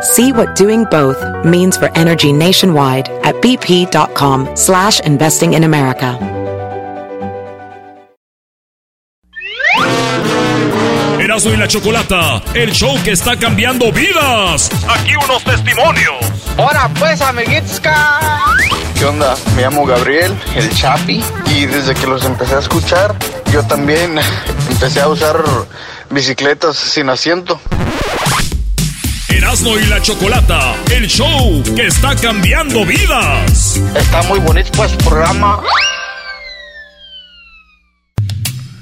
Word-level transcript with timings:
See 0.00 0.32
what 0.32 0.54
doing 0.54 0.84
both 0.84 1.18
means 1.44 1.76
for 1.76 1.90
energy 1.96 2.32
nationwide 2.32 3.08
at 3.24 3.34
bp.com 3.36 4.54
slash 4.54 5.00
investing 5.00 5.54
in 5.54 5.64
America. 5.64 6.16
Erasmo 11.20 11.52
y 11.52 11.56
la 11.56 11.66
Chocolata, 11.66 12.40
el 12.54 12.72
show 12.72 12.96
que 13.02 13.10
está 13.10 13.36
cambiando 13.36 13.92
vidas. 13.92 14.70
Aquí 14.88 15.16
unos 15.16 15.42
testimonios. 15.42 16.24
Ahora 16.56 16.88
pues, 16.98 17.20
amiguitos. 17.20 17.80
¿Qué 18.98 19.04
onda? 19.04 19.36
Me 19.56 19.62
llamo 19.62 19.84
Gabriel, 19.84 20.36
el 20.54 20.70
Chapi, 20.70 21.22
y 21.54 21.66
desde 21.66 21.94
que 21.94 22.06
los 22.06 22.24
empecé 22.24 22.54
a 22.54 22.58
escuchar, 22.60 23.14
yo 23.52 23.64
también 23.64 24.18
empecé 24.70 25.00
a 25.00 25.08
usar 25.08 25.42
bicicletas 26.10 26.76
sin 26.76 27.08
asiento. 27.10 27.60
Erasmo 29.30 29.78
y 29.78 29.84
la 29.86 30.00
Chocolata, 30.00 30.74
el 30.90 31.06
show 31.06 31.62
que 31.76 31.86
está 31.86 32.14
cambiando 32.16 32.84
vidas. 32.84 33.80
Está 33.94 34.22
muy 34.22 34.38
bonito 34.40 34.70
pues 34.74 34.92
programa. 34.96 35.60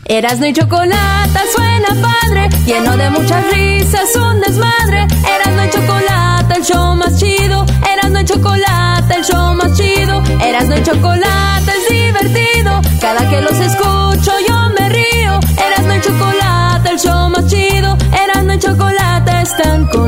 Erasmo 0.06 0.46
y 0.46 0.52
Chocolata 0.52 1.42
suena 1.54 1.88
padre, 2.00 2.48
lleno 2.64 2.96
de 2.96 3.10
muchas 3.10 3.44
risas, 3.52 4.14
un 4.14 4.40
desmadre. 4.40 5.06
Erasmo 5.34 5.64
y 5.64 5.70
Chocolata, 5.70 6.54
el 6.54 6.64
show 6.64 6.94
más 6.94 7.18
chido. 7.18 7.66
Erasmo 7.92 8.20
y 8.20 8.24
Chocolata, 8.24 9.14
el 9.16 9.24
show 9.24 9.54
más 9.54 9.76
chido. 9.76 10.22
Erasmo 10.40 10.76
y 10.76 10.82
Chocolata 10.84 11.72
es 11.72 11.88
divertido. 11.90 12.80
Cada 13.00 13.28
que 13.28 13.40
los 13.40 13.58
escucho 13.58 14.32
yo 14.48 14.70
me 14.78 14.88
río. 14.90 15.40
Erasmo 15.66 15.94
y 15.94 16.00
Chocolata, 16.00 16.90
el 16.90 16.98
show 17.00 17.28
más 17.30 17.46
chido. 17.48 17.96
Erasmo 18.12 18.52
y 18.52 18.58
Chocolata 18.60 19.42
están 19.42 19.86
conmigo. 19.88 20.05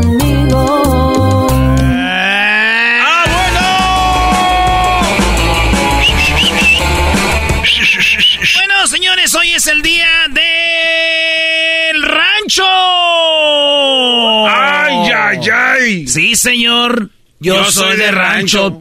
¡Ay! 15.30 16.06
Sí, 16.06 16.34
señor. 16.34 17.10
Yo, 17.40 17.64
soy, 17.70 17.96
de 17.96 18.10
rancho. 18.10 18.78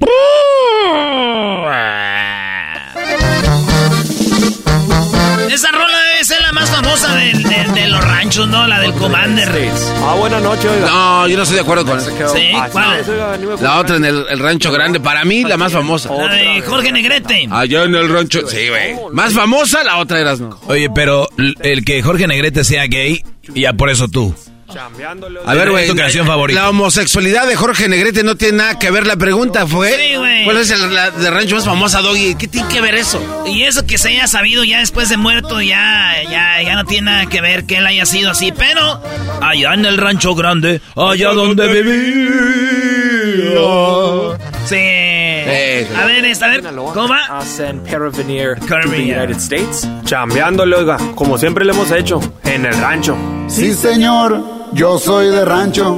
Esa 5.51 5.71
rola 5.71 5.97
debe 6.13 6.23
ser 6.23 6.41
la 6.41 6.51
más 6.53 6.69
famosa 6.69 7.15
de, 7.15 7.33
de 7.33 7.87
los 7.87 8.03
ranchos, 8.03 8.47
¿no? 8.47 8.65
La 8.67 8.79
del 8.79 8.93
Commander. 8.93 9.49
Ah, 10.01 10.15
buenas 10.17 10.41
noches, 10.41 10.65
oiga. 10.71 10.85
No, 10.87 11.27
yo 11.27 11.37
no 11.37 11.43
estoy 11.43 11.55
de 11.55 11.61
acuerdo 11.61 11.85
con 11.85 11.97
eso. 11.99 12.11
Sí, 12.33 12.51
¿cuál? 12.71 13.57
La 13.61 13.79
otra 13.79 13.97
en 13.97 14.05
el, 14.05 14.25
el 14.29 14.39
rancho 14.39 14.71
grande, 14.71 14.99
para 14.99 15.25
mí 15.25 15.43
la 15.43 15.57
más 15.57 15.73
famosa. 15.73 16.13
La 16.13 16.33
de 16.33 16.61
Jorge 16.61 16.91
Negrete. 16.91 17.47
Allá 17.51 17.83
en 17.83 17.95
el 17.95 18.09
rancho. 18.09 18.47
Sí, 18.47 18.69
güey. 18.69 18.95
Más 19.11 19.33
famosa, 19.33 19.83
la 19.83 19.97
otra 19.97 20.19
eras, 20.19 20.39
¿no? 20.39 20.59
Oye, 20.67 20.89
pero 20.89 21.27
el 21.61 21.83
que 21.83 22.01
Jorge 22.01 22.27
Negrete 22.27 22.63
sea 22.63 22.85
gay, 22.87 23.23
ya 23.53 23.73
por 23.73 23.89
eso 23.89 24.07
tú. 24.07 24.33
A 25.45 25.53
ver, 25.53 25.69
güey. 25.71 25.83
Es 25.83 25.89
tu 25.89 25.95
canción 25.95 26.27
favorita. 26.27 26.61
La 26.61 26.69
homosexualidad 26.69 27.47
de 27.47 27.55
Jorge 27.55 27.87
Negrete 27.87 28.23
no 28.23 28.35
tiene 28.35 28.57
nada 28.57 28.77
que 28.77 28.91
ver. 28.91 29.07
La 29.07 29.15
pregunta 29.15 29.65
fue: 29.65 29.91
Sí. 29.91 30.43
¿Cuál 30.43 30.57
es 30.57 30.71
el, 30.71 30.93
la 30.93 31.09
de 31.11 31.29
rancho 31.31 31.55
más 31.55 31.65
famosa, 31.65 32.01
Doggy? 32.01 32.35
¿Qué 32.35 32.47
tiene 32.47 32.67
que 32.67 32.81
ver 32.81 32.95
eso? 32.95 33.43
Y 33.47 33.63
eso 33.63 33.85
que 33.85 33.97
se 33.97 34.09
haya 34.09 34.27
sabido 34.27 34.63
ya 34.63 34.79
después 34.79 35.07
de 35.09 35.17
muerto, 35.17 35.61
ya, 35.61 36.15
ya, 36.29 36.61
ya 36.61 36.75
no 36.75 36.85
tiene 36.85 37.11
nada 37.11 37.25
que 37.27 37.39
ver 37.41 37.65
que 37.65 37.77
él 37.77 37.87
haya 37.87 38.05
sido 38.05 38.31
así, 38.31 38.51
pero 38.51 39.01
allá 39.41 39.73
en 39.73 39.85
el 39.85 39.97
rancho 39.97 40.35
grande, 40.35 40.81
allá 40.95 41.29
donde 41.29 41.67
vivía. 41.67 41.97
Sí. 44.67 45.36
A 45.95 46.05
ver, 46.05 46.25
esta, 46.25 46.45
a 46.45 46.49
ver, 46.49 46.61
¿cómo 46.93 47.07
va? 47.09 47.39
United 49.19 49.37
States. 49.37 49.87
Chambeándole, 50.03 50.75
oiga, 50.75 50.97
como 51.15 51.37
siempre 51.37 51.63
le 51.65 51.71
hemos 51.71 51.91
hecho, 51.91 52.19
en 52.43 52.65
el 52.65 52.73
rancho. 52.79 53.17
Sí, 53.47 53.73
señor. 53.73 54.57
Yo 54.73 54.99
soy 54.99 55.27
de 55.27 55.45
rancho. 55.45 55.97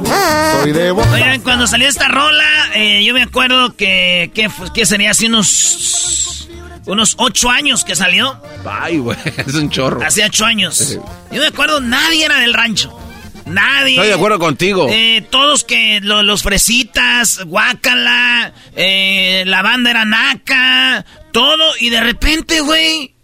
Soy 0.62 0.72
de 0.72 0.92
Bo- 0.92 1.02
Oigan, 1.12 1.40
cuando 1.40 1.66
salió 1.66 1.88
esta 1.88 2.06
rola, 2.06 2.46
eh, 2.74 3.02
yo 3.04 3.12
me 3.12 3.22
acuerdo 3.22 3.74
que, 3.74 4.30
que 4.72 4.86
sería 4.86 5.10
hace 5.10 5.26
unos, 5.26 6.48
unos 6.86 7.14
ocho 7.18 7.50
años 7.50 7.82
que 7.84 7.96
salió. 7.96 8.40
Ay, 8.64 8.98
güey, 8.98 9.18
es 9.46 9.54
un 9.54 9.70
chorro. 9.70 10.00
Hace 10.06 10.24
ocho 10.24 10.44
años. 10.44 10.98
Yo 11.32 11.40
me 11.40 11.48
acuerdo, 11.48 11.80
nadie 11.80 12.24
era 12.24 12.38
del 12.38 12.54
rancho. 12.54 12.96
Nadie. 13.44 13.94
Estoy 13.96 14.06
de 14.08 14.14
acuerdo 14.14 14.38
contigo. 14.38 14.86
Eh, 14.88 15.26
todos 15.28 15.64
que 15.64 15.98
lo- 16.00 16.22
los 16.22 16.44
fresitas, 16.44 17.40
guácala, 17.46 18.39
eh, 18.76 19.44
la 19.46 19.62
banda 19.62 19.90
era 19.90 20.04
naca, 20.04 21.04
todo, 21.32 21.72
y 21.80 21.90
de 21.90 22.00
repente, 22.00 22.60
güey, 22.60 23.14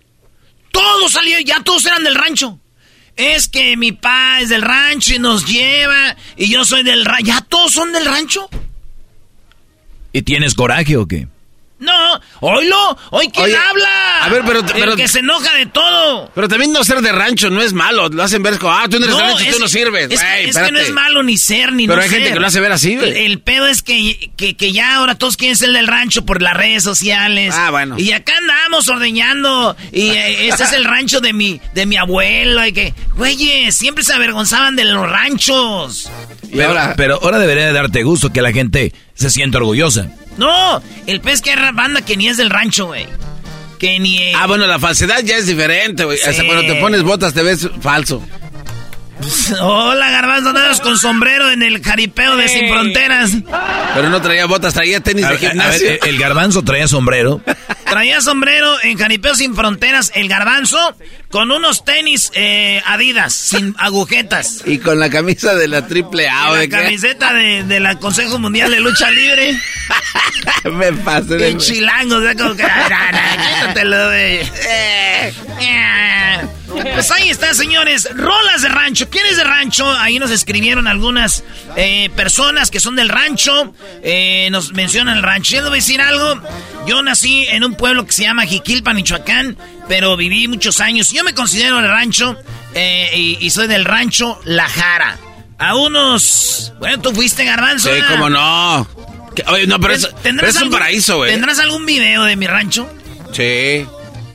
todo 0.73 1.09
salió, 1.09 1.39
ya 1.41 1.63
todos 1.63 1.85
eran 1.87 2.05
del 2.05 2.15
rancho. 2.15 2.59
Es 3.17 3.49
que 3.49 3.77
mi 3.77 3.93
pa 3.93 4.41
es 4.41 4.51
del 4.51 4.63
rancho 4.63 5.15
y 5.15 5.19
nos 5.19 5.47
lleva, 5.47 6.17
y 6.37 6.51
yo 6.51 6.65
soy 6.65 6.83
del 6.83 7.05
rancho. 7.05 7.27
¿Ya 7.27 7.41
todos 7.41 7.73
son 7.73 7.93
del 7.93 8.05
rancho? 8.05 8.49
¿Y 10.13 10.23
tienes 10.23 10.55
coraje 10.55 10.97
o 10.97 11.07
qué? 11.07 11.29
No, 11.87 12.21
oílo, 12.41 12.99
hoy 13.11 13.29
quién 13.29 13.45
Oye, 13.47 13.57
habla. 13.57 14.25
a 14.25 14.29
ver, 14.29 14.43
pero- 14.45 14.59
El 14.61 14.67
pero- 14.67 14.97
que 14.97 15.07
se 15.07 15.21
enoja 15.21 15.55
de 15.55 15.67
todo. 15.67 16.31
Pero 16.35 16.49
también 16.49 16.73
no 16.73 16.83
ser 16.83 17.01
de 17.01 17.13
rancho 17.13 17.49
no 17.49 17.63
es 17.63 17.73
malo. 17.73 18.09
Lo 18.09 18.25
hacen 18.25 18.43
ver 18.43 18.59
como, 18.59 18.73
ah, 18.73 18.87
tú 18.91 18.99
no 18.99 19.07
eres 19.07 19.17
de 19.17 19.23
rancho, 19.23 19.45
es- 19.45 19.55
tú 19.55 19.61
no 19.61 19.69
sirves. 19.69 20.11
Es, 20.11 20.57
que 20.57 20.73
no 20.73 20.79
es 20.81 20.91
malo 20.93 21.23
ni 21.23 21.39
ser 21.39 21.73
ni 21.73 21.87
Pero 21.87 21.97
no 21.99 22.03
hay 22.03 22.09
gente 22.09 22.33
que 22.33 22.41
lo 22.41 22.47
hace 22.47 22.59
ver 22.61 22.73
así, 22.73 22.97
güey. 22.97 23.11
El, 23.11 23.17
el 23.17 23.39
pedo 23.41 23.69
es 23.69 23.83
que, 23.83 24.31
que, 24.37 24.57
que 24.57 24.73
ya 24.73 24.97
ahora 24.97 25.15
todos 25.15 25.37
quieren 25.37 25.57
ser 25.57 25.71
del 25.71 25.87
rancho 25.87 26.25
por 26.27 26.43
las 26.43 26.55
redes 26.55 26.83
sociales. 26.83 27.55
Ah, 27.57 27.71
bueno. 27.71 27.97
Y 27.99 28.11
acá 28.13 28.33
andamos 28.39 28.89
ordeñando. 28.89 29.77
Y 29.93 30.09
eh, 30.09 30.49
este 30.49 30.65
es 30.65 30.73
el 30.73 30.85
rancho 30.85 31.21
de 31.21 31.33
mi, 31.33 31.61
de 31.75 31.87
mi 31.87 31.97
abuelo. 31.97 32.67
Y 32.67 32.73
que, 32.73 32.95
güeyes, 33.15 33.77
siempre 33.77 34.03
se 34.03 34.13
avergonzaban 34.13 34.75
de 34.75 34.85
los 34.87 35.09
ranchos. 35.09 36.11
Pero, 36.53 36.75
pero 36.97 37.19
ahora 37.23 37.39
debería 37.39 37.67
de 37.67 37.73
darte 37.73 38.03
gusto 38.03 38.33
que 38.33 38.43
la 38.43 38.51
gente 38.53 38.93
se 39.15 39.31
sienta 39.31 39.59
orgullosa. 39.59 40.09
No, 40.37 40.83
el 41.07 41.21
pez 41.21 41.41
que 41.43 41.53
es 41.53 41.59
banda 41.75 42.01
que 42.03 42.17
ni 42.17 42.29
es 42.29 42.37
del 42.37 42.51
rancho, 42.51 42.87
güey. 42.87 43.07
Que 43.79 43.99
ni. 43.99 44.19
eh, 44.19 44.33
Ah, 44.37 44.47
bueno, 44.47 44.67
la 44.67 44.79
falsedad 44.79 45.21
ya 45.23 45.37
es 45.37 45.47
diferente, 45.47 46.05
güey. 46.05 46.19
Hasta 46.19 46.41
Sí. 46.43 46.47
cuando 46.47 46.65
te 46.73 46.81
pones 46.81 47.03
botas 47.03 47.35
te 47.35 47.43
ves 47.43 47.69
falso. 47.81 48.23
Hola, 49.61 50.11
garbanzo, 50.11 50.51
andas 50.51 50.81
con 50.81 50.99
sombrero 50.99 51.51
en 51.51 51.63
el 51.63 51.83
jaripeo 51.83 52.37
de 52.37 52.49
Sin 52.49 52.69
Fronteras. 52.69 53.31
Pero 53.95 54.11
no 54.11 54.21
traía 54.21 54.45
botas, 54.47 54.75
traía 54.75 55.01
tenis 55.01 55.25
A 55.25 55.31
de 55.31 55.37
ver, 55.37 55.45
a 55.45 55.49
ver, 55.49 55.53
gimnasio. 55.53 55.91
el- 56.03 56.09
el 56.09 56.19
garbanzo 56.19 56.63
traía 56.63 56.87
sombrero. 56.89 57.41
Traía 57.89 58.21
sombrero 58.21 58.75
en 58.83 58.99
Jaripeo 58.99 59.37
Sin 59.37 59.55
Fronteras, 59.55 60.11
el 60.17 60.29
garbanzo, 60.29 60.77
con 61.37 61.51
unos 61.51 61.85
tenis 61.85 62.33
eh, 62.33 62.81
Adidas, 62.87 63.35
sin 63.35 63.75
agujetas. 63.77 64.63
Y 64.65 64.79
con 64.79 64.99
la 64.99 65.11
camisa 65.11 65.55
de 65.55 65.69
la 65.69 65.87
triple 65.87 66.31
A, 66.31 66.49
¿o 66.49 66.55
la 66.55 66.61
de 66.61 66.69
qué? 66.71 66.77
camiseta 66.79 67.35
de, 67.35 67.63
de 67.63 67.79
la 67.79 67.97
Consejo 67.99 68.39
Mundial 68.39 68.71
de 68.71 68.81
Lucha 68.81 69.11
Libre. 69.11 69.61
Me 70.73 70.95
pasé 70.95 71.37
de... 71.37 71.51
Y 71.51 71.57
chilango, 71.59 72.17
o 72.17 72.23
sea, 72.23 72.35
como 72.37 72.57
que... 72.57 72.63
"Ay, 72.63 72.91
no, 73.13 73.19
no, 73.19 73.45
quítatelo, 73.61 74.07
güey". 74.07 74.51
Eh. 74.67 75.35
Pues 76.93 77.11
ahí 77.11 77.29
está, 77.31 77.53
señores. 77.55 78.09
Rolas 78.15 78.63
de 78.63 78.69
rancho. 78.69 79.09
¿Quién 79.11 79.27
es 79.27 79.37
de 79.37 79.45
rancho? 79.45 79.91
Ahí 79.99 80.19
nos 80.19 80.31
escribieron 80.31 80.87
algunas 80.89 81.45
eh, 81.77 82.11
personas 82.17 82.71
que 82.71 82.81
son 82.81 82.97
del 82.97 83.09
rancho. 83.09 83.75
Eh, 84.03 84.49
nos 84.51 84.73
mencionan 84.73 85.19
el 85.19 85.23
rancho. 85.23 85.53
Yo 85.57 85.61
les 85.61 85.69
voy 85.69 85.79
a 85.79 85.81
decir 85.83 86.01
algo. 86.01 86.41
Yo 86.87 87.03
nací 87.03 87.47
en 87.49 87.65
un 87.65 87.75
pueblo 87.75 88.07
que 88.07 88.13
se 88.13 88.23
llama 88.23 88.47
Jiquilpa, 88.47 88.95
Michoacán, 88.95 89.57
pero 89.89 90.17
viví 90.17 90.49
muchos 90.49 90.81
años. 90.81 91.11
Yo 91.13 91.25
me 91.25 91.35
considero 91.35 91.77
del 91.77 91.89
rancho 91.91 92.37
eh, 92.75 93.11
y, 93.15 93.39
y 93.41 93.51
soy 93.51 93.67
del 93.69 93.85
rancho 93.85 94.41
La 94.45 94.69
Jara. 94.69 95.19
A 95.59 95.75
unos... 95.75 96.73
Bueno, 96.79 97.01
tú 97.01 97.13
fuiste 97.13 97.45
garbanzo. 97.45 97.89
Sí, 97.95 98.01
cómo 98.11 98.29
no. 98.29 98.87
Que- 99.35 99.45
Oye, 99.49 99.67
no, 99.67 99.81
pero 99.81 99.95
es, 99.95 100.09
pero 100.23 100.47
es 100.47 100.55
un 100.57 100.63
algún- 100.65 100.73
paraíso, 100.79 101.17
güey. 101.19 101.31
¿Tendrás 101.33 101.59
algún 101.59 101.87
video 101.87 102.25
de 102.25 102.37
mi 102.37 102.47
rancho? 102.47 102.87
Sí, 103.33 103.87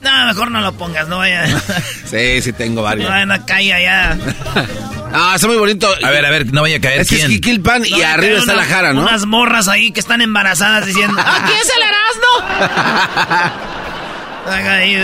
No, 0.01 0.25
mejor 0.25 0.50
no 0.50 0.62
lo 0.62 0.74
pongas, 0.74 1.07
no 1.07 1.19
vaya. 1.19 1.45
sí, 2.06 2.42
sí 2.42 2.53
tengo 2.53 2.77
no 2.81 2.83
varios. 2.83 3.07
vaya 3.09 3.31
a 3.31 3.45
caer 3.45 3.74
allá. 3.75 4.18
Ah, 5.13 5.33
está 5.36 5.45
muy 5.48 5.57
bonito. 5.57 5.88
A 6.03 6.09
ver, 6.09 6.25
a 6.25 6.31
ver, 6.31 6.51
no 6.53 6.62
vaya 6.62 6.77
a 6.77 6.81
caer 6.81 7.01
Es 7.01 7.09
que 7.09 7.18
es. 7.21 7.27
Jiquilpan 7.27 7.86
y 7.86 7.92
No, 7.92 8.07
arriba 8.07 8.39
está 8.39 8.53
una- 8.53 8.62
la 8.63 8.68
jara, 8.68 8.94
¿no? 8.94 9.01
Unas 9.01 9.25
morras 9.27 9.68
ahí 9.68 9.92
que 9.92 10.00
están 10.00 10.21
embarazadas 10.21 10.86
diciendo, 10.88 11.19
¡Aquí 11.24 11.51
es 11.62 11.71
el 11.75 11.83
Erasmo! 11.83 13.62
Ahí. 14.47 14.97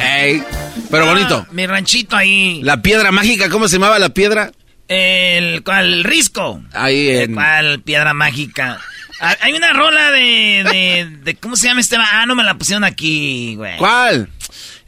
Ey, 0.00 0.42
pero 0.90 1.06
bonito. 1.06 1.44
Ah, 1.46 1.52
mi 1.52 1.66
ranchito 1.66 2.16
ahí. 2.16 2.60
La 2.62 2.80
piedra 2.82 3.10
mágica, 3.12 3.48
¿cómo 3.48 3.68
se 3.68 3.76
llamaba 3.76 3.98
la 3.98 4.10
piedra? 4.10 4.52
El, 4.88 5.62
¿cuál? 5.64 5.92
El 5.94 6.04
risco. 6.04 6.62
Ahí 6.72 7.08
en... 7.10 7.34
¿Cuál? 7.34 7.80
Piedra 7.82 8.14
mágica. 8.14 8.80
Ah, 9.20 9.36
Hay 9.40 9.52
una 9.54 9.72
rola 9.72 10.10
de, 10.10 10.64
de, 10.70 11.08
de- 11.22 11.34
¿Cómo 11.36 11.56
se 11.56 11.68
llama 11.68 11.80
este? 11.80 11.96
Ah, 11.96 12.24
no 12.26 12.34
me 12.34 12.44
la 12.44 12.54
pusieron 12.56 12.84
aquí, 12.84 13.54
güey. 13.56 13.76
¿Cuál? 13.78 14.28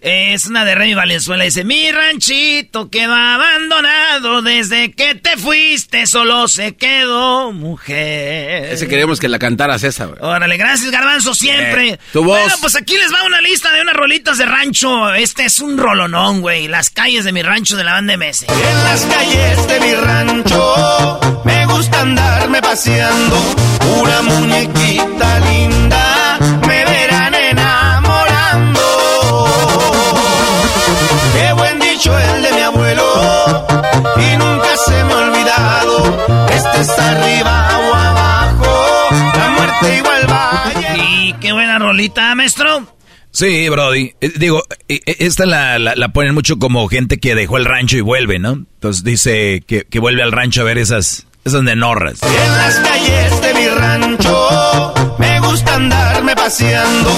Es 0.08 0.46
una 0.46 0.64
de 0.64 0.76
Remy 0.76 0.94
Valenzuela. 0.94 1.42
Dice, 1.42 1.64
mi 1.64 1.90
ranchito 1.90 2.90
quedó 2.90 3.12
abandonado 3.12 4.40
desde 4.40 4.92
que 4.92 5.16
te 5.16 5.36
fuiste, 5.36 6.06
solo 6.06 6.46
se 6.46 6.76
quedó 6.76 7.50
mujer. 7.50 8.72
Ese 8.72 8.86
queríamos 8.86 9.18
que 9.18 9.28
la 9.28 9.40
cantaras 9.40 9.82
esa, 9.82 10.04
güey. 10.04 10.18
Órale, 10.20 10.56
gracias 10.58 10.92
Garbanzo, 10.92 11.34
siempre. 11.34 11.88
Eh, 11.88 11.98
tu 12.12 12.22
voz. 12.22 12.38
Bueno, 12.38 12.54
pues 12.60 12.76
aquí 12.76 12.96
les 12.96 13.12
va 13.12 13.26
una 13.26 13.40
lista 13.40 13.72
de 13.72 13.80
unas 13.80 13.96
rolitas 13.96 14.38
de 14.38 14.46
rancho. 14.46 15.12
Este 15.12 15.46
es 15.46 15.58
un 15.58 15.76
rolonón, 15.76 16.40
güey. 16.40 16.68
Las 16.68 16.90
calles 16.90 17.24
de 17.24 17.32
mi 17.32 17.42
rancho 17.42 17.76
de 17.76 17.82
la 17.82 17.94
banda 17.94 18.16
MS. 18.16 18.44
En 18.48 18.84
las 18.84 19.04
calles 19.06 19.66
de 19.66 19.80
mi 19.80 19.92
rancho 19.92 21.42
me 21.44 21.66
gusta 21.66 22.02
andarme 22.02 22.62
paseando. 22.62 23.36
Una 24.00 24.22
muñequita 24.22 25.40
linda 25.40 26.15
es 36.80 36.88
arriba 36.98 37.78
o 37.78 37.94
abajo, 37.94 39.08
la 39.36 39.50
muerte 39.50 39.96
igual 39.98 40.26
vaya. 40.26 40.96
Y 40.96 41.32
qué 41.40 41.52
buena 41.52 41.78
rolita, 41.78 42.34
maestro. 42.34 42.92
Sí, 43.30 43.68
Brody. 43.68 44.12
Eh, 44.20 44.32
digo, 44.36 44.62
eh, 44.88 45.00
eh, 45.04 45.16
esta 45.20 45.44
la, 45.44 45.78
la, 45.78 45.94
la 45.94 46.08
ponen 46.08 46.32
mucho 46.34 46.58
como 46.58 46.88
gente 46.88 47.18
que 47.18 47.34
dejó 47.34 47.58
el 47.58 47.66
rancho 47.66 47.96
y 47.98 48.00
vuelve, 48.00 48.38
¿no? 48.38 48.52
Entonces 48.52 49.04
dice 49.04 49.62
que, 49.66 49.84
que 49.84 49.98
vuelve 49.98 50.22
al 50.22 50.32
rancho 50.32 50.62
a 50.62 50.64
ver 50.64 50.78
esas, 50.78 51.26
esas 51.44 51.62
nenorras. 51.62 52.18
En 52.22 52.52
las 52.56 52.76
calles 52.78 53.40
de 53.42 53.54
mi 53.54 53.68
rancho 53.68 54.94
me 55.18 55.38
gusta 55.40 55.74
andarme 55.74 56.34
paseando. 56.34 57.10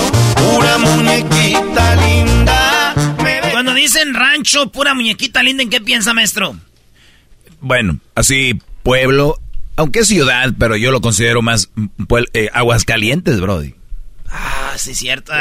Una 0.57 0.79
muñequita 0.79 1.97
linda 1.97 2.95
me 3.23 3.41
ve- 3.41 3.49
Cuando 3.53 3.75
dicen 3.75 4.13
rancho, 4.15 4.73
pura 4.73 4.95
muñequita 4.95 5.41
linda, 5.45 5.63
¿en 5.63 5.71
qué 5.71 5.81
piensa, 5.81 6.15
maestro? 6.15 6.57
Bueno, 7.61 7.99
así 8.17 8.59
pueblo, 8.83 9.39
aunque 9.79 10.01
es 10.01 10.09
ciudad, 10.09 10.53
pero 10.59 10.77
yo 10.77 10.91
lo 10.91 11.01
considero 11.01 11.41
más 11.41 11.71
puel- 11.75 12.29
eh, 12.35 12.49
aguas 12.53 12.85
calientes, 12.85 13.41
Brody. 13.41 13.75
Ah, 14.29 14.75
sí, 14.77 14.95
cierto. 14.95 15.33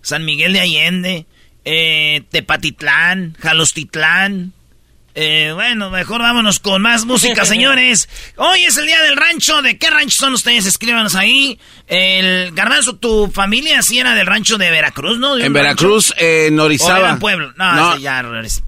San 0.00 0.24
Miguel 0.24 0.54
de 0.54 0.60
Allende, 0.60 1.26
eh, 1.64 2.24
Tepatitlán, 2.30 3.36
Jalostitlán. 3.38 4.52
Eh, 5.14 5.50
bueno, 5.54 5.90
mejor 5.90 6.22
vámonos 6.22 6.58
con 6.58 6.80
más 6.80 7.04
música, 7.04 7.44
señores. 7.46 8.08
Hoy 8.36 8.64
es 8.64 8.76
el 8.78 8.86
día 8.86 9.02
del 9.02 9.16
rancho. 9.16 9.60
¿De 9.60 9.76
qué 9.76 9.90
rancho 9.90 10.16
son 10.18 10.32
ustedes? 10.34 10.64
Escríbanos 10.64 11.14
ahí. 11.14 11.58
El 11.86 12.52
Garbanzo, 12.52 12.96
tu 12.96 13.30
familia 13.30 13.82
sí 13.82 13.98
era 13.98 14.14
del 14.14 14.26
rancho 14.26 14.56
de 14.56 14.70
Veracruz, 14.70 15.18
¿no? 15.18 15.36
¿De 15.36 15.44
En 15.44 15.52
Veracruz, 15.52 16.10
rancho? 16.10 16.24
eh, 16.24 16.46
en 16.46 16.54
¿O 16.54 16.62
era 16.62 16.64
Orizaba. 16.64 17.12
un 17.12 17.18
pueblo? 17.18 17.52
No, 17.56 17.74
No. 17.74 17.98
ya, 17.98 18.22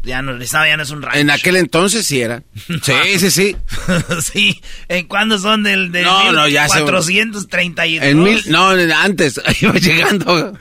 ya 0.04 0.20
Orizaba 0.20 0.68
ya 0.68 0.76
no 0.76 0.82
es 0.82 0.90
un 0.90 1.00
rancho. 1.00 1.18
En 1.18 1.30
aquel 1.30 1.56
entonces 1.56 2.06
sí 2.06 2.20
era. 2.20 2.42
Sí, 2.82 3.18
sí, 3.18 3.30
sí. 3.30 3.56
sí. 4.22 4.60
¿En 4.88 5.06
cuándo 5.06 5.38
son 5.38 5.62
del, 5.62 5.90
del 5.92 6.04
No, 6.04 6.32
no, 6.32 6.46
ya 6.48 6.68
se- 6.68 6.82
432? 6.82 8.02
En 8.06 8.22
mil, 8.22 8.42
no, 8.48 8.72
en- 8.78 8.92
antes, 8.92 9.40
iba 9.60 9.72
llegando. 9.74 10.52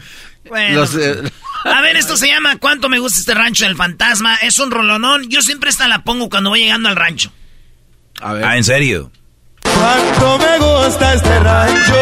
Bueno. 0.47 0.75
Los, 0.81 0.95
eh, 0.95 1.15
A 1.63 1.81
ver, 1.81 1.95
esto 1.95 2.17
se 2.17 2.27
llama 2.27 2.57
¿Cuánto 2.57 2.89
me 2.89 2.99
gusta 2.99 3.19
este 3.19 3.33
rancho 3.33 3.65
del 3.65 3.75
fantasma? 3.75 4.35
Es 4.37 4.59
un 4.59 4.71
rolonón. 4.71 5.29
Yo 5.29 5.41
siempre 5.41 5.69
esta 5.69 5.87
la 5.87 6.03
pongo 6.03 6.29
cuando 6.29 6.49
voy 6.49 6.59
llegando 6.61 6.89
al 6.89 6.95
rancho. 6.95 7.31
a 8.21 8.33
ver. 8.33 8.43
Ah, 8.43 8.57
¿en 8.57 8.63
serio? 8.63 9.11
Cuánto 9.61 10.37
me 10.39 10.59
gusta 10.59 11.13
este 11.13 11.39
rancho. 11.39 11.95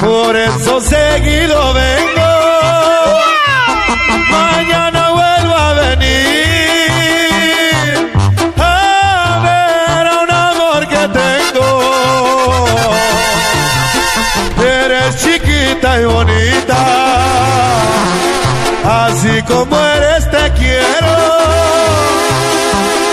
Por 0.00 0.36
eso 0.36 0.80
seguido 0.80 1.74
vengo. 1.74 2.25
Como 19.56 19.80
eres 19.80 20.30
te 20.30 20.52
quiero. 20.58 21.16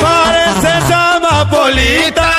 Pareces 0.01 0.91
amapolita. 0.91 2.31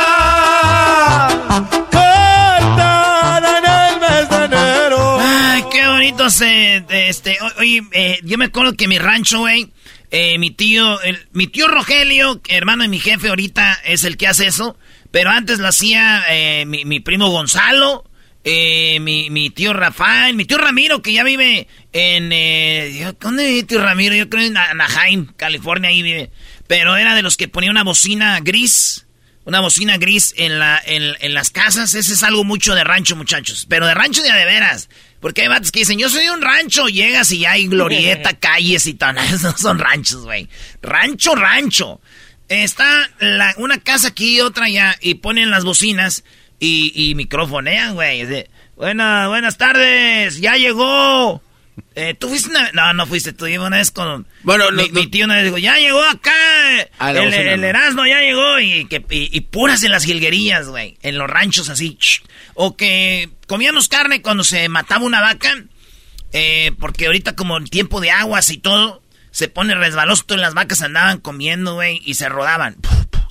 Cortada 1.90 3.58
en 3.58 3.64
el 3.64 4.00
mes 4.00 4.28
de 4.28 4.44
enero. 4.44 5.18
Ay, 5.20 5.64
qué 5.72 5.86
bonito 5.86 6.28
se... 6.28 6.84
Este, 6.88 7.38
oye, 7.58 7.82
eh, 7.92 8.18
yo 8.24 8.36
me 8.36 8.46
acuerdo 8.46 8.74
que 8.74 8.88
mi 8.88 8.98
rancho, 8.98 9.38
güey, 9.38 9.72
eh, 10.10 10.38
mi 10.38 10.50
tío, 10.50 10.98
mi 11.32 11.46
tío 11.46 11.68
Rogelio, 11.68 12.42
hermano 12.48 12.82
de 12.82 12.88
mi 12.88 12.98
jefe 12.98 13.28
ahorita, 13.28 13.80
es 13.84 14.04
el 14.04 14.18
que 14.18 14.26
hace 14.26 14.46
eso. 14.48 14.76
Pero 15.12 15.30
antes 15.30 15.60
lo 15.60 15.68
hacía 15.68 16.24
eh, 16.28 16.66
mi, 16.66 16.84
mi 16.84 17.00
primo 17.00 17.30
Gonzalo, 17.30 18.04
eh, 18.44 18.98
mi, 19.00 19.30
mi 19.30 19.50
tío 19.50 19.72
Rafael, 19.72 20.34
mi 20.36 20.44
tío 20.44 20.58
Ramiro, 20.58 21.00
que 21.02 21.12
ya 21.12 21.24
vive 21.24 21.66
en... 21.92 22.30
Eh, 22.32 23.12
¿Dónde 23.20 23.46
vive 23.46 23.62
tío 23.64 23.82
Ramiro? 23.82 24.14
Yo 24.14 24.28
creo 24.28 24.44
en 24.44 24.56
Anaheim, 24.56 25.26
California, 25.36 25.88
ahí 25.90 26.02
vive. 26.02 26.30
Pero 26.66 26.96
era 26.96 27.14
de 27.14 27.22
los 27.22 27.36
que 27.36 27.48
ponía 27.48 27.70
una 27.70 27.84
bocina 27.84 28.38
gris. 28.40 29.06
Una 29.46 29.60
bocina 29.60 29.98
gris 29.98 30.34
en, 30.38 30.58
la, 30.58 30.80
en, 30.86 31.02
en 31.20 31.34
las 31.34 31.50
casas. 31.50 31.94
Ese 31.94 32.14
es 32.14 32.22
algo 32.22 32.44
mucho 32.44 32.74
de 32.74 32.82
rancho, 32.84 33.14
muchachos. 33.16 33.66
Pero 33.68 33.86
de 33.86 33.94
rancho 33.94 34.22
de 34.22 34.32
de 34.32 34.44
veras. 34.46 34.88
Porque 35.20 35.42
hay 35.42 35.48
vatos 35.48 35.70
que 35.70 35.80
dicen, 35.80 35.98
yo 35.98 36.08
soy 36.08 36.24
de 36.24 36.30
un 36.30 36.40
rancho. 36.40 36.88
Llegas 36.88 37.30
y 37.32 37.40
ya 37.40 37.52
hay 37.52 37.66
glorieta, 37.66 38.32
calles 38.40 38.86
y. 38.86 38.96
No, 39.14 39.20
esos 39.20 39.60
son 39.60 39.78
ranchos, 39.78 40.24
güey. 40.24 40.48
Rancho, 40.82 41.34
rancho. 41.34 42.00
Está 42.48 43.10
la- 43.20 43.54
una 43.58 43.78
casa 43.80 44.08
aquí 44.08 44.36
y 44.36 44.40
otra 44.40 44.64
allá. 44.66 44.96
Y 45.02 45.14
ponen 45.16 45.50
las 45.50 45.64
bocinas 45.64 46.24
y, 46.64 47.10
y 47.10 47.14
microfonean, 47.14 47.94
güey. 47.94 48.20
Es 48.22 48.28
de, 48.28 48.50
Buena, 48.76 49.28
buenas 49.28 49.56
tardes. 49.56 50.38
Ya 50.40 50.56
llegó. 50.56 51.42
Eh, 51.96 52.14
¿Tú 52.18 52.28
fuiste 52.28 52.50
una 52.50 52.70
No, 52.72 52.92
no 52.92 53.06
fuiste 53.06 53.32
tú. 53.32 53.46
Yo 53.48 53.64
una 53.64 53.76
vez 53.78 53.90
con... 53.90 54.26
Bueno, 54.42 54.70
mi, 54.72 54.88
no- 54.88 54.92
mi 55.00 55.06
tío 55.08 55.24
una 55.26 55.36
vez 55.36 55.44
dijo, 55.44 55.58
ya 55.58 55.76
llegó 55.78 56.02
acá. 56.02 56.32
Ah, 56.98 57.12
el, 57.12 57.32
el. 57.34 57.64
Erasmo 57.64 58.04
ya 58.06 58.20
llegó. 58.20 58.58
Y, 58.60 58.86
que, 58.86 59.04
y, 59.10 59.28
y 59.36 59.40
puras 59.42 59.82
en 59.84 59.92
las 59.92 60.04
jilguerías, 60.04 60.68
güey. 60.68 60.96
En 61.02 61.18
los 61.18 61.30
ranchos 61.30 61.68
así. 61.68 61.98
O 62.54 62.76
que 62.76 63.28
comíamos 63.46 63.88
carne 63.88 64.22
cuando 64.22 64.42
se 64.44 64.68
mataba 64.68 65.04
una 65.04 65.20
vaca. 65.20 65.52
Eh, 66.32 66.72
porque 66.80 67.06
ahorita 67.06 67.36
como 67.36 67.56
en 67.56 67.66
tiempo 67.66 68.00
de 68.00 68.10
aguas 68.10 68.50
y 68.50 68.58
todo, 68.58 69.02
se 69.30 69.46
pone 69.48 69.74
resbaloso. 69.76 70.24
Todas 70.26 70.40
las 70.40 70.54
vacas 70.54 70.82
andaban 70.82 71.18
comiendo, 71.20 71.74
güey. 71.74 72.00
Y 72.04 72.14
se 72.14 72.28
rodaban. 72.28 72.76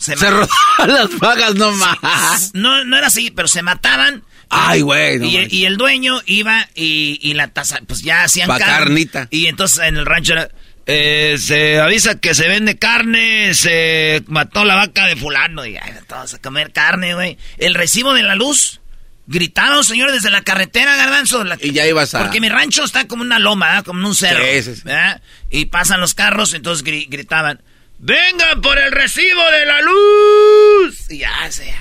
Se, 0.03 0.15
rodaban 0.29 0.47
las 0.87 1.17
vagas 1.19 1.55
nomás. 1.55 2.51
No, 2.53 2.83
no 2.83 2.97
era 2.97 3.07
así, 3.07 3.31
pero 3.31 3.47
se 3.47 3.61
mataban. 3.61 4.23
Ay, 4.49 4.81
güey. 4.81 5.17
no 5.19 5.25
y, 5.25 5.65
el 5.65 5.77
dueño 5.77 6.21
iba 6.25 6.67
y, 6.75 7.17
y 7.21 7.33
la 7.33 7.47
taza, 7.47 7.79
pues 7.87 8.01
ya 8.03 8.23
hacían 8.23 8.47
Pa' 8.47 8.59
carne. 8.59 8.77
carnita. 8.77 9.27
Y 9.31 9.47
entonces 9.47 9.79
en 9.79 9.97
el 9.97 10.05
rancho 10.05 10.33
era, 10.33 10.49
eh, 10.85 11.37
se 11.39 11.79
avisa 11.79 12.19
que 12.19 12.35
se 12.35 12.47
vende 12.47 12.77
carne, 12.77 13.53
se 13.55 14.23
mató 14.27 14.63
la 14.65 14.75
vaca 14.75 15.07
de 15.07 15.15
fulano. 15.15 15.65
Y 15.65 15.77
ay, 15.77 15.93
todos 16.07 16.35
a 16.35 16.39
comer 16.41 16.71
carne, 16.71 17.15
güey. 17.15 17.37
El 17.57 17.73
recibo 17.73 18.13
de 18.13 18.23
la 18.23 18.35
luz 18.35 18.79
Gritaban, 19.25 19.85
señor, 19.85 20.11
desde 20.11 20.29
la 20.29 20.41
carretera, 20.41 20.97
garbanzo. 20.97 21.45
Y 21.61 21.71
ya 21.71 21.87
ibas 21.87 22.13
a... 22.13 22.19
Porque 22.19 22.41
mi 22.41 22.49
rancho 22.49 22.83
está 22.83 23.07
como 23.07 23.21
una 23.23 23.39
loma, 23.39 23.81
como 23.83 24.05
un 24.05 24.15
cerro. 24.15 24.43
Sí, 24.43 24.61
sí, 24.63 24.75
sí. 24.75 24.81
¿verdad? 24.83 25.21
Y 25.49 25.65
pasan 25.67 26.01
los 26.01 26.13
carros, 26.13 26.53
entonces 26.53 26.85
gri- 26.85 27.07
gritaban, 27.09 27.61
¡Vengan 27.99 28.61
por 28.61 28.77
el 28.77 28.91
recibo 28.91 29.41
de 29.59 29.65
la 29.65 29.81
luz! 29.81 31.09
Y 31.09 31.19
ya 31.19 31.49
se... 31.51 31.73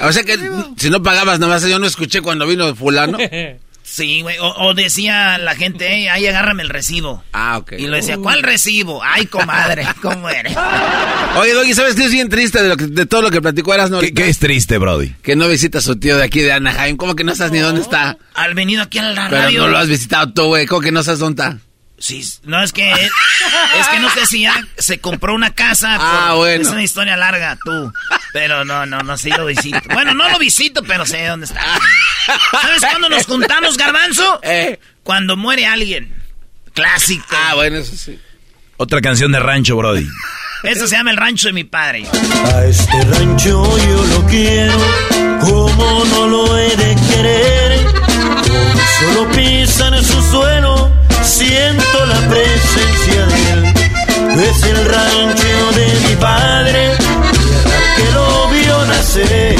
O 0.00 0.12
sea 0.12 0.24
que 0.24 0.36
si 0.76 0.90
no 0.90 1.02
pagabas 1.02 1.38
nada 1.38 1.52
más, 1.54 1.64
yo 1.66 1.78
no 1.78 1.86
escuché 1.86 2.20
cuando 2.22 2.46
vino 2.46 2.74
fulano. 2.74 3.18
Sí, 3.86 4.22
güey. 4.22 4.38
O, 4.38 4.48
o 4.48 4.74
decía 4.74 5.36
la 5.36 5.54
gente, 5.54 5.86
"Ey, 5.92 6.08
ahí 6.08 6.26
agárrame 6.26 6.62
el 6.62 6.70
recibo. 6.70 7.22
Ah, 7.34 7.58
ok. 7.58 7.74
Y 7.78 7.86
lo 7.86 7.96
decía, 7.96 8.16
¿cuál 8.16 8.42
recibo? 8.42 9.02
Ay, 9.04 9.26
comadre, 9.26 9.86
¿cómo 10.02 10.28
eres? 10.30 10.56
Oye, 11.36 11.52
Doggy, 11.52 11.74
¿sabes 11.74 11.94
qué 11.94 12.06
es 12.06 12.10
bien 12.10 12.30
triste 12.30 12.62
de, 12.62 12.70
lo 12.70 12.76
que- 12.78 12.86
de 12.86 13.04
todo 13.04 13.20
lo 13.20 13.30
que 13.30 13.42
platicó 13.42 13.74
Eras 13.74 13.90
no 13.90 14.00
¿Qué, 14.00 14.14
qué 14.14 14.28
es 14.30 14.38
triste, 14.38 14.78
Brody? 14.78 15.10
Que 15.22 15.36
no 15.36 15.46
visita 15.48 15.78
a 15.78 15.80
su 15.82 15.96
tío 15.96 16.16
de 16.16 16.24
aquí 16.24 16.40
de 16.40 16.52
Anaheim. 16.54 16.96
¿Cómo 16.96 17.14
que 17.14 17.24
no 17.24 17.34
sabes 17.36 17.52
ni 17.52 17.58
dónde 17.58 17.82
está? 17.82 18.16
Al 18.32 18.54
venido 18.54 18.82
aquí 18.82 18.98
a 18.98 19.02
la 19.10 19.28
Pero 19.28 19.42
radio. 19.42 19.60
no 19.60 19.68
lo 19.68 19.76
has 19.78 19.86
visitado 19.88 20.32
tú, 20.32 20.44
güey. 20.46 20.64
¿Cómo 20.66 20.80
que 20.80 20.90
no 20.90 21.02
sabes 21.02 21.20
dónde 21.20 21.42
está? 21.42 21.58
Sí, 21.96 22.22
no, 22.42 22.62
es 22.62 22.72
que 22.72 22.90
es 22.92 23.88
que 23.90 24.00
no 24.00 24.10
sé 24.10 24.26
si 24.26 24.42
ya 24.42 24.54
se 24.76 24.98
compró 25.00 25.34
una 25.34 25.54
casa. 25.54 25.96
Ah, 25.98 26.26
por- 26.30 26.38
bueno. 26.38 26.62
Es 26.62 26.68
una 26.68 26.82
historia 26.82 27.16
larga, 27.16 27.56
tú. 27.64 27.92
Pero 28.32 28.64
no, 28.64 28.84
no, 28.84 29.00
no, 29.02 29.16
sí 29.16 29.30
lo 29.30 29.46
visito. 29.46 29.80
Bueno, 29.92 30.12
no 30.12 30.28
lo 30.28 30.38
visito, 30.38 30.82
pero 30.82 31.06
sé 31.06 31.24
dónde 31.26 31.46
está. 31.46 31.60
¿Sabes 32.60 32.80
cuándo 32.80 33.08
nos 33.08 33.24
juntamos, 33.26 33.76
Garbanzo? 33.76 34.40
Eh. 34.42 34.78
Cuando 35.02 35.36
muere 35.36 35.66
alguien. 35.66 36.12
Clásico. 36.74 37.24
Ah, 37.30 37.54
bueno, 37.54 37.76
eso 37.78 37.94
sí. 37.96 38.18
Otra 38.76 39.00
canción 39.00 39.30
de 39.30 39.38
rancho, 39.38 39.76
Brody. 39.76 40.08
Eso 40.64 40.88
se 40.88 40.96
llama 40.96 41.12
El 41.12 41.16
Rancho 41.16 41.46
de 41.48 41.52
mi 41.52 41.64
padre. 41.64 42.04
A 42.54 42.64
este 42.64 43.02
rancho 43.04 43.78
yo 43.86 44.04
lo 44.06 44.26
quiero, 44.26 44.78
como 45.40 46.04
no 46.06 46.26
lo 46.26 46.58
he 46.58 46.74
de 46.76 46.96
querer. 47.08 47.86
Solo 48.98 49.30
pisan 49.30 49.94
en 49.94 50.04
su 50.04 50.22
suelo, 50.30 50.90
siento 51.24 52.06
la 52.06 52.20
presencia 52.28 53.26
de 53.26 53.52
él. 53.52 53.74
Es 54.40 54.62
el 54.64 54.84
rancho 54.84 55.72
de 55.72 56.08
mi 56.08 56.16
padre, 56.16 56.96
que 57.96 58.12
lo 58.12 58.48
vio 58.48 58.84
nacer. 58.86 59.56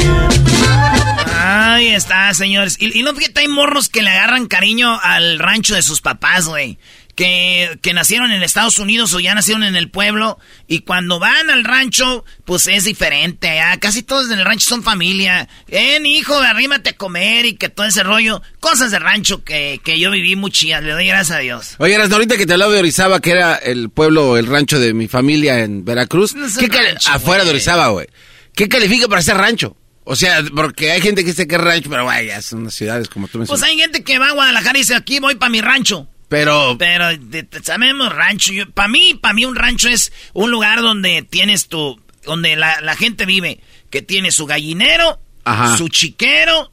Ahí 1.41 1.87
está, 1.87 2.33
señores. 2.33 2.77
Y, 2.79 3.03
no 3.03 3.13
fíjate, 3.13 3.41
hay 3.41 3.47
morros 3.47 3.89
que 3.89 4.01
le 4.01 4.09
agarran 4.09 4.47
cariño 4.47 4.99
al 5.01 5.39
rancho 5.39 5.75
de 5.75 5.81
sus 5.81 6.01
papás, 6.01 6.47
güey. 6.47 6.77
Que, 7.15 7.79
que 7.81 7.93
nacieron 7.93 8.31
en 8.31 8.43
Estados 8.43 8.77
Unidos 8.77 9.13
o 9.13 9.21
ya 9.21 9.33
nacieron 9.33 9.63
en 9.63 9.75
el 9.77 9.89
pueblo. 9.89 10.37
Y 10.67 10.79
cuando 10.79 11.17
van 11.17 11.49
al 11.49 11.63
rancho, 11.63 12.25
pues 12.43 12.67
es 12.67 12.83
diferente. 12.83 13.49
allá. 13.49 13.79
Casi 13.79 14.03
todos 14.03 14.29
en 14.29 14.39
el 14.39 14.45
rancho 14.45 14.67
son 14.67 14.83
familia. 14.83 15.47
Ven, 15.67 16.05
hijo, 16.05 16.37
arrímate 16.37 16.89
a 16.89 16.97
comer 16.97 17.45
y 17.45 17.55
que 17.55 17.69
todo 17.69 17.85
ese 17.85 18.03
rollo. 18.03 18.41
Cosas 18.59 18.91
de 18.91 18.99
rancho 18.99 19.43
que, 19.43 19.79
que 19.83 19.97
yo 19.97 20.11
viví 20.11 20.35
muy 20.35 20.51
chidas. 20.51 20.83
Le 20.83 20.91
doy 20.91 21.07
gracias 21.07 21.37
a 21.37 21.39
Dios. 21.39 21.75
Oye, 21.77 21.93
Eras, 21.95 22.11
ahorita 22.11 22.35
que 22.35 22.45
te 22.45 22.53
hablaba 22.53 22.73
de 22.73 22.79
Orizaba, 22.79 23.21
que 23.21 23.31
era 23.31 23.55
el 23.55 23.89
pueblo, 23.89 24.37
el 24.37 24.47
rancho 24.47 24.79
de 24.79 24.93
mi 24.93 25.07
familia 25.07 25.59
en 25.61 25.85
Veracruz. 25.85 26.35
No 26.35 26.47
¿Qué 26.59 26.67
rancho, 26.67 27.11
afuera 27.11 27.43
de. 27.45 27.51
Orizaba, 27.51 27.87
güey. 27.87 28.07
¿Qué 28.53 28.67
califica 28.67 29.07
para 29.07 29.21
ser 29.21 29.37
rancho? 29.37 29.77
O 30.03 30.15
sea, 30.15 30.43
porque 30.55 30.91
hay 30.91 31.01
gente 31.01 31.23
que 31.23 31.29
dice 31.31 31.47
que 31.47 31.55
es 31.55 31.61
rancho, 31.61 31.89
pero 31.89 32.03
güey, 32.03 32.27
ya 32.27 32.41
son 32.41 32.69
ciudades 32.69 33.09
como 33.09 33.27
tú 33.27 33.39
me 33.39 33.45
Pues 33.45 33.63
hay 33.63 33.77
gente 33.77 34.03
que 34.03 34.19
va 34.19 34.29
a 34.29 34.33
Guadalajara 34.33 34.77
y 34.77 34.81
dice, 34.81 34.95
aquí 34.95 35.19
voy 35.19 35.35
para 35.35 35.49
mi 35.49 35.61
rancho. 35.61 36.07
Pero, 36.29 36.75
Pero 36.79 37.09
de- 37.17 37.43
de- 37.43 37.63
sabemos 37.63 38.13
rancho. 38.13 38.51
Para 38.73 38.87
mí, 38.87 39.13
para 39.13 39.33
mí 39.33 39.45
un 39.45 39.55
rancho 39.55 39.89
es 39.89 40.11
un 40.33 40.51
lugar 40.51 40.81
donde 40.81 41.21
tienes 41.21 41.67
tu, 41.67 42.01
donde 42.23 42.55
la, 42.55 42.81
la 42.81 42.95
gente 42.95 43.25
vive, 43.25 43.59
que 43.91 44.01
tiene 44.01 44.31
su 44.31 44.45
gallinero, 44.45 45.19
Ajá. 45.43 45.77
su 45.77 45.87
chiquero, 45.89 46.71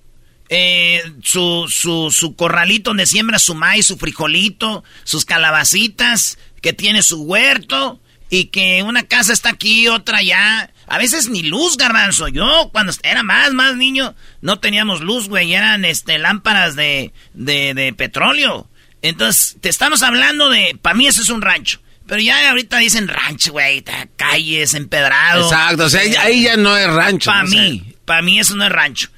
eh, 0.48 1.02
su, 1.22 1.66
su, 1.68 2.10
su 2.10 2.34
corralito 2.34 2.90
donde 2.90 3.06
siembra 3.06 3.38
su 3.38 3.54
maíz, 3.54 3.86
su 3.86 3.98
frijolito, 3.98 4.84
sus 5.04 5.24
calabacitas, 5.24 6.38
que 6.60 6.72
tiene 6.72 7.02
su 7.02 7.22
huerto 7.22 8.00
y 8.30 8.46
que 8.46 8.82
una 8.82 9.02
casa 9.02 9.32
está 9.32 9.50
aquí, 9.50 9.88
otra 9.88 10.18
allá. 10.18 10.70
A 10.86 10.98
veces 10.98 11.28
ni 11.28 11.42
luz, 11.42 11.76
garbanzo. 11.76 12.28
Yo 12.28 12.70
cuando 12.72 12.92
era 13.02 13.22
más, 13.22 13.52
más 13.52 13.76
niño, 13.76 14.14
no 14.40 14.58
teníamos 14.58 15.00
luz, 15.00 15.28
güey. 15.28 15.52
Eran 15.54 15.84
este, 15.84 16.18
lámparas 16.18 16.74
de, 16.74 17.12
de, 17.34 17.74
de 17.74 17.92
petróleo. 17.92 18.68
Entonces, 19.02 19.56
te 19.60 19.68
estamos 19.68 20.02
hablando 20.02 20.48
de, 20.48 20.78
para 20.80 20.94
mí 20.94 21.06
eso 21.06 21.22
es 21.22 21.28
un 21.28 21.42
rancho. 21.42 21.80
Pero 22.06 22.20
ya 22.20 22.50
ahorita 22.50 22.78
dicen 22.78 23.08
rancho, 23.08 23.52
güey, 23.52 23.84
calles, 24.16 24.74
empedrado. 24.74 25.44
exacto, 25.44 25.84
o 25.84 25.88
sea, 25.90 26.00
ahí- 26.00 26.14
ahí 26.16 26.42
ya 26.42 26.56
no 26.56 26.76
es 26.76 26.86
rancho. 26.88 27.30
Para 27.30 27.44
mí, 27.44 27.94
para 28.04 28.22
mí 28.22 28.38
eso 28.40 28.54
no 28.56 28.64
es 28.64 28.72
rancho. 28.72 29.08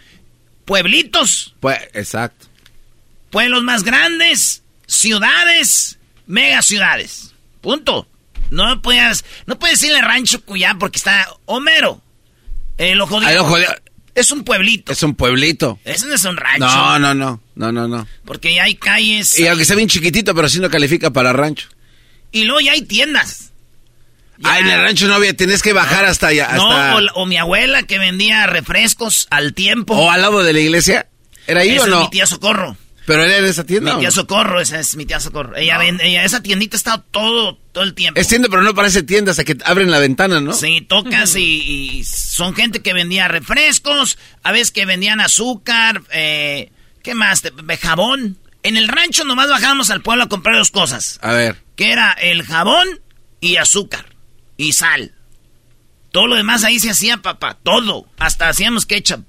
Pueblitos, 0.64 1.54
Pues, 1.60 1.78
exacto. 1.92 2.46
pueblos 3.30 3.62
más 3.62 3.82
grandes, 3.84 4.62
ciudades, 4.86 5.98
mega 6.26 6.62
ciudades. 6.62 7.34
Punto. 7.60 8.08
No 8.50 8.80
puedes, 8.82 9.24
no 9.46 9.58
puedes 9.58 9.80
decirle 9.80 10.00
rancho 10.02 10.40
Cuyá 10.44 10.74
porque 10.78 10.98
está 10.98 11.28
Homero. 11.46 12.00
El 12.76 13.00
ojo 13.00 13.20
de 13.20 13.26
Ahí 13.26 13.34
lo 13.34 13.44
jodió. 13.44 13.68
Es 14.14 14.30
un 14.30 14.44
pueblito. 14.44 14.92
Es 14.92 15.02
un 15.02 15.14
pueblito. 15.14 15.78
Ese 15.84 16.06
no 16.06 16.14
es 16.14 16.24
un 16.24 16.36
rancho. 16.36 16.64
No, 16.66 16.98
no, 16.98 17.14
no, 17.14 17.40
no, 17.56 17.72
no, 17.72 17.88
no. 17.88 18.06
Porque 18.24 18.54
ya 18.54 18.64
hay 18.64 18.76
calles. 18.76 19.38
Y 19.38 19.46
aunque 19.46 19.64
sea 19.64 19.76
bien 19.76 19.88
chiquitito, 19.88 20.34
pero 20.34 20.48
sí 20.48 20.60
no 20.60 20.70
califica 20.70 21.10
para 21.10 21.32
rancho. 21.32 21.68
Y 22.30 22.44
luego 22.44 22.60
ya 22.60 22.72
hay 22.72 22.82
tiendas. 22.82 23.52
Ah, 24.42 24.58
en 24.58 24.68
el 24.68 24.82
rancho 24.82 25.06
no 25.06 25.14
había, 25.14 25.36
tenés 25.36 25.62
que 25.62 25.72
bajar 25.72 26.04
hasta 26.04 26.28
allá. 26.28 26.50
No, 26.54 26.96
o, 27.14 27.26
mi 27.26 27.36
abuela 27.36 27.84
que 27.84 27.98
vendía 27.98 28.46
refrescos 28.46 29.28
al 29.30 29.54
tiempo. 29.54 29.94
o 29.94 30.10
al 30.10 30.22
lado 30.22 30.42
de 30.42 30.52
la 30.52 30.60
iglesia. 30.60 31.06
¿Era 31.46 31.60
ahí 31.60 31.70
Esa 31.70 31.82
o 31.82 31.84
es 31.84 31.90
no? 31.90 32.00
mi 32.02 32.10
tía 32.10 32.26
Socorro. 32.26 32.76
Pero 33.06 33.22
era 33.24 33.38
en 33.38 33.44
esa 33.44 33.64
tienda. 33.64 33.92
Mi 33.92 33.96
¿o 33.96 33.98
tía 34.00 34.08
no? 34.08 34.14
Socorro, 34.14 34.60
esa 34.60 34.80
es 34.80 34.96
mi 34.96 35.04
tía 35.04 35.20
Socorro. 35.20 35.56
Ella 35.56 35.78
vende, 35.78 36.06
ella, 36.06 36.24
esa 36.24 36.42
tiendita 36.42 36.76
está 36.76 36.98
todo, 37.10 37.58
todo 37.72 37.84
el 37.84 37.94
tiempo. 37.94 38.18
Es 38.20 38.28
tienda, 38.28 38.48
pero 38.48 38.62
no 38.62 38.74
parece 38.74 39.02
tienda 39.02 39.30
hasta 39.32 39.44
que 39.44 39.56
abren 39.64 39.90
la 39.90 39.98
ventana, 39.98 40.40
¿no? 40.40 40.52
Sí, 40.52 40.80
tocas 40.80 41.36
y, 41.36 41.42
y 41.98 42.04
son 42.04 42.54
gente 42.54 42.80
que 42.80 42.92
vendía 42.94 43.28
refrescos, 43.28 44.18
a 44.42 44.52
veces 44.52 44.70
que 44.70 44.86
vendían 44.86 45.20
azúcar, 45.20 46.02
eh, 46.12 46.70
¿qué 47.02 47.14
más? 47.14 47.42
Jabón. 47.80 48.38
En 48.62 48.78
el 48.78 48.88
rancho 48.88 49.24
nomás 49.24 49.50
bajábamos 49.50 49.90
al 49.90 50.00
pueblo 50.00 50.24
a 50.24 50.28
comprar 50.28 50.56
dos 50.56 50.70
cosas, 50.70 51.18
A 51.20 51.32
ver. 51.32 51.62
que 51.76 51.92
era 51.92 52.12
el 52.12 52.44
jabón 52.44 52.88
y 53.40 53.56
azúcar 53.56 54.06
y 54.56 54.72
sal. 54.72 55.12
Todo 56.12 56.28
lo 56.28 56.36
demás 56.36 56.64
ahí 56.64 56.78
se 56.78 56.90
hacía, 56.90 57.18
papá, 57.18 57.58
todo. 57.62 58.06
Hasta 58.18 58.48
hacíamos 58.48 58.86
ketchup. 58.86 59.24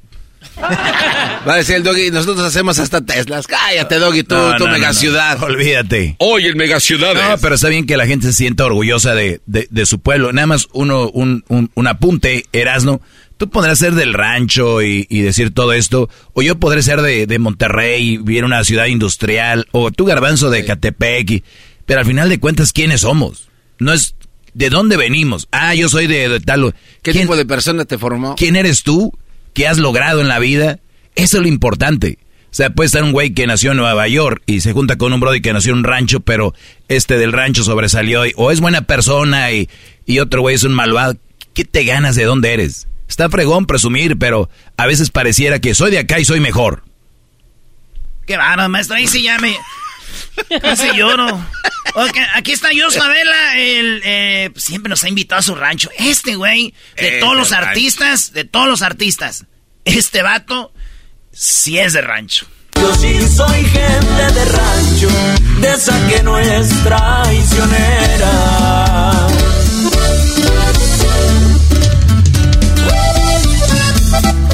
Va 0.61 1.53
a 1.53 1.57
decir 1.57 1.75
el 1.75 1.83
doggy, 1.83 2.11
nosotros 2.11 2.45
hacemos 2.45 2.79
hasta 2.79 3.01
Teslas. 3.01 3.47
Cállate, 3.47 3.95
doggy, 3.99 4.23
tú, 4.23 4.35
No, 4.35 4.55
tu 4.57 4.65
no, 4.65 4.71
mega 4.73 4.87
no, 4.87 4.93
no. 4.93 4.99
ciudad. 4.99 5.43
Olvídate. 5.43 6.15
Hoy 6.19 6.45
en 6.47 6.57
Megaciudades. 6.57 7.23
No, 7.29 7.37
pero 7.37 7.55
está 7.55 7.69
bien 7.69 7.85
que 7.85 7.97
la 7.97 8.07
gente 8.07 8.27
se 8.27 8.33
sienta 8.33 8.65
orgullosa 8.65 9.13
de, 9.15 9.41
de, 9.45 9.67
de 9.69 9.85
su 9.85 9.99
pueblo. 9.99 10.31
Nada 10.33 10.47
más 10.47 10.67
uno, 10.73 11.09
un, 11.09 11.43
un, 11.49 11.71
un 11.73 11.87
apunte, 11.87 12.45
Erasno. 12.53 13.01
Tú 13.37 13.49
podrás 13.49 13.79
ser 13.79 13.95
del 13.95 14.13
rancho 14.13 14.81
y, 14.81 15.05
y 15.09 15.21
decir 15.21 15.53
todo 15.53 15.73
esto, 15.73 16.09
o 16.33 16.41
yo 16.41 16.57
podré 16.57 16.81
ser 16.81 17.01
de, 17.01 17.27
de 17.27 17.39
Monterrey 17.39 18.11
y 18.13 18.17
vivir 18.17 18.39
en 18.39 18.45
una 18.45 18.63
ciudad 18.63 18.85
industrial, 18.85 19.67
o 19.71 19.91
tú 19.91 20.05
garbanzo 20.05 20.49
de 20.49 20.63
Catepec, 20.63 21.29
y- 21.31 21.43
pero 21.85 21.99
al 21.99 22.05
final 22.05 22.29
de 22.29 22.39
cuentas, 22.39 22.71
¿quiénes 22.71 23.01
somos? 23.01 23.49
No 23.77 23.91
es 23.91 24.15
de 24.53 24.69
dónde 24.69 24.95
venimos. 24.95 25.49
Ah, 25.51 25.75
yo 25.75 25.89
soy 25.89 26.07
de, 26.07 26.29
de 26.29 26.39
tal. 26.39 26.73
¿Qué 27.03 27.11
¿Quién- 27.11 27.25
tipo 27.25 27.35
de 27.35 27.45
persona 27.45 27.83
te 27.83 27.97
formó? 27.97 28.35
¿Quién 28.35 28.55
eres 28.55 28.83
tú? 28.83 29.11
¿Qué 29.55 29.67
has 29.67 29.79
logrado 29.79 30.19
en 30.21 30.27
la 30.27 30.37
vida? 30.37 30.79
Eso 31.15 31.37
es 31.37 31.41
lo 31.41 31.47
importante. 31.47 32.19
O 32.51 32.55
sea, 32.55 32.69
puede 32.69 32.87
estar 32.87 33.03
un 33.03 33.13
güey 33.13 33.33
que 33.33 33.47
nació 33.47 33.71
en 33.71 33.77
Nueva 33.77 34.05
York 34.07 34.43
y 34.45 34.59
se 34.59 34.73
junta 34.73 34.97
con 34.97 35.13
un 35.13 35.21
brody 35.21 35.41
que 35.41 35.53
nació 35.53 35.71
en 35.71 35.79
un 35.79 35.83
rancho, 35.85 36.19
pero 36.19 36.53
este 36.89 37.17
del 37.17 37.31
rancho 37.31 37.63
sobresalió 37.63 38.25
y, 38.25 38.33
o 38.35 38.51
es 38.51 38.59
buena 38.59 38.81
persona 38.81 39.51
y, 39.53 39.69
y 40.05 40.19
otro 40.19 40.41
güey 40.41 40.55
es 40.55 40.63
un 40.63 40.73
malvado. 40.73 41.15
¿Qué 41.53 41.63
te 41.63 41.85
ganas 41.85 42.17
de 42.17 42.25
dónde 42.25 42.53
eres? 42.53 42.87
Está 43.07 43.29
fregón 43.29 43.65
presumir, 43.65 44.17
pero 44.17 44.49
a 44.75 44.87
veces 44.87 45.09
pareciera 45.09 45.59
que 45.59 45.73
soy 45.73 45.91
de 45.91 45.99
acá 45.99 46.19
y 46.19 46.25
soy 46.25 46.41
mejor. 46.41 46.83
Qué 48.25 48.35
bárbaro, 48.35 48.67
maestro, 48.67 48.97
ahí 48.97 49.07
sí 49.07 49.23
ya 49.23 49.39
me... 49.39 49.55
Casi 50.61 50.87
lloro. 50.95 51.27
Ok, 51.95 52.17
aquí 52.35 52.51
está 52.51 52.69
Joshua 52.77 53.07
Vela, 53.07 53.57
el, 53.57 54.01
eh, 54.03 54.51
siempre 54.57 54.89
nos 54.89 55.03
ha 55.03 55.09
invitado 55.09 55.39
a 55.39 55.43
su 55.43 55.55
rancho. 55.55 55.89
Este 55.97 56.35
güey, 56.35 56.73
de 56.97 57.07
Este 57.07 57.19
todos 57.19 57.35
los 57.37 57.51
rancho. 57.51 57.67
artistas, 57.69 58.33
de 58.33 58.43
todos 58.43 58.67
los 58.67 58.81
artistas, 58.81 59.45
este 59.85 60.21
vato 60.21 60.73
sí 61.31 61.77
es 61.79 61.93
de 61.93 62.01
rancho. 62.01 62.47
Yo 62.79 62.93
sí 62.95 63.15
soy 63.35 63.63
gente 63.63 64.31
de 64.33 64.45
rancho, 64.45 65.09
de 65.61 65.71
esa 65.73 66.07
que 66.07 66.21
no 66.23 66.37
es 66.37 66.69
traicionera. 66.83 68.31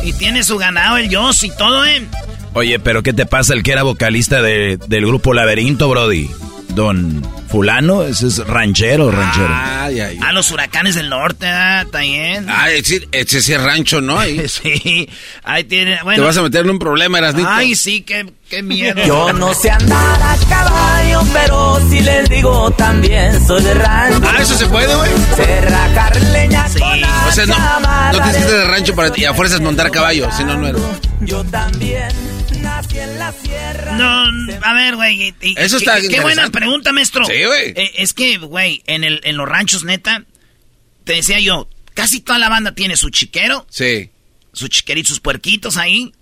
Y 0.04 0.14
tiene 0.14 0.44
su 0.44 0.58
ganado 0.58 0.98
el 0.98 1.16
Josh 1.16 1.46
y 1.46 1.50
todo, 1.58 1.86
¿eh? 1.86 2.06
Oye, 2.54 2.80
pero 2.80 3.02
¿qué 3.04 3.14
te 3.14 3.26
pasa 3.26 3.54
el 3.54 3.64
que 3.64 3.72
era 3.72 3.84
vocalista 3.84 4.42
de- 4.42 4.78
del 4.88 5.06
grupo 5.06 5.34
Laberinto, 5.34 5.90
Brody? 5.90 6.30
Don 6.70 7.22
fulano, 7.50 8.04
ese 8.04 8.28
es 8.28 8.38
ranchero, 8.48 9.12
ranchero. 9.12 9.50
Ay, 9.52 10.00
ay, 10.00 10.20
A 10.24 10.32
los 10.32 10.52
huracanes 10.52 10.96
del 10.96 11.10
norte, 11.10 11.46
¿ah? 11.46 11.86
También. 11.92 12.46
Ay, 12.50 12.82
sí, 12.82 13.02
ese 13.12 13.42
sí 13.42 13.52
es 13.54 13.62
rancho, 13.62 14.00
¿no? 14.00 14.18
Ahí. 14.18 14.42
sí, 14.48 15.10
ahí 15.44 15.66
tiene, 15.66 16.00
bueno. 16.04 16.22
Te 16.22 16.26
vas 16.28 16.38
a 16.38 16.42
meter 16.44 16.62
en 16.64 16.70
un 16.72 16.80
problema, 16.80 17.18
Erasnito. 17.18 17.50
Ay, 17.50 17.76
sí, 17.76 18.04
qué, 18.04 18.26
qué 18.50 18.64
miedo. 18.64 19.02
Yo 19.06 19.34
no 19.34 19.54
sé 19.54 19.70
andar 19.70 20.22
a 20.22 20.38
caballo, 20.48 21.22
pero 21.34 21.80
si 21.90 22.00
les 22.00 22.30
digo 22.30 22.72
también 22.72 23.46
soy 23.46 23.62
de 23.64 23.74
rancho. 23.74 24.22
Ah, 24.30 24.42
eso 24.42 24.58
se 24.58 24.66
puede, 24.68 24.96
güey. 24.96 25.12
Sé 25.36 25.62
rajar 25.62 26.22
leña 26.22 26.70
Sí. 26.70 26.80
con 26.80 27.04
O 27.04 27.32
sea, 27.34 27.46
no, 27.48 27.56
no 28.14 28.24
tienes 28.24 28.38
que 28.38 28.50
ser 28.50 28.58
de 28.60 28.64
rancho 28.68 28.96
para 28.96 29.12
y 29.18 29.26
a 29.26 29.34
fuerzas 29.34 29.60
montar 29.60 29.92
caballo, 29.92 30.30
si 30.38 30.46
no, 30.46 30.58
no 30.58 30.68
eres. 30.70 30.82
Yo 31.20 31.44
también 31.44 32.08
nací 32.62 32.98
en 33.00 33.20
la 33.20 33.32
sierra. 33.34 33.92
No, 33.98 34.26
a 34.66 34.74
ver, 34.74 34.96
güey. 34.96 35.34
Eso 35.58 35.78
qué- 35.78 35.84
está 35.84 35.96
Qué, 36.02 36.08
buena 36.08 36.44
interesante. 36.46 36.58
pregunta, 36.60 36.94
maestro. 36.94 37.26
Sí, 37.26 37.44
güey. 37.46 37.70
Eh, 37.76 37.92
es 37.98 38.14
que, 38.14 38.38
güey, 38.38 38.84
en, 38.88 39.04
el, 39.04 39.22
en 39.24 39.38
los 39.38 39.48
ranchos, 39.48 39.84
neta, 39.84 40.24
te 41.04 41.14
decía 41.14 41.40
yo, 41.40 41.68
casi 41.94 42.22
toda 42.22 42.40
la 42.40 42.50
banda 42.50 42.74
tiene 42.74 42.98
su 42.98 43.10
chiquero, 43.10 43.66
Sí. 43.70 44.10
su 44.54 44.68
chiquerito, 44.68 45.10
sus 45.10 45.20
puerquitos 45.20 45.78
ahí, 45.78 46.14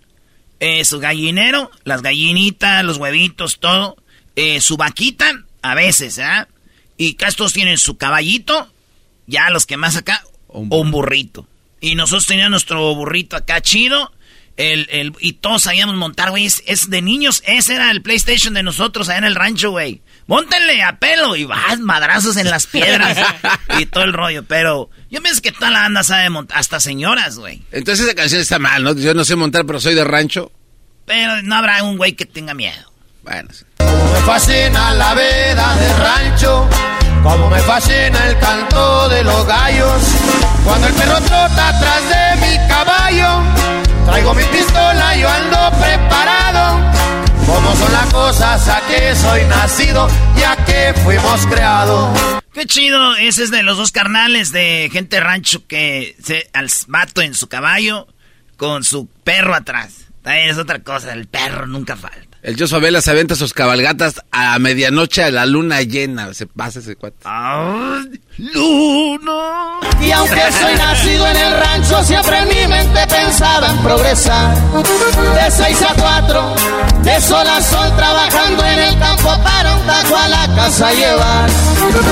eh, 0.59 0.83
su 0.85 0.99
gallinero, 0.99 1.69
las 1.83 2.01
gallinitas, 2.01 2.83
los 2.83 2.97
huevitos, 2.97 3.59
todo, 3.59 3.97
eh, 4.35 4.61
su 4.61 4.77
vaquita, 4.77 5.43
a 5.61 5.75
veces, 5.75 6.19
¿ah? 6.19 6.47
Y 6.97 7.13
casi 7.15 7.37
todos 7.37 7.53
tienen 7.53 7.77
su 7.77 7.97
caballito, 7.97 8.71
ya 9.27 9.49
los 9.49 9.65
que 9.65 9.77
más 9.77 9.95
acá, 9.95 10.23
un 10.47 10.91
burrito. 10.91 11.47
Y 11.81 11.95
nosotros 11.95 12.25
teníamos 12.25 12.51
nuestro 12.51 12.93
burrito 12.95 13.37
acá 13.37 13.61
chido, 13.61 14.11
el, 14.59 14.87
el, 14.91 15.13
y 15.19 15.33
todos 15.33 15.63
sabíamos 15.63 15.95
montar, 15.95 16.31
güey, 16.31 16.45
es, 16.45 16.61
es 16.65 16.89
de 16.89 17.01
niños, 17.01 17.41
ese 17.47 17.75
era 17.75 17.91
el 17.91 18.01
PlayStation 18.01 18.53
de 18.53 18.61
nosotros 18.61 19.07
allá 19.07 19.19
en 19.19 19.23
el 19.23 19.35
rancho, 19.35 19.71
güey. 19.71 20.01
Móntenle 20.27 20.83
a 20.83 20.99
pelo 20.99 21.37
y 21.37 21.45
vas 21.45 21.79
madrazos 21.79 22.35
en 22.35 22.49
las 22.49 22.67
piedras 22.67 23.17
y 23.79 23.85
todo 23.85 24.03
el 24.03 24.11
rollo, 24.11 24.43
pero 24.43 24.89
yo 25.09 25.21
pienso 25.21 25.41
que 25.41 25.53
toda 25.53 25.71
la 25.71 25.79
banda 25.83 26.03
sabe 26.03 26.29
montar, 26.29 26.57
hasta 26.57 26.81
señoras, 26.81 27.39
güey. 27.39 27.63
Entonces 27.71 28.05
esa 28.05 28.13
canción 28.15 28.41
está 28.41 28.59
mal, 28.59 28.83
¿no? 28.83 28.93
Yo 28.95 29.13
no 29.13 29.23
sé 29.23 29.37
montar, 29.37 29.65
pero 29.65 29.79
soy 29.79 29.95
de 29.95 30.03
rancho. 30.03 30.51
Pero 31.05 31.41
no 31.41 31.55
habrá 31.55 31.81
un 31.83 31.95
güey 31.95 32.13
que 32.13 32.25
tenga 32.25 32.53
miedo. 32.53 32.91
Bueno, 33.23 33.49
sí. 33.53 33.63
Me 33.79 34.19
fascina 34.25 34.93
la 34.93 35.13
vida 35.13 35.75
de 35.77 35.93
rancho, 35.97 36.69
como 37.23 37.49
me 37.49 37.59
fascina 37.59 38.27
el 38.27 38.37
canto 38.39 39.09
de 39.09 39.23
los 39.23 39.45
gallos. 39.45 40.03
Cuando 40.63 40.87
el 40.87 40.93
perro 40.93 41.21
trota 41.21 41.69
atrás 41.69 42.01
de 42.09 42.47
mi 42.47 42.67
caballo, 42.67 43.43
traigo 44.05 44.33
mi 44.33 44.43
pistola, 44.43 45.15
yo 45.15 45.29
ando 45.29 45.71
preparado. 45.79 46.89
Como 47.45 47.75
son 47.75 47.91
las 47.91 48.13
cosas, 48.13 48.67
a 48.69 48.81
que 48.87 49.15
soy 49.15 49.43
nacido, 49.45 50.07
ya 50.37 50.55
que 50.65 50.93
fuimos 51.03 51.45
creados. 51.47 52.19
Qué 52.53 52.65
chido, 52.65 53.15
ese 53.15 53.43
es 53.43 53.51
de 53.51 53.63
los 53.63 53.77
dos 53.77 53.91
carnales 53.91 54.51
de 54.51 54.89
gente 54.91 55.19
rancho 55.19 55.65
que 55.67 56.15
se 56.23 56.49
al 56.53 56.69
vato 56.87 57.21
en 57.21 57.33
su 57.33 57.47
caballo 57.47 58.07
con 58.57 58.83
su 58.83 59.07
perro 59.07 59.55
atrás. 59.55 60.07
También 60.21 60.49
es 60.49 60.57
otra 60.57 60.79
cosa, 60.79 61.13
el 61.13 61.27
perro 61.27 61.65
nunca 61.67 61.95
falta. 61.95 62.28
El 62.41 62.57
Jos 62.57 62.71
Favela 62.71 63.01
se 63.01 63.11
avienta 63.11 63.35
sus 63.35 63.53
cabalgatas 63.53 64.21
a 64.31 64.57
medianoche 64.59 65.23
a 65.23 65.29
la 65.29 65.45
luna 65.45 65.81
llena. 65.81 66.33
Se 66.33 66.47
pasa 66.47 66.79
ese 66.79 66.95
cuate. 66.95 67.17
Luna. 68.37 69.79
Y 70.01 70.11
aunque 70.11 70.41
soy 70.53 70.75
nacido 70.75 71.27
en 71.27 71.35
el 71.35 71.59
rancho, 71.59 72.01
siempre 72.03 72.37
en 72.37 72.47
mi 72.47 72.67
mente 72.67 72.99
pensaba 73.07 73.69
en 73.69 73.77
progresar. 73.79 74.55
De 74.55 75.51
6 75.51 75.81
a 75.81 75.93
4, 75.95 76.55
de 77.03 77.21
sol 77.21 77.45
a 77.45 77.61
sol, 77.61 77.95
trabajando 77.97 78.63
en 78.63 78.79
el 78.79 78.99
campo 78.99 79.43
para 79.43 79.75
un 79.75 79.85
taco 79.85 80.15
a 80.15 80.27
la 80.29 80.55
casa 80.55 80.93
llevar. 80.93 81.49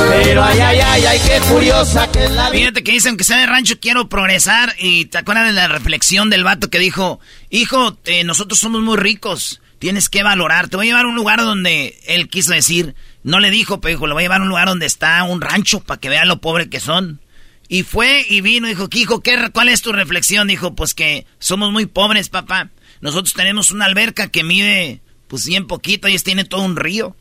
Pero 0.10 0.43
ay, 0.43 0.60
ay, 0.60 0.79
ay, 0.79 1.05
ay, 1.05 1.22
qué 1.25 1.39
curiosa 1.53 2.12
que 2.12 2.25
es 2.25 2.31
la 2.31 2.50
vida. 2.50 2.60
Fíjate 2.60 2.84
que 2.84 2.91
dice, 2.91 3.07
aunque 3.07 3.24
sea 3.24 3.38
de 3.38 3.46
rancho, 3.46 3.75
quiero 3.79 4.10
progresar. 4.10 4.75
Y 4.77 5.05
te 5.05 5.19
acuerdas 5.19 5.46
de 5.46 5.53
la 5.53 5.69
reflexión 5.69 6.29
del 6.29 6.43
vato 6.43 6.69
que 6.69 6.79
dijo, 6.79 7.22
hijo, 7.50 7.98
eh, 8.03 8.25
nosotros 8.25 8.60
somos 8.60 8.81
muy 8.81 8.98
ricos, 8.98 9.62
tienes 9.79 10.10
que 10.10 10.24
valorar. 10.24 10.69
Te 10.69 10.77
voy 10.77 10.88
a 10.88 10.89
llevar 10.89 11.05
a 11.05 11.10
un 11.10 11.15
lugar 11.15 11.39
donde 11.39 12.00
él 12.07 12.29
quiso 12.29 12.53
decir, 12.53 12.96
no 13.24 13.39
le 13.39 13.51
dijo, 13.51 13.81
pero 13.81 13.96
dijo, 13.96 14.07
le 14.07 14.13
voy 14.13 14.24
a 14.24 14.25
llevar 14.25 14.41
a 14.41 14.43
un 14.43 14.50
lugar 14.50 14.67
donde 14.67 14.86
está 14.86 15.24
un 15.24 15.41
rancho 15.41 15.81
para 15.81 16.00
que 16.00 16.10
vean 16.10 16.27
lo 16.27 16.41
pobre 16.41 16.69
que 16.69 16.79
son. 16.79 17.22
Y 17.69 17.84
fue 17.84 18.25
y 18.29 18.41
vino, 18.41 18.67
dijo, 18.67 18.88
hijo, 18.93 19.22
¿qué, 19.22 19.50
¿cuál 19.53 19.69
es 19.69 19.81
tu 19.81 19.91
reflexión? 19.91 20.48
Dijo, 20.48 20.75
pues 20.75 20.93
que 20.93 21.25
somos 21.39 21.72
muy 21.72 21.86
pobres, 21.86 22.29
papá. 22.29 22.69
Nosotros 23.01 23.34
tenemos 23.34 23.72
una 23.72 23.86
alberca 23.86 24.29
que 24.29 24.43
mide, 24.43 25.01
pues 25.27 25.46
bien 25.46 25.67
poquito, 25.67 26.07
ellos 26.07 26.24
tienen 26.24 26.48
todo 26.48 26.62
un 26.62 26.77
río. 26.77 27.15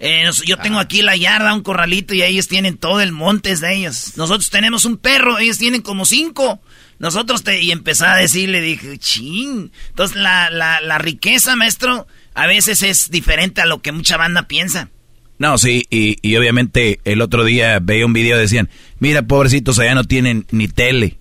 Eh, 0.00 0.28
yo 0.44 0.58
tengo 0.58 0.80
aquí 0.80 1.02
la 1.02 1.16
yarda, 1.16 1.54
un 1.54 1.62
corralito, 1.62 2.14
y 2.14 2.22
ellos 2.22 2.48
tienen 2.48 2.76
todo 2.76 3.00
el 3.00 3.12
monte 3.12 3.52
es 3.52 3.60
de 3.60 3.74
ellos. 3.74 4.16
Nosotros 4.16 4.50
tenemos 4.50 4.84
un 4.84 4.96
perro, 4.96 5.38
ellos 5.38 5.58
tienen 5.58 5.82
como 5.82 6.04
cinco. 6.04 6.60
Nosotros 6.98 7.42
te... 7.42 7.60
Y 7.62 7.70
empecé 7.70 8.06
a 8.06 8.16
decirle, 8.16 8.60
dije, 8.60 8.98
ching. 8.98 9.70
Entonces 9.90 10.16
la, 10.16 10.50
la, 10.50 10.80
la 10.80 10.98
riqueza, 10.98 11.56
maestro, 11.56 12.06
a 12.34 12.46
veces 12.46 12.82
es 12.82 13.10
diferente 13.10 13.60
a 13.60 13.66
lo 13.66 13.82
que 13.82 13.92
mucha 13.92 14.16
banda 14.16 14.48
piensa. 14.48 14.90
No, 15.38 15.58
sí, 15.58 15.84
y, 15.90 16.16
y 16.22 16.36
obviamente 16.36 17.00
el 17.04 17.20
otro 17.20 17.44
día 17.44 17.80
veía 17.80 18.06
un 18.06 18.12
video 18.12 18.38
decían, 18.38 18.70
mira, 19.00 19.22
pobrecitos, 19.22 19.78
allá 19.78 19.94
no 19.94 20.04
tienen 20.04 20.46
ni 20.50 20.68
tele. 20.68 21.18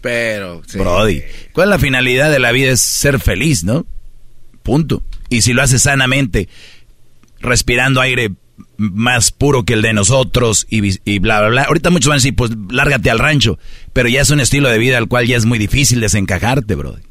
Pero, 0.00 0.62
sí. 0.66 0.78
Brody, 0.78 1.22
¿cuál 1.52 1.68
es 1.68 1.70
la 1.70 1.78
finalidad 1.78 2.30
de 2.30 2.38
la 2.38 2.52
vida? 2.52 2.72
Es 2.72 2.80
ser 2.80 3.20
feliz, 3.20 3.64
¿no? 3.64 3.86
Punto. 4.62 5.02
Y 5.28 5.42
si 5.42 5.52
lo 5.52 5.62
haces 5.62 5.82
sanamente, 5.82 6.48
respirando 7.40 8.00
aire 8.00 8.32
más 8.78 9.32
puro 9.32 9.64
que 9.64 9.74
el 9.74 9.82
de 9.82 9.92
nosotros 9.92 10.66
y, 10.70 11.18
bla, 11.18 11.40
bla, 11.40 11.48
bla. 11.48 11.62
Ahorita 11.64 11.90
muchos 11.90 12.08
van 12.08 12.14
a 12.14 12.20
decir, 12.20 12.34
pues 12.34 12.52
lárgate 12.70 13.10
al 13.10 13.18
rancho, 13.18 13.58
pero 13.92 14.08
ya 14.08 14.22
es 14.22 14.30
un 14.30 14.40
estilo 14.40 14.68
de 14.68 14.78
vida 14.78 14.96
al 14.96 15.08
cual 15.08 15.26
ya 15.26 15.36
es 15.36 15.44
muy 15.44 15.58
difícil 15.58 16.00
desencajarte, 16.00 16.74
Brody. 16.74 17.02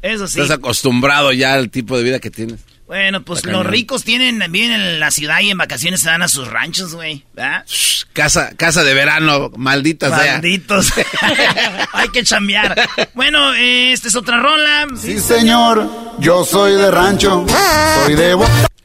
Eso 0.00 0.26
sí. 0.26 0.40
Estás 0.40 0.58
acostumbrado 0.58 1.32
ya 1.32 1.54
al 1.54 1.70
tipo 1.70 1.96
de 1.96 2.02
vida 2.02 2.18
que 2.18 2.30
tienes. 2.30 2.60
Bueno, 2.86 3.22
pues 3.22 3.46
los 3.46 3.64
ricos 3.64 4.04
tienen, 4.04 4.42
viven 4.50 4.72
en 4.72 5.00
la 5.00 5.10
ciudad 5.10 5.40
y 5.40 5.48
en 5.48 5.56
vacaciones 5.56 6.00
se 6.00 6.10
dan 6.10 6.20
a 6.20 6.28
sus 6.28 6.48
ranchos, 6.48 6.94
güey. 6.94 7.24
Casa, 8.12 8.54
casa 8.56 8.84
de 8.84 8.92
verano, 8.92 9.50
maldita 9.56 10.08
sea. 10.08 10.34
Malditos. 10.34 10.92
Hay 11.92 12.08
que 12.08 12.22
chambear. 12.22 12.76
Bueno, 13.14 13.54
eh, 13.54 13.92
esta 13.92 14.08
es 14.08 14.16
otra 14.16 14.40
rola. 14.40 14.88
Sí, 15.00 15.20
señor, 15.20 15.88
yo 16.18 16.44
soy 16.44 16.72
de 16.72 16.90
rancho, 16.90 17.46
soy 18.04 18.14
de... 18.14 18.36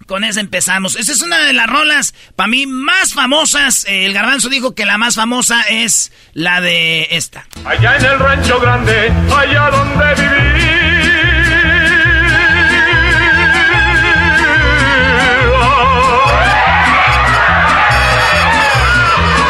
Con 0.07 0.23
esa 0.23 0.39
empezamos. 0.39 0.95
Esa 0.95 1.11
es 1.11 1.21
una 1.21 1.37
de 1.39 1.51
las 1.51 1.67
rolas, 1.67 2.13
para 2.37 2.47
mí, 2.47 2.65
más 2.65 3.13
famosas. 3.13 3.83
Eh, 3.85 4.05
el 4.05 4.13
garbanzo 4.13 4.47
dijo 4.47 4.73
que 4.73 4.85
la 4.85 4.97
más 4.97 5.15
famosa 5.15 5.61
es 5.69 6.13
la 6.33 6.61
de 6.61 7.09
esta. 7.11 7.45
Allá 7.65 7.97
en 7.97 8.05
el 8.05 8.17
rancho 8.17 8.57
grande, 8.59 9.11
allá 9.35 9.69
donde 9.69 10.15
viví. 10.15 10.67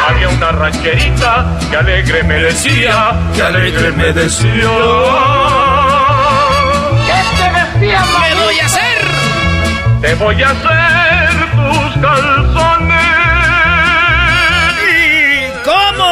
Había 0.08 0.30
una 0.30 0.52
rancherita 0.52 1.60
que 1.70 1.78
alegre 1.78 2.24
me 2.24 2.40
decía, 2.40 3.14
que 3.36 3.42
alegre 3.44 3.92
me 3.92 4.12
decía. 4.12 4.70
¿Qué 7.06 7.22
te 7.38 7.80
decía, 7.86 8.04
Te 10.02 10.14
voy 10.16 10.44
a 10.44 10.50
hacer 10.52 11.30
tus 11.56 12.02
calzones. 12.02 12.98
¿Cómo? 15.66 16.12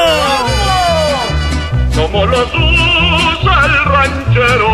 Como 1.95 2.25
los 2.25 2.49
usa 2.53 3.65
el 3.65 3.85
ranchero. 3.85 4.71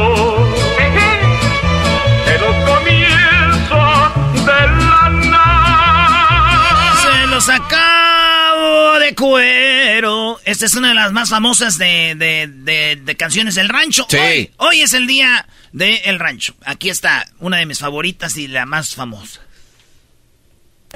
En 2.25 2.41
los 2.41 2.55
comienzos 2.69 4.45
de 4.45 4.61
la 4.67 5.09
nada. 5.29 6.93
Se 7.01 7.27
los 7.27 7.49
de 8.99 9.15
cuero. 9.15 10.39
Esta 10.45 10.65
es 10.65 10.75
una 10.75 10.89
de 10.89 10.93
las 10.95 11.11
más 11.11 11.29
famosas 11.29 11.77
de, 11.77 12.15
de- 12.15 12.47
de- 12.47 12.95
de 13.03 13.15
canciones 13.17 13.55
del 13.55 13.69
rancho. 13.69 14.05
Sí. 14.09 14.17
Hoy, 14.17 14.51
hoy 14.57 14.81
es 14.81 14.93
el 14.93 15.07
día 15.07 15.47
del 15.71 16.19
rancho. 16.19 16.55
Aquí 16.65 16.89
está 16.89 17.25
una 17.39 17.57
de 17.57 17.65
mis 17.65 17.79
favoritas 17.79 18.35
y 18.37 18.47
la 18.47 18.65
más 18.65 18.95
famosa. 18.95 19.41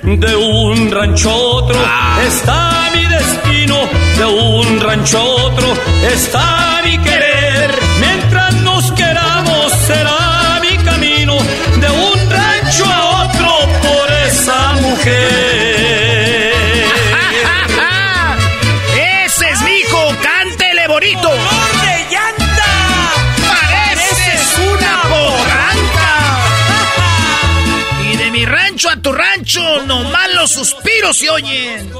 De 0.03 0.35
un 0.35 0.91
rancho 0.91 1.29
a 1.29 1.35
otro 1.35 1.85
está 2.27 2.91
mi 2.93 3.05
destino, 3.05 3.89
de 4.17 4.25
un 4.25 4.79
rancho 4.81 5.17
a 5.17 5.23
otro 5.23 5.73
está 6.13 6.81
mi 6.83 6.97
querer. 6.97 7.71
Mientras 8.01 8.53
nos 8.55 8.91
queramos 8.91 9.71
será 9.87 10.59
mi 10.61 10.75
camino, 10.83 11.37
de 11.79 11.89
un 11.89 12.29
rancho 12.29 12.85
a 12.85 13.23
otro 13.25 13.47
por 13.81 14.11
esa 14.27 14.73
mujer. 14.73 15.54
Tu 29.05 29.11
rancho, 29.11 29.85
nomás 29.85 30.33
lo 30.33 30.41
los 30.41 30.51
suspiros 30.51 31.15
se 31.15 31.29
oyen. 31.29 31.91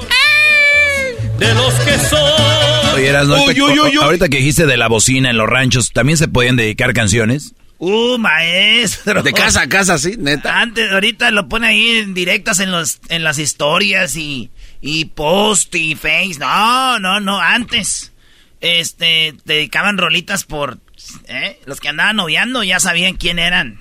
De 1.38 1.54
los 1.54 1.72
que 1.74 1.98
son. 2.00 2.94
Oye, 2.96 3.12
uy, 3.22 3.60
uy, 3.60 3.78
uy. 3.78 3.96
ahorita 4.02 4.28
que 4.28 4.38
dijiste 4.38 4.66
de 4.66 4.76
la 4.76 4.88
bocina 4.88 5.30
en 5.30 5.38
los 5.38 5.48
ranchos, 5.48 5.92
¿también 5.92 6.18
se 6.18 6.26
podían 6.26 6.56
dedicar 6.56 6.92
canciones? 6.94 7.54
Uh, 7.78 8.18
maestro. 8.18 9.22
De 9.22 9.32
casa 9.32 9.62
a 9.62 9.68
casa, 9.68 9.98
sí, 9.98 10.16
neta. 10.18 10.60
Antes, 10.60 10.90
ahorita 10.90 11.30
lo 11.30 11.48
pone 11.48 11.68
ahí 11.68 11.98
en 11.98 12.12
directas 12.12 12.58
en 12.58 12.72
los, 12.72 12.98
en 13.08 13.22
las 13.22 13.38
historias 13.38 14.16
y, 14.16 14.50
y 14.80 15.04
post 15.04 15.72
y 15.76 15.94
face. 15.94 16.40
No, 16.40 16.98
no, 16.98 17.20
no, 17.20 17.38
antes. 17.38 18.12
Este, 18.60 19.36
dedicaban 19.44 19.96
rolitas 19.96 20.44
por, 20.44 20.78
¿eh? 21.28 21.60
Los 21.66 21.78
que 21.78 21.88
andaban 21.88 22.16
noviando 22.16 22.64
ya 22.64 22.80
sabían 22.80 23.14
quién 23.14 23.38
eran. 23.38 23.80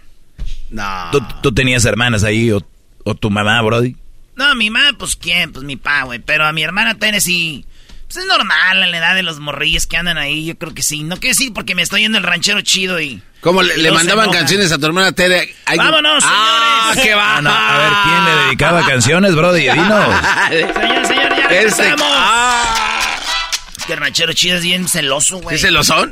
No. 0.69 1.09
¿Tú, 1.11 1.23
tú 1.41 1.51
tenías 1.53 1.85
hermanas 1.85 2.23
ahí 2.23 2.51
o, 2.51 2.61
o 3.06 3.15
tu 3.15 3.30
mamá, 3.30 3.62
Brody? 3.62 3.96
No, 4.36 4.54
mi 4.56 4.70
mamá, 4.70 4.89
pues 4.98 5.15
quién, 5.15 5.54
pues 5.54 5.63
mi 5.63 5.78
pa, 5.78 6.04
güey. 6.04 6.20
Pero 6.20 6.46
a 6.46 6.52
mi 6.52 6.63
hermana 6.63 6.96
Tennessee, 6.96 7.65
pues 8.08 8.18
es 8.18 8.26
normal 8.26 8.84
en 8.84 8.91
la 8.91 8.98
edad 8.98 9.15
de 9.15 9.24
los 9.24 9.39
morrillos 9.39 9.88
que 9.88 9.96
andan 9.96 10.18
ahí. 10.18 10.46
Yo 10.46 10.58
creo 10.58 10.74
que 10.74 10.84
sí. 10.84 11.04
No 11.04 11.15
quiero 11.18 11.32
decir 11.32 11.54
porque 11.54 11.76
me 11.76 11.84
estoy 11.84 12.02
yendo 12.02 12.18
el 12.18 12.26
ranchero 12.26 12.60
chido 12.62 13.00
y. 13.00 13.22
¿Cómo 13.39 13.62
le, 13.62 13.91
mandaban 13.91 14.32
canciones 14.32 14.72
a 14.72 14.80
tu 14.80 14.88
hermana 14.88 15.12
Tere? 15.12 15.56
Ay, 15.65 15.78
¡Vámonos, 15.78 16.24
¡Ah, 16.26 16.89
señores! 16.94 17.04
qué 17.04 17.15
va! 17.15 17.38
Ah, 17.38 17.41
no, 17.41 17.52
a 17.52 17.78
ver, 17.78 17.91
¿quién 18.04 18.26
le 18.26 18.44
dedicaba 18.46 18.86
canciones, 18.88 19.36
Brody? 19.36 19.62
Dinos. 19.62 20.15
Señor, 20.50 21.06
señor, 21.06 21.36
ya 21.38 21.50
Este-. 21.52 21.96
Es 23.78 23.86
que 23.86 23.94
el 23.94 24.00
ranchero 24.00 24.34
chido 24.34 24.58
es 24.58 24.63
bien 24.63 24.88
celoso, 24.88 25.38
güey. 25.38 25.58
¿Sí 25.58 25.62
se 25.62 25.72
lo 25.72 25.84
son? 25.84 26.12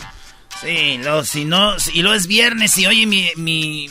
Sí, 0.61 0.99
lo, 0.99 1.25
si 1.25 1.43
no, 1.43 1.79
si, 1.79 1.97
y 1.97 2.01
luego 2.03 2.15
es 2.15 2.27
viernes, 2.27 2.71
si 2.71 2.85
oye 2.85 3.07
mi, 3.07 3.29
mi, 3.35 3.89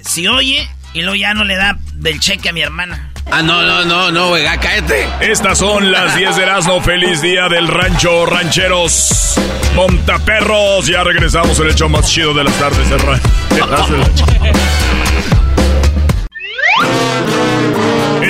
si 0.00 0.26
oye, 0.26 0.68
y 0.94 1.02
luego 1.02 1.16
ya 1.16 1.34
no 1.34 1.44
le 1.44 1.56
da 1.56 1.76
del 1.92 2.18
cheque 2.20 2.48
a 2.48 2.52
mi 2.52 2.62
hermana. 2.62 3.10
Ah, 3.30 3.42
no, 3.42 3.62
no, 3.62 3.84
no, 3.84 4.10
no, 4.10 4.28
güey, 4.28 4.44
cállate. 4.44 5.06
Estas 5.20 5.58
son 5.58 5.90
las 5.90 6.14
10 6.16 6.36
de 6.36 6.42
Erasmo. 6.42 6.80
Feliz 6.82 7.22
día 7.22 7.48
del 7.48 7.68
rancho, 7.68 8.26
rancheros, 8.26 9.34
montaperros. 9.74 10.86
Ya 10.86 11.02
regresamos 11.04 11.58
en 11.60 11.68
el 11.68 11.74
show 11.74 11.88
más 11.88 12.10
chido 12.10 12.34
de 12.34 12.44
las 12.44 12.54
tardes. 12.54 12.90
el 12.90 13.00
ra- 13.00 13.20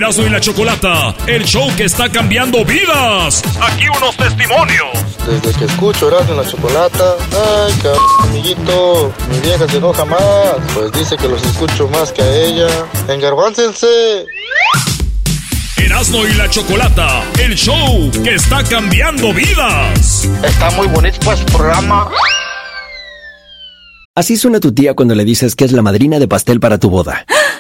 Erasmo 0.05 0.27
y 0.27 0.29
la 0.29 0.39
Chocolata, 0.39 1.15
el 1.27 1.45
show 1.45 1.67
que 1.79 1.85
está 1.85 2.11
cambiando 2.11 2.63
vidas. 2.63 3.43
Aquí 3.59 3.89
unos 3.89 4.15
testimonios. 4.15 4.91
Desde 5.27 5.59
que 5.59 5.65
escucho 5.65 6.09
Erasmo 6.09 6.33
en 6.33 6.37
la 6.41 6.47
chocolata, 6.47 7.17
ay, 7.33 7.73
cabrón, 7.83 8.03
amiguito, 8.25 9.15
mi 9.31 9.41
vieja 9.41 9.67
se 9.67 9.79
enoja 9.79 10.05
más, 10.05 10.57
pues 10.75 10.93
dice 10.93 11.17
que 11.17 11.27
los 11.27 11.43
escucho 11.43 11.89
más 11.89 12.13
que 12.13 12.21
a 12.21 12.37
ella. 12.37 12.67
Engarbáncense. 13.09 14.27
Erasmo 15.79 16.27
y 16.27 16.35
la 16.35 16.51
Chocolata, 16.51 17.25
el 17.43 17.55
show 17.55 18.11
que 18.23 18.35
está 18.35 18.63
cambiando 18.63 19.33
vidas. 19.33 20.29
Está 20.43 20.71
muy 20.73 20.87
bonito 20.89 21.17
pues 21.25 21.41
programa. 21.45 22.11
Así 24.15 24.37
suena 24.37 24.61
tu 24.61 24.75
tía 24.75 24.93
cuando 24.93 25.15
le 25.15 25.25
dices 25.25 25.57
que 25.57 25.65
es 25.65 25.73
la 25.73 25.81
madrina 25.81 26.19
de 26.19 26.29
pastel 26.29 26.61
para 26.61 26.77
tu 26.77 26.91
boda. 26.91 27.25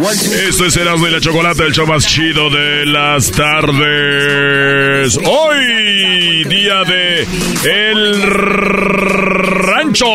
Esto 0.00 0.64
Este 0.64 0.70
será 0.70 0.94
de 0.94 1.10
la 1.10 1.20
Chocolata, 1.20 1.64
el 1.64 1.72
show 1.72 1.84
más 1.84 2.06
chido 2.06 2.48
de 2.50 2.86
las 2.86 3.32
tardes. 3.32 5.18
Hoy, 5.24 6.44
día 6.44 6.84
de 6.84 7.26
El 7.64 8.22
Rancho. 8.22 10.06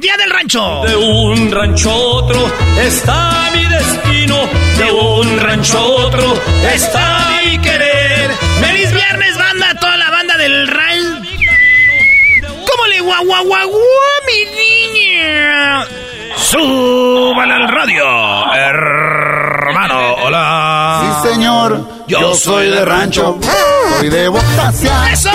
Día 0.00 0.16
del 0.16 0.30
Rancho. 0.30 0.82
De 0.86 0.96
un 0.96 1.50
rancho 1.50 1.92
otro 1.92 2.46
está 2.80 3.50
mi 3.52 3.64
destino. 3.64 4.36
De 4.78 4.92
un 4.92 5.40
rancho 5.40 5.84
otro 5.84 6.40
está 6.72 7.28
mi 7.44 7.58
querer. 7.58 7.89
¡Feliz 8.60 8.92
viernes, 8.92 9.36
banda! 9.38 9.74
Toda 9.80 9.96
la 9.96 10.10
banda 10.10 10.36
del 10.36 10.66
rancho. 10.68 11.30
¿Cómo 12.66 12.86
le 12.88 13.00
guau, 13.00 13.24
guau, 13.24 13.44
guau, 13.46 13.70
mi 14.26 14.44
niña? 15.04 15.84
¡Súbala 16.36 17.56
al 17.56 17.68
radio, 17.68 18.54
hermano! 18.54 20.14
¡Hola! 20.22 21.20
Sí, 21.22 21.28
señor. 21.30 21.86
Yo, 22.08 22.34
soy 22.34 22.68
de 22.70 22.84
rancho. 22.84 23.38
Soy 23.98 24.08
de 24.08 24.28
Botasia. 24.28 25.12
¡Eso! 25.12 25.30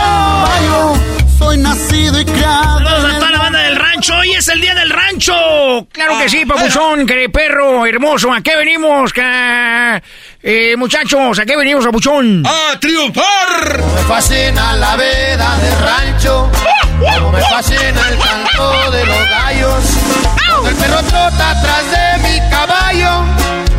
Soy 1.39 1.57
nacido 1.57 2.19
y 2.19 2.25
criado. 2.25 2.79
Saludos 2.79 3.13
a 3.13 3.19
toda 3.19 3.31
la 3.31 3.38
banda 3.39 3.59
del 3.59 3.75
rancho. 3.75 4.15
Hoy 4.17 4.31
es 4.33 4.47
el 4.47 4.61
día 4.61 4.73
del 4.75 4.89
rancho. 4.89 5.88
Claro 5.91 6.17
que 6.19 6.29
sí, 6.29 6.45
papuchón, 6.45 7.05
que 7.05 7.29
perro 7.29 7.85
hermoso. 7.85 8.31
¿A 8.33 8.41
qué 8.41 8.55
venimos, 8.55 9.11
ca- 9.13 10.01
eh, 10.47 10.75
muchachos? 10.77 11.39
¿A 11.39 11.45
qué 11.45 11.58
venimos, 11.58 11.84
papuchón? 11.84 12.43
¡A 12.45 12.79
triunfar! 12.79 13.79
Me 13.95 14.01
fascina 14.01 14.75
la 14.75 14.95
veda 14.95 15.58
de 15.58 15.75
rancho, 15.84 16.51
como 16.99 17.31
me 17.31 17.41
fascina 17.41 18.10
el 18.10 18.19
canto 18.19 18.91
de 18.91 19.05
los 19.05 19.29
gallos. 19.29 19.84
Cuando 20.47 20.69
el 20.69 20.75
perro 20.75 20.97
trota 20.99 21.51
atrás 21.51 21.84
de 21.89 22.29
mi 22.29 22.49
caballo, 22.51 23.25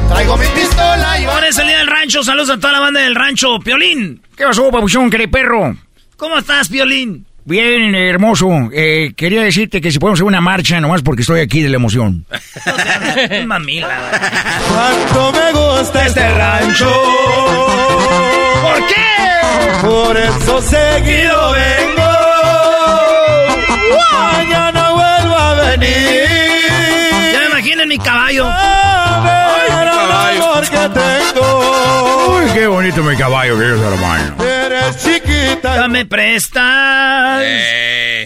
traigo 0.09 0.37
mi 0.37 0.47
pistola 0.47 1.21
y 1.21 1.25
Ahora 1.25 1.49
es 1.49 1.59
el 1.59 1.69
día 1.69 1.79
del 1.79 1.87
rancho. 1.87 2.25
Saludos 2.25 2.51
a 2.51 2.59
toda 2.59 2.73
la 2.73 2.81
banda 2.81 3.01
del 3.01 3.15
rancho. 3.15 3.61
Piolín. 3.61 4.21
¿Qué 4.37 4.45
pasó, 4.45 4.69
papuchón, 4.71 5.09
que 5.09 5.29
perro? 5.29 5.77
¿Cómo 6.17 6.39
estás, 6.39 6.69
Piolín? 6.69 7.26
Bien, 7.49 7.95
hermoso. 7.95 8.49
Eh, 8.73 9.13
quería 9.17 9.41
decirte 9.43 9.81
que 9.81 9.93
si 9.93 10.01
podemos 10.01 10.19
hacer 10.19 10.27
una 10.27 10.41
marcha 10.41 10.81
nomás 10.81 11.03
porque 11.03 11.23
estoy 11.23 11.39
aquí 11.41 11.63
de 11.63 11.69
la 11.69 11.77
emoción. 11.77 12.27
Mamila. 13.47 13.87
Cuánto 14.69 15.33
me 15.33 15.53
gusta 15.53 16.07
este 16.07 16.29
rancho. 16.29 16.91
¿Por 18.63 18.87
qué? 18.89 19.87
Por 19.87 20.17
eso 20.17 20.61
seguido 20.61 21.53
vengo. 21.53 22.13
Mañana 24.13 24.91
vuelvo 24.91 25.37
a 25.39 25.55
venir. 25.55 26.29
Ya 27.33 27.39
me 27.39 27.47
imagino 27.47 27.83
en 27.83 27.89
mi 27.89 27.99
caballo. 27.99 28.45
Ay, 28.45 29.69
el 29.71 29.89
amor 30.41 30.69
que 30.69 31.01
tengo. 31.01 32.16
Qué 32.57 32.67
bonito 32.67 33.03
mi 33.03 33.15
caballo 33.17 33.59
que 33.59 33.65
es 33.67 33.81
hermano. 33.81 34.43
Eres 34.43 34.97
chiquito 35.05 35.47
mamacita. 35.67 35.77
Ya 35.77 35.89
me 35.89 36.07
prestas. 36.07 37.43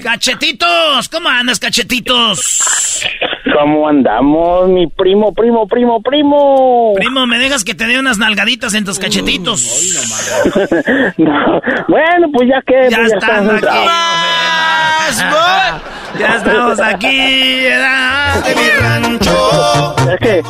Cachetitos, 0.02 1.08
¿cómo 1.08 1.28
andas, 1.28 1.58
cachetitos? 1.58 2.62
¿Cómo 3.52 3.88
andamos, 3.88 4.68
mi 4.68 4.86
primo, 4.86 5.32
primo, 5.34 5.66
primo, 5.66 6.00
primo? 6.00 6.94
Primo, 6.94 7.26
¿me 7.26 7.38
dejas 7.38 7.64
que 7.64 7.74
te 7.74 7.86
dé 7.86 7.98
unas 7.98 8.18
nalgaditas 8.18 8.74
en 8.74 8.84
tus 8.84 8.98
cachetitos? 8.98 9.62
No, 11.18 11.60
Bueno, 11.88 12.28
pues 12.32 12.48
ya 12.48 12.62
que... 12.66 12.88
Ya 12.90 12.98
pues 12.98 13.12
estamos 13.12 13.54
estamos 13.54 13.64
aquí. 13.64 13.78
Ya 16.18 16.36
estamos 16.36 16.80
aquí. 16.80 17.18
De 18.44 18.54
mi 18.54 18.68
rancho. 18.80 19.96
Es 20.12 20.18
que... 20.20 20.42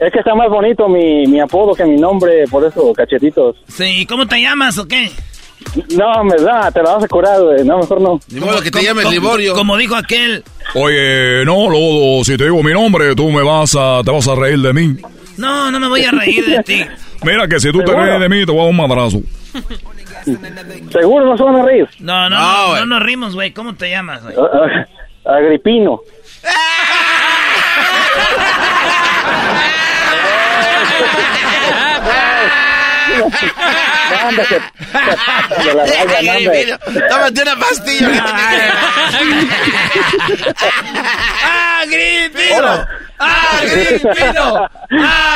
Es 0.00 0.12
que 0.12 0.20
está 0.20 0.34
más 0.34 0.48
bonito 0.48 0.88
mi, 0.88 1.26
mi 1.26 1.40
apodo 1.40 1.74
que 1.74 1.84
mi 1.84 1.96
nombre, 1.96 2.44
por 2.50 2.64
eso, 2.64 2.92
cachetitos. 2.92 3.56
Sí, 3.66 4.06
¿cómo 4.06 4.26
te 4.26 4.40
llamas 4.40 4.78
o 4.78 4.86
qué? 4.86 5.10
No, 5.96 6.22
me 6.22 6.36
da, 6.36 6.70
te 6.70 6.80
la 6.82 6.94
vas 6.94 7.04
a 7.04 7.08
curar, 7.08 7.40
güey. 7.42 7.64
No, 7.64 7.78
mejor 7.78 8.00
no. 8.00 8.20
Ni 8.30 8.38
modo 8.38 8.58
que 8.60 8.70
te 8.70 8.78
¿Cómo- 8.78 8.84
llames 8.84 9.10
Liborio. 9.10 9.54
Como 9.54 9.76
dijo 9.76 9.96
aquel. 9.96 10.44
Oye, 10.74 11.44
no, 11.44 11.68
Lodo, 11.68 12.22
si 12.24 12.36
te 12.36 12.44
digo 12.44 12.62
mi 12.62 12.72
nombre, 12.72 13.14
tú 13.16 13.28
me 13.30 13.42
vas 13.42 13.74
a, 13.76 14.02
te 14.04 14.10
vas 14.12 14.28
a 14.28 14.36
reír 14.36 14.60
de 14.60 14.72
mí. 14.72 14.96
No, 15.36 15.70
no 15.72 15.80
me 15.80 15.88
voy 15.88 16.04
a 16.04 16.12
reír 16.12 16.46
de 16.46 16.62
ti. 16.62 16.84
Mira 17.24 17.48
que 17.48 17.58
si 17.58 17.72
tú 17.72 17.82
te 17.82 17.92
ríes 17.92 18.20
de 18.20 18.28
mí, 18.28 18.46
te 18.46 18.52
voy 18.52 18.60
a 18.60 18.64
dar 18.64 18.70
un 18.70 18.76
madrazo. 18.76 19.18
¿Seguro 20.92 21.26
no 21.26 21.36
se 21.36 21.42
van 21.42 21.56
a 21.56 21.64
reír? 21.64 21.88
No, 21.98 22.30
no, 22.30 22.38
No, 22.38 22.68
no, 22.74 22.80
no 22.80 22.86
nos 22.86 23.02
rimos, 23.02 23.34
güey. 23.34 23.52
¿Cómo 23.52 23.74
te 23.74 23.90
llamas, 23.90 24.22
güey? 24.22 24.36
Ah, 24.38 24.86
ah, 25.26 25.34
Agripino. 25.36 26.00
Tómate 37.08 37.42
una 37.42 37.56
pastilla. 37.56 38.08
¡Agripino! 41.80 42.86
¡Agripino! 43.18 44.68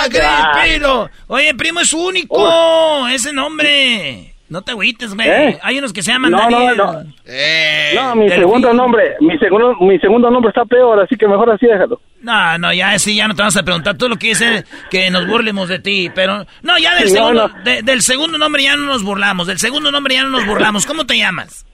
¡Agripino! 0.04 1.10
Oye, 1.28 1.54
primo, 1.54 1.80
es 1.80 1.92
único. 1.92 3.08
Ese 3.08 3.32
nombre. 3.32 4.31
No 4.52 4.60
te 4.62 4.72
agüites, 4.72 5.14
güey. 5.14 5.26
¿Eh? 5.28 5.58
Hay 5.62 5.78
unos 5.78 5.92
que 5.94 6.02
se 6.02 6.12
llaman 6.12 6.30
No, 6.30 6.48
no, 6.50 6.58
Daniel. 6.58 6.76
no. 6.76 7.02
Eh, 7.24 7.92
No, 7.94 8.14
mi 8.14 8.24
Delfín. 8.24 8.40
segundo 8.40 8.72
nombre, 8.74 9.16
mi 9.20 9.38
segundo, 9.38 9.74
mi 9.80 9.98
segundo 9.98 10.30
nombre 10.30 10.50
está 10.50 10.64
peor, 10.66 11.00
así 11.00 11.16
que 11.16 11.26
mejor 11.26 11.50
así 11.50 11.66
déjalo. 11.66 12.00
No, 12.20 12.58
no, 12.58 12.72
ya 12.72 12.98
sí, 12.98 13.16
ya 13.16 13.26
no 13.26 13.34
te 13.34 13.40
vamos 13.42 13.56
a 13.56 13.62
preguntar. 13.62 13.96
Tú 13.96 14.08
lo 14.10 14.16
que 14.16 14.32
quieres 14.32 14.40
es 14.42 14.64
que 14.90 15.10
nos 15.10 15.26
burlemos 15.26 15.68
de 15.70 15.78
ti, 15.78 16.10
pero... 16.14 16.44
No, 16.62 16.78
ya 16.78 16.94
del, 16.96 17.08
Sí, 17.08 17.14
segundo, 17.14 17.48
no. 17.48 17.64
de- 17.64 17.82
del 17.82 18.02
segundo 18.02 18.36
nombre 18.36 18.62
ya 18.62 18.76
no 18.76 18.84
nos 18.86 19.02
burlamos. 19.02 19.46
Del 19.46 19.58
segundo 19.58 19.90
nombre 19.90 20.14
ya 20.16 20.22
no 20.24 20.28
nos 20.30 20.44
burlamos. 20.46 20.84
¿Cómo 20.86 21.06
te 21.06 21.16
llamas? 21.16 21.64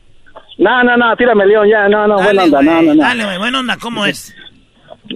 No, 0.56 0.82
no, 0.84 0.96
no, 0.96 1.16
tírame 1.16 1.46
León, 1.46 1.68
ya, 1.68 1.88
no, 1.88 2.06
no, 2.06 2.14
buena 2.22 2.44
onda, 2.44 2.62
no, 2.62 2.80
no, 2.82 2.94
no. 2.94 3.02
Dale, 3.02 3.24
güey, 3.24 3.38
buena 3.38 3.58
onda, 3.60 3.76
¿cómo 3.76 4.06
es? 4.06 4.34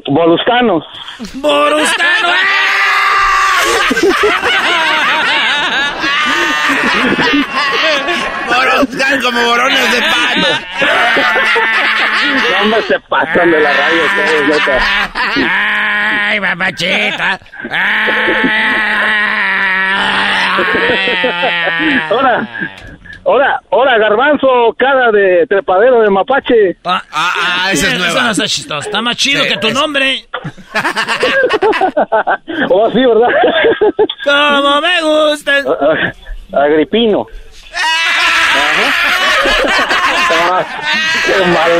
Volustanos. 0.08 0.84
¡Borustano! 1.34 2.28
Boroscan 8.48 9.20
como 9.22 9.42
borones 9.44 9.92
de 9.92 10.00
pan. 10.00 10.44
No 12.60 12.66
me 12.76 12.82
se 12.82 13.00
pasan 13.00 13.50
de 13.50 13.60
la 13.60 13.70
radio 13.72 14.04
ustedes, 14.04 14.48
neta. 14.48 14.78
¡Ay, 16.28 16.40
papachita! 16.40 17.38
Ahora, 22.10 22.48
ahora, 23.24 23.60
ahora, 23.70 23.98
garbanzo, 23.98 24.46
cara 24.78 25.10
de 25.10 25.46
trepadero 25.48 26.00
de 26.02 26.10
mapache. 26.10 26.76
Ah, 26.84 27.02
ah, 27.12 27.68
esa 27.72 27.86
es 27.88 27.92
Eso 27.94 27.98
nueva. 28.04 28.22
no 28.22 28.30
está. 28.44 28.78
Está 28.78 29.02
más 29.02 29.16
chido 29.16 29.42
Sí, 29.44 29.48
que 29.50 29.56
tu 29.58 29.68
es- 29.68 29.74
nombre. 29.74 30.24
oh, 32.70 32.90
sí, 32.90 32.98
¿verdad? 33.04 33.28
Como 34.24 34.80
me 34.80 35.02
gusta. 35.02 35.52
Ah, 36.52 36.58
ah, 36.58 36.64
Agripino. 36.64 37.26
Ah, 40.30 40.64
qué 41.26 41.44
malo. 41.46 41.74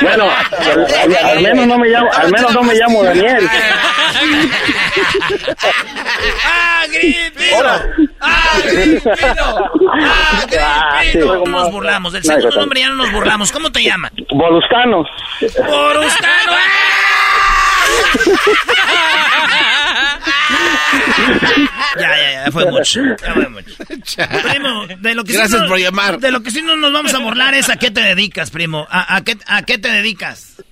Bueno, 0.00 0.24
al, 0.30 1.16
al 1.16 1.42
menos 1.42 1.66
no 1.66 1.78
me 1.78 1.88
llamo, 1.88 2.12
al 2.12 2.30
menos 2.30 2.54
no 2.54 2.62
me 2.62 2.74
llamo 2.74 3.02
Daniel. 3.02 3.48
¡Agripino! 6.82 7.70
¡Agripino! 8.20 9.70
Ah. 9.90 10.98
¡Agripino! 10.98 11.34
No 11.36 11.46
nos 11.46 11.72
burlamos. 11.72 12.12
Del 12.12 12.24
segundo 12.24 12.50
nombre 12.50 12.80
ya 12.80 12.88
no 12.90 12.96
nos 12.96 13.12
burlamos. 13.12 13.52
¿Cómo 13.52 13.70
te 13.72 13.82
llaman? 13.82 14.12
Volustanos. 14.30 15.06
¡Borustano! 15.40 16.52
Ya, 21.98 22.16
ya, 22.16 22.44
ya, 22.44 22.52
fue 22.52 22.70
mucho. 22.70 23.00
Ya 23.02 23.32
fue 23.32 23.48
mucho. 23.48 23.74
Primo, 24.50 24.86
de 24.98 25.14
lo 25.14 25.24
que 25.24 25.32
sí 25.32 25.38
Gracias 25.38 25.62
no- 25.62 25.68
por 25.68 25.78
llamar. 25.78 26.18
De 26.18 26.30
lo 26.30 26.42
que 26.42 26.50
sí 26.50 26.62
no 26.62 26.76
nos 26.76 26.92
vamos 26.92 27.14
a 27.14 27.18
burlar 27.18 27.54
es 27.54 27.70
a 27.70 27.76
qué 27.76 27.90
te 27.90 28.02
dedicas, 28.02 28.50
primo. 28.50 28.86
¿A, 28.90 29.16
a 29.16 29.24
qué, 29.24 29.36
a 29.46 29.62
qué 29.62 29.78
te 29.78 29.88
dedicas? 29.88 30.62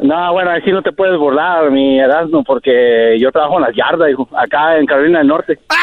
No, 0.00 0.32
bueno, 0.32 0.50
así 0.50 0.70
no 0.70 0.82
te 0.82 0.92
puedes 0.92 1.16
burlar, 1.18 1.70
mi 1.70 1.98
Erasmo, 2.00 2.42
porque 2.44 3.16
yo 3.20 3.30
trabajo 3.32 3.56
en 3.56 3.62
las 3.62 3.74
yardas, 3.74 4.10
hijo, 4.10 4.28
acá 4.36 4.76
en 4.78 4.86
Carolina 4.86 5.18
del 5.18 5.28
Norte. 5.28 5.58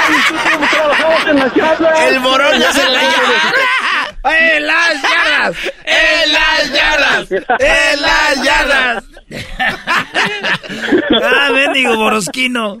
Trabajamos 0.70 1.26
en 1.26 1.36
las 1.38 1.54
yardas. 1.54 2.00
El 2.08 2.20
morón 2.20 2.58
ya 2.58 2.72
se 2.72 2.88
la 2.88 3.00
¡En 4.24 4.66
las 4.66 5.02
yardas! 5.02 5.72
¡En 5.84 6.32
las 6.32 6.72
yardas! 6.72 7.32
¡En 7.32 8.02
las 8.02 8.44
yardas! 8.44 9.04
ah, 11.22 11.50
mendigo 11.54 11.96
borosquino. 11.96 12.76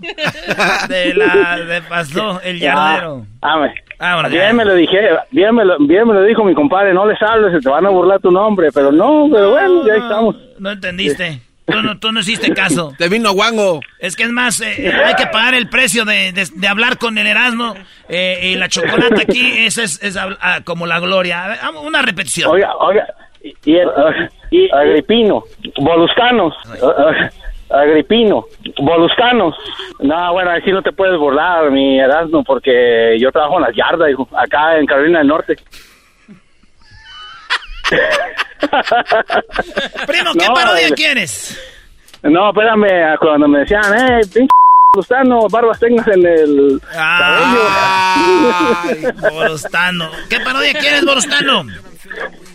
De 0.88 1.14
la... 1.14 1.58
de 1.58 1.82
pasó 1.82 2.40
el 2.42 2.58
yardero. 2.58 3.26
Ah, 3.42 3.66
Vámonos, 3.98 4.30
bien 4.30 4.56
me 4.56 4.64
lo 4.64 4.74
dije, 4.74 4.96
bien 5.30 5.54
me 5.54 5.64
lo, 5.64 5.78
bien 5.78 6.06
me 6.08 6.14
lo 6.14 6.22
dijo 6.22 6.42
mi 6.42 6.54
compadre, 6.54 6.94
no 6.94 7.06
les 7.06 7.20
hables, 7.20 7.52
se 7.52 7.60
te 7.60 7.68
van 7.68 7.84
a 7.84 7.90
burlar 7.90 8.18
tu 8.18 8.30
nombre, 8.30 8.70
pero 8.72 8.90
no, 8.90 9.28
pero 9.30 9.50
bueno, 9.50 9.86
ya 9.86 9.94
estamos. 9.94 10.36
No 10.58 10.70
entendiste. 10.70 11.42
Tú 11.70 11.82
no, 11.82 11.98
tú 11.98 12.12
no 12.12 12.20
hiciste 12.20 12.52
caso. 12.52 12.92
Te 12.98 13.08
vino 13.08 13.32
guango. 13.32 13.80
Es 13.98 14.16
que 14.16 14.24
es 14.24 14.30
más, 14.30 14.60
eh, 14.60 14.92
hay 15.04 15.14
que 15.14 15.26
pagar 15.26 15.54
el 15.54 15.68
precio 15.68 16.04
de, 16.04 16.32
de- 16.32 16.48
de 16.54 16.68
hablar 16.68 16.98
con 16.98 17.16
el 17.18 17.26
Erasmo 17.26 17.74
eh, 18.08 18.40
y 18.52 18.54
la 18.56 18.68
chocolate 18.68 19.22
aquí. 19.22 19.64
Esa 19.66 19.82
es, 19.82 20.02
es 20.02 20.16
ah, 20.16 20.60
como 20.64 20.86
la 20.86 20.98
gloria. 21.00 21.44
A 21.44 21.48
ver, 21.48 21.58
vamos, 21.62 21.84
una 21.86 22.02
repetición. 22.02 22.50
Oiga, 22.50 22.74
oiga, 22.76 23.06
y, 23.42 23.54
y 23.64 23.76
el- 23.76 23.88
ah, 23.88 24.28
y- 24.50 24.70
Agripino, 24.74 25.44
Volustanos, 25.78 26.54
ah, 26.82 27.28
ah, 27.70 27.78
Agripino, 27.80 28.44
Volustanos. 28.78 29.54
No, 30.00 30.32
bueno, 30.32 30.50
así 30.50 30.70
no 30.72 30.82
te 30.82 30.92
puedes 30.92 31.16
burlar, 31.18 31.70
mi 31.70 32.00
Erasmo, 32.00 32.42
porque 32.42 33.16
yo 33.20 33.30
trabajo 33.30 33.56
en 33.58 33.62
las 33.62 33.76
yardas, 33.76 34.10
hijo, 34.10 34.28
acá 34.36 34.76
en 34.78 34.86
Carolina 34.86 35.18
del 35.18 35.28
Norte. 35.28 35.56
Primo, 40.06 40.32
¿qué 40.38 40.46
No, 40.46 40.54
parodia 40.54 40.86
el- 40.86 40.94
quieres? 40.94 41.58
No, 42.22 42.50
espérame, 42.50 43.16
cuando 43.18 43.48
me 43.48 43.60
decían, 43.60 43.82
eh, 43.96 44.20
pinche 44.32 44.48
Volustanos, 44.92 45.44
barbas 45.52 45.78
tengas 45.78 46.06
en 46.08 46.26
el 46.26 46.80
Ay, 46.98 47.54
Borostano. 49.30 50.10
¿Qué 50.28 50.40
parodia 50.40 50.72
quieres, 50.74 51.04
Borostano? 51.04 51.64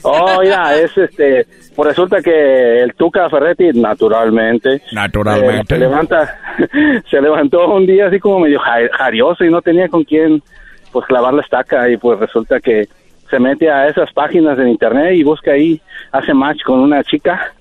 Oh, 0.08 0.40
mira, 0.42 0.76
es 0.76 0.96
este, 0.96 1.48
pues 1.76 1.90
resulta 1.90 2.22
que 2.22 2.84
el 2.84 2.94
Tuca 2.94 3.28
Ferretti, 3.28 3.70
naturalmente, 3.74 4.84
Naturalmente. 4.92 5.62
eh, 5.62 5.64
se 5.68 5.78
levanta, 5.80 6.40
se 7.10 7.22
levantó 7.22 7.66
un 7.74 7.88
día 7.88 8.06
así 8.08 8.20
como 8.20 8.42
medio 8.42 8.60
ja- 8.60 8.88
jarioso 8.96 9.44
y 9.44 9.50
no 9.50 9.64
tenía 9.64 9.88
con 9.88 10.04
quién, 10.04 10.44
pues 10.92 11.08
clavar 11.08 11.34
la 11.34 11.42
estaca 11.42 11.90
y 11.90 11.98
pues 11.98 12.20
resulta 12.20 12.60
que 12.60 12.88
se 13.30 13.40
mete 13.40 13.70
a 13.70 13.88
esas 13.88 14.12
páginas 14.14 14.58
en 14.60 14.70
internet 14.70 15.16
y 15.16 15.24
busca 15.24 15.52
ahí, 15.52 15.82
hace 16.12 16.34
match 16.34 16.62
con 16.64 16.80
una 16.80 17.04
chica 17.04 17.54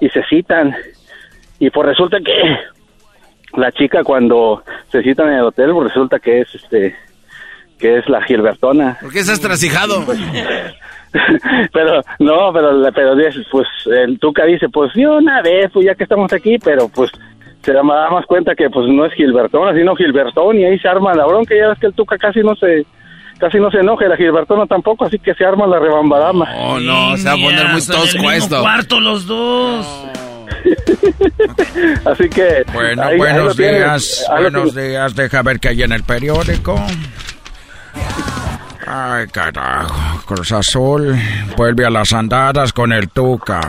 y 0.00 0.08
se 0.08 0.22
citan 0.24 0.74
y 1.58 1.70
pues 1.70 1.88
resulta 1.88 2.18
que 2.18 2.58
la 3.56 3.70
chica 3.70 4.02
cuando 4.02 4.62
se 4.90 5.02
citan 5.02 5.28
en 5.28 5.34
el 5.34 5.44
hotel, 5.44 5.70
pues 5.72 5.88
resulta 5.88 6.18
que 6.18 6.40
es 6.40 6.54
este, 6.54 6.96
que 7.78 7.98
es 7.98 8.08
la 8.08 8.22
Gilbertona. 8.22 8.98
¿Por 9.00 9.12
qué 9.12 9.20
estás 9.20 9.40
trasijado? 9.40 10.04
pero 11.72 12.02
no, 12.18 12.52
pero 12.52 12.82
pero 12.94 13.14
pues 13.50 13.68
el 13.86 14.18
Tuca 14.18 14.44
dice, 14.44 14.68
pues 14.70 14.92
sí 14.92 15.04
una 15.04 15.42
vez, 15.42 15.70
pues 15.72 15.86
ya 15.86 15.94
que 15.94 16.04
estamos 16.04 16.32
aquí, 16.32 16.58
pero 16.58 16.88
pues 16.88 17.10
se 17.62 17.72
da 17.72 17.82
más 17.82 17.96
da 17.96 18.10
más 18.10 18.26
cuenta 18.26 18.54
que 18.54 18.68
pues 18.70 18.88
no 18.88 19.04
es 19.04 19.12
Gilbertona, 19.14 19.72
sino 19.72 19.94
Gilbertón 19.94 20.58
y 20.58 20.64
ahí 20.64 20.78
se 20.78 20.88
arma 20.88 21.14
la 21.14 21.26
bronca, 21.26 21.54
ya 21.54 21.68
ves 21.68 21.78
que 21.78 21.86
el 21.86 21.94
Tuca 21.94 22.18
casi 22.18 22.40
no 22.40 22.56
se 22.56 22.84
casi 23.42 23.58
no 23.58 23.70
se 23.72 23.78
enoja, 23.78 24.06
y 24.06 24.08
la 24.08 24.16
Gilbertona 24.16 24.66
tampoco, 24.66 25.04
así 25.04 25.18
que 25.18 25.34
se 25.34 25.44
arma 25.44 25.66
la 25.66 25.80
rebambarama. 25.80 26.46
Oh, 26.58 26.78
no, 26.78 27.16
se 27.16 27.24
va 27.24 27.32
a 27.32 27.36
poner 27.36 27.68
muy 27.70 27.84
tosco 27.84 28.30
esto. 28.30 28.60
cuarto 28.62 29.00
los 29.00 29.26
dos. 29.26 29.84
Así 32.04 32.28
que. 32.28 32.64
Bueno, 32.72 33.02
ahí- 33.02 33.16
buenos 33.18 33.56
días, 33.56 34.24
buenos 34.30 34.72
tienes. 34.74 34.90
días. 34.92 35.14
Deja 35.16 35.42
ver 35.42 35.58
qué 35.58 35.68
hay 35.70 35.82
en 35.82 35.90
el 35.92 36.04
periódico. 36.04 36.80
Ay, 38.86 39.26
carajo. 39.28 40.22
Cruz 40.26 40.52
Azul 40.52 41.16
vuelve 41.56 41.84
a 41.86 41.90
las 41.90 42.12
andadas 42.12 42.72
con 42.72 42.92
el 42.92 43.08
Tuca. 43.08 43.60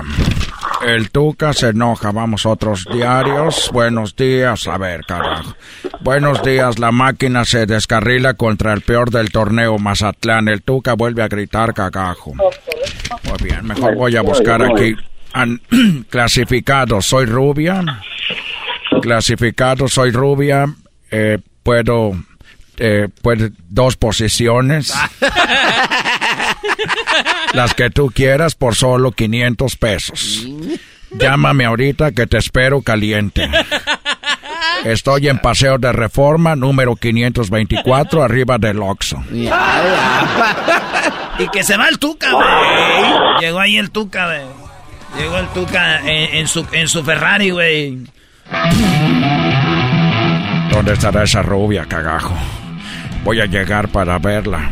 El 0.86 1.12
Tuca 1.12 1.54
se 1.54 1.70
enoja. 1.70 2.12
Vamos 2.12 2.46
a 2.46 2.50
otros 2.50 2.86
diarios. 2.92 3.70
Buenos 3.72 4.16
días. 4.16 4.68
A 4.68 4.78
ver, 4.78 5.02
carajo. 5.06 5.56
Buenos 6.02 6.44
días. 6.44 6.80
La 6.80 6.92
máquina 6.92 7.46
se 7.46 7.66
descarrila 7.66 8.34
contra 8.34 8.74
el 8.74 8.82
peor 8.82 9.10
del 9.10 9.32
torneo 9.32 9.78
Mazatlán. 9.78 10.48
El 10.48 10.62
Tuca 10.62 10.94
vuelve 10.94 11.24
a 11.24 11.28
gritar 11.28 11.74
cagajo. 11.74 12.34
Muy 12.34 13.38
bien, 13.42 13.66
mejor 13.66 13.96
voy 13.96 14.16
a 14.16 14.22
buscar 14.22 14.62
aquí. 14.62 14.96
Clasificado, 16.10 17.02
soy 17.02 17.26
rubia. 17.26 17.84
Clasificado, 19.02 19.88
soy 19.88 20.12
rubia. 20.12 20.66
Eh, 21.10 21.40
puedo, 21.64 22.12
eh, 22.78 23.08
puedo, 23.22 23.50
dos 23.70 23.98
posiciones. 23.98 24.94
Las 27.54 27.74
que 27.74 27.90
tú 27.90 28.12
quieras 28.14 28.56
por 28.56 28.76
solo 28.76 29.12
500 29.12 29.76
pesos. 29.78 30.48
Llámame 31.12 31.66
ahorita 31.66 32.12
que 32.12 32.26
te 32.26 32.38
espero 32.38 32.82
caliente. 32.82 33.50
Estoy 34.84 35.28
en 35.28 35.40
Paseo 35.40 35.78
de 35.78 35.92
Reforma, 35.92 36.56
número 36.56 36.96
524, 36.96 38.24
arriba 38.24 38.58
del 38.58 38.82
Oxxo. 38.82 39.24
Y 41.40 41.48
que 41.50 41.64
se 41.64 41.78
va 41.78 41.88
el 41.90 42.00
Tuca, 42.00 42.32
güey. 42.32 42.46
Llegó 43.40 43.60
ahí 43.60 43.78
el 43.78 43.92
Tuca, 43.92 44.26
güey. 44.26 44.42
Llegó 45.18 45.38
el 45.38 45.48
Tuca 45.50 46.00
en, 46.00 46.38
en 46.38 46.48
su, 46.48 46.66
en 46.72 46.88
su 46.88 47.04
Ferrari, 47.04 47.52
güey. 47.52 48.00
¿Dónde 50.72 50.94
estará 50.94 51.24
esa 51.24 51.44
rubia, 51.44 51.86
cagajo? 51.86 52.36
Voy 53.24 53.40
a 53.40 53.46
llegar 53.46 53.90
para 53.90 54.20
verla. 54.20 54.72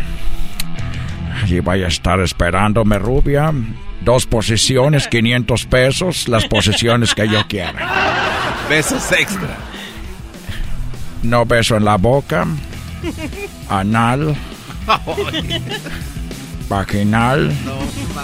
Allí 1.42 1.60
vaya 1.60 1.86
a 1.86 1.90
estar 1.90 2.20
esperándome, 2.20 3.00
rubia. 3.00 3.54
Dos 4.02 4.26
posiciones, 4.26 5.08
500 5.08 5.66
pesos, 5.66 6.28
las 6.28 6.46
posiciones 6.46 7.14
que 7.14 7.28
yo 7.28 7.48
quiera. 7.48 7.88
Besos 8.70 9.12
extra. 9.12 9.58
No 11.24 11.46
beso 11.46 11.78
en 11.78 11.86
la 11.86 11.98
boca, 11.98 12.48
anal, 13.70 14.36
vaginal, 16.68 17.54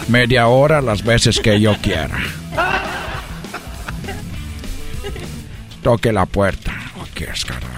media 0.07 0.47
hora, 0.47 0.81
las 0.81 1.03
veces 1.03 1.39
que 1.39 1.61
yo 1.61 1.77
quiera. 1.79 2.17
Toque 5.83 6.11
la 6.11 6.25
puerta. 6.25 6.73
Aquí 7.03 7.23
es, 7.23 7.45
carajo. 7.45 7.76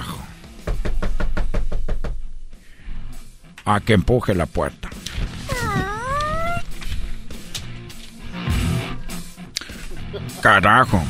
A 3.70 3.80
que 3.82 3.94
empuje 3.94 4.34
la 4.34 4.48
puerta. 4.48 4.90
Carajo. 10.42 11.04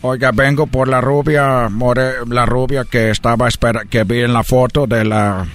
Oiga, 0.00 0.32
vengo 0.32 0.66
por 0.66 0.88
la 0.88 1.00
rubia, 1.00 1.68
more, 1.68 2.26
la 2.28 2.46
rubia 2.46 2.84
que 2.84 3.10
estaba 3.10 3.46
espera, 3.46 3.84
que 3.84 4.02
vi 4.02 4.22
en 4.22 4.32
la 4.32 4.42
foto 4.42 4.88
de 4.88 5.04
la, 5.04 5.46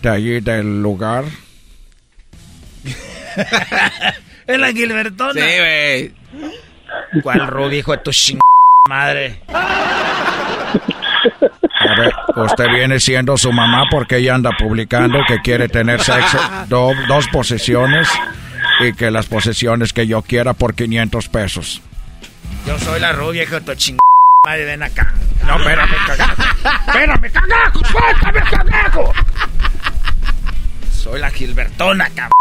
de 0.00 0.08
allí 0.08 0.38
del 0.38 0.80
lugar. 0.80 1.24
Es 4.46 4.58
la 4.58 4.72
Gilbertona. 4.72 5.32
Sí, 5.32 5.40
güey. 5.40 6.14
¿Cuál 7.22 7.48
rubio, 7.48 7.80
hijo 7.80 7.92
de 7.92 7.98
tu 7.98 8.12
ching... 8.12 8.38
madre? 8.88 9.42
A 11.90 11.94
ver, 11.98 12.12
usted 12.36 12.66
viene 12.68 13.00
siendo 13.00 13.36
su 13.38 13.52
mamá 13.52 13.84
porque 13.90 14.16
ella 14.18 14.34
anda 14.34 14.50
publicando 14.58 15.20
que 15.26 15.40
quiere 15.40 15.68
tener 15.68 16.02
sexo, 16.02 16.38
do- 16.68 16.92
dos 17.06 17.26
posesiones 17.28 18.08
y 18.80 18.92
que 18.92 19.10
las 19.10 19.26
posesiones 19.26 19.92
que 19.92 20.06
yo 20.06 20.22
quiera 20.22 20.52
por 20.54 20.74
500 20.74 21.28
pesos. 21.28 21.80
Yo 22.66 22.78
soy 22.78 23.00
la 23.00 23.12
rubia, 23.12 23.44
hijo 23.44 23.54
de 23.54 23.60
tu 23.62 23.74
ching... 23.74 23.98
madre, 24.46 24.64
ven 24.66 24.82
acá. 24.82 25.14
No, 25.46 25.56
espérame, 25.56 25.96
cagajo. 26.06 26.42
Espérame, 26.86 27.30
cagajo, 27.32 27.80
suéltame, 27.86 28.40
cagajo. 28.50 29.12
Soy 30.92 31.20
la 31.20 31.30
Gilbertona, 31.30 32.10
cabrón. 32.10 32.32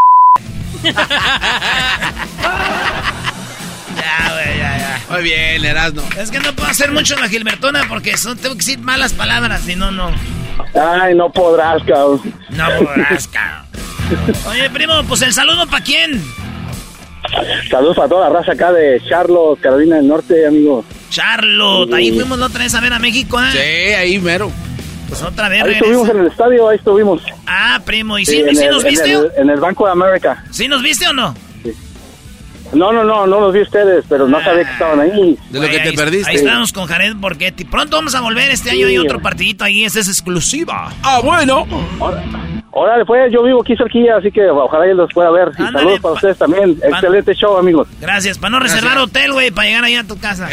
ya, 3.97 4.33
güey, 4.33 4.57
ya, 4.57 4.77
ya. 4.77 5.01
Muy 5.13 5.23
bien, 5.23 5.65
Erasno. 5.65 6.03
Es 6.17 6.31
que 6.31 6.39
no 6.39 6.53
puedo 6.53 6.69
hacer 6.69 6.91
mucho 6.91 7.15
en 7.15 7.21
la 7.21 7.29
Gilbertona 7.29 7.83
porque 7.89 8.17
son, 8.17 8.37
tengo 8.37 8.55
que 8.55 8.59
decir 8.59 8.79
malas 8.79 9.13
palabras, 9.13 9.61
si 9.61 9.75
no, 9.75 9.91
no. 9.91 10.11
Ay, 10.73 11.15
no 11.15 11.31
podrás, 11.31 11.81
cabrón. 11.83 12.21
No 12.49 12.65
podrás, 12.77 13.27
cabrón. 13.27 13.65
Oye, 14.47 14.69
primo, 14.69 15.03
pues 15.07 15.21
el 15.21 15.33
saludo 15.33 15.67
para 15.67 15.83
quién? 15.83 16.23
Saludos 17.69 17.95
para 17.97 18.07
toda 18.07 18.29
la 18.29 18.39
raza 18.39 18.53
acá 18.53 18.71
de 18.71 19.01
Charlotte, 19.07 19.59
Carolina 19.59 19.97
del 19.97 20.07
Norte, 20.07 20.47
amigo. 20.47 20.85
Charlotte. 21.09 21.93
Ahí 21.93 22.11
fuimos 22.11 22.37
la 22.39 22.45
otra 22.45 22.63
vez 22.63 22.73
a 22.75 22.79
ver 22.79 22.93
a 22.93 22.99
México, 22.99 23.41
¿eh? 23.41 23.49
Sí, 23.51 23.93
ahí 23.93 24.19
mero. 24.19 24.51
Pues 25.09 25.21
otra 25.21 25.47
vez 25.49 25.61
Ahí 25.63 25.69
regresa. 25.69 25.85
estuvimos 25.85 26.09
en 26.09 26.19
el 26.21 26.27
estadio, 26.27 26.69
ahí 26.69 26.77
estuvimos. 26.77 27.21
Ah, 27.45 27.79
primo, 27.85 28.17
¿y 28.19 28.25
sí, 28.25 28.39
en, 28.41 28.55
sí 28.55 28.63
el, 28.63 28.71
nos 28.71 28.83
en 28.83 28.89
viste? 28.89 29.13
el- 29.13 29.31
en 29.37 29.49
el 29.49 29.59
Banco 29.59 29.85
de 29.85 29.91
América. 29.93 30.43
¿Sí 30.51 30.67
nos 30.67 30.81
viste 30.81 31.07
o 31.07 31.13
no? 31.13 31.33
No, 32.73 32.91
no, 32.91 33.03
no, 33.03 33.25
no 33.25 33.39
los 33.39 33.53
vi 33.53 33.61
ustedes, 33.61 34.03
pero 34.09 34.27
no 34.27 34.43
sabía 34.43 34.65
que 34.65 34.71
estaban 34.71 34.99
ahí. 34.99 35.37
Güey, 35.51 35.69
ahí- 35.89 35.95
Ahí 36.27 36.35
estamos 36.35 36.73
con 36.73 36.85
Jared 36.85 37.15
Borghetti. 37.15 37.65
Pronto 37.65 37.95
vamos 37.97 38.13
a 38.15 38.21
volver. 38.21 38.51
Este 38.51 38.71
año 38.71 38.87
hay 38.87 38.97
otro 38.97 39.21
partidito 39.21 39.63
ahí. 39.63 39.83
Ese 39.85 40.01
es 40.01 40.07
exclusiva. 40.09 40.91
Ah, 41.03 41.19
bueno. 41.23 41.65
Órale, 42.71 43.05
pues, 43.05 43.31
yo 43.33 43.41
vivo 43.41 43.61
aquí 43.61 43.75
cerquilla, 43.75 44.17
así 44.17 44.31
que 44.31 44.47
ojalá 44.49 44.85
yo 44.87 44.93
los 44.93 45.11
pueda 45.11 45.31
ver. 45.31 45.49
Y 45.57 45.61
Ándale, 45.63 45.79
saludos 45.79 45.99
para 46.01 46.13
ustedes 46.13 46.37
también. 46.37 46.77
Excelente 46.83 47.33
show, 47.33 47.57
amigos. 47.57 47.87
Gracias. 47.99 48.37
Para 48.37 48.51
no 48.51 48.59
reservar 48.59 48.97
hotel, 48.99 49.33
güey, 49.33 49.49
para 49.49 49.67
llegar 49.67 49.83
ahí 49.85 49.95
a 49.95 50.03
tu 50.03 50.19
casa. 50.19 50.47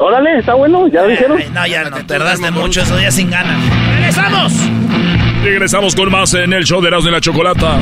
Órale, 0.00 0.38
está 0.38 0.54
bueno, 0.54 0.86
ya 0.88 1.02
lo 1.02 1.08
dijeron. 1.08 1.38
Ay, 1.38 1.50
no, 1.52 1.66
ya 1.66 1.90
no. 1.90 2.06
Tardaste 2.06 2.50
mucho. 2.50 2.82
Esos 2.82 2.98
días 3.00 3.14
sin 3.14 3.30
ganas. 3.30 3.58
¡Regresamos! 3.96 4.52
Regresamos 5.42 5.94
con 5.96 6.10
más 6.10 6.32
en 6.34 6.52
el 6.52 6.64
show 6.64 6.80
de 6.80 6.88
Erasmo 6.88 7.08
y 7.08 7.12
la 7.12 7.20
Chocolata. 7.20 7.76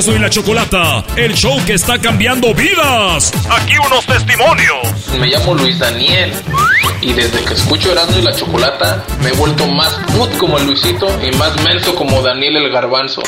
Erasmo 0.00 0.16
y 0.16 0.18
la 0.18 0.30
Chocolata, 0.30 1.04
el 1.16 1.34
show 1.34 1.62
que 1.66 1.74
está 1.74 1.98
cambiando 1.98 2.54
vidas. 2.54 3.34
Aquí 3.50 3.74
unos 3.86 4.06
testimonios. 4.06 5.18
Me 5.18 5.26
llamo 5.26 5.52
Luis 5.52 5.78
Daniel 5.78 6.32
y 7.02 7.12
desde 7.12 7.44
que 7.44 7.52
escucho 7.52 7.92
Erasmo 7.92 8.18
y 8.18 8.22
la 8.22 8.34
Chocolata 8.34 9.04
me 9.22 9.28
he 9.28 9.32
vuelto 9.32 9.66
más 9.66 9.92
put 10.16 10.34
como 10.38 10.56
el 10.56 10.64
Luisito 10.64 11.06
y 11.22 11.36
más 11.36 11.54
menso 11.64 11.94
como 11.94 12.22
Daniel 12.22 12.56
el 12.56 12.70
Garbanzo. 12.70 13.20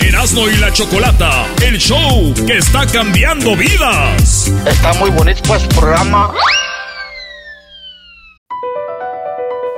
Erasmo 0.00 0.46
y 0.50 0.56
la 0.58 0.70
Chocolata, 0.74 1.46
el 1.62 1.78
show 1.78 2.34
que 2.46 2.58
está 2.58 2.84
cambiando 2.86 3.56
vidas. 3.56 4.52
Está 4.66 4.92
muy 4.92 5.08
bonito 5.08 5.40
pues 5.46 5.62
programa. 5.68 6.34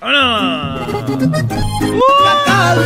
La 0.00 0.86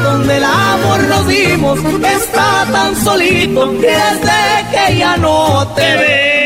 donde 0.02 0.36
el 0.38 0.44
amor 0.44 1.00
nos 1.08 1.28
dimos 1.28 1.78
está 1.78 2.66
tan 2.72 2.96
solito 2.96 3.70
que 3.72 3.86
desde 3.86 4.70
que 4.70 4.96
ya 4.98 5.18
no 5.18 5.66
te 5.74 5.82
ve. 5.82 6.41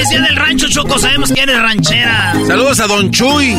¡Choco! 0.00 0.08
¡Feliz 0.08 0.08
día 0.10 0.20
del 0.22 0.36
rancho, 0.36 0.68
Choco! 0.68 0.98
Sabemos 0.98 1.32
que 1.32 1.40
eres 1.42 1.60
ranchera. 1.60 2.34
Saludos 2.46 2.80
a 2.80 2.86
Don 2.86 3.10
Chuy 3.10 3.54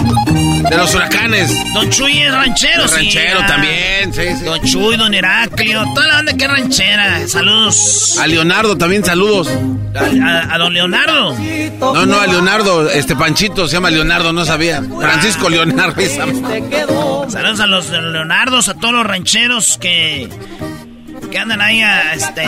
de 0.70 0.78
los 0.78 0.94
huracanes. 0.96 1.52
Don 1.74 1.90
Chuy 1.90 2.20
es 2.20 2.34
ranchero, 2.34 2.86
Es 2.86 2.92
sí. 2.92 2.98
ranchero 2.98 3.40
ah. 3.42 3.46
también, 3.48 4.14
sí, 4.14 4.22
sí. 4.38 4.44
Don 4.46 4.62
Chuy, 4.62 4.98
Don 4.98 5.14
Heraclio, 5.14 5.84
toda 5.94 6.08
la 6.08 6.14
banda 6.16 6.34
que 6.34 6.46
es 6.46 6.52
ranchera. 6.52 7.28
Saludos. 7.28 8.18
A 8.20 8.28
Leonardo 8.28 8.78
también 8.78 9.04
saludos. 9.06 9.50
A, 9.96 10.00
a- 10.26 10.56
a 10.56 10.58
Don 10.58 10.74
Leonardo. 10.74 11.36
No, 11.80 12.06
no, 12.06 12.20
a 12.22 12.28
Leonardo, 12.28 12.90
este 12.90 13.16
Panchito 13.16 13.68
se 13.68 13.74
llama 13.74 13.90
Leonardo, 13.92 14.34
no 14.34 14.46
sabía. 14.46 14.82
Francisco 15.00 15.50
Leonardo. 15.50 16.02
Saludos 17.30 17.60
a 17.60 17.68
los 17.68 17.90
Leonardos, 17.90 18.70
a 18.70 18.74
todos 18.76 18.94
los 18.94 19.06
rancheros 19.06 19.78
que, 19.80 20.30
que 21.32 21.40
andan 21.40 21.62
ahí, 21.62 21.82
a, 21.82 22.14
este... 22.14 22.44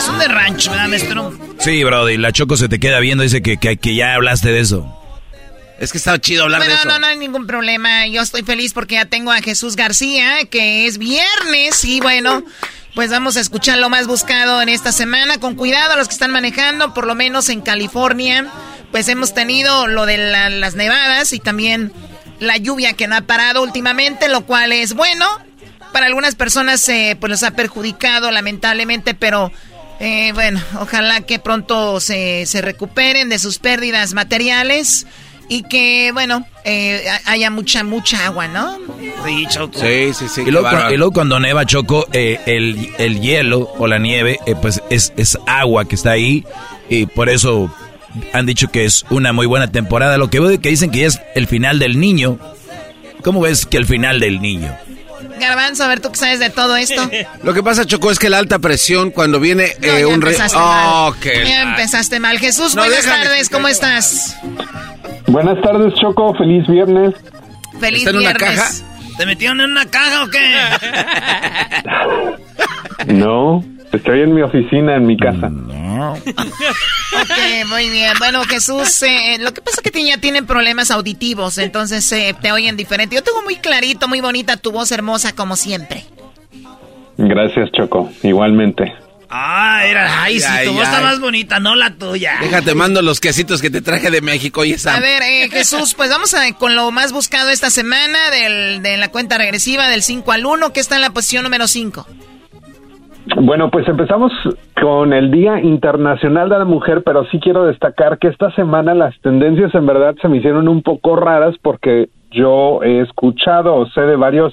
Son 0.00 0.18
de 0.18 0.28
rancho, 0.28 0.70
¿verdad, 0.70 0.88
maestro? 0.88 1.36
Sí, 1.58 1.82
Brody, 1.82 2.16
la 2.18 2.30
Choco 2.32 2.56
se 2.56 2.68
te 2.68 2.78
queda 2.78 3.00
viendo, 3.00 3.24
dice 3.24 3.42
que, 3.42 3.56
que, 3.56 3.76
que 3.78 3.94
ya 3.96 4.14
hablaste 4.14 4.50
de 4.52 4.60
eso. 4.60 5.00
Es 5.80 5.90
que 5.90 5.98
estaba 5.98 6.20
chido 6.20 6.44
hablar 6.44 6.60
Bueno, 6.60 6.74
de 6.74 6.78
eso. 6.80 6.88
no, 6.88 6.98
no 7.00 7.06
hay 7.08 7.16
ningún 7.18 7.46
problema. 7.48 8.06
Yo 8.06 8.22
estoy 8.22 8.42
feliz 8.44 8.72
porque 8.72 8.94
ya 8.94 9.06
tengo 9.06 9.32
a 9.32 9.40
Jesús 9.40 9.74
García, 9.74 10.44
que 10.48 10.86
es 10.86 10.98
viernes 10.98 11.84
y 11.84 12.00
bueno, 12.00 12.44
pues 12.94 13.10
vamos 13.10 13.36
a 13.36 13.40
escuchar 13.40 13.78
lo 13.78 13.90
más 13.90 14.06
buscado 14.06 14.62
en 14.62 14.68
esta 14.68 14.92
semana. 14.92 15.38
Con 15.38 15.56
cuidado 15.56 15.94
a 15.94 15.96
los 15.96 16.06
que 16.06 16.14
están 16.14 16.30
manejando, 16.30 16.94
por 16.94 17.06
lo 17.08 17.16
menos 17.16 17.48
en 17.48 17.60
California, 17.60 18.46
pues 18.92 19.08
hemos 19.08 19.34
tenido 19.34 19.88
lo 19.88 20.06
de 20.06 20.16
la- 20.18 20.48
las 20.48 20.76
nevadas 20.76 21.32
y 21.32 21.40
también 21.40 21.92
la 22.38 22.56
lluvia 22.56 22.92
que 22.92 23.08
no 23.08 23.16
ha 23.16 23.22
parado 23.22 23.60
últimamente, 23.62 24.28
lo 24.28 24.42
cual 24.46 24.70
es 24.72 24.94
bueno. 24.94 25.26
Para 25.94 26.06
algunas 26.06 26.34
personas 26.34 26.86
eh, 26.90 27.16
pues 27.18 27.30
los 27.30 27.42
ha 27.44 27.52
perjudicado 27.52 28.30
lamentablemente, 28.30 29.14
pero 29.14 29.50
eh, 30.00 30.32
bueno, 30.34 30.60
ojalá 30.80 31.20
que 31.22 31.38
pronto 31.38 32.00
se, 32.00 32.44
se 32.46 32.60
recuperen 32.60 33.28
de 33.30 33.38
sus 33.38 33.58
pérdidas 33.58 34.12
materiales 34.12 35.06
y 35.48 35.62
que, 35.62 36.10
bueno, 36.12 36.44
eh, 36.64 37.04
ha- 37.08 37.30
haya 37.30 37.48
mucha, 37.50 37.84
mucha 37.84 38.26
agua, 38.26 38.48
¿no? 38.48 38.76
Sí, 39.24 39.46
Choco. 39.48 39.78
Sí, 39.78 40.12
sí, 40.14 40.26
sí. 40.28 40.42
Y 40.44 40.50
luego, 40.50 40.64
bárbaro. 40.64 40.92
y 40.92 40.96
luego 40.96 41.12
cuando 41.12 41.38
neva 41.38 41.64
Choco, 41.64 42.06
eh, 42.12 42.40
el, 42.46 42.90
el 42.98 43.20
hielo 43.20 43.70
o 43.78 43.86
la 43.86 43.98
nieve, 43.98 44.40
eh, 44.46 44.54
pues 44.60 44.82
es, 44.90 45.12
es 45.16 45.38
agua 45.46 45.84
que 45.86 45.94
está 45.94 46.10
ahí 46.10 46.44
y 46.88 47.06
por 47.06 47.28
eso 47.28 47.72
han 48.32 48.46
dicho 48.46 48.68
que 48.70 48.84
es 48.84 49.04
una 49.10 49.32
muy 49.32 49.46
buena 49.46 49.70
temporada. 49.70 50.18
Lo 50.18 50.28
que 50.28 50.40
veo 50.40 50.60
que 50.60 50.70
dicen 50.70 50.90
que 50.90 51.00
ya 51.00 51.06
es 51.06 51.20
el 51.36 51.46
final 51.46 51.78
del 51.78 52.00
niño. 52.00 52.38
¿Cómo 53.22 53.40
ves 53.40 53.64
que 53.64 53.76
el 53.78 53.86
final 53.86 54.20
del 54.20 54.42
niño? 54.42 54.76
Garbanzo, 55.40 55.84
a 55.84 55.88
ver, 55.88 56.00
tú 56.00 56.10
que 56.12 56.18
sabes 56.18 56.38
de 56.38 56.50
todo 56.50 56.76
esto. 56.76 57.10
Lo 57.42 57.52
que 57.54 57.62
pasa, 57.62 57.84
Choco, 57.84 58.10
es 58.10 58.18
que 58.18 58.28
la 58.30 58.38
alta 58.38 58.58
presión 58.58 59.10
cuando 59.10 59.40
viene 59.40 59.74
No, 59.80 59.86
eh, 59.88 60.00
ya 60.00 60.06
un 60.06 60.20
re... 60.22 60.30
empezaste 60.30 60.58
Oh, 60.58 60.60
mal. 61.10 61.14
qué 61.20 61.44
Ya 61.46 61.62
empezaste 61.62 62.20
mal. 62.20 62.38
Jesús, 62.38 62.74
No, 62.74 62.82
buenas 62.82 63.04
déjame, 63.04 63.24
tardes, 63.24 63.48
¿cómo 63.50 63.68
estás? 63.68 64.36
Buenas 65.26 65.60
tardes, 65.62 65.94
Choco. 66.00 66.34
Feliz 66.34 66.66
viernes. 66.66 67.14
Feliz 67.80 67.98
¿Está 68.00 68.10
en 68.10 68.16
una 68.16 68.32
viernes. 68.32 68.58
caja? 68.58 68.72
¿Te 69.18 69.26
metieron 69.26 69.60
en 69.60 69.70
una 69.70 69.86
caja 69.86 70.24
o 70.24 70.28
qué? 70.28 70.38
No, 73.12 73.64
estoy 73.96 74.20
en 74.22 74.34
mi 74.34 74.42
oficina, 74.42 74.96
en 74.96 75.06
mi 75.06 75.16
casa. 75.16 75.46
Ok, 75.48 77.66
muy 77.68 77.88
bien. 77.90 78.12
Bueno, 78.18 78.42
Jesús, 78.44 79.02
eh, 79.02 79.38
lo 79.40 79.52
que 79.54 79.60
pasa 79.62 79.78
es 79.78 79.82
que 79.82 79.90
ti- 79.90 80.06
ya 80.08 80.18
tienen 80.18 80.46
problemas 80.46 80.90
auditivos, 80.90 81.58
entonces 81.58 82.10
eh, 82.12 82.34
te 82.40 82.52
oyen 82.52 82.76
diferente. 82.76 83.14
Yo 83.16 83.22
tengo 83.22 83.42
muy 83.42 83.56
clarito, 83.56 84.08
muy 84.08 84.20
bonita 84.20 84.56
tu 84.56 84.72
voz 84.72 84.92
hermosa, 84.92 85.34
como 85.34 85.56
siempre. 85.56 86.04
Gracias, 87.16 87.70
Choco. 87.72 88.10
Igualmente. 88.22 88.92
Ah, 89.36 89.82
era. 89.84 90.22
Ay, 90.22 90.38
sí, 90.38 90.46
Ay, 90.48 90.66
tu 90.66 90.72
voz 90.74 90.82
ay. 90.86 90.94
está 90.94 91.00
más 91.00 91.18
bonita, 91.20 91.58
no 91.58 91.74
la 91.74 91.94
tuya. 91.94 92.36
Déjate, 92.40 92.74
mando 92.74 93.02
los 93.02 93.18
quesitos 93.20 93.60
que 93.62 93.70
te 93.70 93.80
traje 93.80 94.10
de 94.10 94.20
México 94.20 94.64
y 94.64 94.72
esa. 94.72 94.94
A 94.96 95.00
ver, 95.00 95.22
eh, 95.22 95.48
Jesús, 95.50 95.94
pues 95.94 96.10
vamos 96.10 96.34
a, 96.34 96.52
con 96.52 96.74
lo 96.76 96.90
más 96.92 97.12
buscado 97.12 97.50
esta 97.50 97.70
semana 97.70 98.30
del, 98.30 98.82
de 98.82 98.96
la 98.96 99.08
cuenta 99.08 99.38
regresiva 99.38 99.88
del 99.88 100.02
5 100.02 100.30
al 100.32 100.46
1, 100.46 100.72
que 100.72 100.80
está 100.80 100.96
en 100.96 101.02
la 101.02 101.10
posición 101.10 101.42
número 101.44 101.66
5. 101.66 102.06
Bueno, 103.26 103.70
pues 103.70 103.88
empezamos 103.88 104.32
con 104.80 105.14
el 105.14 105.30
Día 105.30 105.60
Internacional 105.60 106.50
de 106.50 106.58
la 106.58 106.64
Mujer, 106.66 107.02
pero 107.04 107.24
sí 107.26 107.40
quiero 107.40 107.64
destacar 107.64 108.18
que 108.18 108.28
esta 108.28 108.50
semana 108.52 108.94
las 108.94 109.18
tendencias 109.20 109.74
en 109.74 109.86
verdad 109.86 110.14
se 110.20 110.28
me 110.28 110.38
hicieron 110.38 110.68
un 110.68 110.82
poco 110.82 111.16
raras 111.16 111.56
porque 111.62 112.10
yo 112.30 112.82
he 112.82 113.00
escuchado 113.00 113.74
o 113.76 113.86
sé 113.86 114.02
de 114.02 114.16
varios 114.16 114.52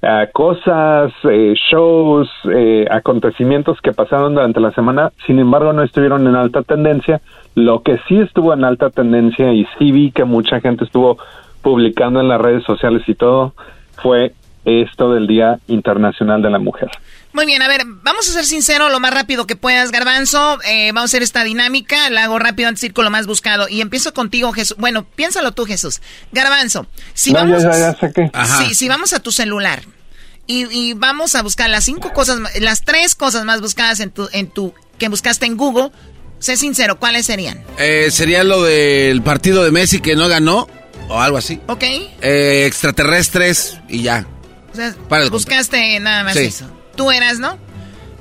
eh, 0.00 0.28
cosas, 0.32 1.12
eh, 1.24 1.54
shows, 1.70 2.30
eh, 2.50 2.86
acontecimientos 2.90 3.78
que 3.82 3.92
pasaron 3.92 4.34
durante 4.34 4.60
la 4.60 4.72
semana, 4.72 5.12
sin 5.26 5.38
embargo 5.38 5.72
no 5.74 5.82
estuvieron 5.82 6.26
en 6.26 6.34
alta 6.34 6.62
tendencia. 6.62 7.20
Lo 7.54 7.82
que 7.82 7.98
sí 8.08 8.18
estuvo 8.20 8.54
en 8.54 8.64
alta 8.64 8.88
tendencia 8.88 9.52
y 9.52 9.66
sí 9.78 9.92
vi 9.92 10.12
que 10.12 10.24
mucha 10.24 10.60
gente 10.60 10.84
estuvo 10.84 11.18
publicando 11.60 12.20
en 12.20 12.28
las 12.28 12.40
redes 12.40 12.64
sociales 12.64 13.02
y 13.06 13.14
todo 13.14 13.52
fue 13.96 14.32
esto 14.64 15.12
del 15.12 15.26
Día 15.26 15.58
Internacional 15.66 16.42
de 16.42 16.50
la 16.50 16.58
Mujer. 16.58 16.90
Muy 17.38 17.46
bien, 17.46 17.62
a 17.62 17.68
ver, 17.68 17.82
vamos 17.86 18.28
a 18.28 18.32
ser 18.32 18.44
sinceros 18.44 18.90
lo 18.90 18.98
más 18.98 19.14
rápido 19.14 19.46
que 19.46 19.54
puedas, 19.54 19.92
Garbanzo. 19.92 20.58
Eh, 20.64 20.88
vamos 20.92 21.02
a 21.02 21.10
hacer 21.12 21.22
esta 21.22 21.44
dinámica, 21.44 22.10
la 22.10 22.24
hago 22.24 22.40
rápido 22.40 22.68
antes 22.68 22.80
de 22.80 22.88
ir 22.88 22.92
con 22.92 23.04
lo 23.04 23.12
más 23.12 23.28
buscado. 23.28 23.68
Y 23.68 23.80
empiezo 23.80 24.12
contigo, 24.12 24.50
Jesús. 24.52 24.76
Bueno, 24.76 25.04
piénsalo 25.08 25.52
tú, 25.52 25.64
Jesús. 25.64 26.00
Garbanzo, 26.32 26.88
si 27.14 27.32
No, 27.32 27.38
vamos... 27.38 27.62
ya, 27.62 27.70
ya, 27.70 27.78
ya 27.92 27.96
saqué. 28.00 28.28
Sí, 28.58 28.74
si 28.74 28.88
vamos 28.88 29.12
a 29.12 29.20
tu 29.20 29.30
celular 29.30 29.84
y, 30.48 30.66
y 30.76 30.94
vamos 30.94 31.36
a 31.36 31.42
buscar 31.42 31.70
las 31.70 31.84
cinco 31.84 32.12
cosas, 32.12 32.40
las 32.58 32.82
tres 32.82 33.14
cosas 33.14 33.44
más 33.44 33.60
buscadas 33.60 34.00
en 34.00 34.10
tu, 34.10 34.28
en 34.32 34.48
tu, 34.48 34.74
que 34.98 35.08
buscaste 35.08 35.46
en 35.46 35.56
Google, 35.56 35.92
sé 36.40 36.56
sincero, 36.56 36.98
¿cuáles 36.98 37.26
serían? 37.26 37.62
Eh, 37.78 38.08
sería 38.10 38.42
lo 38.42 38.64
del 38.64 39.22
partido 39.22 39.62
de 39.62 39.70
Messi 39.70 40.00
que 40.00 40.16
no 40.16 40.26
ganó 40.26 40.66
o 41.08 41.20
algo 41.20 41.36
así. 41.38 41.60
¿Ok? 41.68 41.84
Eh, 42.20 42.64
extraterrestres 42.66 43.78
y 43.88 44.02
ya. 44.02 44.26
O 44.72 44.74
sea, 44.74 44.92
Para 45.08 45.28
buscaste 45.28 46.00
nada 46.00 46.24
más 46.24 46.34
Sí. 46.34 46.40
eso. 46.46 46.68
Tú 46.98 47.10
eras, 47.10 47.38
¿no? 47.38 47.58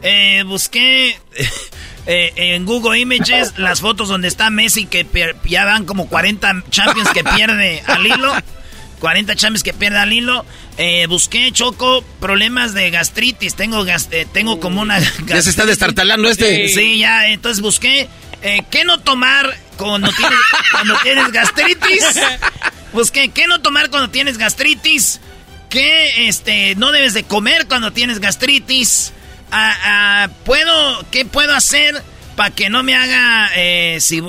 Eh, 0.04 0.44
busqué 0.46 1.20
eh, 2.06 2.32
en 2.36 2.66
Google 2.66 2.98
Images 2.98 3.54
las 3.58 3.82
fotos 3.82 4.08
donde 4.08 4.30
está 4.30 4.50
Messi, 4.50 4.86
que 4.86 5.06
ya 5.44 5.66
van 5.66 5.86
como 5.86 6.08
40 6.08 6.64
Champions 6.70 7.10
que 7.10 7.26
pierde 7.26 7.84
al 7.86 8.08
hilo. 8.08 8.34
40 9.00 9.36
Champions 9.36 9.64
que 9.64 9.74
pierde 9.74 9.98
al 9.98 10.14
hilo. 10.14 10.46
Eh, 10.78 11.08
busqué, 11.08 11.52
Choco, 11.52 12.04
problemas 12.20 12.74
de 12.74 12.90
gastritis. 12.90 13.56
Tengo, 13.56 13.86
eh, 13.86 14.28
tengo 14.32 14.60
como 14.60 14.82
una... 14.82 15.00
Ya 15.26 15.42
se 15.42 15.50
está 15.50 15.66
destartalando 15.66 16.30
este. 16.30 16.70
Sí, 16.70 17.00
ya, 17.00 17.28
entonces 17.30 17.62
busqué 17.62 18.08
eh, 18.44 18.62
qué 18.70 18.86
no 18.86 19.00
tomar 19.00 19.58
cuando 19.78 20.12
tienes, 20.12 20.40
cuando 20.72 20.96
tienes 21.04 21.32
gastritis. 21.32 22.22
Busqué 22.94 23.30
qué 23.30 23.48
no 23.48 23.62
tomar 23.62 23.90
cuando 23.90 24.10
tienes 24.10 24.38
gastritis. 24.38 25.20
¿Qué 25.70 26.28
este, 26.28 26.76
no 26.76 26.92
debes 26.92 27.14
de 27.14 27.24
comer 27.24 27.68
cuando 27.68 27.92
tienes 27.92 28.20
gastritis? 28.20 29.14
Ah, 29.52 29.76
ah, 29.84 30.30
¿puedo, 30.46 31.06
¿Qué 31.12 31.26
puedo 31.26 31.54
hacer 31.54 32.02
para 32.36 32.52
que 32.54 32.70
no 32.70 32.84
me 32.84 32.96
haga... 32.96 33.50
eh, 33.56 33.98
si, 34.00 34.22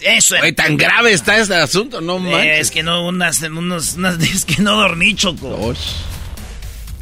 eso. 0.00 0.36
Tan 0.54 0.76
grave 0.76 1.12
está 1.12 1.38
este 1.38 1.54
asunto, 1.54 2.00
no 2.00 2.18
manches. 2.18 2.60
es 2.60 2.70
que 2.70 2.82
no, 2.82 3.06
unas, 3.06 3.40
unos, 3.42 3.94
unas 3.94 4.18
es 4.20 4.44
que 4.44 4.60
no 4.62 4.76
dormí, 4.76 5.14
Choco. 5.14 5.74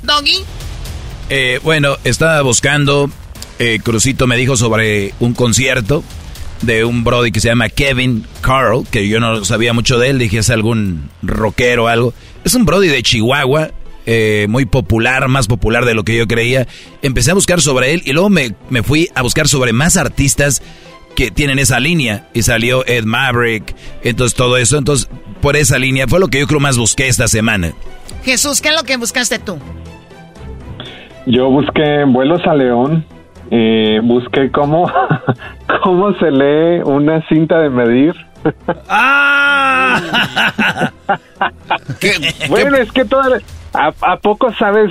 Doggy. 0.02 0.44
Eh, 1.28 1.60
bueno, 1.62 1.96
estaba 2.04 2.40
buscando, 2.42 3.10
eh, 3.58 3.80
Crucito 3.82 4.26
me 4.26 4.36
dijo 4.36 4.56
sobre 4.56 5.14
un 5.20 5.34
concierto 5.34 6.04
de 6.62 6.84
un 6.84 7.04
brody 7.04 7.30
que 7.30 7.40
se 7.40 7.48
llama 7.48 7.68
Kevin 7.68 8.24
Carl, 8.40 8.86
que 8.90 9.08
yo 9.08 9.20
no 9.20 9.44
sabía 9.44 9.72
mucho 9.72 9.98
de 9.98 10.10
él, 10.10 10.18
dije 10.18 10.38
es 10.38 10.50
algún 10.50 11.10
rockero 11.22 11.84
o 11.84 11.88
algo. 11.88 12.14
Es 12.44 12.54
un 12.54 12.64
brody 12.64 12.88
de 12.88 13.02
Chihuahua, 13.02 13.70
eh, 14.06 14.46
muy 14.48 14.64
popular, 14.64 15.28
más 15.28 15.46
popular 15.46 15.84
de 15.84 15.94
lo 15.94 16.04
que 16.04 16.16
yo 16.16 16.26
creía. 16.26 16.66
Empecé 17.02 17.32
a 17.32 17.34
buscar 17.34 17.60
sobre 17.60 17.92
él 17.92 18.02
y 18.04 18.12
luego 18.12 18.30
me, 18.30 18.54
me 18.70 18.82
fui 18.82 19.08
a 19.14 19.22
buscar 19.22 19.48
sobre 19.48 19.72
más 19.72 19.96
artistas 19.96 20.62
que 21.14 21.30
tienen 21.30 21.58
esa 21.58 21.78
línea 21.78 22.28
y 22.32 22.42
salió 22.42 22.86
Ed 22.86 23.04
Maverick, 23.04 23.74
entonces 24.02 24.34
todo 24.34 24.56
eso, 24.56 24.78
entonces 24.78 25.10
por 25.40 25.56
esa 25.56 25.78
línea 25.78 26.06
fue 26.08 26.20
lo 26.20 26.28
que 26.28 26.40
yo 26.40 26.46
creo 26.46 26.60
más 26.60 26.78
busqué 26.78 27.08
esta 27.08 27.28
semana. 27.28 27.72
Jesús, 28.24 28.60
¿qué 28.60 28.70
es 28.70 28.76
lo 28.76 28.84
que 28.84 28.96
buscaste 28.96 29.38
tú? 29.38 29.58
Yo 31.26 31.50
busqué 31.50 32.04
vuelos 32.06 32.40
a 32.46 32.54
León, 32.54 33.04
eh, 33.50 34.00
busqué 34.02 34.50
cómo, 34.50 34.90
cómo 35.82 36.12
se 36.18 36.30
lee 36.30 36.82
una 36.84 37.26
cinta 37.28 37.58
de 37.60 37.70
medir. 37.70 38.14
¡Ah! 38.88 40.00
bueno, 42.48 42.76
es 42.76 42.90
que 42.92 43.04
toda, 43.04 43.38
a, 43.72 43.92
¿a 44.00 44.16
poco 44.18 44.52
sabes 44.58 44.90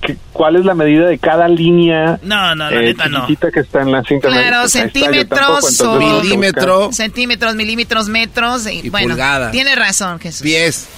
que- 0.00 0.16
cuál 0.32 0.56
es 0.56 0.64
la 0.64 0.74
medida 0.74 1.06
de 1.06 1.18
cada 1.18 1.48
línea? 1.48 2.18
No, 2.22 2.54
no, 2.54 2.70
la 2.70 2.76
eh, 2.80 2.84
neta 2.86 3.08
no. 3.08 3.20
chiquitita 3.22 3.50
que 3.50 3.60
está 3.60 3.82
en 3.82 3.92
la 3.92 4.02
cinta 4.04 4.28
de 4.28 4.34
Claro, 4.34 4.68
centímetros 4.68 5.76
tampoco, 5.78 6.00
busqué. 6.20 6.92
Centímetros, 6.92 7.54
milímetros, 7.54 8.08
metros 8.08 8.66
y, 8.66 8.86
Y 8.86 8.90
bueno, 8.90 9.08
pulgadas. 9.08 9.52
tiene 9.52 9.74
razón, 9.74 10.18
Jesús. 10.20 10.42
Pies. 10.42 10.88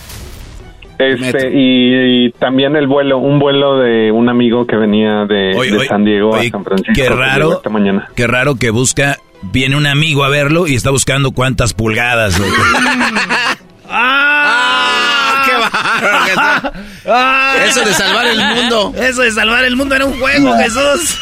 Este, 0.99 1.51
y, 1.53 2.26
y 2.26 2.30
también 2.32 2.74
el 2.76 2.86
vuelo, 2.88 3.18
un 3.18 3.38
vuelo 3.38 3.78
de 3.78 4.11
un 4.11 4.28
amigo 4.28 4.66
que 4.66 4.76
venía 4.76 5.24
de, 5.26 5.55
Oye, 5.57 5.70
de 5.70 5.78
oye, 5.78 5.88
San 5.88 6.05
Diego 6.05 6.30
oye, 6.30 6.49
a 6.49 6.51
San 6.51 6.64
Francisco. 6.64 6.92
Qué 6.94 7.09
raro, 7.09 7.53
esta 7.59 7.70
mañana. 7.70 8.09
qué 8.16 8.26
raro 8.26 8.57
que 8.57 8.70
busca, 8.70 9.18
viene 9.42 9.76
un 9.76 9.86
amigo 9.86 10.24
a 10.24 10.28
verlo 10.28 10.66
y 10.66 10.74
está 10.74 10.90
buscando 10.90 11.30
cuántas 11.30 11.72
pulgadas. 11.72 12.40
¡Ah! 13.90 15.42
¡Qué 15.46 15.53
bárbaro! 15.53 16.72
¡Ah! 17.07 17.55
Eso 17.66 17.84
de 17.84 17.92
salvar 17.94 18.26
el 18.26 18.38
mundo. 18.44 18.92
Eso 18.96 19.22
de 19.22 19.30
salvar 19.30 19.64
el 19.64 19.76
mundo 19.76 19.94
era 19.94 20.05
un 20.05 20.18
juego, 20.18 20.53
Jesús. 20.59 21.18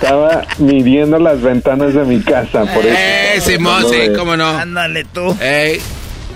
Estaba 0.00 0.42
midiendo 0.58 1.18
las 1.18 1.40
ventanas 1.42 1.94
de 1.94 2.04
mi 2.04 2.20
casa, 2.20 2.64
por 2.72 2.84
eso. 2.84 2.96
Eh, 2.98 3.40
Simón, 3.40 3.84
sí, 3.90 3.96
de- 3.96 4.12
cómo 4.14 4.36
no. 4.36 4.46
Ándale 4.46 5.04
tú. 5.04 5.36
Ey, 5.40 5.80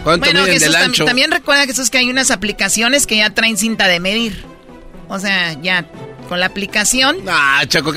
¿cuánto 0.04 0.26
Bueno, 0.26 0.40
miden 0.42 0.54
Jesús, 0.54 0.72
del 0.74 0.82
ancho? 0.84 1.04
también 1.04 1.30
recuerda, 1.30 1.64
Jesús, 1.66 1.90
que 1.90 1.98
hay 1.98 2.10
unas 2.10 2.30
aplicaciones 2.30 3.06
que 3.06 3.16
ya 3.18 3.30
traen 3.30 3.56
cinta 3.56 3.86
de 3.88 4.00
medir. 4.00 4.44
O 5.08 5.18
sea, 5.18 5.54
ya 5.60 5.86
con 6.28 6.38
la 6.40 6.46
aplicación. 6.46 7.16
Ah, 7.28 7.62
Choco. 7.66 7.92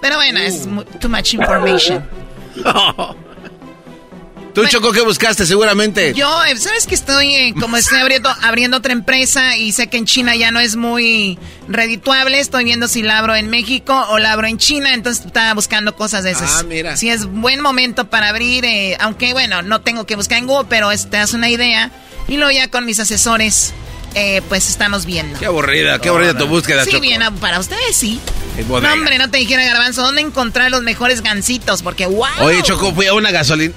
Pero 0.00 0.16
bueno, 0.16 0.38
es 0.40 0.66
mu- 0.66 0.84
too 0.84 1.08
much 1.08 1.34
information. 1.34 2.04
Tú, 4.62 4.68
Choco, 4.68 4.92
¿qué 4.92 5.00
buscaste? 5.02 5.46
Seguramente. 5.46 6.12
Yo, 6.14 6.44
eh, 6.44 6.56
¿sabes 6.56 6.86
que 6.86 6.94
estoy, 6.94 7.34
eh, 7.34 7.54
como 7.58 7.76
estoy 7.76 7.98
abriendo, 7.98 8.28
abriendo 8.42 8.76
otra 8.78 8.92
empresa 8.92 9.56
y 9.56 9.72
sé 9.72 9.86
que 9.88 9.96
en 9.98 10.04
China 10.06 10.34
ya 10.36 10.50
no 10.50 10.60
es 10.60 10.76
muy 10.76 11.38
redituable, 11.68 12.40
estoy 12.40 12.64
viendo 12.64 12.88
si 12.88 13.02
la 13.02 13.18
abro 13.18 13.34
en 13.36 13.50
México 13.50 13.94
o 14.10 14.18
la 14.18 14.32
abro 14.32 14.46
en 14.46 14.58
China, 14.58 14.94
entonces 14.94 15.24
estaba 15.26 15.54
buscando 15.54 15.94
cosas 15.94 16.24
de 16.24 16.30
esas. 16.32 16.50
Ah, 16.56 16.62
mira. 16.64 16.96
Si 16.96 17.08
es 17.08 17.26
buen 17.26 17.60
momento 17.60 18.08
para 18.10 18.28
abrir, 18.28 18.64
eh, 18.64 18.96
aunque 19.00 19.32
bueno, 19.32 19.62
no 19.62 19.80
tengo 19.80 20.06
que 20.06 20.16
buscar 20.16 20.38
en 20.38 20.46
Google, 20.46 20.66
pero 20.68 20.90
es- 20.90 21.08
te 21.10 21.16
das 21.18 21.34
una 21.34 21.48
idea. 21.48 21.90
Y 22.26 22.36
luego 22.36 22.50
ya 22.50 22.68
con 22.68 22.84
mis 22.84 22.98
asesores, 23.00 23.72
eh, 24.14 24.42
pues 24.48 24.68
estamos 24.68 25.06
viendo. 25.06 25.38
Qué 25.38 25.46
aburrida, 25.46 25.98
qué 26.00 26.08
aburrida 26.08 26.36
tu 26.36 26.46
búsqueda, 26.46 26.84
Sí, 26.84 26.90
Choco. 26.90 27.02
bien, 27.02 27.22
ah, 27.22 27.30
para 27.30 27.58
ustedes 27.60 27.94
sí. 27.96 28.20
No, 28.68 28.74
hombre, 28.92 29.18
no 29.18 29.30
te 29.30 29.38
dijera 29.38 29.64
Garbanzo, 29.64 30.02
¿dónde 30.02 30.20
encontrar 30.20 30.70
los 30.70 30.82
mejores 30.82 31.22
gansitos? 31.22 31.82
Porque, 31.82 32.06
wow. 32.06 32.26
Oye, 32.40 32.62
Choco, 32.62 32.92
fui 32.92 33.06
a 33.06 33.14
una 33.14 33.30
gasolina. 33.30 33.72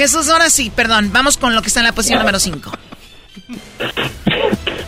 Jesús, 0.00 0.30
ahora 0.30 0.48
sí, 0.48 0.72
perdón, 0.74 1.10
vamos 1.12 1.36
con 1.36 1.54
lo 1.54 1.60
que 1.60 1.68
está 1.68 1.80
en 1.80 1.84
la 1.84 1.92
posición 1.92 2.20
número 2.20 2.38
5. 2.38 2.70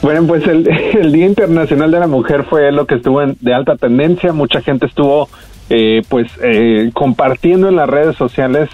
Bueno, 0.01 0.27
pues 0.27 0.43
el, 0.47 1.13
Día 1.13 1.27
Internacional 1.27 1.91
de 1.91 2.01
la 2.01 2.07
Mujer 2.07 2.47
fue 2.49 2.73
lo 2.73 2.87
que 2.87 2.95
estuvo 2.95 3.21
en- 3.21 3.37
de 3.39 3.53
alta 3.53 3.77
tendencia. 3.77 4.33
Mucha 4.33 4.63
gente 4.63 4.87
estuvo, 4.87 5.29
eh, 5.69 6.01
pues, 6.09 6.29
eh, 6.43 6.91
compartiendo 6.95 7.69
en 7.69 7.77
las 7.77 7.91
redes 7.91 8.17
sociales 8.17 8.71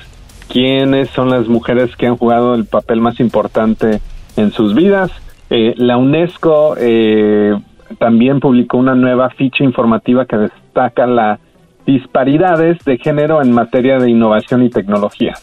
quiénes 0.48 1.10
son 1.10 1.28
las 1.28 1.48
mujeres 1.48 1.96
que 1.96 2.06
han 2.06 2.16
jugado 2.16 2.54
el 2.54 2.66
papel 2.66 3.00
más 3.00 3.18
importante 3.18 4.00
en 4.36 4.52
sus 4.52 4.76
vidas. 4.76 5.10
Eh, 5.50 5.74
la 5.76 5.96
UNESCO 5.96 6.76
eh, 6.78 7.52
también 7.98 8.38
publicó 8.38 8.76
una 8.76 8.94
nueva 8.94 9.30
ficha 9.30 9.64
informativa 9.64 10.24
que 10.24 10.36
destaca 10.36 11.04
las 11.08 11.40
disparidades 11.84 12.78
de 12.84 12.96
género 12.96 13.42
en 13.42 13.50
materia 13.50 13.98
de 13.98 14.08
innovación 14.08 14.62
y 14.62 14.70
tecnología. 14.70 15.34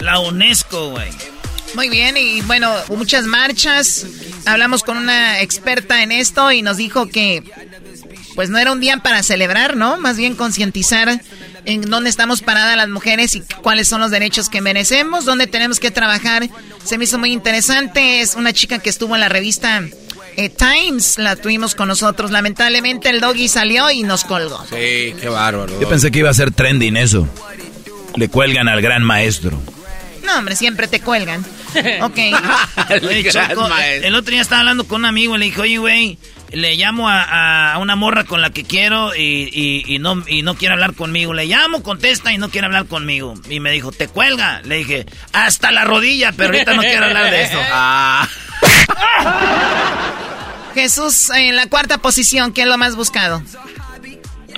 La 0.00 0.18
UNESCO, 0.18 0.90
güey. 0.90 1.10
Muy 1.74 1.88
bien, 1.88 2.16
y 2.16 2.40
bueno, 2.42 2.72
hubo 2.88 2.96
muchas 2.96 3.24
marchas. 3.24 4.06
Hablamos 4.46 4.82
con 4.82 4.96
una 4.96 5.40
experta 5.40 6.02
en 6.02 6.12
esto 6.12 6.52
y 6.52 6.62
nos 6.62 6.76
dijo 6.76 7.06
que 7.06 7.42
pues 8.34 8.50
no 8.50 8.58
era 8.58 8.72
un 8.72 8.80
día 8.80 8.98
para 8.98 9.22
celebrar, 9.22 9.76
¿no? 9.76 9.96
Más 9.96 10.16
bien 10.16 10.36
concientizar 10.36 11.20
en 11.64 11.82
dónde 11.82 12.10
estamos 12.10 12.42
paradas 12.42 12.76
las 12.76 12.88
mujeres 12.88 13.34
y 13.34 13.42
cuáles 13.62 13.88
son 13.88 14.00
los 14.00 14.10
derechos 14.10 14.48
que 14.48 14.60
merecemos, 14.60 15.24
dónde 15.24 15.46
tenemos 15.46 15.80
que 15.80 15.90
trabajar. 15.90 16.48
Se 16.84 16.98
me 16.98 17.04
hizo 17.04 17.18
muy 17.18 17.32
interesante, 17.32 18.20
es 18.20 18.36
una 18.36 18.52
chica 18.52 18.78
que 18.78 18.90
estuvo 18.90 19.14
en 19.14 19.20
la 19.20 19.28
revista 19.28 19.82
eh, 20.36 20.50
Times, 20.50 21.18
la 21.18 21.36
tuvimos 21.36 21.74
con 21.74 21.88
nosotros. 21.88 22.30
Lamentablemente 22.30 23.08
el 23.08 23.20
doggy 23.20 23.48
salió 23.48 23.90
y 23.90 24.02
nos 24.02 24.24
colgó. 24.24 24.62
Sí, 24.68 25.14
qué 25.20 25.28
bárbaro. 25.28 25.80
Yo 25.80 25.88
pensé 25.88 26.10
que 26.10 26.20
iba 26.20 26.30
a 26.30 26.34
ser 26.34 26.52
trending 26.52 26.96
eso. 26.96 27.26
Le 28.16 28.28
cuelgan 28.28 28.68
al 28.68 28.80
gran 28.82 29.02
maestro. 29.02 29.60
No, 30.24 30.38
hombre, 30.38 30.56
siempre 30.56 30.88
te 30.88 31.00
cuelgan. 31.00 31.44
Ok. 32.00 32.18
Oye, 33.04 33.30
Choco, 33.30 33.68
el 34.02 34.14
otro 34.14 34.32
día 34.32 34.40
estaba 34.40 34.60
hablando 34.60 34.84
con 34.88 35.02
un 35.02 35.04
amigo 35.04 35.36
y 35.36 35.38
le 35.38 35.44
dije, 35.46 35.60
oye, 35.60 35.76
güey, 35.76 36.18
le 36.50 36.74
llamo 36.76 37.06
a, 37.10 37.74
a 37.74 37.78
una 37.78 37.96
morra 37.96 38.24
con 38.24 38.40
la 38.40 38.48
que 38.48 38.64
quiero 38.64 39.14
y, 39.14 39.50
y- 39.52 39.84
y 39.94 39.98
no, 39.98 40.22
y 40.26 40.40
no 40.40 40.54
quiere 40.54 40.72
hablar 40.72 40.94
conmigo. 40.94 41.34
Le 41.34 41.44
llamo, 41.44 41.82
contesta 41.82 42.32
y 42.32 42.38
no 42.38 42.48
quiere 42.48 42.66
hablar 42.66 42.86
conmigo. 42.86 43.34
Y 43.50 43.60
me 43.60 43.70
dijo, 43.72 43.92
¿te 43.92 44.08
cuelga? 44.08 44.62
Le 44.64 44.76
dije, 44.76 45.04
hasta 45.34 45.70
la 45.70 45.84
rodilla, 45.84 46.32
pero 46.32 46.50
ahorita 46.54 46.72
no 46.74 46.80
quiero 46.82 47.04
hablar 47.06 47.30
de 47.30 47.42
eso. 47.42 47.58
Ah. 47.70 48.26
Jesús, 50.74 51.30
en 51.30 51.56
la 51.56 51.66
cuarta 51.68 51.98
posición, 51.98 52.52
¿qué 52.52 52.62
es 52.62 52.68
lo 52.68 52.78
más 52.78 52.96
buscado? 52.96 53.42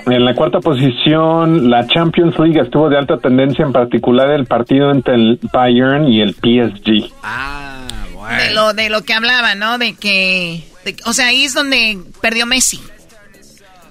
En 0.06 0.24
la 0.24 0.34
cuarta 0.34 0.60
posición, 0.60 1.70
la 1.70 1.86
Champions 1.86 2.38
League 2.38 2.60
estuvo 2.60 2.88
de 2.88 2.96
alta 2.98 3.18
tendencia, 3.18 3.64
en 3.64 3.72
particular 3.72 4.30
el 4.30 4.46
partido 4.46 4.90
entre 4.90 5.14
el 5.14 5.38
Bayern 5.52 6.08
y 6.08 6.20
el 6.20 6.34
PSG. 6.34 7.10
De 8.38 8.50
lo, 8.54 8.72
de 8.74 8.90
lo 8.90 9.02
que 9.04 9.14
hablaba, 9.14 9.54
¿no? 9.54 9.78
De 9.78 9.94
que... 9.94 10.64
de- 10.84 10.96
o 11.04 11.12
sea, 11.12 11.26
ahí 11.28 11.44
es 11.44 11.54
donde 11.54 11.98
perdió 12.20 12.46
Messi. 12.46 12.80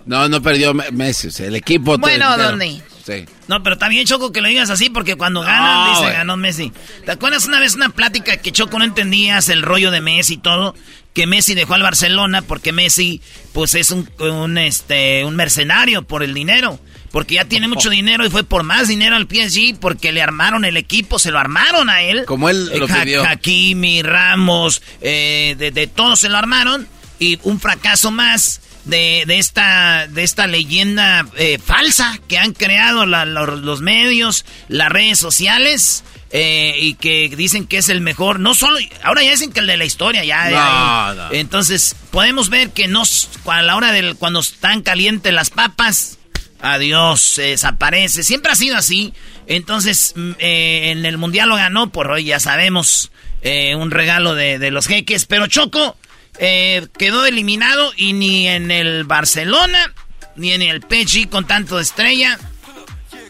No, 0.05 0.27
no 0.29 0.41
perdió 0.41 0.73
Me- 0.73 0.89
Messi, 0.91 1.27
o 1.27 1.31
sea, 1.31 1.47
el 1.47 1.55
equipo. 1.55 1.97
Bueno. 1.97 2.37
¿dónde? 2.37 2.81
Sí. 3.03 3.25
No, 3.47 3.63
pero 3.63 3.77
también 3.77 4.05
Choco 4.05 4.31
que 4.31 4.41
lo 4.41 4.47
digas 4.47 4.69
así 4.69 4.89
porque 4.89 5.15
cuando 5.15 5.41
ganan 5.41 5.85
No, 5.85 5.89
dice 5.91 6.01
güey. 6.03 6.13
ganó 6.13 6.37
Messi. 6.37 6.71
¿Te 7.05 7.11
acuerdas 7.11 7.45
una 7.47 7.59
vez 7.59 7.75
una 7.75 7.89
plática 7.89 8.37
que 8.37 8.51
Choco 8.51 8.77
no 8.79 8.85
entendías 8.85 9.49
el 9.49 9.61
rollo 9.61 9.91
de 9.91 10.01
Messi 10.01 10.35
y 10.35 10.37
todo? 10.37 10.75
Que 11.17 11.25
Messi 11.25 11.55
dejó 11.55 11.73
al 11.73 11.81
Barcelona 11.81 12.43
porque 12.43 12.71
Messi 12.71 13.23
pues 13.51 13.73
es 13.73 13.89
un, 13.89 14.07
un, 14.19 14.59
este 14.59 15.25
un 15.25 15.35
mercenario 15.35 16.03
por 16.03 16.21
el 16.21 16.31
dinero. 16.35 16.79
Porque 17.11 17.33
ya 17.35 17.45
tiene 17.45 17.67
mucho 17.67 17.89
dinero 17.99 18.23
y 18.23 18.29
fue 18.29 18.43
por 18.43 18.61
más 18.61 18.87
dinero 18.87 19.15
al 19.15 19.27
PSG 19.27 19.79
porque 19.79 20.11
le 20.11 20.21
armaron 20.21 20.63
el 20.63 20.77
equipo, 20.77 21.17
se 21.17 21.31
lo 21.31 21.39
armaron 21.39 21.89
a 21.89 22.03
él. 22.03 22.23
Como 22.25 22.49
él 22.51 22.67
lo 22.77 22.87
Eh, 22.87 22.91
Ha- 22.91 23.01
pidió. 23.03 23.23
Hakimi, 23.25 24.03
Ramos, 24.03 24.83
eh, 25.01 25.55
de, 25.57 25.71
de 25.71 25.87
todos 25.87 26.19
se 26.19 26.29
lo 26.29 26.37
armaron. 26.37 26.87
Y 27.17 27.39
un 27.41 27.59
fracaso 27.59 28.11
más 28.11 28.61
de, 28.85 29.23
de 29.25 29.39
esta, 29.39 30.05
de 30.05 30.21
esta 30.21 30.45
leyenda 30.45 31.25
eh, 31.35 31.57
falsa 31.57 32.19
que 32.27 32.37
han 32.37 32.53
creado 32.53 33.07
la- 33.07 33.25
lo- 33.25 33.55
los 33.55 33.81
medios, 33.81 34.45
las 34.67 34.89
redes 34.89 35.17
sociales. 35.17 36.03
Eh, 36.31 36.75
y 36.79 36.95
que 36.95 37.29
dicen 37.35 37.65
que 37.67 37.77
es 37.77 37.89
el 37.89 38.01
mejor, 38.01 38.39
no 38.39 38.53
solo, 38.55 38.77
ahora 39.03 39.23
ya 39.23 39.31
dicen 39.31 39.51
que 39.51 39.59
el 39.61 39.67
de 39.67 39.77
la 39.77 39.85
historia, 39.85 40.23
ya, 40.25 40.49
ya, 40.49 41.13
No, 41.15 41.23
no. 41.29 41.31
entonces 41.33 41.95
podemos 42.11 42.49
ver 42.49 42.71
que 42.71 42.87
no, 42.87 43.03
s- 43.03 43.27
a 43.45 43.61
la 43.61 43.75
hora 43.75 43.91
del, 43.91 44.15
cuando 44.15 44.39
están 44.41 44.81
calientes 44.81 45.31
las 45.33 45.49
papas, 45.49 46.17
adiós, 46.61 47.21
se 47.21 47.41
desaparece, 47.43 48.23
siempre 48.23 48.51
ha 48.51 48.55
sido 48.55 48.75
así, 48.77 49.13
entonces 49.47 50.13
mm, 50.15 50.31
eh, 50.39 50.91
en 50.91 51.05
el 51.05 51.17
mundial 51.17 51.49
lo 51.49 51.55
ganó, 51.55 51.91
por 51.91 52.11
hoy 52.11 52.25
ya 52.25 52.39
sabemos, 52.39 53.11
eh, 53.41 53.75
un 53.75 53.91
regalo 53.91 54.35
de, 54.35 54.59
de 54.59 54.71
los 54.71 54.87
jeques, 54.87 55.25
pero 55.25 55.47
Choco 55.47 55.95
eh, 56.39 56.87
quedó 56.97 57.25
eliminado 57.25 57.93
y 57.95 58.13
ni 58.13 58.47
en 58.47 58.69
el 58.71 59.03
Barcelona, 59.05 59.93
ni 60.35 60.51
en 60.51 60.61
el 60.61 60.81
PSG 60.81 61.29
con 61.29 61.45
tanto 61.47 61.77
de 61.77 61.83
estrella, 61.83 62.37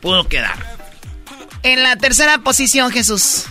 pudo 0.01 0.27
quedar. 0.27 0.76
En 1.67 1.83
la 1.83 1.97
tercera 1.97 2.37
posición, 2.37 2.91
Jesús. 2.91 3.45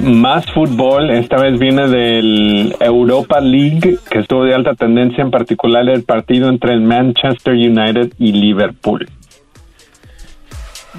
Más 0.00 0.46
fútbol, 0.54 1.10
esta 1.10 1.36
vez 1.36 1.58
viene 1.58 1.86
del 1.86 2.74
Europa 2.80 3.40
League, 3.40 3.98
que 4.10 4.20
estuvo 4.20 4.44
de 4.44 4.54
alta 4.54 4.74
tendencia, 4.74 5.22
en 5.22 5.30
particular 5.30 5.86
el 5.90 6.02
partido 6.02 6.48
entre 6.48 6.72
el 6.72 6.80
Manchester 6.80 7.52
United 7.52 8.14
y 8.18 8.32
Liverpool. 8.32 9.06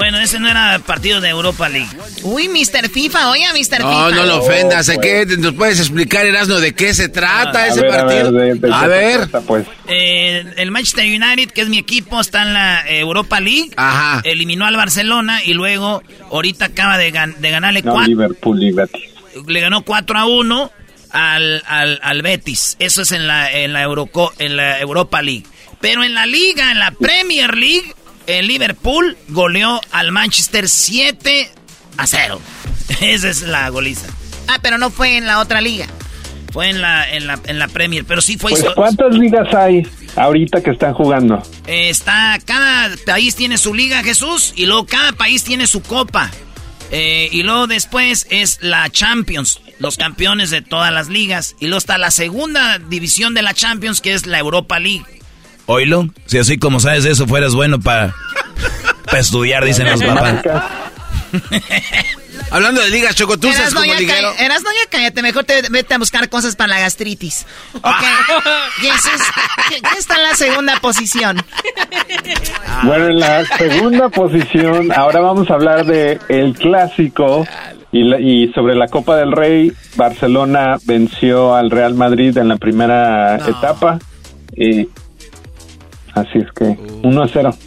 Bueno, 0.02 0.18
ese 0.18 0.40
no 0.40 0.50
era 0.50 0.80
partido 0.80 1.22
de 1.22 1.30
Europa 1.30 1.70
League. 1.70 1.88
Uy, 2.24 2.50
Mr. 2.50 2.90
FIFA, 2.90 3.30
oye, 3.30 3.46
Mr. 3.54 3.78
FIFA. 3.78 3.84
No, 3.84 4.10
no 4.10 4.26
lo 4.26 4.40
ofendas. 4.40 4.90
¿a 4.90 4.98
qué? 4.98 5.28
¿Nos 5.38 5.54
puedes 5.54 5.80
explicar, 5.80 6.26
Erasno, 6.26 6.60
de 6.60 6.74
qué 6.74 6.96
se 6.96 7.08
trata 7.08 7.68
ese 7.68 7.84
partido? 7.84 8.30
A 8.74 8.88
ver. 8.88 9.30
pues. 9.46 9.68
Eh, 9.88 10.44
el 10.58 10.72
Manchester 10.72 11.06
United, 11.06 11.52
que 11.52 11.62
es 11.62 11.70
mi 11.70 11.78
equipo, 11.78 12.20
está 12.20 12.42
en 12.42 12.54
la 12.56 12.84
Europa 12.90 13.40
League. 13.40 13.70
Ajá. 13.76 14.22
Eliminó 14.24 14.66
al 14.66 14.76
Barcelona 14.76 15.44
y 15.46 15.54
luego 15.54 16.02
ahorita 16.32 16.66
acaba 16.66 16.98
de, 16.98 17.12
ganarle 17.12 17.84
no, 17.84 17.92
cuatro. 17.92 18.10
Liverpool 18.10 18.64
y 18.64 18.72
Betis. 18.72 19.04
Le 19.46 19.60
ganó 19.60 19.84
4 19.84 20.18
a 20.18 20.26
1 20.26 20.72
al, 21.12 21.64
al, 21.68 22.00
al, 22.02 22.22
Betis. 22.24 22.76
Eso 22.80 23.04
es 23.04 23.12
en 23.12 23.28
la, 23.28 23.52
en, 23.52 23.72
la 23.72 23.84
Euroco, 23.84 24.34
en 24.40 24.58
la 24.58 24.80
Europa 24.80 25.22
League. 25.22 25.44
Pero 25.80 26.04
en 26.04 26.16
la 26.16 26.26
liga, 26.26 26.72
en 26.72 26.80
la 26.80 26.90
Premier 26.90 27.56
League, 27.56 27.94
el 28.28 28.48
Liverpool 28.48 29.18
goleó 29.30 29.82
al 29.92 30.12
Manchester 30.12 30.68
7 30.70 31.50
a 31.98 32.08
0. 32.08 32.42
Esa 33.02 33.30
es 33.30 33.42
la 33.44 33.70
goliza. 33.70 34.08
Ah, 34.48 34.60
pero 34.62 34.78
no 34.78 34.90
fue 34.90 35.18
en 35.18 35.26
la 35.26 35.40
otra 35.40 35.62
liga. 35.62 35.88
Fue 36.52 36.70
en 36.70 36.82
la, 36.82 37.10
en 37.10 37.28
la, 37.28 37.40
en 37.46 37.60
la 37.60 37.70
Premier, 37.70 38.04
pero 38.06 38.22
sí 38.22 38.38
fue... 38.38 38.52
Pues, 38.52 38.66
¿Cuántas 38.76 39.16
ligas 39.16 39.54
hay 39.54 39.88
ahorita 40.18 40.62
que 40.62 40.72
están 40.72 40.94
jugando? 40.94 41.42
Eh, 41.66 41.90
está, 41.90 42.38
cada 42.44 42.94
país 43.06 43.36
tiene 43.36 43.58
su 43.58 43.74
liga, 43.74 44.04
Jesús, 44.04 44.54
y 44.58 44.66
luego 44.66 44.86
cada 44.86 45.14
país 45.14 45.46
tiene 45.46 45.66
su 45.66 45.82
copa. 45.82 46.30
Eh, 46.92 47.30
y 47.32 47.44
luego 47.44 47.68
después 47.68 48.28
es 48.30 48.60
la 48.62 48.90
Champions, 48.90 49.62
los 49.80 49.96
campeones 49.96 50.50
de 50.50 50.62
todas 50.62 50.92
las 50.92 51.08
ligas. 51.08 51.56
Y 51.62 51.68
luego 51.68 51.78
está 51.78 51.98
la 51.98 52.12
segunda 52.12 52.80
división 52.80 53.34
de 53.34 53.44
la 53.44 53.54
Champions, 53.54 54.02
que 54.02 54.14
es 54.14 54.26
la 54.26 54.40
Europa 54.40 54.78
League. 54.78 55.06
Oilo, 55.72 56.08
si 56.26 56.38
así 56.38 56.58
como 56.58 56.80
sabes 56.80 57.04
de 57.04 57.12
eso, 57.12 57.28
fueras 57.28 57.54
bueno 57.56 57.80
para 57.80 58.14
estudiar, 59.18 59.64
dicen 59.66 59.90
los 59.90 60.04
papás. 60.04 60.36
Hablando 62.52 62.82
de 62.82 62.90
ligas 62.90 63.16
chocotuzas 63.16 63.74
como 63.74 63.94
liguero. 63.94 64.34
Eras 64.38 64.62
no 64.62 64.70
ya 64.72 64.90
cállate, 64.90 65.22
mejor 65.22 65.46
te 65.46 65.62
vete 65.70 65.94
a 65.94 65.98
buscar 65.98 66.28
cosas 66.28 66.58
para 66.58 66.68
la 66.76 66.80
gastritis. 66.82 67.46
Ok. 67.76 67.94
Jesús, 68.82 69.22
¿qué, 69.70 69.76
¿qué 69.82 69.98
está 69.98 70.16
en 70.16 70.24
la 70.24 70.36
segunda 70.36 70.78
posición? 70.82 71.42
Bueno, 72.84 73.08
en 73.08 73.20
la 73.20 73.46
segunda 73.58 74.10
posición, 74.10 74.92
ahora 74.92 75.22
vamos 75.22 75.50
a 75.50 75.54
hablar 75.54 75.86
de 75.86 76.20
el 76.28 76.54
clásico 76.56 77.48
y, 77.94 78.04
la- 78.04 78.20
y 78.20 78.52
sobre 78.52 78.76
la 78.76 78.88
Copa 78.90 79.16
del 79.16 79.32
Rey. 79.32 79.72
Barcelona 79.96 80.78
venció 80.84 81.56
al 81.56 81.72
Real 81.72 81.94
Madrid 81.94 82.38
en 82.38 82.50
la 82.50 82.58
primera 82.58 83.38
etapa. 83.38 83.98
Y 84.58 84.90
así 86.14 86.40
es 86.40 86.52
que 86.54 86.78
1 87.04 87.24
a 87.24 87.28
0. 87.28 87.58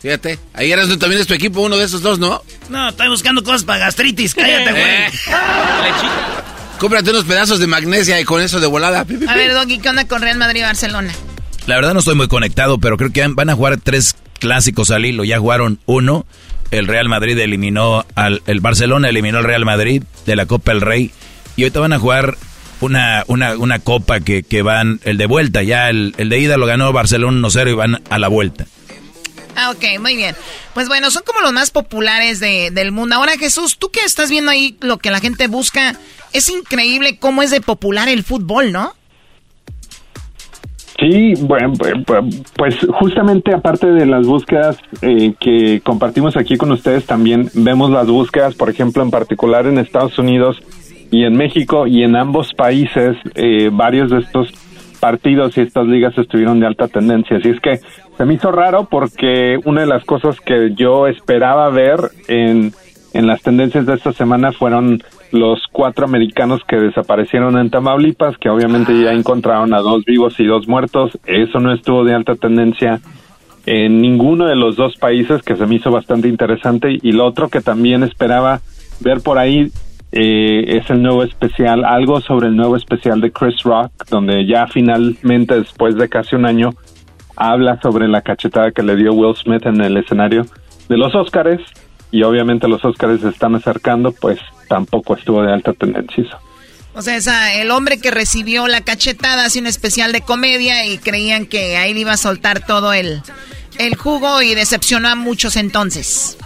Fíjate, 0.00 0.38
ahí 0.52 0.70
Erasno 0.70 0.98
también 0.98 1.22
es 1.22 1.26
tu 1.26 1.32
equipo, 1.32 1.62
uno 1.62 1.78
de 1.78 1.84
esos 1.86 2.02
dos, 2.02 2.18
¿no? 2.18 2.42
No, 2.68 2.90
estoy 2.90 3.08
buscando 3.08 3.42
cosas 3.42 3.64
para 3.64 3.78
gastritis. 3.78 4.34
Cállate, 4.34 4.70
güey. 4.70 4.84
Eh. 4.84 6.78
Cómprate 6.78 7.10
unos 7.10 7.24
pedazos 7.24 7.58
de 7.58 7.66
magnesia 7.66 8.20
y 8.20 8.24
con 8.24 8.42
eso 8.42 8.60
de 8.60 8.66
volada. 8.66 9.00
A 9.00 9.34
ver, 9.34 9.54
Doggy, 9.54 9.78
¿qué 9.78 9.88
onda 9.88 10.06
con 10.06 10.20
Real 10.20 10.36
Madrid 10.36 10.60
y 10.60 10.64
Barcelona? 10.64 11.12
La 11.66 11.76
verdad 11.76 11.94
no 11.94 12.00
estoy 12.00 12.14
muy 12.14 12.28
conectado, 12.28 12.78
pero 12.78 12.96
creo 12.98 13.12
que 13.12 13.26
van 13.28 13.48
a 13.48 13.54
jugar 13.54 13.78
tres 13.82 14.16
clásicos 14.38 14.90
al 14.90 15.06
hilo. 15.06 15.24
Ya 15.24 15.38
jugaron 15.38 15.78
uno. 15.86 16.26
El 16.70 16.86
Real 16.86 17.08
Madrid 17.08 17.38
eliminó 17.38 18.04
al 18.14 18.42
el 18.46 18.60
Barcelona 18.60 19.08
eliminó 19.08 19.38
al 19.38 19.44
Real 19.44 19.64
Madrid 19.64 20.02
de 20.26 20.36
la 20.36 20.46
Copa 20.46 20.72
del 20.72 20.80
Rey 20.80 21.12
y 21.56 21.62
ahorita 21.62 21.80
van 21.80 21.92
a 21.92 21.98
jugar 21.98 22.36
una 22.84 23.24
una, 23.26 23.56
una 23.56 23.78
copa 23.78 24.20
que, 24.20 24.42
que 24.42 24.62
van 24.62 25.00
el 25.04 25.16
de 25.18 25.26
vuelta. 25.26 25.62
Ya 25.62 25.90
el, 25.90 26.14
el 26.18 26.28
de 26.28 26.38
ida 26.38 26.56
lo 26.56 26.66
ganó 26.66 26.92
Barcelona 26.92 27.48
1-0 27.48 27.70
y 27.70 27.74
van 27.74 28.02
a 28.10 28.18
la 28.18 28.28
vuelta. 28.28 28.66
Ah, 29.56 29.70
ok, 29.70 30.00
muy 30.00 30.16
bien. 30.16 30.34
Pues 30.74 30.88
bueno, 30.88 31.10
son 31.12 31.22
como 31.24 31.40
los 31.40 31.52
más 31.52 31.70
populares 31.70 32.40
de- 32.40 32.70
del 32.72 32.90
mundo. 32.90 33.14
Ahora, 33.14 33.38
Jesús, 33.38 33.78
tú 33.78 33.88
que 33.90 34.00
estás 34.00 34.28
viendo 34.28 34.50
ahí 34.50 34.76
lo 34.80 34.98
que 34.98 35.12
la 35.12 35.20
gente 35.20 35.46
busca, 35.46 35.94
es 36.32 36.48
increíble 36.48 37.18
cómo 37.18 37.40
es 37.42 37.52
de 37.52 37.60
popular 37.60 38.08
el 38.08 38.24
fútbol, 38.24 38.72
¿no? 38.72 38.94
Sí, 40.98 41.34
bueno, 41.40 41.72
pu- 41.74 42.04
pu- 42.04 42.46
pues 42.56 42.76
justamente 43.00 43.52
aparte 43.52 43.88
de 43.88 44.06
las 44.06 44.24
búsquedas 44.26 44.76
eh, 45.02 45.34
que 45.40 45.80
compartimos 45.84 46.36
aquí 46.36 46.56
con 46.56 46.70
ustedes, 46.70 47.04
también 47.04 47.50
vemos 47.54 47.90
las 47.90 48.06
búsquedas, 48.06 48.54
por 48.54 48.70
ejemplo, 48.70 49.02
en 49.02 49.10
particular 49.10 49.66
en 49.66 49.78
Estados 49.78 50.16
Unidos 50.18 50.56
y 51.14 51.24
en 51.24 51.36
México 51.36 51.86
y 51.86 52.02
en 52.02 52.16
ambos 52.16 52.52
países, 52.54 53.16
eh, 53.36 53.70
varios 53.72 54.10
de 54.10 54.18
estos 54.18 54.52
partidos 54.98 55.56
y 55.56 55.60
estas 55.60 55.86
ligas 55.86 56.18
estuvieron 56.18 56.58
de 56.58 56.66
alta 56.66 56.88
tendencia. 56.88 57.36
Así 57.36 57.50
es 57.50 57.60
que 57.60 57.78
se 58.16 58.24
me 58.24 58.34
hizo 58.34 58.50
raro 58.50 58.88
porque 58.90 59.56
una 59.64 59.82
de 59.82 59.86
las 59.86 60.04
cosas 60.04 60.40
que 60.40 60.74
yo 60.74 61.06
esperaba 61.06 61.70
ver 61.70 62.00
en, 62.26 62.72
en 63.12 63.26
las 63.28 63.42
tendencias 63.42 63.86
de 63.86 63.94
esta 63.94 64.12
semana 64.12 64.50
fueron 64.50 65.04
los 65.30 65.60
cuatro 65.70 66.04
americanos 66.04 66.62
que 66.66 66.80
desaparecieron 66.80 67.58
en 67.58 67.70
Tamaulipas, 67.70 68.36
que 68.36 68.48
obviamente 68.48 69.00
ya 69.00 69.12
encontraron 69.12 69.72
a 69.72 69.82
dos 69.82 70.04
vivos 70.04 70.40
y 70.40 70.46
dos 70.46 70.66
muertos. 70.66 71.16
Eso 71.26 71.60
no 71.60 71.72
estuvo 71.72 72.02
de 72.02 72.14
alta 72.14 72.34
tendencia 72.34 72.98
en 73.66 74.00
ninguno 74.00 74.46
de 74.46 74.56
los 74.56 74.74
dos 74.74 74.96
países, 74.96 75.42
que 75.42 75.54
se 75.54 75.66
me 75.66 75.76
hizo 75.76 75.92
bastante 75.92 76.26
interesante. 76.26 76.98
Y 77.00 77.12
lo 77.12 77.24
otro 77.24 77.50
que 77.50 77.60
también 77.60 78.02
esperaba 78.02 78.62
ver 78.98 79.20
por 79.20 79.38
ahí 79.38 79.70
eh, 80.16 80.76
es 80.78 80.88
el 80.90 81.02
nuevo 81.02 81.24
especial, 81.24 81.84
algo 81.84 82.20
sobre 82.20 82.46
el 82.46 82.54
nuevo 82.56 82.76
especial 82.76 83.20
de 83.20 83.32
Chris 83.32 83.62
Rock, 83.64 83.90
donde 84.08 84.46
ya 84.46 84.68
finalmente, 84.68 85.58
después 85.58 85.96
de 85.96 86.08
casi 86.08 86.36
un 86.36 86.46
año, 86.46 86.70
habla 87.36 87.80
sobre 87.82 88.06
la 88.06 88.22
cachetada 88.22 88.70
que 88.70 88.82
le 88.84 88.94
dio 88.94 89.12
Will 89.12 89.34
Smith 89.36 89.66
en 89.66 89.80
el 89.80 89.96
escenario 89.96 90.46
de 90.88 90.96
los 90.96 91.14
Óscares. 91.16 91.60
Y 92.12 92.22
obviamente 92.22 92.68
los 92.68 92.84
Óscares 92.84 93.22
se 93.22 93.28
están 93.30 93.56
acercando, 93.56 94.12
pues 94.12 94.38
tampoco 94.68 95.16
estuvo 95.16 95.42
de 95.42 95.52
alta 95.52 95.72
tendencia. 95.72 96.24
O 96.94 97.02
sea, 97.02 97.16
esa- 97.16 97.52
el 97.54 97.72
hombre 97.72 97.98
que 97.98 98.12
recibió 98.12 98.68
la 98.68 98.82
cachetada 98.82 99.44
hace 99.44 99.58
un 99.58 99.66
especial 99.66 100.12
de 100.12 100.20
comedia 100.20 100.86
y 100.86 100.98
creían 100.98 101.46
que 101.46 101.76
ahí 101.76 101.92
le 101.92 102.00
iba 102.00 102.12
a 102.12 102.16
soltar 102.16 102.64
todo 102.64 102.92
el, 102.92 103.20
el 103.80 103.96
jugo 103.96 104.42
y 104.42 104.54
decepcionó 104.54 105.08
a 105.08 105.16
muchos 105.16 105.56
entonces. 105.56 106.38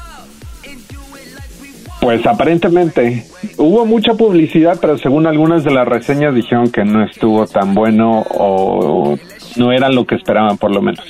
Pues 2.00 2.24
aparentemente 2.26 3.26
hubo 3.56 3.84
mucha 3.84 4.14
publicidad, 4.14 4.78
pero 4.80 4.98
según 4.98 5.26
algunas 5.26 5.64
de 5.64 5.72
las 5.72 5.86
reseñas 5.86 6.34
dijeron 6.34 6.70
que 6.70 6.84
no 6.84 7.04
estuvo 7.04 7.46
tan 7.46 7.74
bueno 7.74 8.24
o 8.30 9.18
no 9.56 9.72
era 9.72 9.88
lo 9.88 10.06
que 10.06 10.14
esperaban 10.14 10.58
por 10.58 10.70
lo 10.70 10.80
menos. 10.80 11.04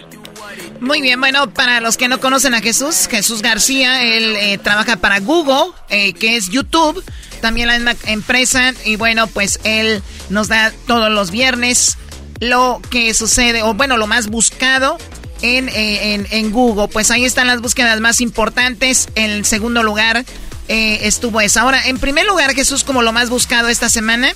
Muy 0.80 1.02
bien, 1.02 1.20
bueno, 1.20 1.50
para 1.50 1.80
los 1.80 1.96
que 1.96 2.08
no 2.08 2.20
conocen 2.20 2.54
a 2.54 2.60
Jesús, 2.60 3.08
Jesús 3.10 3.42
García, 3.42 4.02
él 4.04 4.36
eh, 4.36 4.58
trabaja 4.58 4.96
para 4.96 5.18
Google, 5.18 5.72
eh, 5.88 6.12
que 6.12 6.36
es 6.36 6.50
YouTube, 6.50 7.02
también 7.40 7.66
la 7.66 7.74
misma 7.74 7.94
empresa, 8.06 8.72
y 8.84 8.96
bueno, 8.96 9.26
pues 9.26 9.58
él 9.64 10.02
nos 10.30 10.48
da 10.48 10.72
todos 10.86 11.10
los 11.10 11.30
viernes 11.32 11.98
lo 12.40 12.80
que 12.90 13.12
sucede, 13.12 13.62
o 13.62 13.74
bueno, 13.74 13.96
lo 13.96 14.06
más 14.06 14.28
buscado 14.28 14.98
en, 15.42 15.68
eh, 15.68 16.26
en, 16.30 16.52
Google. 16.52 16.88
Pues 16.88 17.10
ahí 17.10 17.24
están 17.24 17.48
las 17.48 17.60
búsquedas 17.60 18.00
más 18.00 18.20
importantes. 18.20 19.08
En 19.16 19.44
segundo 19.44 19.82
lugar 19.82 20.24
eh, 20.68 21.06
estuvo 21.06 21.40
esa. 21.40 21.62
Ahora, 21.62 21.86
en 21.86 21.98
primer 21.98 22.26
lugar, 22.26 22.52
Jesús, 22.54 22.84
como 22.84 23.02
lo 23.02 23.12
más 23.12 23.30
buscado 23.30 23.68
esta 23.68 23.88
semana. 23.88 24.28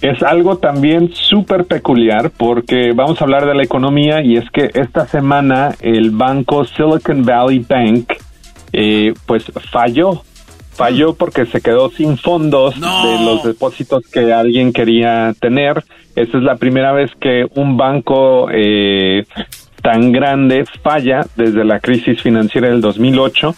Es 0.00 0.22
algo 0.22 0.58
también 0.58 1.12
súper 1.14 1.64
peculiar 1.64 2.30
porque 2.30 2.92
vamos 2.92 3.20
a 3.20 3.24
hablar 3.24 3.46
de 3.46 3.54
la 3.54 3.62
economía 3.62 4.20
y 4.20 4.36
es 4.36 4.50
que 4.50 4.70
esta 4.74 5.06
semana 5.06 5.76
el 5.80 6.10
banco 6.10 6.64
Silicon 6.64 7.24
Valley 7.24 7.60
Bank 7.60 8.12
eh, 8.72 9.14
pues 9.26 9.44
falló. 9.70 10.22
Falló 10.72 11.14
porque 11.14 11.46
se 11.46 11.60
quedó 11.60 11.90
sin 11.90 12.16
fondos 12.16 12.74
de 12.80 13.24
los 13.24 13.44
depósitos 13.44 14.04
que 14.06 14.32
alguien 14.32 14.72
quería 14.72 15.34
tener. 15.38 15.84
Esa 16.16 16.38
es 16.38 16.42
la 16.42 16.56
primera 16.56 16.92
vez 16.92 17.10
que 17.20 17.46
un 17.54 17.76
banco 17.76 18.48
eh, 18.50 19.24
tan 19.82 20.12
grande 20.12 20.64
falla 20.82 21.26
desde 21.36 21.64
la 21.64 21.78
crisis 21.78 22.22
financiera 22.22 22.68
del 22.68 22.80
2008 22.80 23.54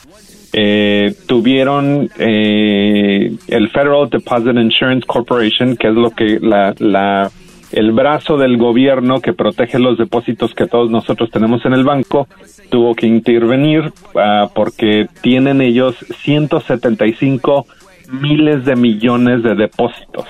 eh, 0.57 1.13
tuvieron 1.27 2.09
eh, 2.17 3.35
el 3.49 3.71
Federal 3.71 4.09
Deposit 4.09 4.57
Insurance 4.57 5.05
Corporation, 5.05 5.77
que 5.77 5.89
es 5.89 5.95
lo 5.95 6.11
que 6.11 6.39
la, 6.41 6.73
la 6.79 7.29
el 7.73 7.91
brazo 7.91 8.37
del 8.37 8.57
gobierno 8.57 9.21
que 9.21 9.33
protege 9.33 9.81
los 9.81 9.99
depósitos 9.99 10.55
que 10.55 10.69
todos 10.69 10.93
nosotros 10.93 11.29
tenemos 11.33 11.65
en 11.65 11.73
el 11.73 11.83
banco, 11.83 12.29
tuvo 12.71 12.95
que 12.95 13.09
intervenir 13.09 13.93
ah, 14.15 14.49
porque 14.55 15.09
tienen 15.23 15.61
ellos 15.61 15.97
175 16.23 17.67
miles 18.13 18.65
de 18.65 18.77
millones 18.77 19.43
de 19.43 19.57
depósitos. 19.57 20.27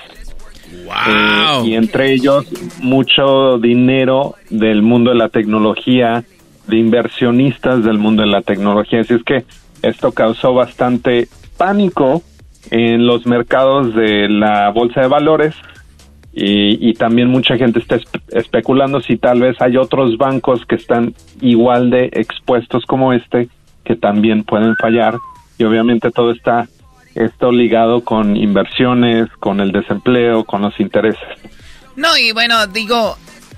Eh, 1.07 1.65
y 1.65 1.73
entre 1.75 2.13
ellos 2.13 2.47
mucho 2.81 3.59
dinero 3.59 4.33
del 4.49 4.81
mundo 4.81 5.11
de 5.11 5.17
la 5.17 5.29
tecnología, 5.29 6.23
de 6.65 6.77
inversionistas 6.77 7.83
del 7.83 7.99
mundo 7.99 8.23
de 8.23 8.29
la 8.29 8.41
tecnología. 8.41 9.01
Así 9.01 9.13
es 9.13 9.23
que 9.23 9.45
esto 9.87 10.11
causó 10.11 10.53
bastante 10.53 11.27
pánico 11.57 12.21
en 12.71 13.05
los 13.05 13.25
mercados 13.25 13.93
de 13.95 14.27
la 14.27 14.69
bolsa 14.71 15.01
de 15.01 15.07
valores 15.07 15.55
y, 16.33 16.89
y 16.89 16.93
también 16.95 17.29
mucha 17.29 17.57
gente 17.57 17.79
está 17.79 17.97
espe- 17.97 18.21
especulando 18.31 18.99
si 19.01 19.17
tal 19.17 19.39
vez 19.39 19.55
hay 19.61 19.77
otros 19.77 20.17
bancos 20.17 20.65
que 20.65 20.75
están 20.75 21.13
igual 21.41 21.89
de 21.91 22.09
expuestos 22.13 22.85
como 22.85 23.13
este 23.13 23.47
que 23.83 23.95
también 23.95 24.43
pueden 24.43 24.75
fallar 24.75 25.15
y 25.57 25.63
obviamente 25.63 26.11
todo 26.11 26.31
está 26.31 26.67
esto 27.13 27.51
ligado 27.51 28.03
con 28.03 28.35
inversiones, 28.35 29.29
con 29.39 29.61
el 29.61 29.71
desempleo, 29.71 30.43
con 30.43 30.63
los 30.63 30.77
intereses. 30.81 31.21
No, 31.95 32.17
y 32.17 32.33
bueno, 32.33 32.67
digo, 32.67 33.15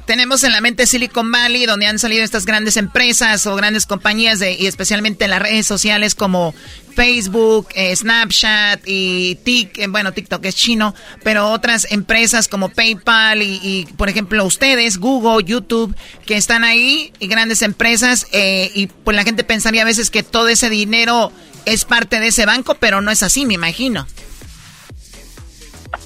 tenemos 0.07 0.43
en 0.43 0.53
la 0.53 0.61
mente 0.61 0.87
Silicon 0.87 1.31
Valley, 1.31 1.65
donde 1.65 1.85
han 1.85 1.99
salido 1.99 2.23
estas 2.23 2.45
grandes 2.45 2.77
empresas 2.77 3.45
o 3.45 3.55
grandes 3.55 3.85
compañías, 3.85 4.39
de, 4.39 4.53
y 4.53 4.65
especialmente 4.65 5.25
en 5.25 5.31
las 5.31 5.41
redes 5.41 5.67
sociales 5.67 6.15
como 6.15 6.55
Facebook, 6.95 7.67
eh, 7.75 7.95
Snapchat 7.95 8.81
y 8.85 9.35
Tik, 9.43 9.77
eh, 9.77 9.87
bueno, 9.87 10.13
TikTok 10.13 10.43
es 10.45 10.55
chino, 10.55 10.95
pero 11.23 11.51
otras 11.51 11.85
empresas 11.91 12.47
como 12.47 12.69
PayPal 12.69 13.43
y, 13.43 13.85
por 13.97 14.07
ejemplo, 14.09 14.45
ustedes, 14.45 14.97
Google, 14.97 15.45
YouTube, 15.45 15.93
que 16.25 16.37
están 16.37 16.63
ahí, 16.63 17.11
y 17.19 17.27
grandes 17.27 17.61
empresas, 17.61 18.27
eh, 18.31 18.71
y 18.73 18.87
pues 18.87 19.15
la 19.15 19.25
gente 19.25 19.43
pensaría 19.43 19.81
a 19.81 19.85
veces 19.85 20.09
que 20.09 20.23
todo 20.23 20.47
ese 20.47 20.69
dinero 20.69 21.33
es 21.65 21.83
parte 21.83 22.21
de 22.21 22.27
ese 22.27 22.45
banco, 22.45 22.75
pero 22.75 23.01
no 23.01 23.11
es 23.11 23.23
así, 23.23 23.45
me 23.45 23.55
imagino. 23.55 24.07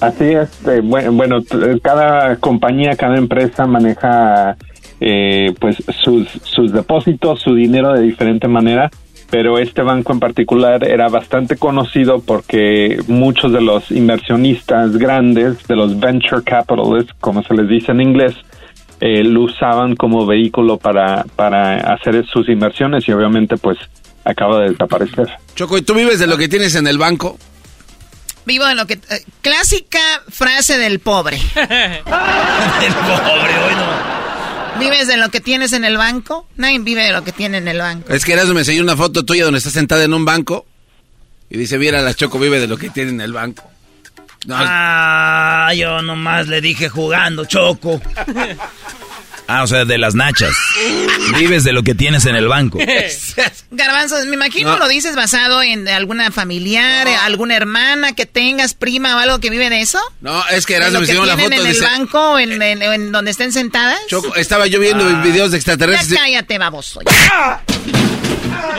Así 0.02 0.24
es, 0.24 0.48
eh, 0.66 0.80
bueno, 0.82 1.38
cada 1.80 2.34
compañía, 2.34 2.96
cada 2.96 3.16
empresa 3.16 3.66
maneja 3.66 4.56
eh, 5.00 5.54
pues 5.60 5.76
sus, 6.02 6.28
sus 6.42 6.72
depósitos, 6.72 7.40
su 7.40 7.54
dinero 7.54 7.92
de 7.92 8.02
diferente 8.02 8.48
manera, 8.48 8.90
pero 9.30 9.60
este 9.60 9.82
banco 9.82 10.12
en 10.12 10.18
particular 10.18 10.82
era 10.88 11.08
bastante 11.08 11.56
conocido 11.56 12.20
porque 12.20 12.98
muchos 13.06 13.52
de 13.52 13.60
los 13.60 13.92
inversionistas 13.92 14.96
grandes, 14.96 15.64
de 15.68 15.76
los 15.76 16.00
venture 16.00 16.42
capitalists, 16.42 17.14
como 17.20 17.44
se 17.44 17.54
les 17.54 17.68
dice 17.68 17.92
en 17.92 18.00
inglés, 18.00 18.34
eh, 19.00 19.22
lo 19.22 19.42
usaban 19.42 19.94
como 19.94 20.26
vehículo 20.26 20.78
para, 20.78 21.24
para 21.36 21.76
hacer 21.94 22.26
sus 22.26 22.48
inversiones 22.48 23.06
y 23.06 23.12
obviamente 23.12 23.56
pues 23.56 23.78
acaba 24.24 24.62
de 24.62 24.70
desaparecer. 24.70 25.28
Choco, 25.54 25.78
¿y 25.78 25.82
tú 25.82 25.94
vives 25.94 26.18
de 26.18 26.26
lo 26.26 26.36
que 26.36 26.48
tienes 26.48 26.74
en 26.74 26.88
el 26.88 26.98
banco? 26.98 27.38
Vivo 28.44 28.66
de 28.66 28.74
lo 28.74 28.86
que... 28.86 28.94
Eh, 28.94 29.24
clásica 29.40 30.00
frase 30.28 30.78
del 30.78 31.00
pobre. 31.00 31.36
el 31.56 32.02
pobre, 32.04 33.58
bueno. 33.62 34.12
¿Vives 34.78 35.06
de 35.06 35.16
lo 35.16 35.28
que 35.30 35.40
tienes 35.40 35.72
en 35.72 35.84
el 35.84 35.96
banco? 35.96 36.48
Nadie 36.56 36.78
vive 36.80 37.04
de 37.04 37.12
lo 37.12 37.22
que 37.22 37.32
tiene 37.32 37.58
en 37.58 37.68
el 37.68 37.78
banco. 37.78 38.12
Es 38.12 38.24
que 38.24 38.32
Erasmo 38.32 38.54
me 38.54 38.60
enseñó 38.60 38.82
una 38.82 38.96
foto 38.96 39.24
tuya 39.24 39.44
donde 39.44 39.58
estás 39.58 39.74
sentada 39.74 40.02
en 40.02 40.14
un 40.14 40.24
banco 40.24 40.66
y 41.50 41.58
dice, 41.58 41.78
mira, 41.78 42.00
la 42.00 42.14
Choco 42.14 42.38
vive 42.38 42.58
de 42.58 42.66
lo 42.66 42.78
que 42.78 42.90
tiene 42.90 43.10
en 43.10 43.20
el 43.20 43.32
banco. 43.32 43.70
ah, 44.50 45.70
yo 45.76 46.02
nomás 46.02 46.48
le 46.48 46.60
dije 46.60 46.88
jugando, 46.88 47.44
Choco. 47.44 48.00
Ah, 49.54 49.64
o 49.64 49.66
sea, 49.66 49.84
de 49.84 49.98
las 49.98 50.14
nachas. 50.14 50.54
Vives 51.36 51.62
de 51.62 51.74
lo 51.74 51.82
que 51.82 51.94
tienes 51.94 52.24
en 52.24 52.36
el 52.36 52.48
banco. 52.48 52.78
Garbanzos, 53.70 54.24
me 54.24 54.34
imagino 54.34 54.78
lo 54.78 54.88
dices 54.88 55.14
basado 55.14 55.62
en 55.62 55.86
alguna 55.88 56.30
familiar, 56.30 57.06
alguna 57.06 57.54
hermana 57.54 58.14
que 58.14 58.24
tengas, 58.24 58.72
prima 58.72 59.14
o 59.14 59.18
algo 59.18 59.40
que 59.40 59.50
vive 59.50 59.68
de 59.68 59.82
eso. 59.82 60.00
No, 60.22 60.42
es 60.48 60.64
que 60.64 60.76
Erasmo 60.76 61.00
me 61.00 61.04
enseñó 61.04 61.26
la 61.26 61.36
foto. 61.36 61.52
en 61.52 61.66
el 61.66 61.80
banco, 61.82 62.38
en, 62.38 62.62
en, 62.62 63.12
donde 63.12 63.30
estén 63.30 63.52
sentadas? 63.52 63.98
Choco, 64.08 64.34
estaba 64.36 64.66
yo 64.68 64.80
viendo 64.80 65.04
ah. 65.04 65.20
videos 65.22 65.50
de 65.50 65.58
extraterrestres. 65.58 66.08
Ya 66.08 66.20
cállate, 66.20 66.56
baboso. 66.56 67.00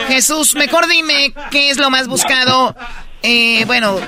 Jesús, 0.08 0.56
mejor 0.56 0.88
dime 0.88 1.32
qué 1.52 1.70
es 1.70 1.78
lo 1.78 1.88
más 1.88 2.08
buscado. 2.08 2.74
Eh, 3.22 3.64
bueno, 3.66 4.00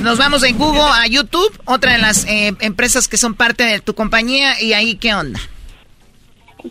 nos 0.00 0.16
vamos 0.16 0.42
en 0.44 0.56
Google 0.56 0.80
a 0.80 1.06
YouTube, 1.06 1.60
otra 1.66 1.92
de 1.92 1.98
las 1.98 2.24
eh, 2.24 2.54
empresas 2.60 3.06
que 3.06 3.18
son 3.18 3.34
parte 3.34 3.64
de 3.64 3.80
tu 3.80 3.94
compañía, 3.94 4.58
y 4.62 4.72
ahí 4.72 4.96
qué 4.96 5.14
onda. 5.14 5.40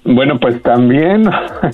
Bueno, 0.03 0.39
pues 0.39 0.61
también 0.61 1.23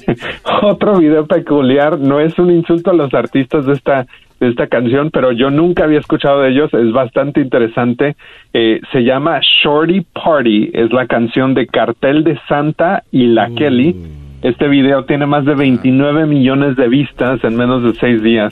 otro 0.62 1.00
video 1.00 1.26
peculiar, 1.26 2.00
no 2.00 2.20
es 2.20 2.38
un 2.40 2.52
insulto 2.52 2.92
a 2.92 2.94
los 2.94 3.14
artistas 3.14 3.66
de 3.66 3.74
esta 3.74 4.06
de 4.42 4.50
esta 4.50 4.66
canción, 4.66 5.12
pero 5.12 5.32
yo 5.32 5.52
nunca 5.52 5.84
había 5.84 6.00
escuchado 6.00 6.42
de 6.42 6.50
ellos, 6.50 6.74
es 6.74 6.92
bastante 6.92 7.42
interesante. 7.42 8.16
Eh, 8.54 8.82
se 8.92 9.04
llama 9.04 9.40
Shorty 9.40 10.02
Party, 10.02 10.72
es 10.74 10.92
la 10.92 11.06
canción 11.06 11.54
de 11.54 11.68
Cartel 11.68 12.24
de 12.24 12.40
Santa 12.50 13.04
y 13.12 13.28
La 13.28 13.50
mm. 13.50 13.56
Kelly. 13.56 13.96
Este 14.42 14.68
video 14.68 15.06
tiene 15.06 15.28
más 15.28 15.46
de 15.46 15.54
29 15.54 16.26
millones 16.26 16.76
de 16.76 16.88
vistas 16.88 17.44
en 17.44 17.56
menos 17.56 17.84
de 17.84 17.94
seis 18.00 18.24
días. 18.24 18.52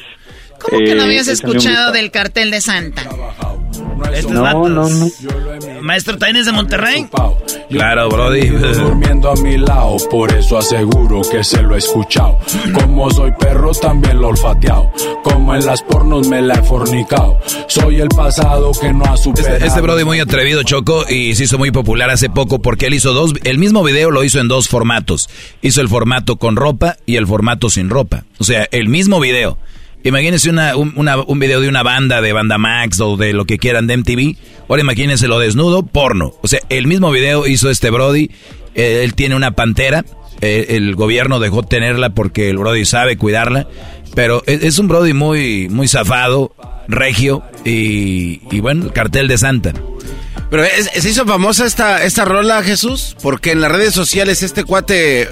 ¿Cómo 0.59 0.79
que 0.79 0.95
no 0.95 1.03
habías 1.03 1.27
eh, 1.27 1.33
escuchado 1.33 1.91
del 1.91 2.11
Cartel 2.11 2.51
de 2.51 2.61
Santa? 2.61 3.03
No, 4.29 4.67
no, 4.67 4.89
no. 4.89 5.07
Maestro, 5.81 6.17
¿también 6.17 6.45
de 6.45 6.51
Monterrey? 6.51 7.07
Claro, 7.69 8.09
Brody. 8.09 8.47
Durmiendo 8.47 9.29
a 9.29 9.35
mi 9.35 9.57
lado, 9.57 9.97
por 10.09 10.33
eso 10.33 10.57
aseguro 10.57 11.21
que 11.29 11.43
se 11.43 11.61
lo 11.61 11.75
he 11.75 11.77
escuchado. 11.77 12.39
Como 12.73 13.11
soy 13.11 13.31
perro, 13.39 13.71
también 13.73 14.19
lo 14.19 14.29
olfateado. 14.29 14.91
Como 15.23 15.53
en 15.55 15.65
las 15.65 15.81
pornos 15.83 16.27
me 16.27 16.41
la 16.41 16.55
he 16.55 16.63
fornicado. 16.63 17.39
Soy 17.67 18.01
el 18.01 18.09
pasado 18.09 18.71
que 18.79 18.91
no 18.91 19.05
ha 19.05 19.17
superado. 19.17 19.55
Este, 19.55 19.67
este 19.67 19.81
Brody 19.81 20.03
muy 20.03 20.19
atrevido, 20.19 20.63
Choco, 20.63 21.05
y 21.07 21.35
se 21.35 21.43
hizo 21.43 21.57
muy 21.57 21.71
popular 21.71 22.09
hace 22.09 22.29
poco 22.29 22.59
porque 22.59 22.87
él 22.87 22.93
hizo 22.93 23.13
dos. 23.13 23.33
El 23.43 23.57
mismo 23.57 23.83
video 23.83 24.11
lo 24.11 24.23
hizo 24.23 24.39
en 24.39 24.47
dos 24.47 24.67
formatos. 24.67 25.29
Hizo 25.61 25.81
el 25.81 25.89
formato 25.89 26.37
con 26.37 26.55
ropa 26.55 26.97
y 27.05 27.17
el 27.17 27.27
formato 27.27 27.69
sin 27.69 27.89
ropa. 27.89 28.23
O 28.39 28.43
sea, 28.43 28.67
el 28.71 28.87
mismo 28.87 29.19
video. 29.19 29.57
Imagínense 30.03 30.49
una, 30.49 30.75
un, 30.77 31.39
video 31.39 31.59
de 31.59 31.67
una 31.67 31.83
banda, 31.83 32.21
de 32.21 32.31
banda 32.31 32.57
Max 32.57 32.99
o 33.01 33.17
de 33.17 33.33
lo 33.33 33.45
que 33.45 33.57
quieran 33.57 33.87
de 33.87 33.97
MTV. 33.97 34.37
Ahora 34.69 34.81
imagínense 34.81 35.27
lo 35.27 35.39
desnudo, 35.39 35.85
porno. 35.85 36.33
O 36.41 36.47
sea, 36.47 36.61
el 36.69 36.87
mismo 36.87 37.11
video 37.11 37.47
hizo 37.47 37.69
este 37.69 37.89
Brody. 37.89 38.31
Eh, 38.75 39.01
él 39.03 39.13
tiene 39.13 39.35
una 39.35 39.51
pantera. 39.51 40.05
Eh, 40.41 40.67
el 40.69 40.95
gobierno 40.95 41.39
dejó 41.39 41.63
tenerla 41.63 42.11
porque 42.11 42.49
el 42.49 42.57
Brody 42.57 42.85
sabe 42.85 43.17
cuidarla. 43.17 43.67
Pero 44.15 44.41
es, 44.45 44.63
es 44.63 44.79
un 44.79 44.87
Brody 44.87 45.13
muy, 45.13 45.67
muy 45.69 45.87
zafado, 45.87 46.55
regio 46.87 47.43
y, 47.65 48.41
y 48.51 48.61
bueno, 48.61 48.85
el 48.85 48.93
cartel 48.93 49.27
de 49.27 49.37
Santa. 49.37 49.73
Pero 50.49 50.63
se 50.95 51.09
hizo 51.09 51.25
famosa 51.25 51.65
esta, 51.65 52.03
esta 52.03 52.25
rola, 52.25 52.63
Jesús, 52.63 53.15
porque 53.21 53.51
en 53.51 53.61
las 53.61 53.71
redes 53.71 53.93
sociales 53.93 54.41
este 54.41 54.63
cuate 54.63 55.29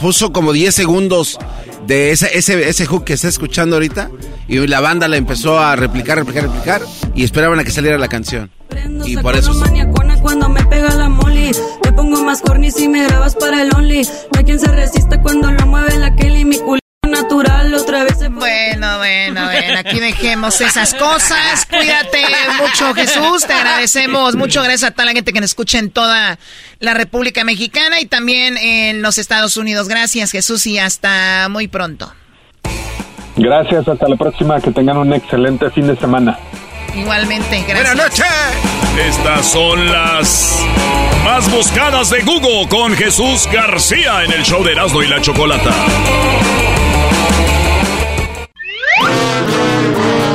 puso 0.00 0.32
como 0.32 0.52
10 0.54 0.74
segundos 0.74 1.38
de 1.86 2.10
ese, 2.10 2.36
ese, 2.36 2.68
ese 2.68 2.86
hook 2.86 3.04
que 3.04 3.12
está 3.14 3.28
escuchando 3.28 3.76
ahorita 3.76 4.10
y 4.48 4.66
la 4.66 4.80
banda 4.80 5.08
la 5.08 5.16
empezó 5.16 5.58
a 5.58 5.76
replicar, 5.76 6.18
replicar, 6.18 6.44
replicar 6.44 6.82
y 7.14 7.24
esperaban 7.24 7.58
a 7.58 7.64
que 7.64 7.70
saliera 7.70 7.98
la 7.98 8.08
canción. 8.08 8.50
Y 9.04 9.16
por 9.18 9.36
eso... 9.36 9.52
cuando 10.22 10.48
me 10.48 10.64
pega 10.64 10.94
la 10.94 11.08
moli 11.08 11.50
Te 11.82 11.92
pongo 11.92 12.24
más 12.24 12.40
corny 12.40 12.70
si 12.70 12.88
me 12.88 13.04
grabas 13.04 13.34
para 13.36 13.62
el 13.62 13.74
only. 13.74 14.02
No 14.02 14.38
hay 14.38 14.44
quien 14.44 14.58
se 14.58 14.68
resista 14.68 15.20
cuando 15.20 15.50
lo 15.52 15.66
mueve 15.66 15.98
la 15.98 16.14
Kelly 16.16 16.44
Mi 16.44 16.58
culo 16.58 16.83
natural 17.34 17.74
otra 17.74 18.04
vez 18.04 18.18
Bueno, 18.30 18.98
bueno, 18.98 19.44
bueno 19.44 19.78
Aquí 19.78 20.00
dejemos 20.00 20.60
esas 20.60 20.94
cosas. 20.94 21.66
Cuídate 21.66 22.22
mucho 22.60 22.94
Jesús 22.94 23.44
Te 23.46 23.52
agradecemos 23.52 24.36
mucho. 24.36 24.62
Gracias 24.62 24.90
a 24.90 24.90
toda 24.92 25.06
la 25.06 25.12
gente 25.12 25.32
que 25.32 25.40
nos 25.40 25.50
escucha 25.50 25.78
en 25.78 25.90
toda 25.90 26.38
la 26.80 26.94
República 26.94 27.44
Mexicana 27.44 28.00
Y 28.00 28.06
también 28.06 28.56
en 28.56 29.02
los 29.02 29.18
Estados 29.18 29.56
Unidos. 29.56 29.88
Gracias 29.88 30.30
Jesús 30.30 30.66
y 30.66 30.78
hasta 30.78 31.48
muy 31.48 31.68
pronto. 31.68 32.12
Gracias, 33.36 33.88
hasta 33.88 34.08
la 34.08 34.16
próxima. 34.16 34.60
Que 34.60 34.70
tengan 34.70 34.96
un 34.96 35.12
excelente 35.12 35.68
fin 35.70 35.88
de 35.88 35.96
semana 35.96 36.38
Igualmente, 36.94 37.64
gracias. 37.66 37.94
Buenas 37.94 37.96
noches. 37.96 38.26
Estas 38.98 39.46
son 39.46 39.90
las 39.90 40.60
más 41.24 41.50
buscadas 41.50 42.10
de 42.10 42.22
Google 42.22 42.68
con 42.68 42.94
Jesús 42.96 43.48
García 43.52 44.22
en 44.24 44.32
el 44.32 44.42
show 44.44 44.62
de 44.62 44.72
Erasmo 44.72 45.02
y 45.02 45.08
la 45.08 45.20
Chocolata. 45.20 45.70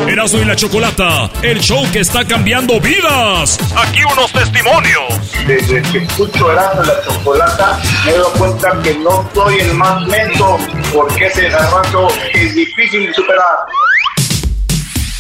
Erasmo 0.08 0.40
y 0.40 0.46
la 0.46 0.56
Chocolata, 0.56 1.30
el 1.44 1.60
show 1.62 1.86
que 1.94 2.00
está 2.00 2.26
cambiando 2.26 2.82
vidas. 2.82 3.58
Aquí 3.78 4.02
unos 4.12 4.32
testimonios. 4.34 5.14
Desde 5.48 5.82
que 5.84 6.00
escucho 6.00 6.52
Erasmo 6.52 6.84
y 6.84 6.88
la 6.88 7.02
Chocolata, 7.06 7.80
me 8.06 8.12
doy 8.14 8.32
cuenta 8.38 8.78
que 8.84 8.96
no 8.96 9.30
soy 9.34 9.60
el 9.60 9.74
más 9.76 10.02
lento, 10.08 10.58
porque 10.94 11.28
ese 11.28 11.48
garbanzo 11.50 12.08
es 12.34 12.56
difícil 12.56 13.06
de 13.06 13.14
superar. 13.14 13.58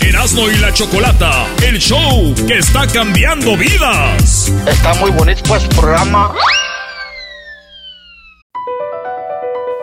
Erasmo 0.10 0.49
y 0.49 0.57
la 0.57 0.74
Chocolata, 0.74 1.45
el 1.62 1.78
show 1.78 2.34
que 2.47 2.57
está 2.57 2.88
cambiando 2.88 3.55
vidas. 3.55 4.51
Está 4.66 4.95
muy 4.95 5.12
bonito 5.12 5.43
pues 5.47 5.64
programa. 5.68 6.34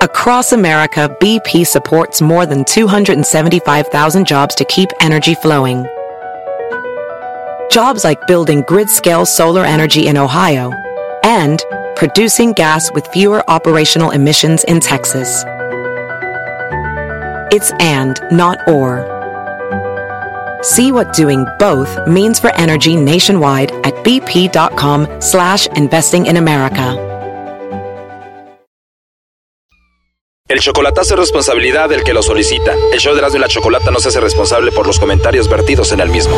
Across 0.03 0.53
America, 0.53 1.09
BP 1.20 1.64
supports 1.64 2.20
more 2.20 2.45
than 2.45 2.64
275,000 2.64 4.27
jobs 4.27 4.57
to 4.57 4.64
keep 4.64 4.89
energy 5.01 5.37
flowing. 5.37 5.87
Jobs 7.70 8.03
like 8.03 8.27
building 8.27 8.62
grid-scale 8.66 9.27
solar 9.27 9.64
energy 9.64 10.09
in 10.09 10.16
Ohio 10.16 10.72
and 11.22 11.62
producing 11.95 12.53
gas 12.53 12.91
with 12.93 13.07
fewer 13.12 13.49
operational 13.49 14.11
emissions 14.11 14.64
in 14.64 14.81
Texas. 14.81 15.45
It's 17.53 17.70
and, 17.79 18.20
not 18.33 18.59
or. 18.68 19.16
See 20.63 20.93
what 20.93 21.13
doing 21.13 21.47
both 21.59 21.99
means 22.07 22.41
for 22.41 22.55
energy 22.57 22.97
nationwide 22.97 23.73
at 23.85 23.95
bp.com 24.05 25.21
slash 25.21 25.67
investing 25.69 26.27
in 26.27 26.37
America. 26.37 27.07
El 30.49 30.61
chocolatazo 30.61 31.15
es 31.15 31.21
responsabilidad 31.21 31.89
del 31.89 32.05
que 32.05 32.15
lo 32.15 32.23
solicita. 32.23 32.73
El 32.93 33.01
show 33.01 33.15
de 33.15 33.19
Erasmo 33.19 33.39
y 33.39 33.41
la 33.41 33.49
Chocolata 33.49 33.91
no 33.91 33.99
se 33.99 34.11
hace 34.11 34.21
responsable 34.21 34.71
por 34.71 34.87
los 34.87 35.01
comentarios 35.01 35.49
vertidos 35.49 35.91
en 35.91 35.99
el 35.99 36.09
mismo. 36.09 36.37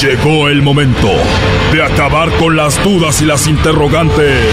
Llegó 0.00 0.48
el 0.48 0.62
momento 0.62 1.10
de 1.72 1.82
acabar 1.82 2.30
con 2.38 2.54
las 2.54 2.82
dudas 2.84 3.20
y 3.22 3.24
las 3.24 3.48
interrogantes. 3.48 4.46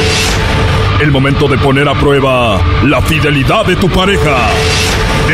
El 1.00 1.12
momento 1.12 1.48
de 1.48 1.60
poner 1.60 1.88
a 1.88 1.94
prueba 1.94 2.60
la 2.84 3.00
fidelidad 3.04 3.64
de 3.64 3.76
tu 3.76 3.90
pareja. 3.90 4.50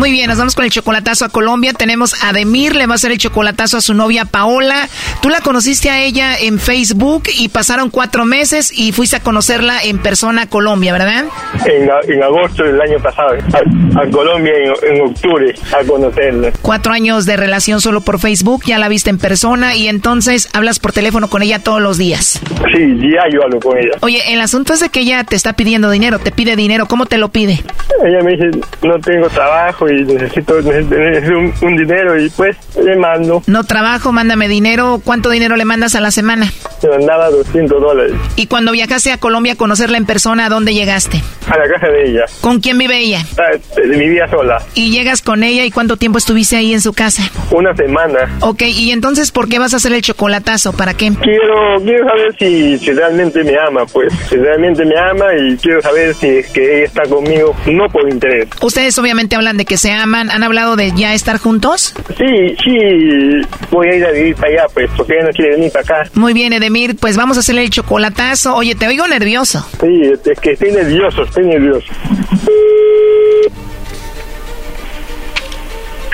Muy 0.00 0.12
bien, 0.12 0.28
nos 0.28 0.38
vamos 0.38 0.54
con 0.54 0.64
el 0.64 0.70
chocolatazo 0.70 1.26
a 1.26 1.28
Colombia. 1.28 1.74
Tenemos 1.74 2.24
a 2.24 2.32
Demir, 2.32 2.74
le 2.74 2.86
va 2.86 2.92
a 2.92 2.94
hacer 2.94 3.12
el 3.12 3.18
chocolatazo 3.18 3.76
a 3.76 3.80
su 3.82 3.92
novia 3.92 4.24
Paola. 4.24 4.88
Tú 5.20 5.28
la 5.28 5.42
conociste 5.42 5.90
a 5.90 6.00
ella 6.00 6.38
en 6.40 6.58
Facebook 6.58 7.24
y 7.38 7.50
pasaron 7.50 7.90
cuatro 7.90 8.24
meses 8.24 8.72
y 8.74 8.92
fuiste 8.92 9.16
a 9.16 9.20
conocerla 9.20 9.82
en 9.84 9.98
persona 9.98 10.44
a 10.44 10.46
Colombia, 10.46 10.94
¿verdad? 10.94 11.26
En, 11.66 12.22
agosto 12.22 12.64
del 12.64 12.80
año 12.80 12.98
pasado, 13.02 13.34
a, 13.34 14.10
Colombia 14.10 14.54
en, 14.84 15.02
octubre, 15.02 15.54
a 15.78 15.84
conocerla. 15.84 16.50
Cuatro 16.62 16.94
años 16.94 17.26
de 17.26 17.36
relación 17.36 17.82
solo 17.82 18.00
por 18.00 18.18
Facebook, 18.18 18.62
ya 18.64 18.78
la 18.78 18.88
viste 18.88 19.10
en 19.10 19.18
persona 19.18 19.76
y 19.76 19.88
entonces 19.88 20.48
hablas 20.54 20.78
por 20.78 20.92
teléfono 20.92 21.28
con 21.28 21.42
ella 21.42 21.62
todos 21.62 21.82
los 21.82 21.98
días. 21.98 22.40
Sí, 22.74 22.96
ya 23.02 23.28
yo 23.30 23.42
hablo 23.44 23.60
con 23.60 23.76
ella. 23.76 23.98
Oye, 24.00 24.32
el 24.32 24.40
asunto 24.40 24.72
es 24.72 24.80
de 24.80 24.88
que 24.88 25.00
ella 25.00 25.24
te 25.24 25.36
está 25.36 25.52
pidiendo 25.52 25.90
dinero, 25.90 26.18
te 26.18 26.32
pide 26.32 26.56
dinero, 26.56 26.86
¿cómo 26.86 27.04
te 27.04 27.18
lo 27.18 27.28
pide? 27.28 27.62
Ella 28.02 28.22
me 28.24 28.30
dice, 28.30 28.58
no 28.82 28.98
tengo 29.00 29.28
trabajo 29.28 29.89
y 29.90 30.04
necesito, 30.04 30.56
un, 30.58 31.76
dinero 31.76 32.20
y 32.20 32.30
pues 32.30 32.56
le 32.82 32.96
mando. 32.96 33.42
No 33.46 33.64
trabajo, 33.64 34.12
mándame 34.12 34.48
dinero. 34.48 35.00
¿Cuánto 35.04 35.30
dinero 35.30 35.56
le 35.56 35.64
mandas 35.64 35.94
a 35.94 36.00
la 36.00 36.10
semana? 36.10 36.52
Le 36.82 36.88
mandaba 36.88 37.30
200 37.30 37.80
dólares. 37.80 38.14
¿Y 38.36 38.46
cuando 38.46 38.72
viajaste 38.72 39.12
a 39.12 39.18
Colombia 39.18 39.54
a 39.54 39.56
conocerla 39.56 39.98
en 39.98 40.06
persona, 40.06 40.46
a 40.46 40.48
dónde 40.48 40.74
llegaste? 40.74 41.22
A 41.46 41.58
la 41.58 41.68
casa 41.68 41.88
de 41.88 42.10
ella. 42.10 42.24
¿Con 42.40 42.60
quién 42.60 42.78
vive 42.78 42.98
ella? 42.98 43.24
Ah, 43.38 43.56
vivía 43.84 44.28
sola. 44.28 44.62
¿Y 44.74 44.90
llegas 44.90 45.22
con 45.22 45.42
ella 45.42 45.64
y 45.64 45.70
cuánto 45.70 45.96
tiempo 45.96 46.18
estuviste 46.18 46.56
ahí 46.56 46.72
en 46.72 46.80
su 46.80 46.92
casa? 46.92 47.22
Una 47.50 47.74
semana. 47.74 48.38
Ok, 48.40 48.62
¿y 48.62 48.92
entonces 48.92 49.32
por 49.32 49.48
qué 49.48 49.58
vas 49.58 49.74
a 49.74 49.78
hacer 49.78 49.92
el 49.92 50.02
chocolatazo? 50.02 50.72
¿Para 50.72 50.94
qué? 50.94 51.12
Quiero, 51.20 51.80
quiero 51.82 52.06
saber 52.06 52.36
si, 52.38 52.78
si 52.78 52.92
realmente 52.92 53.42
me 53.44 53.54
ama, 53.58 53.84
pues. 53.86 54.12
Si 54.28 54.36
realmente 54.36 54.84
me 54.84 54.98
ama 54.98 55.26
y 55.36 55.56
quiero 55.56 55.82
saber 55.82 56.14
si 56.14 56.28
es 56.28 56.50
que 56.50 56.78
ella 56.78 56.86
está 56.86 57.02
conmigo, 57.02 57.54
no 57.66 57.88
por 57.88 58.08
interés. 58.08 58.48
Ustedes 58.62 58.98
obviamente 58.98 59.36
hablan 59.36 59.56
de 59.56 59.64
que 59.64 59.76
se 59.80 59.92
aman. 59.92 60.30
¿Han 60.30 60.42
hablado 60.42 60.76
de 60.76 60.92
ya 60.94 61.14
estar 61.14 61.38
juntos? 61.38 61.94
Sí, 62.16 62.56
sí. 62.62 63.48
Voy 63.70 63.88
a 63.88 63.96
ir 63.96 64.04
a 64.04 64.10
vivir 64.10 64.36
para 64.36 64.48
allá, 64.48 64.62
pues, 64.72 64.90
porque 64.96 65.14
ella 65.14 65.26
no 65.26 65.30
quiere 65.32 65.56
venir 65.56 65.72
para 65.72 65.84
acá. 65.84 66.10
Muy 66.14 66.32
bien, 66.32 66.52
Edemir. 66.52 66.96
Pues 66.96 67.16
vamos 67.16 67.36
a 67.36 67.40
hacerle 67.40 67.64
el 67.64 67.70
chocolatazo. 67.70 68.54
Oye, 68.54 68.74
te 68.74 68.86
oigo 68.86 69.06
nervioso. 69.08 69.66
Sí, 69.80 70.02
es 70.24 70.40
que 70.40 70.52
estoy 70.52 70.72
nervioso, 70.72 71.24
estoy 71.24 71.46
nervioso. 71.46 71.86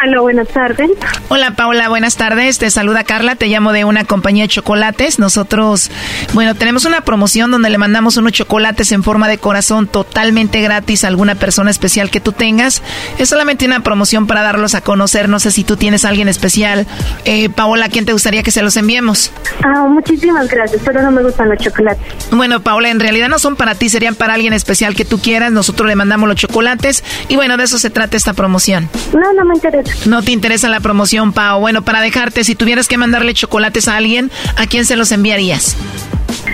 Hola, 0.03 0.21
buenas 0.21 0.49
tardes. 0.49 0.91
Hola, 1.29 1.53
Paula, 1.53 1.89
buenas 1.89 2.17
tardes. 2.17 2.59
Te 2.59 2.71
saluda 2.71 3.03
Carla, 3.05 3.35
te 3.35 3.47
llamo 3.47 3.73
de 3.73 3.85
una 3.85 4.05
compañía 4.05 4.45
de 4.45 4.49
chocolates. 4.49 5.19
Nosotros, 5.19 5.91
bueno, 6.35 6.55
tenemos 6.55 6.85
una 6.85 7.01
promoción 7.01 7.51
donde 7.51 7.71
le 7.71 7.79
mandamos 7.79 8.17
unos 8.19 8.33
chocolates 8.33 8.93
en 8.93 9.03
forma 9.03 9.27
de 9.27 9.39
corazón 9.39 9.87
totalmente 9.87 10.61
gratis 10.61 11.05
a 11.05 11.09
alguna 11.09 11.35
persona 11.35 11.71
especial 11.71 12.11
que 12.11 12.21
tú 12.21 12.33
tengas. 12.33 12.83
Es 13.19 13.31
solamente 13.31 13.65
una 13.65 13.81
promoción 13.81 14.27
para 14.27 14.43
darlos 14.43 14.75
a 14.75 14.83
conocer. 14.83 15.29
No 15.29 15.41
sé 15.41 15.51
si 15.51 15.65
tú 15.65 15.77
tienes 15.77 16.05
a 16.05 16.11
alguien 16.11 16.29
especial. 16.29 16.87
Eh, 17.25 17.49
Paola, 17.49 17.87
¿a 17.87 17.89
quién 17.89 18.05
te 18.05 18.13
gustaría 18.13 18.43
que 18.43 18.51
se 18.51 18.63
los 18.63 18.77
enviemos? 18.77 19.33
Ah, 19.65 19.87
muchísimas 19.89 20.49
gracias, 20.49 20.83
pero 20.85 21.01
no 21.03 21.11
me 21.11 21.23
gustan 21.23 21.49
los 21.49 21.59
chocolates. 21.59 22.31
Bueno, 22.31 22.61
Paola, 22.61 22.91
en 22.91 23.01
realidad 23.01 23.29
no 23.29 23.39
son 23.39 23.57
para 23.57 23.75
ti, 23.75 23.89
serían 23.89 24.15
para 24.15 24.35
alguien 24.35 24.53
especial 24.53 24.95
que 24.95 25.07
tú 25.07 25.19
quieras. 25.19 25.53
Nosotros 25.53 25.89
le 25.89 25.97
mandamos 25.97 26.29
los 26.29 26.37
chocolates 26.37 27.03
y 27.29 27.37
bueno, 27.37 27.57
de 27.57 27.65
eso 27.65 27.79
se 27.79 27.89
trata 27.89 28.17
esta 28.17 28.35
promoción. 28.35 28.91
No, 29.15 29.33
no 29.33 29.45
me 29.45 29.55
interesa. 29.55 29.86
No 30.07 30.23
te 30.23 30.33
interesa 30.33 30.69
la 30.69 30.81
promoción, 30.81 31.33
Pao. 31.33 31.61
Bueno, 31.61 31.83
para 31.83 32.01
dejarte, 32.01 32.45
si 32.45 32.55
tuvieras 32.55 32.89
que 32.89 32.97
mandarle 32.97 33.35
chocolates 33.35 33.89
a 33.89 33.97
alguien, 33.97 34.31
¿a 34.57 34.67
quién 34.67 34.85
se 34.85 34.97
los 34.97 35.13
enviarías? 35.13 35.77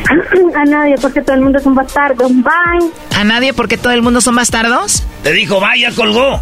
A 0.54 0.64
nadie, 0.64 0.96
porque 1.00 1.22
todo 1.22 1.34
el 1.34 1.42
mundo 1.42 1.58
es 1.58 1.66
un 1.66 1.74
bastardo. 1.74 2.28
Bye. 2.28 2.90
¿A 3.16 3.24
nadie, 3.24 3.52
porque 3.54 3.78
todo 3.78 3.92
el 3.92 4.02
mundo 4.02 4.20
son 4.20 4.34
bastardos? 4.34 5.02
Te 5.22 5.32
dijo, 5.32 5.60
vaya, 5.60 5.90
colgó. 5.94 6.40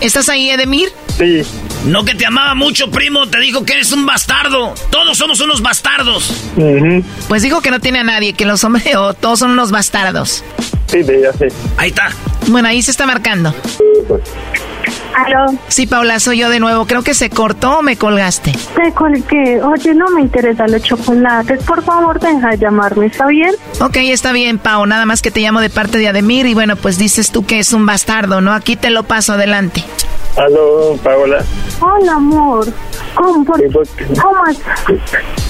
¿Estás 0.00 0.28
ahí, 0.28 0.48
Edemir? 0.50 0.88
Sí. 1.18 1.42
No 1.84 2.04
que 2.04 2.14
te 2.14 2.24
amaba 2.24 2.54
mucho, 2.54 2.90
primo. 2.90 3.28
Te 3.28 3.38
dijo 3.40 3.64
que 3.64 3.74
eres 3.74 3.92
un 3.92 4.06
bastardo. 4.06 4.74
Todos 4.90 5.18
somos 5.18 5.40
unos 5.40 5.60
bastardos. 5.60 6.32
Pues 7.28 7.42
dijo 7.42 7.60
que 7.60 7.70
no 7.70 7.80
tiene 7.80 7.98
a 8.00 8.04
nadie, 8.04 8.32
que 8.32 8.46
los 8.46 8.64
hombres 8.64 8.94
o 8.96 9.14
todos 9.14 9.38
son 9.38 9.50
unos 9.50 9.70
bastardos. 9.70 10.42
Sí, 10.86 11.00
ya 11.04 11.32
sé. 11.34 11.48
Ahí 11.76 11.90
está. 11.90 12.10
Bueno, 12.48 12.68
ahí 12.68 12.82
se 12.82 12.90
está 12.90 13.06
marcando. 13.06 13.54
¿Aló? 15.14 15.52
Sí, 15.68 15.86
Paula, 15.86 16.20
soy 16.20 16.38
yo 16.38 16.50
de 16.50 16.60
nuevo. 16.60 16.86
Creo 16.86 17.02
que 17.02 17.14
se 17.14 17.30
cortó 17.30 17.78
o 17.78 17.82
me 17.82 17.96
colgaste. 17.96 18.52
Te 18.76 18.92
colgué. 18.92 19.60
Oye, 19.62 19.94
no 19.94 20.08
me 20.10 20.22
interesan 20.22 20.70
los 20.70 20.82
chocolates. 20.82 21.62
Por 21.64 21.82
favor, 21.82 22.20
deja 22.20 22.50
de 22.50 22.58
llamarme, 22.58 23.06
¿está 23.06 23.26
bien? 23.26 23.54
Ok, 23.80 23.96
está 23.96 24.32
bien, 24.32 24.58
Pau. 24.58 24.86
Nada 24.86 25.06
más 25.06 25.22
que 25.22 25.30
te 25.30 25.40
llamo 25.40 25.60
de 25.60 25.70
parte 25.70 25.98
de 25.98 26.08
Ademir 26.08 26.46
y 26.46 26.54
bueno, 26.54 26.76
pues 26.76 26.98
dices 26.98 27.30
tú 27.30 27.44
que 27.44 27.58
es 27.58 27.72
un 27.72 27.86
bastardo, 27.86 28.40
¿no? 28.40 28.52
Aquí 28.52 28.76
te 28.76 28.90
lo 28.90 29.02
paso 29.02 29.32
adelante. 29.34 29.84
Aló, 30.36 30.96
Paola. 31.02 31.44
Hola, 31.80 32.12
amor. 32.12 32.66
¿Cómo? 33.14 33.44
¿Cómo 33.44 34.46
es? 34.48 34.58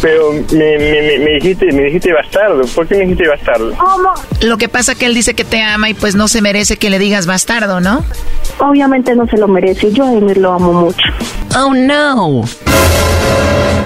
Pero 0.01 0.33
me, 0.53 0.79
me, 0.79 1.19
me, 1.19 1.31
dijiste, 1.35 1.67
me 1.73 1.83
dijiste 1.85 2.13
bastardo. 2.13 2.63
¿Por 2.75 2.87
qué 2.87 2.97
me 2.97 3.03
dijiste 3.03 3.29
bastardo? 3.29 3.73
¿Cómo? 3.77 4.09
Lo 4.41 4.57
que 4.57 4.69
pasa 4.69 4.95
que 4.95 5.07
él 5.07 5.15
dice 5.15 5.35
que 5.35 5.45
te 5.45 5.63
ama 5.63 5.91
y 5.91 5.95
pues 5.95 6.15
no 6.15 6.29
se 6.29 6.41
merece 6.41 6.79
que 6.79 6.89
le 6.89 6.99
digas 6.99 7.27
bastardo, 7.27 7.81
¿no? 7.81 8.03
Obviamente 8.59 9.15
no 9.15 9.27
se 9.27 9.37
lo 9.37 9.49
merece. 9.51 9.93
Yo 9.93 10.05
a 10.05 10.13
Emir 10.13 10.39
lo 10.39 10.53
amo 10.53 10.73
mucho. 10.73 11.03
Oh, 11.57 11.75
no. 11.75 12.45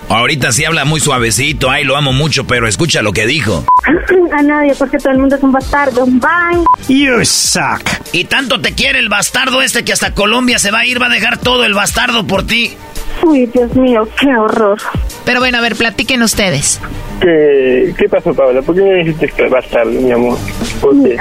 Ahorita 0.09 0.53
sí 0.53 0.65
habla 0.65 0.85
muy 0.85 1.01
suavecito. 1.01 1.71
Ay, 1.71 1.85
lo 1.85 1.97
amo 1.97 2.13
mucho, 2.13 2.47
pero 2.47 2.69
escucha 2.69 3.03
lo 3.03 3.13
que 3.13 3.27
dijo. 3.27 3.65
A 4.33 4.43
nadie, 4.43 4.75
porque 4.79 4.99
todo 4.99 5.13
el 5.13 5.19
mundo 5.19 5.37
es 5.37 5.43
un 5.43 5.53
bastardo. 5.53 6.07
Bye. 6.07 6.65
You 6.89 7.25
suck. 7.25 7.83
Y 8.13 8.25
tanto 8.25 8.61
te 8.61 8.75
quiere 8.75 8.99
el 8.99 9.09
bastardo 9.09 9.63
este 9.63 9.85
que 9.85 9.93
hasta 9.93 10.13
Colombia 10.15 10.59
se 10.59 10.71
va 10.71 10.81
a 10.81 10.87
ir, 10.87 11.01
va 11.01 11.07
a 11.07 11.11
dejar 11.11 11.39
todo 11.39 11.65
el 11.65 11.75
bastardo 11.75 12.27
por 12.27 12.47
ti. 12.47 12.77
Uy, 13.23 13.47
Dios 13.47 13.75
mío, 13.75 14.09
qué 14.21 14.35
horror. 14.37 14.79
Pero 15.25 15.41
bueno, 15.41 15.59
a 15.59 15.61
ver, 15.61 15.77
platiquen 15.77 16.23
ustedes. 16.23 16.81
¿Qué, 17.21 17.95
qué 17.97 18.09
pasó, 18.09 18.35
Paola? 18.35 18.61
¿Por 18.61 18.75
qué 18.75 18.83
me 18.83 18.95
dijiste 19.05 19.29
que 19.29 19.49
bastardo, 19.49 19.91
mi 19.91 20.11
amor? 20.11 20.37
¿Por 20.81 21.03
qué? 21.03 21.17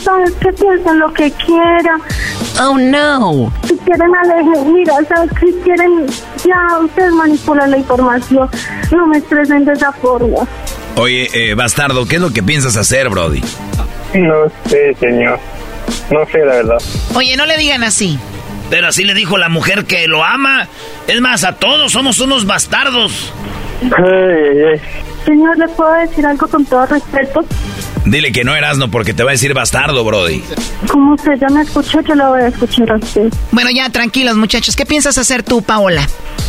Sabes 0.00 0.32
que 0.32 0.52
piensen 0.52 0.98
lo 0.98 1.12
que 1.12 1.30
quieran. 1.32 2.00
Oh 2.60 2.76
no. 2.78 3.52
Si 3.66 3.76
quieren 3.78 4.10
alejen, 4.14 4.72
mira, 4.72 4.94
sabes 5.08 5.30
si 5.40 5.52
quieren, 5.62 6.06
ya 6.44 6.78
ustedes 6.80 7.12
manipulan 7.12 7.70
la 7.70 7.78
información. 7.78 8.48
No 8.92 9.06
me 9.06 9.18
estresen 9.18 9.64
de 9.64 9.72
esa 9.72 9.92
forma. 9.92 10.46
Oye, 10.96 11.28
eh, 11.32 11.54
bastardo, 11.54 12.06
¿qué 12.06 12.16
es 12.16 12.22
lo 12.22 12.32
que 12.32 12.42
piensas 12.42 12.76
hacer, 12.76 13.08
Brody? 13.08 13.42
No 14.14 14.50
sé, 14.66 14.94
señor. 15.00 15.40
No 16.10 16.24
sé, 16.26 16.38
la 16.38 16.54
verdad. 16.56 16.78
Oye, 17.14 17.36
no 17.36 17.46
le 17.46 17.56
digan 17.56 17.82
así. 17.82 18.18
Pero 18.70 18.88
así 18.88 19.04
le 19.04 19.14
dijo 19.14 19.36
la 19.38 19.48
mujer 19.48 19.84
que 19.84 20.06
lo 20.06 20.24
ama. 20.24 20.68
Es 21.06 21.20
más, 21.20 21.44
a 21.44 21.56
todos 21.56 21.92
somos 21.92 22.20
unos 22.20 22.46
bastardos. 22.46 23.32
Señor, 25.24 25.56
¿le 25.58 25.68
puedo 25.68 25.92
decir 25.94 26.26
algo 26.26 26.46
con 26.46 26.64
todo 26.64 26.86
respeto? 26.86 27.44
Dile 28.04 28.32
que 28.32 28.44
no 28.44 28.54
eras 28.54 28.76
no 28.76 28.90
porque 28.90 29.14
te 29.14 29.22
va 29.22 29.30
a 29.30 29.32
decir 29.32 29.54
bastardo, 29.54 30.04
Brody. 30.04 30.44
Como 30.90 31.14
usted 31.14 31.32
ya 31.40 31.48
me 31.48 31.62
escuchó, 31.62 32.00
yo 32.02 32.14
lo 32.14 32.30
voy 32.30 32.42
a 32.42 32.48
escuchar 32.48 32.92
a 32.92 32.96
usted. 32.96 33.32
Bueno, 33.50 33.70
ya 33.70 33.88
tranquilos, 33.88 34.36
muchachos. 34.36 34.76
¿Qué 34.76 34.84
piensas 34.84 35.16
hacer 35.16 35.42
tú, 35.42 35.62
Paola? 35.62 36.06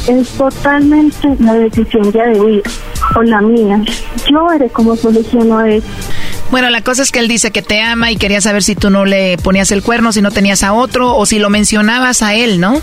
Es 0.07 0.29
totalmente 0.31 1.29
la 1.39 1.53
decisión 1.53 2.11
ya 2.11 2.25
de 2.25 2.39
huir, 2.39 2.63
o 3.15 3.23
la 3.23 3.41
mía. 3.41 3.81
Yo 4.29 4.45
veré 4.47 4.69
cómo 4.69 4.95
soluciono 4.97 5.61
esto. 5.63 5.89
Bueno, 6.51 6.69
la 6.69 6.81
cosa 6.81 7.01
es 7.03 7.11
que 7.11 7.19
él 7.19 7.27
dice 7.27 7.51
que 7.51 7.61
te 7.61 7.81
ama 7.81 8.11
y 8.11 8.17
quería 8.17 8.41
saber 8.41 8.61
si 8.61 8.75
tú 8.75 8.89
no 8.89 9.05
le 9.05 9.37
ponías 9.37 9.71
el 9.71 9.81
cuerno, 9.81 10.11
si 10.11 10.21
no 10.21 10.31
tenías 10.31 10.61
a 10.63 10.73
otro 10.73 11.15
o 11.15 11.25
si 11.25 11.39
lo 11.39 11.49
mencionabas 11.49 12.21
a 12.21 12.35
él, 12.35 12.59
¿no? 12.59 12.81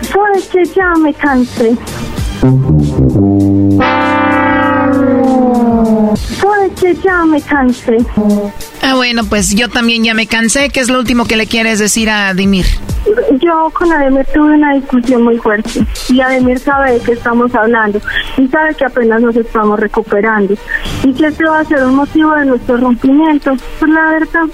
Sabes 0.00 0.48
que 0.48 0.64
ya 0.64 0.92
me 1.00 1.12
cansé. 1.12 1.76
Ya 7.02 7.24
me 7.24 7.40
cansé. 7.40 7.98
Ah, 8.82 8.94
bueno, 8.96 9.24
pues 9.24 9.54
yo 9.54 9.68
también 9.68 10.04
ya 10.04 10.14
me 10.14 10.26
cansé. 10.26 10.68
¿Qué 10.70 10.80
es 10.80 10.88
lo 10.88 10.98
último 10.98 11.26
que 11.26 11.36
le 11.36 11.46
quieres 11.46 11.78
decir 11.78 12.10
a 12.10 12.34
Dimir? 12.34 12.66
yo 13.40 13.70
con 13.72 13.92
Ademir 13.92 14.26
tuve 14.32 14.54
una 14.54 14.74
discusión 14.74 15.22
muy 15.22 15.36
fuerte 15.38 15.84
y 16.08 16.20
Ademir 16.20 16.58
sabe 16.58 16.92
de 16.92 17.00
qué 17.00 17.12
estamos 17.12 17.54
hablando 17.54 18.00
y 18.36 18.46
sabe 18.48 18.74
que 18.74 18.84
apenas 18.84 19.20
nos 19.20 19.36
estamos 19.36 19.78
recuperando 19.78 20.54
y 21.04 21.12
que 21.12 21.26
este 21.26 21.44
va 21.44 21.60
a 21.60 21.64
ser 21.64 21.82
un 21.84 21.96
motivo 21.96 22.34
de 22.34 22.46
nuestro 22.46 22.76
rompimiento. 22.76 23.54
Pues 23.78 23.90
la 23.90 24.10
verdad, 24.10 24.44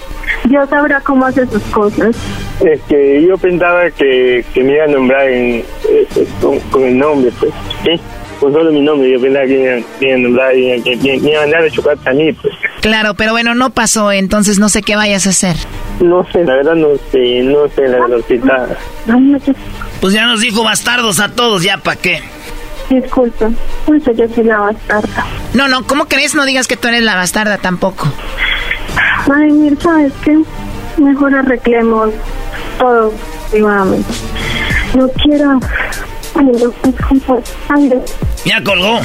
Dios 0.45 0.69
sabrá 0.69 1.01
cómo 1.01 1.27
hace 1.27 1.47
sus 1.47 1.63
cosas. 1.65 2.17
Es 2.65 2.81
que 2.83 3.23
yo 3.27 3.37
pensaba 3.37 3.91
que, 3.91 4.45
que 4.55 4.65
me 4.65 4.75
iba 4.75 4.85
a 4.85 4.89
nombrar 4.89 5.29
en, 5.29 5.65
eh, 5.89 6.07
con, 6.41 6.59
con 6.71 6.85
el 6.85 6.99
nombre, 6.99 7.31
pues. 7.39 7.53
¿sí? 7.85 8.01
Con 8.41 8.53
solo 8.53 8.71
mi 8.71 8.81
nombre, 8.81 9.11
yo 9.11 9.21
pensaba 9.21 9.47
que 9.47 9.85
me 10.01 10.29
iba, 10.29 10.49
me 10.51 11.31
iba 11.31 11.39
a 11.39 11.41
mandar 11.43 11.71
chocolate 11.71 12.09
a 12.09 12.13
mí, 12.13 12.33
pues. 12.33 12.55
Claro, 12.81 13.15
pero 13.15 13.33
bueno, 13.33 13.55
no 13.55 13.71
pasó, 13.71 14.13
entonces 14.13 14.61
no 14.61 14.69
sé 14.69 14.83
qué 14.83 14.95
vayas 14.95 15.27
a 15.27 15.31
hacer. 15.31 15.57
No 16.01 16.25
sé, 16.31 16.45
la 16.45 16.55
verdad 16.55 16.75
no 16.77 16.91
sé, 17.11 17.43
no 17.43 17.67
sé, 17.69 17.89
la 17.89 17.99
verdad. 17.99 19.57
Pues 20.01 20.15
ya 20.15 20.27
nos 20.27 20.41
dijo 20.41 20.63
bastardos 20.63 21.19
a 21.19 21.31
todos, 21.31 21.65
ya 21.65 21.79
pa' 21.79 21.97
qué. 21.97 22.23
Disculpa, 22.89 23.51
pues 23.85 24.05
yo 24.05 24.29
soy 24.33 24.45
la 24.45 24.61
bastarda. 24.61 25.27
No, 25.55 25.67
no, 25.67 25.85
¿cómo 25.85 26.07
crees? 26.07 26.35
No 26.37 26.47
digas 26.47 26.69
que 26.69 26.77
tú 26.77 26.89
eres 26.89 27.03
la 27.03 27.17
bastarda 27.17 27.59
tampoco. 27.59 28.07
Ademir, 29.27 29.77
¿sabes 29.81 30.13
qué? 30.25 30.39
Mejor 30.97 31.35
arreglemos 31.35 32.11
todo 32.79 33.13
privadamente. 33.51 34.13
No 34.95 35.09
quiero... 35.09 35.61
Ya 38.45 38.63
colgó. 38.63 39.01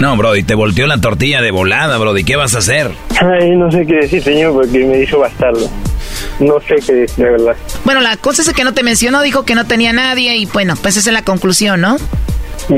No, 0.00 0.16
Brody, 0.16 0.42
te 0.42 0.54
volteó 0.54 0.86
la 0.86 0.98
tortilla 1.00 1.40
de 1.40 1.50
volada, 1.50 1.96
Brody. 1.98 2.24
¿Qué 2.24 2.36
vas 2.36 2.54
a 2.54 2.58
hacer? 2.58 2.90
Ay, 3.20 3.50
no 3.56 3.70
sé 3.70 3.86
qué 3.86 3.94
decir, 3.96 4.22
señor, 4.22 4.52
porque 4.52 4.84
me 4.84 4.96
dijo 4.98 5.18
bastardo. 5.18 5.70
No 6.40 6.54
sé 6.60 6.74
qué 6.84 6.92
decir, 6.94 7.24
de 7.24 7.30
verdad. 7.30 7.56
Bueno, 7.84 8.00
la 8.00 8.16
cosa 8.16 8.42
es 8.42 8.52
que 8.52 8.64
no 8.64 8.74
te 8.74 8.82
mencionó, 8.82 9.22
dijo 9.22 9.44
que 9.44 9.54
no 9.54 9.64
tenía 9.66 9.92
nadie 9.92 10.36
y 10.36 10.46
bueno, 10.46 10.74
pues 10.80 10.96
esa 10.96 11.10
es 11.10 11.14
la 11.14 11.22
conclusión, 11.22 11.80
¿no? 11.80 11.96
Me, 12.68 12.76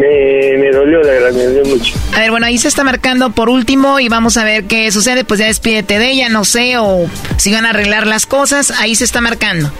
me 0.58 0.70
dolió, 0.70 1.00
la 1.02 1.12
verdad, 1.12 1.32
me 1.32 1.44
dolió 1.44 1.64
mucho. 1.76 1.94
A 2.14 2.20
ver, 2.20 2.30
bueno, 2.30 2.46
ahí 2.46 2.58
se 2.58 2.68
está 2.68 2.84
marcando 2.84 3.30
por 3.30 3.48
último 3.48 4.00
y 4.00 4.08
vamos 4.08 4.36
a 4.36 4.44
ver 4.44 4.64
qué 4.64 4.90
sucede. 4.92 5.24
Pues 5.24 5.40
ya 5.40 5.46
despídete 5.46 5.98
de 5.98 6.10
ella, 6.10 6.28
no 6.28 6.44
sé, 6.44 6.78
o 6.78 7.06
si 7.36 7.52
van 7.52 7.64
a 7.66 7.70
arreglar 7.70 8.06
las 8.06 8.26
cosas. 8.26 8.70
Ahí 8.80 8.94
se 8.94 9.04
está 9.04 9.20
marcando. 9.20 9.70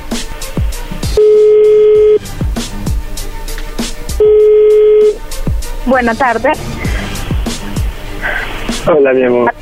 Buenas 5.87 6.19
tardes. 6.19 6.59
Hola, 8.87 9.13
mi 9.13 9.25
amor. 9.25 9.53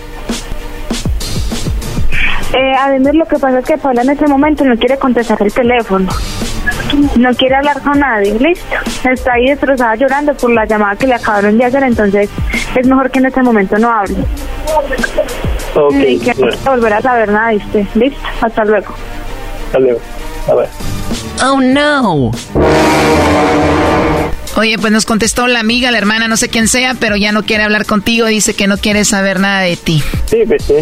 Eh, 2.54 2.74
Ademir, 2.78 3.14
lo 3.14 3.24
que 3.26 3.38
pasa 3.38 3.60
es 3.60 3.64
que 3.64 3.78
Paula 3.78 4.02
en 4.02 4.10
este 4.10 4.26
momento 4.26 4.64
no 4.64 4.76
quiere 4.76 4.98
contestar 4.98 5.38
el 5.42 5.52
teléfono. 5.52 6.08
No 7.16 7.34
quiere 7.34 7.56
hablar 7.56 7.80
con 7.82 7.98
nadie, 7.98 8.34
listo. 8.38 8.76
Está 9.10 9.32
ahí 9.34 9.46
destrozada 9.48 9.94
llorando 9.96 10.34
por 10.34 10.50
la 10.52 10.66
llamada 10.66 10.94
que 10.96 11.06
le 11.06 11.14
acabaron 11.14 11.56
de 11.56 11.64
hacer, 11.64 11.82
entonces 11.82 12.28
es 12.76 12.86
mejor 12.86 13.10
que 13.10 13.18
en 13.20 13.26
este 13.26 13.42
momento 13.42 13.78
no 13.78 13.90
hable. 13.90 14.16
Ok, 15.74 15.94
Y 15.94 16.18
que 16.20 16.34
no 16.34 16.40
bueno, 16.40 16.52
quiere 16.56 16.70
volver 16.70 16.92
a 16.92 17.00
saber 17.00 17.28
nada, 17.30 17.50
¿viste? 17.52 17.86
Listo, 17.94 18.20
hasta 18.42 18.64
luego. 18.64 18.94
hasta 19.66 19.78
luego. 19.78 20.00
A 20.48 20.54
ver. 20.54 20.68
Oh 21.44 21.60
no. 21.60 22.30
Oye, 24.56 24.76
pues 24.78 24.92
nos 24.92 25.06
contestó 25.06 25.46
la 25.46 25.60
amiga, 25.60 25.90
la 25.90 25.96
hermana, 25.96 26.28
no 26.28 26.36
sé 26.36 26.50
quién 26.50 26.68
sea, 26.68 26.94
pero 26.94 27.16
ya 27.16 27.32
no 27.32 27.42
quiere 27.42 27.62
hablar 27.62 27.86
contigo, 27.86 28.26
dice 28.26 28.54
que 28.54 28.66
no 28.66 28.76
quiere 28.76 29.06
saber 29.06 29.40
nada 29.40 29.60
de 29.60 29.76
ti. 29.76 30.02
Sí, 30.26 30.42
pues 30.46 30.64
sí. 30.64 30.74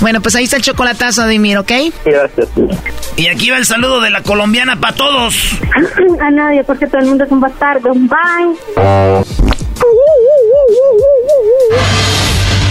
Bueno, 0.00 0.22
pues 0.22 0.34
ahí 0.34 0.44
está 0.44 0.56
el 0.56 0.62
chocolatazo, 0.62 1.22
Ademir, 1.22 1.58
¿ok? 1.58 1.72
Gracias. 2.06 2.48
Y 3.16 3.26
aquí 3.26 3.50
va 3.50 3.58
el 3.58 3.66
saludo 3.66 4.00
de 4.00 4.10
la 4.10 4.22
colombiana 4.22 4.80
para 4.80 4.94
todos. 4.94 5.36
A 6.20 6.30
nadie, 6.30 6.64
porque 6.64 6.86
todo 6.86 7.02
el 7.02 7.06
mundo 7.06 7.24
es 7.24 7.30
un 7.30 7.40
bastardo. 7.40 7.92
Bye. 7.92 8.56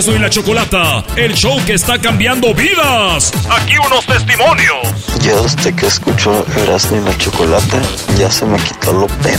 Erasno 0.00 0.16
y 0.16 0.18
la 0.18 0.30
chocolata, 0.30 1.04
el 1.14 1.34
show 1.34 1.62
que 1.66 1.74
está 1.74 2.00
cambiando 2.00 2.54
vidas. 2.54 3.32
Aquí 3.50 3.74
unos 3.86 4.06
testimonios. 4.06 4.78
Yo 5.20 5.42
desde 5.42 5.76
que 5.76 5.88
escucho 5.88 6.46
Erasmo 6.56 6.96
y 6.96 7.00
la 7.00 7.18
Chocolata 7.18 7.82
ya 8.16 8.30
se 8.30 8.46
me 8.46 8.56
quitó 8.60 8.94
lo 8.94 9.06
pen 9.08 9.38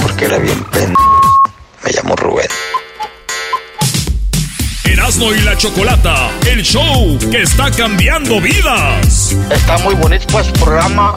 porque 0.00 0.26
era 0.26 0.38
bien 0.38 0.62
pen. 0.70 0.94
Me 1.82 1.90
llamo 1.90 2.14
Rubén. 2.14 2.46
Erasno 4.84 5.34
y 5.34 5.40
la 5.40 5.56
chocolata, 5.56 6.30
el 6.46 6.62
show 6.62 7.18
que 7.28 7.42
está 7.42 7.72
cambiando 7.72 8.40
vidas. 8.40 9.34
Está 9.50 9.76
muy 9.78 9.96
bonito 9.96 10.24
pues 10.30 10.46
el 10.46 10.52
programa. 10.52 11.16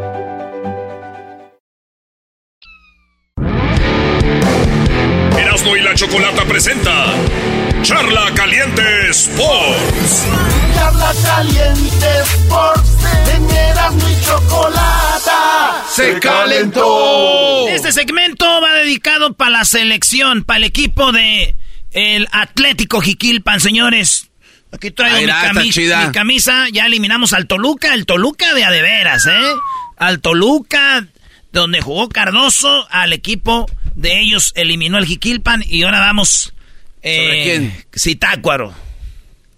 Chocolata 6.01 6.43
presenta 6.45 7.13
Charla 7.83 8.33
Caliente 8.33 8.81
Sports. 9.11 10.25
Charla 10.73 11.11
caliente 11.23 12.07
Sports, 12.23 12.89
en 13.35 13.51
Erasmo 13.51 14.09
y 14.09 14.25
chocolata. 14.25 15.83
Se 15.87 16.19
calentó. 16.19 17.67
Este 17.69 17.91
segmento 17.91 18.45
va 18.63 18.73
dedicado 18.73 19.33
para 19.33 19.51
la 19.51 19.65
selección, 19.65 20.43
para 20.43 20.57
el 20.57 20.63
equipo 20.63 21.11
de 21.11 21.55
el 21.91 22.27
Atlético 22.31 22.99
Jiquilpan, 23.01 23.59
señores. 23.59 24.31
Aquí 24.73 24.89
traigo 24.89 25.17
Ay, 25.17 25.25
mi, 25.27 25.31
está 25.31 25.51
cami- 25.51 25.71
chida. 25.71 26.07
mi 26.07 26.11
camisa. 26.11 26.65
Ya 26.73 26.87
eliminamos 26.87 27.33
al 27.33 27.45
Toluca, 27.45 27.93
el 27.93 28.07
Toluca 28.07 28.55
de 28.55 28.63
adeveras, 28.65 29.27
¿eh? 29.27 29.51
Al 29.97 30.19
Toluca, 30.19 31.05
donde 31.51 31.79
jugó 31.79 32.09
Cardoso, 32.09 32.87
al 32.89 33.13
equipo 33.13 33.67
de 34.01 34.19
ellos 34.19 34.51
eliminó 34.55 34.97
el 34.97 35.05
Jiquilpan 35.05 35.63
y 35.65 35.83
ahora 35.83 35.99
vamos. 35.99 36.53
Eh, 37.03 37.15
¿Sobre 37.17 37.43
quién? 37.43 37.85
Zitácuaro. 37.97 38.73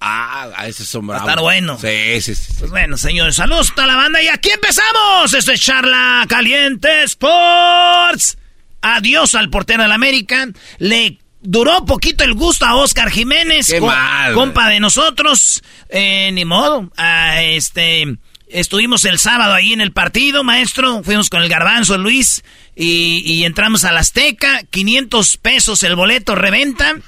Ah, 0.05 0.49
a 0.57 0.67
ese 0.67 0.85
son 0.85 1.09
Va 1.09 1.15
a 1.15 1.23
bravos. 1.23 1.29
estar 1.29 1.41
bueno. 1.41 1.77
Sí, 1.79 2.21
sí, 2.21 2.35
sí. 2.35 2.53
Pues 2.59 2.71
bueno, 2.71 2.97
señores, 2.97 3.35
saludos 3.35 3.71
a 3.77 3.87
la 3.87 3.95
banda 3.95 4.21
y 4.21 4.27
aquí 4.27 4.49
empezamos. 4.49 5.33
Esto 5.33 5.51
es 5.53 5.61
Charla 5.61 6.25
Caliente 6.27 7.03
Sports. 7.03 8.37
Adiós 8.81 9.33
al 9.35 9.49
portero 9.49 9.83
del 9.83 9.91
América. 9.93 10.47
Le 10.77 11.19
duró 11.41 11.85
poquito 11.85 12.23
el 12.25 12.33
gusto 12.33 12.65
a 12.65 12.75
Oscar 12.75 13.09
Jiménez, 13.11 13.67
Qué 13.67 13.79
co- 13.79 13.85
mal, 13.87 14.33
compa 14.33 14.67
de 14.67 14.79
nosotros. 14.81 15.61
Eh, 15.89 16.31
ni 16.33 16.43
modo. 16.43 16.91
Ah, 16.97 17.41
este, 17.41 18.17
estuvimos 18.47 19.05
el 19.05 19.19
sábado 19.19 19.53
ahí 19.53 19.71
en 19.71 19.79
el 19.79 19.93
partido, 19.93 20.43
maestro. 20.43 21.01
Fuimos 21.03 21.29
con 21.29 21.41
el 21.41 21.47
garbanzo 21.49 21.97
Luis 21.97 22.43
y, 22.75 23.21
y 23.25 23.45
entramos 23.45 23.83
a 23.83 23.91
la 23.91 23.99
Azteca. 23.99 24.63
500 24.69 25.37
pesos 25.37 25.83
el 25.83 25.95
boleto 25.95 26.35
reventa. 26.35 26.95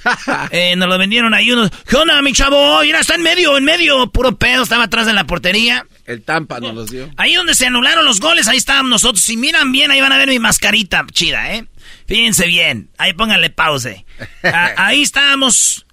Eh, 0.52 0.76
nos 0.76 0.88
lo 0.88 0.98
vendieron 0.98 1.34
ahí 1.34 1.52
unos. 1.52 1.72
¿Qué 1.88 1.96
onda, 1.96 2.22
mi 2.22 2.34
chavo? 2.34 2.82
Mira, 2.82 3.00
está 3.00 3.16
en 3.16 3.22
medio, 3.22 3.58
en 3.58 3.64
medio. 3.64 4.08
Puro 4.12 4.38
pedo, 4.38 4.64
estaba 4.64 4.86
atrás 4.86 5.06
de 5.06 5.14
la 5.14 5.26
portería. 5.26 5.86
El 6.06 6.24
Tampa 6.24 6.60
nos 6.60 6.74
los 6.74 6.92
dio. 6.92 7.10
Ahí 7.18 7.34
donde 7.34 7.56
se 7.56 7.66
anularon 7.66 8.06
los 8.06 8.20
goles, 8.20 8.48
ahí 8.48 8.58
estábamos 8.58 8.90
nosotros. 8.90 9.22
Si 9.22 9.38
miran 9.38 9.72
bien, 9.72 9.92
ahí 9.92 10.02
van 10.02 10.14
a 10.14 10.18
ver 10.18 10.30
mi 10.30 10.40
mascarita 10.40 11.06
chida, 11.12 11.54
¿eh? 11.54 11.66
Fíjense 12.08 12.48
bien. 12.48 12.90
Ahí 12.98 13.14
pónganle 13.14 13.50
pause. 13.50 14.06
Ah, 14.44 14.74
ahí 14.78 15.02
estábamos. 15.02 15.86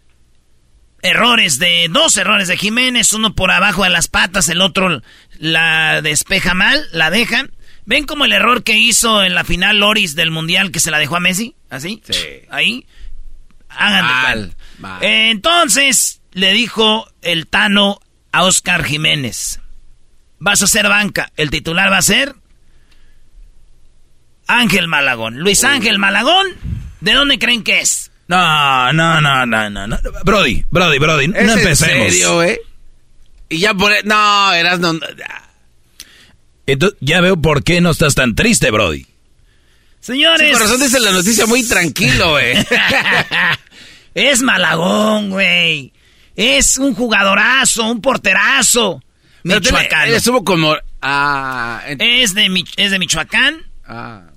Errores 1.02 1.58
de. 1.58 1.88
Dos 1.90 2.16
errores 2.16 2.48
de 2.48 2.56
Jiménez. 2.56 3.12
Uno 3.12 3.34
por 3.34 3.50
abajo 3.50 3.84
de 3.84 3.90
las 3.90 4.08
patas, 4.08 4.48
el 4.48 4.60
otro 4.60 5.02
la 5.38 6.00
despeja 6.02 6.54
mal, 6.54 6.86
la 6.92 7.10
deja. 7.10 7.46
¿Ven 7.84 8.04
como 8.04 8.24
el 8.24 8.32
error 8.32 8.62
que 8.62 8.78
hizo 8.78 9.22
en 9.24 9.34
la 9.34 9.44
final 9.44 9.78
Loris 9.80 10.14
del 10.14 10.30
Mundial 10.30 10.70
que 10.70 10.80
se 10.80 10.90
la 10.90 10.98
dejó 10.98 11.16
a 11.16 11.20
Messi? 11.20 11.54
¿Así? 11.70 12.02
Sí. 12.08 12.16
Ahí. 12.50 12.86
Háganle. 13.68 14.52
Mal, 14.78 14.98
cuenta. 15.00 15.06
Entonces 15.30 16.20
le 16.32 16.52
dijo 16.52 17.08
el 17.22 17.46
Tano 17.48 18.00
a 18.30 18.44
Oscar 18.44 18.84
Jiménez. 18.84 19.60
Vas 20.38 20.62
a 20.62 20.66
ser 20.66 20.88
banca. 20.88 21.32
El 21.36 21.50
titular 21.50 21.90
va 21.90 21.98
a 21.98 22.02
ser 22.02 22.34
Ángel 24.46 24.88
Malagón. 24.88 25.38
Luis 25.38 25.64
Ángel 25.64 25.98
Malagón. 25.98 26.46
¿De 27.00 27.12
dónde 27.14 27.38
creen 27.38 27.62
que 27.64 27.80
es? 27.80 28.10
No, 28.28 28.92
no, 28.92 29.20
no, 29.20 29.44
no, 29.46 29.70
no, 29.70 29.86
no. 29.86 29.98
Brody, 30.24 30.64
Brody, 30.70 30.98
Brody, 30.98 31.28
no 31.28 31.36
¿Es 31.36 31.50
en 31.52 31.58
empecemos. 31.58 32.06
serio, 32.12 32.42
eh? 32.42 32.60
Y 33.48 33.58
ya 33.58 33.74
por... 33.74 33.92
e- 33.92 34.02
No, 34.04 34.52
eras 34.52 34.78
no... 34.80 34.92
Entonces, 36.66 36.98
ya 37.00 37.20
veo 37.20 37.36
por 37.36 37.64
qué 37.64 37.80
no 37.80 37.90
estás 37.90 38.14
tan 38.14 38.34
triste, 38.34 38.70
Brody. 38.70 39.06
Señores. 40.00 40.48
Su 40.52 40.58
corazón 40.58 40.80
dice 40.80 41.00
la 41.00 41.12
noticia 41.12 41.46
muy 41.46 41.62
tranquilo, 41.66 42.38
eh. 42.40 42.64
es 44.14 44.42
Malagón, 44.42 45.30
güey. 45.30 45.92
Es 46.34 46.76
un 46.78 46.94
jugadorazo, 46.94 47.84
un 47.90 48.00
porterazo. 48.00 49.02
Michoacán. 49.44 50.08
estuvo 50.12 50.44
como... 50.44 50.76
Ah... 51.00 51.82
en- 51.86 52.00
Es 52.00 52.32
de, 52.34 52.48
Mich- 52.48 52.72
es 52.76 52.90
de 52.90 52.98
Michoacán. 52.98 53.62
Ah, 53.84 54.28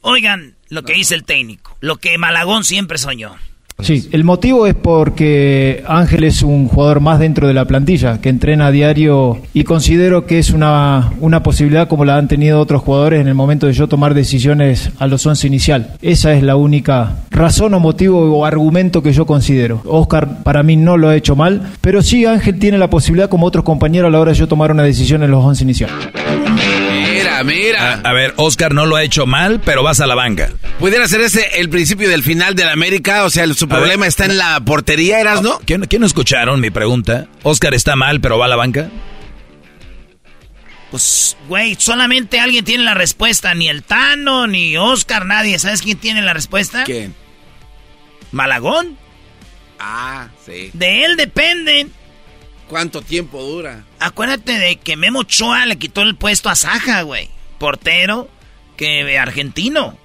Oigan 0.00 0.56
lo 0.68 0.82
que 0.84 0.92
dice 0.94 1.14
el 1.14 1.24
técnico. 1.24 1.76
Lo 1.80 1.96
que 1.96 2.16
Malagón 2.18 2.64
siempre 2.64 2.98
soñó. 2.98 3.36
Sí, 3.80 4.08
el 4.12 4.24
motivo 4.24 4.66
es 4.66 4.74
porque 4.74 5.82
Ángel 5.86 6.24
es 6.24 6.42
un 6.42 6.68
jugador 6.68 7.00
más 7.00 7.18
dentro 7.18 7.48
de 7.48 7.54
la 7.54 7.66
plantilla, 7.66 8.20
que 8.20 8.28
entrena 8.28 8.68
a 8.68 8.70
diario 8.70 9.38
y 9.52 9.64
considero 9.64 10.26
que 10.26 10.38
es 10.38 10.50
una, 10.50 11.12
una 11.20 11.42
posibilidad 11.42 11.88
como 11.88 12.04
la 12.04 12.16
han 12.16 12.28
tenido 12.28 12.60
otros 12.60 12.82
jugadores 12.82 13.20
en 13.20 13.28
el 13.28 13.34
momento 13.34 13.66
de 13.66 13.72
yo 13.72 13.88
tomar 13.88 14.14
decisiones 14.14 14.90
a 14.98 15.06
los 15.06 15.26
11 15.26 15.46
inicial. 15.48 15.96
Esa 16.00 16.32
es 16.34 16.42
la 16.42 16.56
única 16.56 17.16
razón 17.30 17.74
o 17.74 17.80
motivo 17.80 18.38
o 18.38 18.44
argumento 18.44 19.02
que 19.02 19.12
yo 19.12 19.26
considero. 19.26 19.82
Oscar 19.86 20.42
para 20.44 20.62
mí 20.62 20.76
no 20.76 20.96
lo 20.96 21.08
ha 21.08 21.16
hecho 21.16 21.34
mal, 21.34 21.72
pero 21.80 22.00
sí 22.00 22.24
Ángel 22.24 22.58
tiene 22.58 22.78
la 22.78 22.88
posibilidad 22.88 23.28
como 23.28 23.46
otros 23.46 23.64
compañeros 23.64 24.08
a 24.08 24.12
la 24.12 24.20
hora 24.20 24.32
de 24.32 24.38
yo 24.38 24.48
tomar 24.48 24.70
una 24.70 24.84
decisión 24.84 25.24
en 25.24 25.32
los 25.32 25.44
11 25.44 25.64
inicial. 25.64 25.90
Mira. 27.44 28.00
A 28.04 28.12
ver, 28.12 28.34
Oscar 28.36 28.72
no 28.74 28.86
lo 28.86 28.96
ha 28.96 29.02
hecho 29.02 29.26
mal, 29.26 29.60
pero 29.60 29.82
vas 29.82 30.00
a 30.00 30.06
la 30.06 30.14
banca. 30.14 30.50
¿Pudiera 30.78 31.06
ser 31.08 31.20
ese 31.20 31.60
el 31.60 31.68
principio 31.68 32.08
del 32.08 32.22
final 32.22 32.54
del 32.54 32.68
América? 32.68 33.24
O 33.24 33.30
sea, 33.30 33.44
el- 33.44 33.54
su 33.54 33.66
A 33.66 33.68
problema 33.68 34.00
ver. 34.02 34.08
está 34.08 34.24
en 34.26 34.36
la 34.38 34.60
portería, 34.60 35.20
¿eras, 35.20 35.42
no? 35.42 35.58
¿Quién, 35.66 35.82
quién 35.86 36.00
no 36.00 36.06
escucharon 36.06 36.60
mi 36.60 36.70
pregunta? 36.70 37.26
¿Oscar 37.42 37.74
está 37.74 37.96
mal, 37.96 38.20
pero 38.20 38.38
va 38.38 38.46
a 38.46 38.48
la 38.48 38.56
banca? 38.56 38.88
Pues, 40.90 41.36
güey, 41.48 41.74
solamente 41.78 42.38
alguien 42.38 42.64
tiene 42.64 42.84
la 42.84 42.94
respuesta. 42.94 43.54
Ni 43.54 43.68
el 43.68 43.82
Tano, 43.82 44.46
ni 44.46 44.76
Oscar, 44.76 45.26
nadie. 45.26 45.58
¿Sabes 45.58 45.82
quién 45.82 45.98
tiene 45.98 46.22
la 46.22 46.32
respuesta? 46.34 46.84
¿Quién? 46.84 47.14
Malagón. 48.32 48.96
Ah, 49.80 50.28
sí. 50.46 50.70
De 50.72 51.04
él 51.04 51.16
depende. 51.16 51.88
¿Cuánto 52.68 53.02
tiempo 53.02 53.42
dura? 53.42 53.84
Acuérdate 53.98 54.58
de 54.58 54.76
que 54.76 54.96
Memo 54.96 55.20
Ochoa 55.20 55.66
le 55.66 55.76
quitó 55.76 56.02
el 56.02 56.16
puesto 56.16 56.48
a 56.48 56.54
Saja, 56.54 57.02
güey. 57.02 57.28
Portero 57.58 58.28
que 58.76 59.18
argentino. 59.18 59.96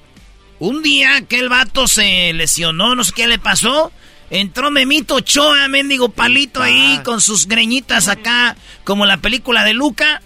Un 0.60 0.84
día 0.84 1.22
que 1.22 1.40
el 1.40 1.50
vato 1.50 1.88
se 1.88 2.34
lesionó, 2.34 2.96
no 2.96 3.04
sé 3.04 3.14
qué 3.16 3.28
le 3.28 3.40
pasó. 3.40 3.92
Entró 4.30 4.70
Memito 4.70 5.16
Ochoa, 5.16 5.68
mendigo 5.70 6.10
palito 6.10 6.62
ahí, 6.62 7.00
con 7.04 7.20
sus 7.22 7.48
greñitas 7.48 8.08
acá, 8.08 8.56
como 8.84 9.06
la 9.06 9.18
película 9.18 9.64
de 9.64 9.74
Luca. 9.74 10.22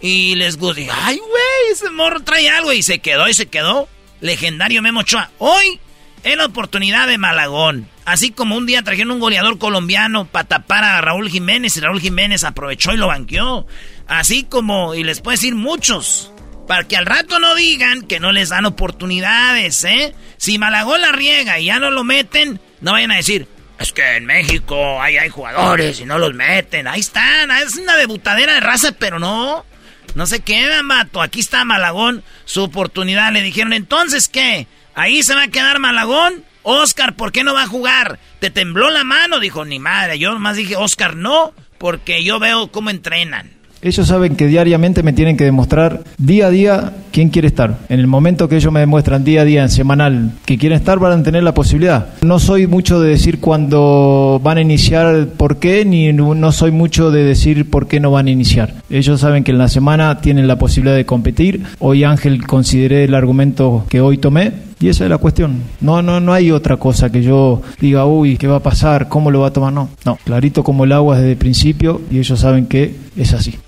Y 0.00 0.34
les 0.36 0.56
gustó. 0.56 0.80
Ay, 1.02 1.18
güey, 1.18 1.72
ese 1.72 1.90
morro 1.90 2.20
trae 2.20 2.48
algo. 2.48 2.72
Y 2.72 2.82
se 2.82 3.00
quedó 3.00 3.28
y 3.28 3.34
se 3.34 3.46
quedó. 3.46 3.88
Legendario 4.20 4.82
Memo 4.82 5.00
Ochoa. 5.00 5.30
Hoy 5.38 5.80
es 6.22 6.36
la 6.36 6.46
oportunidad 6.46 7.06
de 7.08 7.18
Malagón. 7.18 7.88
Así 8.04 8.30
como 8.30 8.56
un 8.56 8.66
día 8.66 8.82
trajeron 8.82 9.12
un 9.12 9.20
goleador 9.20 9.58
colombiano 9.58 10.26
para 10.26 10.48
tapar 10.48 10.84
a 10.84 11.00
Raúl 11.00 11.30
Jiménez 11.30 11.76
y 11.76 11.80
Raúl 11.80 12.00
Jiménez 12.00 12.44
aprovechó 12.44 12.92
y 12.92 12.96
lo 12.96 13.08
banqueó. 13.08 13.66
Así 14.06 14.44
como, 14.44 14.94
y 14.94 15.04
les 15.04 15.20
puedo 15.20 15.32
decir 15.32 15.54
muchos, 15.54 16.32
para 16.70 16.84
que 16.84 16.96
al 16.96 17.04
rato 17.04 17.40
no 17.40 17.56
digan 17.56 18.02
que 18.02 18.20
no 18.20 18.30
les 18.30 18.50
dan 18.50 18.64
oportunidades, 18.64 19.82
¿eh? 19.82 20.14
Si 20.36 20.56
Malagón 20.56 21.00
la 21.00 21.10
riega 21.10 21.58
y 21.58 21.64
ya 21.64 21.80
no 21.80 21.90
lo 21.90 22.04
meten, 22.04 22.60
no 22.80 22.92
vayan 22.92 23.10
a 23.10 23.16
decir, 23.16 23.48
es 23.80 23.92
que 23.92 24.14
en 24.18 24.24
México 24.24 25.02
hay, 25.02 25.16
hay 25.16 25.30
jugadores 25.30 25.98
y 25.98 26.04
no 26.04 26.16
los 26.20 26.32
meten. 26.32 26.86
Ahí 26.86 27.00
están, 27.00 27.50
es 27.50 27.74
una 27.74 27.96
debutadera 27.96 28.54
de 28.54 28.60
raza, 28.60 28.92
pero 28.92 29.18
no. 29.18 29.66
No 30.14 30.26
se 30.26 30.42
queda, 30.42 30.84
mato. 30.84 31.20
Aquí 31.20 31.40
está 31.40 31.64
Malagón, 31.64 32.22
su 32.44 32.62
oportunidad. 32.62 33.32
Le 33.32 33.42
dijeron, 33.42 33.72
entonces, 33.72 34.28
¿qué? 34.28 34.68
¿Ahí 34.94 35.24
se 35.24 35.34
va 35.34 35.42
a 35.42 35.48
quedar 35.48 35.80
Malagón? 35.80 36.44
Oscar, 36.62 37.16
¿por 37.16 37.32
qué 37.32 37.42
no 37.42 37.52
va 37.52 37.64
a 37.64 37.66
jugar? 37.66 38.20
¿Te 38.38 38.50
tembló 38.50 38.90
la 38.90 39.02
mano? 39.02 39.40
Dijo, 39.40 39.64
ni 39.64 39.80
madre. 39.80 40.20
Yo 40.20 40.30
nomás 40.30 40.56
dije, 40.56 40.76
Oscar, 40.76 41.16
no, 41.16 41.52
porque 41.78 42.22
yo 42.22 42.38
veo 42.38 42.70
cómo 42.70 42.90
entrenan. 42.90 43.59
Ellos 43.82 44.08
saben 44.08 44.36
que 44.36 44.46
diariamente 44.46 45.02
me 45.02 45.14
tienen 45.14 45.38
que 45.38 45.44
demostrar 45.44 46.02
día 46.18 46.48
a 46.48 46.50
día 46.50 46.92
quién 47.12 47.30
quiere 47.30 47.48
estar. 47.48 47.78
En 47.88 47.98
el 47.98 48.06
momento 48.06 48.46
que 48.46 48.56
ellos 48.56 48.70
me 48.70 48.80
demuestran 48.80 49.24
día 49.24 49.40
a 49.40 49.44
día, 49.44 49.62
en 49.62 49.70
semanal, 49.70 50.32
que 50.44 50.58
quieren 50.58 50.76
estar, 50.78 50.98
van 50.98 51.20
a 51.20 51.22
tener 51.22 51.42
la 51.42 51.54
posibilidad. 51.54 52.08
No 52.20 52.38
soy 52.38 52.66
mucho 52.66 53.00
de 53.00 53.08
decir 53.08 53.40
cuándo 53.40 54.38
van 54.44 54.58
a 54.58 54.60
iniciar 54.60 55.28
por 55.36 55.56
qué, 55.56 55.86
ni 55.86 56.12
no 56.12 56.52
soy 56.52 56.72
mucho 56.72 57.10
de 57.10 57.24
decir 57.24 57.70
por 57.70 57.88
qué 57.88 58.00
no 58.00 58.10
van 58.10 58.26
a 58.26 58.30
iniciar. 58.30 58.74
Ellos 58.90 59.20
saben 59.20 59.44
que 59.44 59.52
en 59.52 59.58
la 59.58 59.68
semana 59.68 60.20
tienen 60.20 60.46
la 60.46 60.58
posibilidad 60.58 60.96
de 60.96 61.06
competir. 61.06 61.62
Hoy 61.78 62.04
Ángel 62.04 62.46
consideré 62.46 63.04
el 63.04 63.14
argumento 63.14 63.86
que 63.88 64.02
hoy 64.02 64.18
tomé. 64.18 64.52
Y 64.78 64.88
esa 64.88 65.04
es 65.04 65.10
la 65.10 65.18
cuestión. 65.18 65.62
No, 65.82 66.00
no, 66.00 66.20
no 66.20 66.32
hay 66.32 66.50
otra 66.50 66.78
cosa 66.78 67.12
que 67.12 67.22
yo 67.22 67.60
diga, 67.80 68.06
uy, 68.06 68.38
¿qué 68.38 68.46
va 68.46 68.56
a 68.56 68.62
pasar? 68.62 69.08
¿Cómo 69.08 69.30
lo 69.30 69.40
va 69.40 69.48
a 69.48 69.52
tomar? 69.52 69.74
No, 69.74 69.90
no, 70.06 70.16
clarito 70.24 70.64
como 70.64 70.84
el 70.84 70.92
agua 70.92 71.16
desde 71.16 71.32
el 71.32 71.36
principio 71.36 72.00
y 72.10 72.18
ellos 72.18 72.40
saben 72.40 72.64
que 72.64 72.94
es 73.14 73.34
así. 73.34 73.58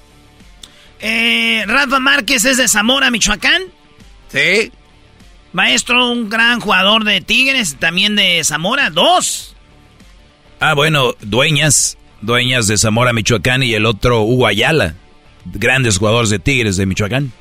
Eh, 1.03 1.65
Rafa 1.67 1.99
Márquez 1.99 2.45
es 2.45 2.57
de 2.57 2.69
Zamora, 2.69 3.11
Michoacán. 3.11 3.63
Sí. 4.29 4.71
Maestro, 5.53 6.11
un 6.11 6.31
gran 6.31 6.61
jugador 6.61 7.05
de 7.05 7.21
Tigres, 7.21 7.77
también 7.79 8.15
de 8.15 8.43
Zamora, 8.45 8.89
dos. 8.89 9.57
Ah, 10.61 10.75
bueno, 10.75 11.15
dueñas, 11.21 11.99
dueñas 12.21 12.69
de 12.69 12.79
Zamora, 12.79 13.13
Michoacán 13.13 13.65
y 13.65 13.75
el 13.75 13.85
otro 13.85 14.23
Hugo 14.23 14.47
Ayala, 14.47 14.95
grandes 15.45 15.99
jugadores 15.99 16.31
de 16.31 16.39
Tigres 16.39 16.77
de 16.77 16.87
Michoacán. 16.87 17.33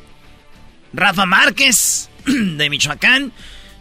Rafa 0.91 1.27
Márquez, 1.27 2.09
de 2.25 2.69
Michoacán. 2.69 3.31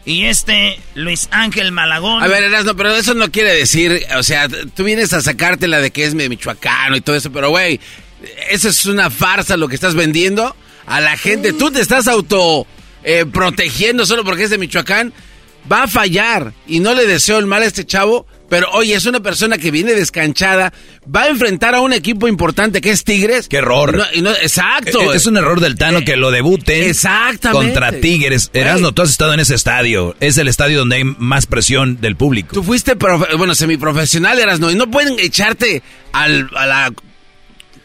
Y 0.04 0.24
este, 0.24 0.78
Luis 0.94 1.28
Ángel 1.30 1.72
Malagón. 1.72 2.22
A 2.22 2.26
ver, 2.26 2.44
Erasmo, 2.44 2.74
pero 2.74 2.94
eso 2.94 3.14
no 3.14 3.30
quiere 3.30 3.54
decir, 3.54 4.06
o 4.16 4.22
sea, 4.22 4.48
tú 4.48 4.84
vienes 4.84 5.12
a 5.12 5.20
sacártela 5.20 5.80
de 5.80 5.90
que 5.90 6.04
es 6.04 6.14
michoacano 6.14 6.96
y 6.96 7.00
todo 7.02 7.16
eso, 7.16 7.30
pero 7.30 7.50
güey, 7.50 7.80
eso 8.50 8.68
es 8.68 8.86
una 8.86 9.10
farsa 9.10 9.56
lo 9.56 9.68
que 9.68 9.74
estás 9.74 9.94
vendiendo 9.94 10.54
a 10.86 11.00
la 11.00 11.16
gente. 11.16 11.52
Tú 11.52 11.70
te 11.70 11.80
estás 11.80 12.08
auto 12.08 12.66
eh, 13.04 13.24
protegiendo 13.30 14.04
solo 14.06 14.24
porque 14.24 14.44
es 14.44 14.50
de 14.50 14.58
Michoacán. 14.58 15.12
Va 15.70 15.82
a 15.82 15.88
fallar 15.88 16.54
y 16.66 16.80
no 16.80 16.94
le 16.94 17.06
deseo 17.06 17.38
el 17.38 17.44
mal 17.44 17.62
a 17.62 17.66
este 17.66 17.84
chavo, 17.84 18.26
pero 18.48 18.70
oye, 18.72 18.94
es 18.94 19.04
una 19.04 19.20
persona 19.20 19.58
que 19.58 19.70
viene 19.70 19.92
descanchada, 19.92 20.72
va 21.14 21.24
a 21.24 21.28
enfrentar 21.28 21.74
a 21.74 21.82
un 21.82 21.92
equipo 21.92 22.26
importante 22.28 22.80
que 22.80 22.90
es 22.90 23.04
Tigres. 23.04 23.46
¡Qué 23.46 23.58
error! 23.58 23.94
No- 23.94 24.04
y 24.14 24.22
no- 24.22 24.30
exacto. 24.32 25.12
Es, 25.12 25.16
es 25.16 25.26
un 25.26 25.36
error 25.36 25.60
del 25.60 25.76
Tano 25.76 26.00
que 26.02 26.16
lo 26.16 26.30
debuten 26.30 26.84
Exactamente. 26.84 27.74
contra 27.74 27.92
Tigres. 28.00 28.50
Erasno, 28.54 28.92
tú 28.92 29.02
has 29.02 29.10
estado 29.10 29.34
en 29.34 29.40
ese 29.40 29.54
estadio. 29.54 30.16
Es 30.20 30.38
el 30.38 30.48
estadio 30.48 30.78
donde 30.78 30.96
hay 30.96 31.04
más 31.04 31.44
presión 31.44 32.00
del 32.00 32.16
público. 32.16 32.54
Tú 32.54 32.62
fuiste, 32.62 32.96
profe- 32.98 33.36
bueno, 33.36 33.54
semiprofesional, 33.54 34.38
eras, 34.38 34.60
¿no? 34.60 34.70
Y 34.70 34.74
no 34.76 34.90
pueden 34.90 35.18
echarte 35.20 35.82
al, 36.12 36.48
a 36.56 36.66
la 36.66 36.92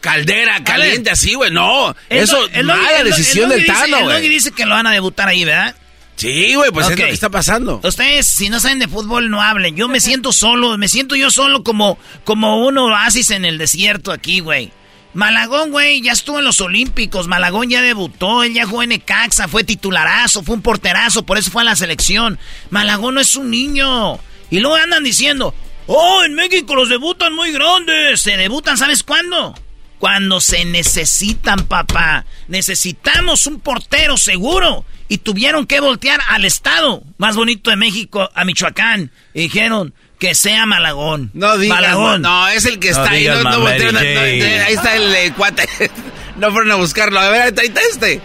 caldera 0.06 0.62
caliente 0.62 1.10
así, 1.10 1.34
güey, 1.34 1.50
no. 1.50 1.94
El 2.08 2.18
Eso, 2.18 2.38
el 2.52 2.64
mala 2.66 3.00
el 3.00 3.06
decisión 3.06 3.50
el 3.50 3.58
del 3.58 3.66
Tano, 3.66 3.98
El 3.98 4.04
güey. 4.04 4.28
dice 4.28 4.52
que 4.52 4.64
lo 4.64 4.74
van 4.76 4.86
a 4.86 4.92
debutar 4.92 5.28
ahí, 5.28 5.44
¿verdad? 5.44 5.74
Sí, 6.14 6.54
güey, 6.54 6.70
pues 6.70 6.86
es 6.86 6.92
Ok. 6.92 6.98
lo 7.00 7.06
que 7.06 7.12
está 7.12 7.28
pasando. 7.28 7.80
Ustedes, 7.82 8.24
si 8.26 8.48
no 8.48 8.60
saben 8.60 8.78
de 8.78 8.86
fútbol, 8.86 9.28
no 9.30 9.42
hablen. 9.42 9.74
Yo 9.74 9.88
me 9.88 9.98
siento 9.98 10.32
solo, 10.32 10.78
me 10.78 10.86
siento 10.86 11.16
yo 11.16 11.30
solo 11.32 11.64
como, 11.64 11.98
como 12.24 12.64
un 12.64 12.78
oasis 12.78 13.30
en 13.32 13.44
el 13.44 13.58
desierto 13.58 14.12
aquí, 14.12 14.38
güey. 14.40 14.70
Malagón, 15.12 15.72
güey, 15.72 16.00
ya 16.02 16.12
estuvo 16.12 16.38
en 16.38 16.44
los 16.44 16.60
Olímpicos. 16.60 17.26
Malagón 17.26 17.68
ya 17.68 17.82
debutó, 17.82 18.44
él 18.44 18.54
ya 18.54 18.64
jugó 18.66 18.84
en 18.84 18.92
Ecaxa, 18.92 19.48
fue 19.48 19.64
titularazo, 19.64 20.42
fue 20.44 20.54
un 20.54 20.62
porterazo, 20.62 21.24
por 21.24 21.36
eso 21.36 21.50
fue 21.50 21.62
a 21.62 21.64
la 21.64 21.74
selección. 21.74 22.38
Malagón 22.70 23.14
no 23.16 23.20
es 23.20 23.34
un 23.34 23.50
niño. 23.50 24.18
Y 24.50 24.60
luego 24.60 24.76
andan 24.76 25.02
diciendo, 25.02 25.52
oh, 25.86 26.22
en 26.22 26.34
México 26.34 26.74
los 26.76 26.88
debutan 26.88 27.34
muy 27.34 27.50
grandes. 27.50 28.20
Se 28.22 28.36
debutan, 28.36 28.78
¿sabes 28.78 29.02
cuándo? 29.02 29.54
Cuando 29.98 30.40
se 30.40 30.64
necesitan, 30.64 31.66
papá. 31.66 32.24
Necesitamos 32.48 33.46
un 33.46 33.60
portero 33.60 34.16
seguro. 34.16 34.84
Y 35.08 35.18
tuvieron 35.18 35.66
que 35.66 35.80
voltear 35.80 36.20
al 36.28 36.44
estado 36.44 37.02
más 37.16 37.36
bonito 37.36 37.70
de 37.70 37.76
México, 37.76 38.28
a 38.34 38.44
Michoacán. 38.44 39.12
Y 39.34 39.42
dijeron 39.42 39.94
que 40.18 40.34
sea 40.34 40.66
Malagón. 40.66 41.30
No 41.32 41.56
digas, 41.58 41.80
Malagón. 41.80 42.22
no, 42.22 42.42
no, 42.42 42.48
es 42.48 42.64
el 42.64 42.80
que 42.80 42.90
No 42.90 42.98
está 42.98 43.10
ahí, 43.10 43.20
digas, 43.20 43.44
no, 43.44 43.60
voltearon 43.60 43.94
Jane. 43.94 44.60
ahí 44.62 44.74
está 44.74 44.96
el 44.96 45.14
eh, 45.14 45.32
cuate. 45.36 45.68
no 46.36 46.50
fueron 46.50 46.72
a 46.72 46.74
buscarlo. 46.76 47.20
A 47.20 47.28
ver, 47.28 47.42
ahí 47.42 47.48
está, 47.48 47.62
ahí 47.62 47.68
está 47.68 47.80
este. 47.90 48.20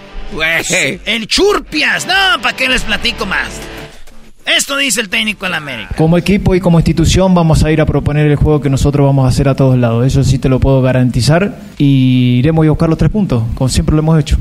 El 1.05 1.27
Churpias. 1.27 2.05
No, 2.05 2.41
¿para 2.41 2.55
qué 2.55 2.67
les 2.67 2.81
platico 2.83 3.25
más? 3.25 3.49
Esto 4.45 4.77
dice 4.77 5.01
el 5.01 5.09
técnico 5.09 5.45
de 5.45 5.51
la 5.51 5.57
América. 5.57 5.95
Como 5.97 6.17
equipo 6.17 6.55
y 6.55 6.59
como 6.59 6.79
institución 6.79 7.33
vamos 7.33 7.63
a 7.63 7.71
ir 7.71 7.81
a 7.81 7.85
proponer 7.85 8.27
el 8.27 8.35
juego 8.35 8.61
que 8.61 8.69
nosotros 8.69 9.05
vamos 9.05 9.25
a 9.25 9.29
hacer 9.29 9.47
a 9.47 9.55
todos 9.55 9.77
lados. 9.77 10.05
Eso 10.05 10.23
sí 10.23 10.39
te 10.39 10.49
lo 10.49 10.59
puedo 10.59 10.81
garantizar. 10.81 11.59
Y 11.77 12.37
iremos 12.39 12.65
a 12.65 12.69
buscar 12.69 12.89
los 12.89 12.97
tres 12.97 13.11
puntos, 13.11 13.43
como 13.55 13.69
siempre 13.69 13.95
lo 13.95 14.01
hemos 14.01 14.19
hecho. 14.19 14.37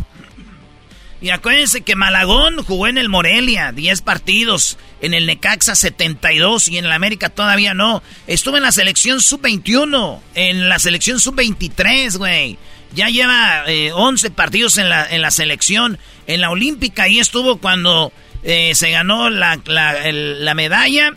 Y 1.22 1.30
acuérdense 1.30 1.82
que 1.82 1.96
Malagón 1.96 2.62
jugó 2.64 2.86
en 2.86 2.96
el 2.96 3.10
Morelia 3.10 3.72
10 3.72 4.00
partidos, 4.00 4.78
en 5.02 5.12
el 5.12 5.26
Necaxa 5.26 5.74
72 5.74 6.68
y 6.68 6.78
en 6.78 6.86
el 6.86 6.92
América 6.92 7.28
todavía 7.28 7.74
no. 7.74 8.02
Estuvo 8.26 8.56
en 8.56 8.62
la 8.62 8.72
selección 8.72 9.20
sub-21, 9.20 10.18
en 10.34 10.68
la 10.70 10.78
selección 10.78 11.20
sub-23, 11.20 12.16
güey. 12.16 12.56
Ya 12.94 13.08
lleva 13.08 13.64
11 13.94 14.26
eh, 14.26 14.30
partidos 14.30 14.78
en 14.78 14.88
la, 14.88 15.06
en 15.08 15.20
la 15.20 15.30
selección. 15.30 15.98
En 16.26 16.40
la 16.40 16.50
Olímpica 16.50 17.02
ahí 17.02 17.18
estuvo 17.18 17.58
cuando 17.58 18.12
eh, 18.42 18.74
se 18.74 18.90
ganó 18.90 19.30
la, 19.30 19.60
la, 19.66 20.54
medalla 20.54 21.14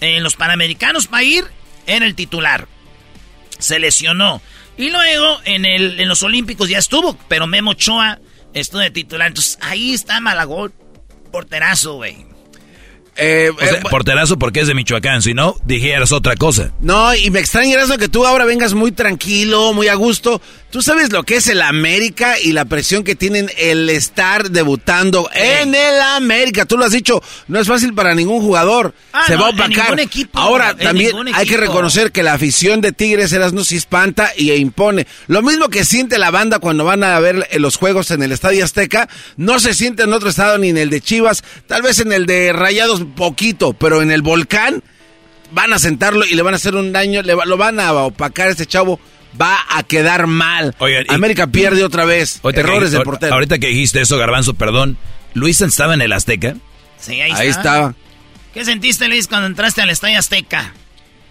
en 0.00 0.22
los 0.22 0.36
Panamericanos 0.36 1.06
para 1.06 1.22
ir, 1.22 1.44
era 1.86 2.06
el 2.06 2.14
titular. 2.14 2.68
Se 3.58 3.78
lesionó. 3.78 4.42
Y 4.76 4.90
luego 4.90 5.40
en, 5.44 5.64
el, 5.64 6.00
en 6.00 6.08
los 6.08 6.22
Olímpicos 6.22 6.68
ya 6.68 6.78
estuvo, 6.78 7.16
pero 7.28 7.46
Memo 7.46 7.72
Ochoa 7.72 8.18
estuvo 8.52 8.80
de 8.80 8.90
titular. 8.90 9.28
Entonces 9.28 9.58
ahí 9.60 9.94
está 9.94 10.20
Malagón, 10.20 10.72
porterazo, 11.30 11.94
güey. 11.94 12.26
Eh, 13.16 13.52
eh 13.60 13.80
porterazo 13.90 14.38
porque 14.38 14.60
es 14.60 14.66
de 14.66 14.74
Michoacán, 14.74 15.22
si 15.22 15.34
no, 15.34 15.56
dijeras 15.64 16.10
otra 16.10 16.34
cosa. 16.34 16.72
No, 16.80 17.14
y 17.14 17.30
me 17.30 17.38
extraña 17.38 17.80
eso 17.80 17.96
que 17.96 18.08
tú 18.08 18.26
ahora 18.26 18.44
vengas 18.44 18.74
muy 18.74 18.90
tranquilo, 18.90 19.72
muy 19.72 19.88
a 19.88 19.94
gusto. 19.94 20.40
Tú 20.74 20.82
sabes 20.82 21.12
lo 21.12 21.22
que 21.22 21.36
es 21.36 21.46
el 21.46 21.62
América 21.62 22.36
y 22.36 22.50
la 22.50 22.64
presión 22.64 23.04
que 23.04 23.14
tienen 23.14 23.48
el 23.58 23.88
estar 23.90 24.50
debutando 24.50 25.30
en 25.32 25.72
el 25.72 26.00
América. 26.00 26.66
Tú 26.66 26.76
lo 26.76 26.84
has 26.84 26.90
dicho, 26.90 27.22
no 27.46 27.60
es 27.60 27.68
fácil 27.68 27.94
para 27.94 28.12
ningún 28.16 28.40
jugador. 28.40 28.92
Ah, 29.12 29.22
Se 29.24 29.36
va 29.36 29.46
a 29.46 29.50
opacar. 29.50 29.96
Ahora 30.32 30.76
también 30.76 31.14
hay 31.32 31.46
que 31.46 31.58
reconocer 31.58 32.10
que 32.10 32.24
la 32.24 32.32
afición 32.32 32.80
de 32.80 32.90
Tigres 32.90 33.32
no 33.52 33.62
si 33.62 33.76
espanta 33.76 34.32
y 34.36 34.50
impone. 34.50 35.06
Lo 35.28 35.42
mismo 35.42 35.68
que 35.68 35.84
siente 35.84 36.18
la 36.18 36.32
banda 36.32 36.58
cuando 36.58 36.84
van 36.84 37.04
a 37.04 37.20
ver 37.20 37.48
los 37.60 37.76
juegos 37.76 38.10
en 38.10 38.24
el 38.24 38.32
Estadio 38.32 38.64
Azteca, 38.64 39.08
no 39.36 39.60
se 39.60 39.74
siente 39.74 40.02
en 40.02 40.12
otro 40.12 40.28
estado 40.28 40.58
ni 40.58 40.70
en 40.70 40.78
el 40.78 40.90
de 40.90 41.00
Chivas, 41.00 41.44
tal 41.68 41.82
vez 41.82 42.00
en 42.00 42.12
el 42.12 42.26
de 42.26 42.52
Rayados 42.52 43.04
poquito, 43.14 43.74
pero 43.74 44.02
en 44.02 44.10
el 44.10 44.22
Volcán 44.22 44.82
van 45.52 45.72
a 45.72 45.78
sentarlo 45.78 46.24
y 46.24 46.34
le 46.34 46.42
van 46.42 46.54
a 46.54 46.56
hacer 46.56 46.74
un 46.74 46.92
daño, 46.92 47.22
le, 47.22 47.36
lo 47.46 47.56
van 47.56 47.78
a 47.78 47.92
opacar 47.92 48.48
a 48.48 48.50
este 48.50 48.66
chavo 48.66 48.98
va 49.40 49.58
a 49.68 49.82
quedar 49.82 50.26
mal. 50.26 50.74
América 51.08 51.46
pierde 51.46 51.84
otra 51.84 52.04
vez. 52.04 52.40
Errores 52.42 52.92
de 52.92 53.00
portero. 53.00 53.34
Ahorita 53.34 53.58
que 53.58 53.68
dijiste 53.68 54.00
eso, 54.00 54.18
Garbanzo, 54.18 54.54
perdón. 54.54 54.96
¿Luis 55.34 55.60
estaba 55.60 55.94
en 55.94 56.02
el 56.02 56.12
Azteca? 56.12 56.54
Sí, 56.98 57.20
ahí, 57.20 57.48
estaba. 57.48 57.94
¿Qué 58.52 58.64
sentiste, 58.64 59.08
Luis, 59.08 59.26
cuando 59.26 59.46
entraste 59.46 59.82
al 59.82 59.90
Estadio 59.90 60.18
Azteca? 60.18 60.72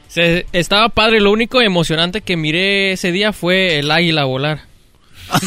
Se, 0.10 0.46
estaba 0.52 0.90
padre. 0.90 1.22
Lo 1.22 1.32
único 1.32 1.62
emocionante 1.62 2.22
que 2.22 2.36
miré 2.36 2.92
ese 2.92 3.12
día 3.12 3.34
fue 3.34 3.80
el 3.80 3.90
águila 3.90 4.26
volar. 4.26 4.62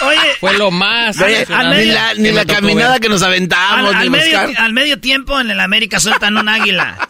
Oye, 0.00 0.18
fue 0.40 0.58
lo 0.58 0.70
más. 0.70 1.16
ni 1.16 2.32
la, 2.32 2.44
caminada 2.44 2.98
que 2.98 3.08
nos 3.08 3.22
aventamos. 3.22 3.94
Al, 3.94 4.10
medio, 4.10 4.38
al, 4.58 4.72
medio, 4.72 5.00
tiempo 5.00 5.40
en 5.40 5.50
el 5.50 5.60
América 5.60 6.00
sueltan 6.00 6.36
un 6.36 6.48
águila. 6.48 7.08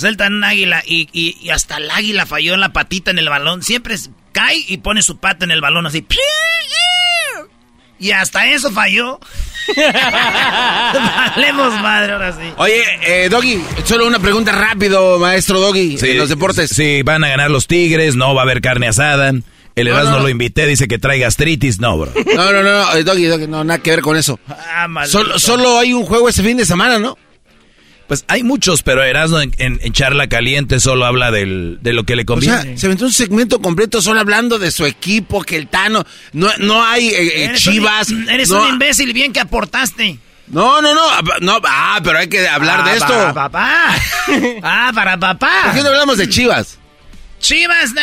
Sueltan 0.00 0.34
un 0.34 0.44
águila 0.44 0.82
y, 0.86 1.08
y, 1.12 1.50
hasta 1.50 1.76
el 1.76 1.90
águila 1.90 2.24
falló 2.26 2.54
en 2.54 2.60
la 2.60 2.72
patita 2.72 3.10
en 3.10 3.18
el 3.18 3.28
balón. 3.28 3.62
Siempre 3.62 3.96
cae 4.32 4.56
y 4.66 4.78
pone 4.78 5.02
su 5.02 5.18
pata 5.18 5.44
en 5.44 5.50
el 5.50 5.60
balón 5.60 5.86
así. 5.86 6.06
Y 7.98 8.12
hasta 8.12 8.46
eso 8.50 8.70
falló. 8.72 9.20
Valemos 11.36 11.80
madre, 11.82 12.12
ahora 12.14 12.32
sí. 12.32 12.50
Oye, 12.56 12.82
eh, 13.02 13.28
Doggy, 13.28 13.62
solo 13.84 14.06
una 14.06 14.18
pregunta 14.18 14.52
rápido, 14.52 15.18
maestro 15.18 15.60
Doggy. 15.60 15.98
Sí, 15.98 16.14
los 16.14 16.30
deportes. 16.30 16.70
Sí, 16.70 17.02
van 17.02 17.22
a 17.24 17.28
ganar 17.28 17.50
los 17.50 17.66
Tigres, 17.66 18.16
no 18.16 18.34
va 18.34 18.40
a 18.40 18.44
haber 18.44 18.62
carne 18.62 18.88
asada. 18.88 19.32
El 19.76 19.86
Erasmo 19.86 20.18
lo 20.18 20.30
invité, 20.30 20.66
dice 20.66 20.88
que 20.88 20.98
trae 20.98 21.18
gastritis. 21.18 21.78
No, 21.78 21.98
bro. 21.98 22.12
No, 22.34 22.52
no, 22.52 22.62
no, 22.62 22.94
eh, 22.94 23.04
Doggy, 23.04 23.26
Doggy, 23.26 23.46
no, 23.46 23.64
nada 23.64 23.80
que 23.80 23.90
ver 23.90 24.00
con 24.00 24.16
eso. 24.16 24.40
Ah, 24.48 24.88
solo, 25.06 25.38
solo 25.38 25.78
hay 25.78 25.92
un 25.92 26.04
juego 26.06 26.28
ese 26.28 26.42
fin 26.42 26.56
de 26.56 26.64
semana, 26.64 26.98
¿no? 26.98 27.18
Pues 28.10 28.24
hay 28.26 28.42
muchos, 28.42 28.82
pero 28.82 29.04
Erasmo 29.04 29.40
en, 29.40 29.54
en, 29.56 29.92
charla 29.92 30.26
caliente 30.26 30.80
solo 30.80 31.06
habla 31.06 31.30
del, 31.30 31.78
de 31.80 31.92
lo 31.92 32.02
que 32.02 32.16
le 32.16 32.24
conviene. 32.24 32.56
O 32.56 32.62
sea, 32.62 32.76
se 32.76 32.88
metió 32.88 33.06
un 33.06 33.12
segmento 33.12 33.62
completo 33.62 34.02
solo 34.02 34.18
hablando 34.18 34.58
de 34.58 34.72
su 34.72 34.84
equipo, 34.84 35.44
que 35.44 35.56
el 35.56 35.68
Tano, 35.68 36.04
no, 36.32 36.48
no 36.58 36.84
hay 36.84 37.10
eh, 37.10 37.44
eh, 37.44 37.52
chivas. 37.54 38.10
eres 38.10 38.50
un 38.50 38.66
imbécil, 38.66 39.12
bien 39.12 39.32
que 39.32 39.38
aportaste. 39.38 40.18
No, 40.48 40.82
no, 40.82 40.92
no, 40.92 41.06
no, 41.40 41.60
ah, 41.64 42.00
pero 42.02 42.18
hay 42.18 42.28
que 42.28 42.48
hablar 42.48 42.82
de 42.82 42.90
ah, 42.90 42.94
esto. 42.94 43.06
Para 43.06 43.32
papá. 43.32 43.96
ah, 44.64 44.90
para 44.92 45.16
papá. 45.16 45.52
¿Por 45.66 45.74
qué 45.74 45.82
no 45.82 45.90
hablamos 45.90 46.18
de 46.18 46.28
chivas? 46.28 46.80
Chivas, 47.38 47.94
de... 47.94 48.02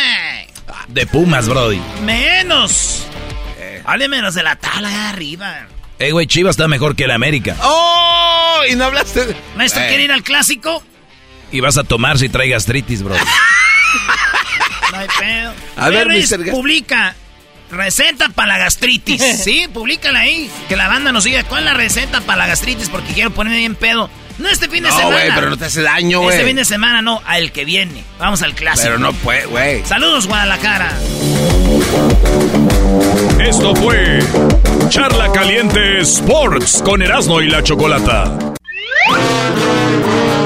De 0.87 1.05
Pumas, 1.05 1.49
Brody. 1.49 1.81
Menos. 2.05 3.03
Eh. 3.59 3.83
Hable 3.85 4.07
menos 4.07 4.35
de 4.35 4.43
la 4.43 4.55
tabla 4.55 4.87
de 4.87 4.95
arriba. 4.95 5.67
Eh, 5.99 6.11
güey, 6.11 6.27
Chivas 6.27 6.51
está 6.51 6.67
mejor 6.67 6.95
que 6.95 7.05
el 7.05 7.11
América. 7.11 7.55
¡Oh! 7.63 8.61
Y 8.69 8.75
no 8.75 8.85
hablaste 8.85 9.25
de... 9.25 9.35
¿Maestro 9.55 9.81
quiere 9.87 10.03
ir 10.03 10.11
al 10.11 10.23
clásico? 10.23 10.83
Y 11.51 11.59
vas 11.59 11.77
a 11.77 11.83
tomar 11.83 12.19
si 12.19 12.29
trae 12.29 12.49
gastritis, 12.49 13.01
bro. 13.01 13.15
no 14.91 14.97
hay 14.97 15.07
pedo. 15.19 15.53
A 15.75 15.89
ver, 15.89 16.07
Mr. 16.07 16.51
publica 16.51 17.15
receta 17.71 18.29
para 18.29 18.53
la 18.53 18.59
gastritis. 18.59 19.21
sí, 19.43 19.67
públicala 19.73 20.19
ahí. 20.19 20.51
Que 20.69 20.75
la 20.75 20.87
banda 20.87 21.11
nos 21.11 21.23
diga 21.23 21.43
cuál 21.43 21.61
es 21.61 21.65
la 21.65 21.73
receta 21.73 22.21
para 22.21 22.39
la 22.39 22.47
gastritis 22.47 22.89
porque 22.89 23.13
quiero 23.13 23.31
ponerme 23.31 23.57
bien 23.57 23.75
pedo. 23.75 24.09
No 24.37 24.49
este 24.49 24.69
fin 24.69 24.83
de 24.83 24.91
semana. 24.91 25.09
No, 25.09 25.15
güey, 25.15 25.31
pero 25.33 25.49
no 25.49 25.57
te 25.57 25.65
hace 25.65 25.81
daño, 25.81 26.21
güey. 26.21 26.35
Este 26.35 26.47
fin 26.47 26.57
de 26.57 26.65
semana 26.65 27.01
no, 27.01 27.23
al 27.25 27.51
que 27.51 27.65
viene. 27.65 28.03
Vamos 28.19 28.43
al 28.43 28.53
clásico. 28.53 28.83
Pero 28.85 28.99
no 28.99 29.11
puede, 29.13 29.47
güey. 29.47 29.83
Saludos, 29.83 30.27
Guadalajara. 30.27 30.95
Esto 33.39 33.75
fue 33.75 34.19
Charla 34.89 35.29
Caliente 35.33 35.99
Sports 35.99 36.81
con 36.83 37.01
Erasmo 37.01 37.41
y 37.41 37.49
la 37.49 37.61
Chocolata. 37.61 38.37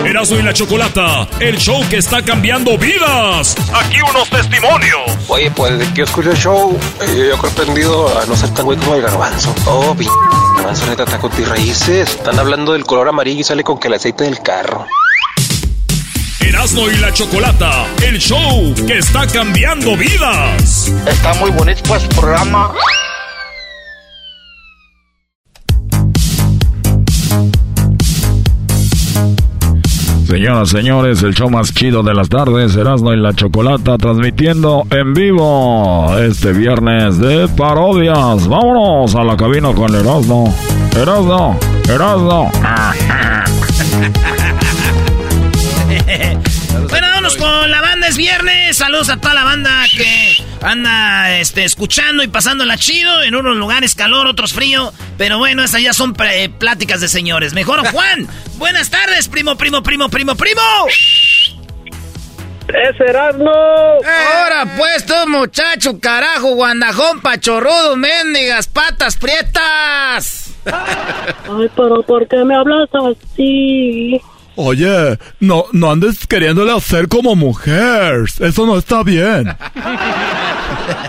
Erasmo 0.03 0.39
y 0.39 0.41
la 0.41 0.51
Chocolata, 0.51 1.27
el 1.39 1.57
show 1.57 1.79
que 1.89 1.97
está 1.97 2.23
cambiando 2.23 2.75
vidas. 2.77 3.55
Aquí 3.71 3.97
unos 4.01 4.29
testimonios. 4.29 5.01
Oye, 5.27 5.51
pues 5.51 5.77
de 5.77 5.85
que 5.89 5.93
yo 5.93 6.03
escucho 6.05 6.31
el 6.31 6.37
show, 6.37 6.79
eh, 7.01 7.27
yo 7.29 7.37
creo 7.37 7.51
aprendido 7.51 8.19
a 8.19 8.25
no 8.25 8.35
ser 8.35 8.49
tan 8.49 8.65
güey 8.65 8.79
como 8.79 8.95
el 8.95 9.03
garbanzo. 9.03 9.53
Oh, 9.65 9.95
p 9.95 10.05
garbanzo 10.57 10.87
neta 10.87 11.03
está 11.03 11.19
con 11.19 11.29
tus 11.31 11.47
raíces. 11.47 12.09
Están 12.09 12.39
hablando 12.39 12.73
del 12.73 12.83
color 12.85 13.09
amarillo 13.09 13.41
y 13.41 13.43
sale 13.43 13.63
con 13.63 13.79
que 13.79 13.89
el 13.89 13.93
aceite 13.93 14.23
del 14.23 14.39
carro. 14.41 14.87
Erasmo 16.39 16.89
y 16.89 16.97
la 16.97 17.13
Chocolata, 17.13 17.85
el 18.01 18.17
show 18.17 18.73
que 18.87 18.97
está 18.97 19.27
cambiando 19.27 19.95
vidas. 19.95 20.91
Está 21.05 21.35
muy 21.35 21.51
bonito 21.51 21.81
pues 21.87 22.03
programa. 22.05 22.73
Señoras, 30.31 30.69
señores, 30.69 31.21
el 31.23 31.35
show 31.35 31.49
más 31.49 31.73
chido 31.73 32.03
de 32.03 32.13
las 32.13 32.29
tardes, 32.29 32.77
Erasmo 32.77 33.11
y 33.11 33.17
la 33.17 33.33
Chocolata, 33.33 33.97
transmitiendo 33.97 34.87
en 34.89 35.13
vivo 35.13 36.17
este 36.19 36.53
viernes 36.53 37.17
de 37.17 37.49
parodias. 37.49 38.47
Vámonos 38.47 39.13
a 39.13 39.25
la 39.25 39.35
cabina 39.35 39.73
con 39.73 39.93
Erasmo. 39.93 40.55
Erasmo, 40.95 41.59
Erasmo. 41.83 42.49
bueno, 46.89 47.07
vámonos 47.09 47.35
con 47.35 47.69
la 47.69 47.81
banda, 47.81 48.07
es 48.07 48.15
viernes. 48.15 48.77
Saludos 48.77 49.09
a 49.09 49.17
toda 49.17 49.33
la 49.33 49.43
banda 49.43 49.83
que 49.93 50.45
anda 50.61 51.37
este, 51.39 51.63
escuchando 51.63 52.23
y 52.23 52.27
pasándola 52.27 52.77
chido. 52.77 53.23
En 53.23 53.35
unos 53.35 53.55
lugares 53.57 53.95
calor, 53.95 54.27
otros 54.27 54.53
frío. 54.53 54.93
Pero 55.17 55.37
bueno, 55.37 55.63
esas 55.63 55.81
ya 55.81 55.93
son 55.93 56.13
pláticas 56.13 57.01
de 57.01 57.07
señores. 57.07 57.53
Mejor 57.53 57.85
Juan. 57.91 58.27
Buenas 58.57 58.89
tardes, 58.89 59.27
primo, 59.27 59.57
primo, 59.57 59.83
primo, 59.83 60.09
primo, 60.09 60.35
primo. 60.35 60.61
¡Es 62.67 62.99
Erasmo! 63.01 63.51
Ahora 63.51 64.75
pues 64.77 65.05
tú, 65.05 65.13
muchacho, 65.27 65.99
carajo, 65.99 66.53
guandajón, 66.55 67.19
pachorrudo, 67.21 67.97
mendigas, 67.97 68.67
patas 68.67 69.17
prietas. 69.17 70.53
Ay, 70.65 71.69
pero 71.75 72.01
¿por 72.03 72.27
qué 72.27 72.37
me 72.45 72.55
hablas 72.55 72.87
así? 72.93 74.21
Oye, 74.55 75.17
no, 75.39 75.65
no 75.71 75.91
andes 75.91 76.27
queriéndole 76.27 76.73
hacer 76.73 77.07
como 77.07 77.35
mujer. 77.35 78.25
Eso 78.39 78.65
no 78.65 78.77
está 78.77 79.03
bien. 79.03 79.55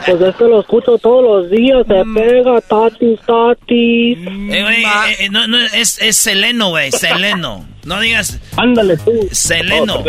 Pues 0.04 0.20
es 0.20 0.36
que 0.36 0.44
lo 0.44 0.60
escucho 0.60 0.98
todos 0.98 1.22
los 1.22 1.50
días. 1.50 1.86
Se 1.86 2.04
mm. 2.04 2.14
pega, 2.14 2.60
tatis, 2.62 3.20
tatis. 3.20 4.18
Eh, 4.18 4.50
eh, 4.50 4.84
eh, 5.20 5.28
no, 5.30 5.46
no, 5.46 5.56
es, 5.58 5.98
es 6.00 6.16
Seleno, 6.16 6.70
güey. 6.70 6.90
Seleno. 6.90 7.64
No 7.84 8.00
digas. 8.00 8.38
Ándale 8.56 8.96
tú. 8.96 9.12
Seleno. 9.30 10.02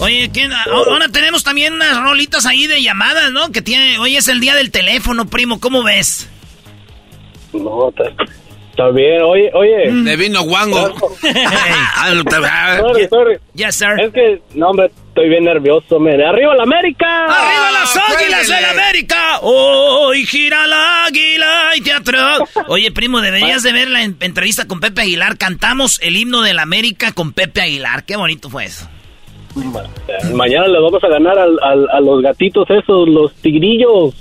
Oye, 0.00 0.30
¿quién? 0.32 0.52
ahora 0.52 1.08
tenemos 1.08 1.42
también 1.42 1.72
unas 1.74 2.00
rolitas 2.00 2.46
ahí 2.46 2.66
de 2.66 2.82
llamadas, 2.82 3.32
¿no? 3.32 3.50
Que 3.50 3.62
tiene. 3.62 3.98
Hoy 3.98 4.16
es 4.16 4.28
el 4.28 4.40
día 4.40 4.54
del 4.54 4.70
teléfono, 4.70 5.26
primo. 5.26 5.58
¿Cómo 5.58 5.82
ves? 5.82 6.28
No, 7.52 7.88
está, 7.88 8.04
está 8.76 8.90
bien. 8.90 9.22
Oye, 9.22 9.50
oye. 9.54 9.90
De 10.02 10.16
vino 10.16 10.42
guango. 10.42 10.94
sorry, 12.80 13.06
sorry. 13.10 13.38
Yes, 13.54 13.74
sir. 13.76 13.98
Es 14.00 14.12
que, 14.12 14.40
no, 14.54 14.68
hombre, 14.68 14.90
estoy 15.08 15.28
bien 15.30 15.44
nervioso, 15.44 15.98
man. 15.98 16.20
¡Arriba 16.20 16.54
la 16.54 16.62
América! 16.64 17.24
¡Arriba 17.24 17.70
las 17.72 17.96
águilas 17.96 18.46
de 18.48 18.60
la 18.60 18.70
América! 18.72 19.38
Hoy 19.42 20.26
gira 20.26 20.66
la 20.66 21.04
águila 21.06 21.70
y 21.76 21.80
teatro. 21.80 22.18
Oye, 22.68 22.90
primo, 22.92 23.20
deberías 23.20 23.62
de 23.62 23.72
ver 23.72 23.88
la 23.88 24.02
en- 24.02 24.16
entrevista 24.20 24.66
con 24.66 24.80
Pepe 24.80 25.02
Aguilar. 25.02 25.38
Cantamos 25.38 25.98
el 26.02 26.16
himno 26.16 26.42
de 26.42 26.52
la 26.54 26.62
América 26.62 27.12
con 27.12 27.32
Pepe 27.32 27.62
Aguilar. 27.62 28.04
Qué 28.04 28.16
bonito 28.16 28.50
fue 28.50 28.66
eso. 28.66 28.88
Mañana 30.34 30.66
le 30.68 30.78
vamos 30.80 31.02
a 31.02 31.08
ganar 31.08 31.38
al, 31.38 31.58
al- 31.62 31.88
a 31.90 32.00
los 32.00 32.20
gatitos 32.22 32.68
esos, 32.68 33.08
los 33.08 33.32
tigrillos. 33.36 34.14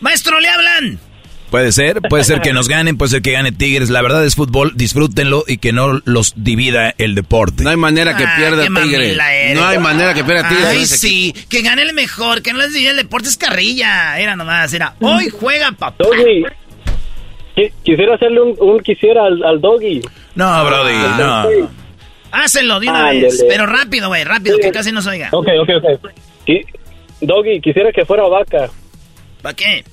Maestro, 0.00 0.38
le 0.40 0.48
hablan. 0.50 0.98
Puede 1.54 1.70
ser, 1.70 2.02
puede 2.02 2.24
ser 2.24 2.40
que 2.40 2.52
nos 2.52 2.66
ganen, 2.68 2.98
puede 2.98 3.10
ser 3.10 3.22
que 3.22 3.30
gane 3.30 3.52
Tigres. 3.52 3.88
La 3.88 4.02
verdad 4.02 4.24
es 4.24 4.34
fútbol, 4.34 4.72
disfrútenlo 4.74 5.44
y 5.46 5.58
que 5.58 5.72
no 5.72 6.00
los 6.04 6.32
divida 6.36 6.92
el 6.98 7.14
deporte. 7.14 7.62
No 7.62 7.70
hay 7.70 7.76
manera 7.76 8.16
que 8.16 8.24
Ah, 8.24 8.34
pierda 8.36 8.64
qué 8.64 8.70
Tigres. 8.82 9.16
No 9.54 9.64
hay 9.64 9.78
manera 9.78 10.14
que 10.14 10.24
pierda 10.24 10.48
Tigres. 10.48 10.66
Ay, 10.66 10.86
sí, 10.86 11.32
que 11.48 11.62
gane 11.62 11.82
el 11.82 11.92
mejor, 11.94 12.42
que 12.42 12.52
no 12.52 12.58
les 12.58 12.72
diga 12.74 12.90
el 12.90 12.96
deporte 12.96 13.28
es 13.28 13.36
carrilla. 13.36 14.18
Era 14.18 14.34
nomás, 14.34 14.74
era 14.74 14.96
hoy 15.00 15.28
juega 15.30 15.70
papá. 15.70 15.94
Doggy, 16.02 16.42
qui- 17.54 17.72
quisiera 17.84 18.16
hacerle 18.16 18.40
un, 18.42 18.56
un 18.58 18.80
quisiera 18.80 19.24
al, 19.24 19.40
al 19.44 19.60
Doggy. 19.60 20.00
No, 20.34 20.64
Brody, 20.64 20.92
no. 21.18 21.70
Hácenlo 22.32 22.80
de 22.80 22.88
una 22.88 23.10
vez, 23.12 23.44
pero 23.48 23.66
rápido, 23.66 24.08
güey, 24.08 24.24
rápido, 24.24 24.58
que 24.58 24.72
casi 24.72 24.90
no 24.90 25.00
se 25.02 25.10
oiga. 25.10 25.28
Ok, 25.30 25.46
ok, 25.60 25.70
ok. 26.02 26.10
Doggy, 27.20 27.60
quisiera 27.60 27.92
que 27.92 28.04
fuera 28.04 28.24
vaca. 28.24 28.70
¿Para 29.40 29.54
qué? 29.54 29.84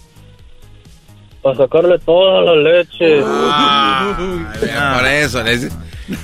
Para 1.41 1.55
sacarle 1.57 1.97
toda 1.99 2.41
la 2.41 2.55
leche. 2.55 3.21
Ah, 3.25 4.15
mira, 4.61 4.93
Por 4.99 5.07
eso. 5.07 5.43
les- 5.43 5.71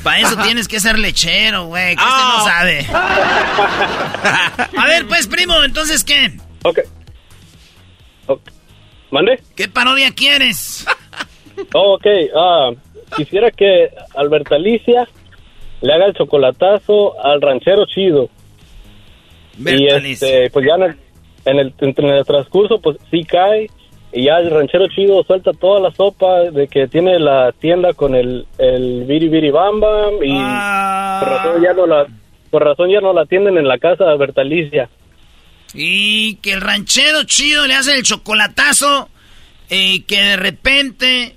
Para 0.04 0.20
eso 0.20 0.36
tienes 0.44 0.68
que 0.68 0.80
ser 0.80 1.00
lechero, 1.00 1.66
güey, 1.68 1.96
que 1.96 2.04
usted 2.04 2.22
Ah. 2.24 2.36
no 2.38 2.46
sabe. 2.46 2.86
A 4.78 4.86
ver, 4.88 5.08
pues, 5.08 5.28
primo, 5.28 5.64
entonces, 5.64 6.04
¿qué? 6.04 6.32
Ok. 6.64 6.80
Ok. 8.28 8.42
¿Mande? 9.12 9.42
¿Qué 9.56 9.68
parodia 9.68 10.12
quieres? 10.14 10.86
Oh, 11.74 11.96
ok. 11.96 12.06
Ah, 12.36 12.70
quisiera 13.16 13.50
que 13.50 13.90
Alberta 14.16 14.54
Alicia 14.58 15.08
le 15.82 15.92
haga 15.92 16.06
el 16.06 16.14
chocolatazo 16.14 17.20
al 17.26 17.42
ranchero 17.42 17.84
chido. 17.88 18.30
Y 19.58 19.64
Berta 19.64 20.08
este, 20.08 20.52
pues 20.52 20.68
ya 20.68 20.76
en 20.76 20.84
el, 20.84 20.98
en 21.46 21.58
el, 21.60 21.74
en 21.80 22.06
el 22.10 22.26
transcurso, 22.26 22.80
pues 22.80 22.98
sí 23.10 23.24
cae. 23.24 23.72
Y 24.18 24.24
ya 24.24 24.40
el 24.40 24.50
ranchero 24.50 24.88
chido 24.88 25.24
suelta 25.24 25.52
toda 25.54 25.80
la 25.80 25.92
sopa 25.92 26.40
de 26.52 26.68
que 26.68 26.88
tiene 26.88 27.20
la 27.20 27.52
tienda 27.52 27.94
con 27.94 28.16
el, 28.16 28.48
el 28.58 29.04
Biri 29.04 29.30
Biri 29.30 29.52
Bam 29.52 29.80
Bam. 29.80 30.16
Y 30.24 30.34
por, 30.34 31.30
razón 31.30 31.62
ya 31.62 31.74
no 31.74 31.86
la, 31.86 32.08
por 32.50 32.64
razón 32.64 32.90
ya 32.90 33.00
no 33.00 33.14
la 33.14 33.22
atienden 33.22 33.60
en 33.60 33.68
la 33.68 33.78
casa 33.78 34.06
de 34.06 34.12
Alberta 34.12 34.42
Alicia. 34.42 34.90
Y 35.76 36.38
que 36.38 36.54
el 36.54 36.62
ranchero 36.62 37.26
chido 37.26 37.68
le 37.68 37.76
hace 37.76 37.96
el 37.96 38.02
chocolatazo 38.02 39.08
y 39.70 40.02
que 40.02 40.20
de 40.20 40.38
repente 40.38 41.36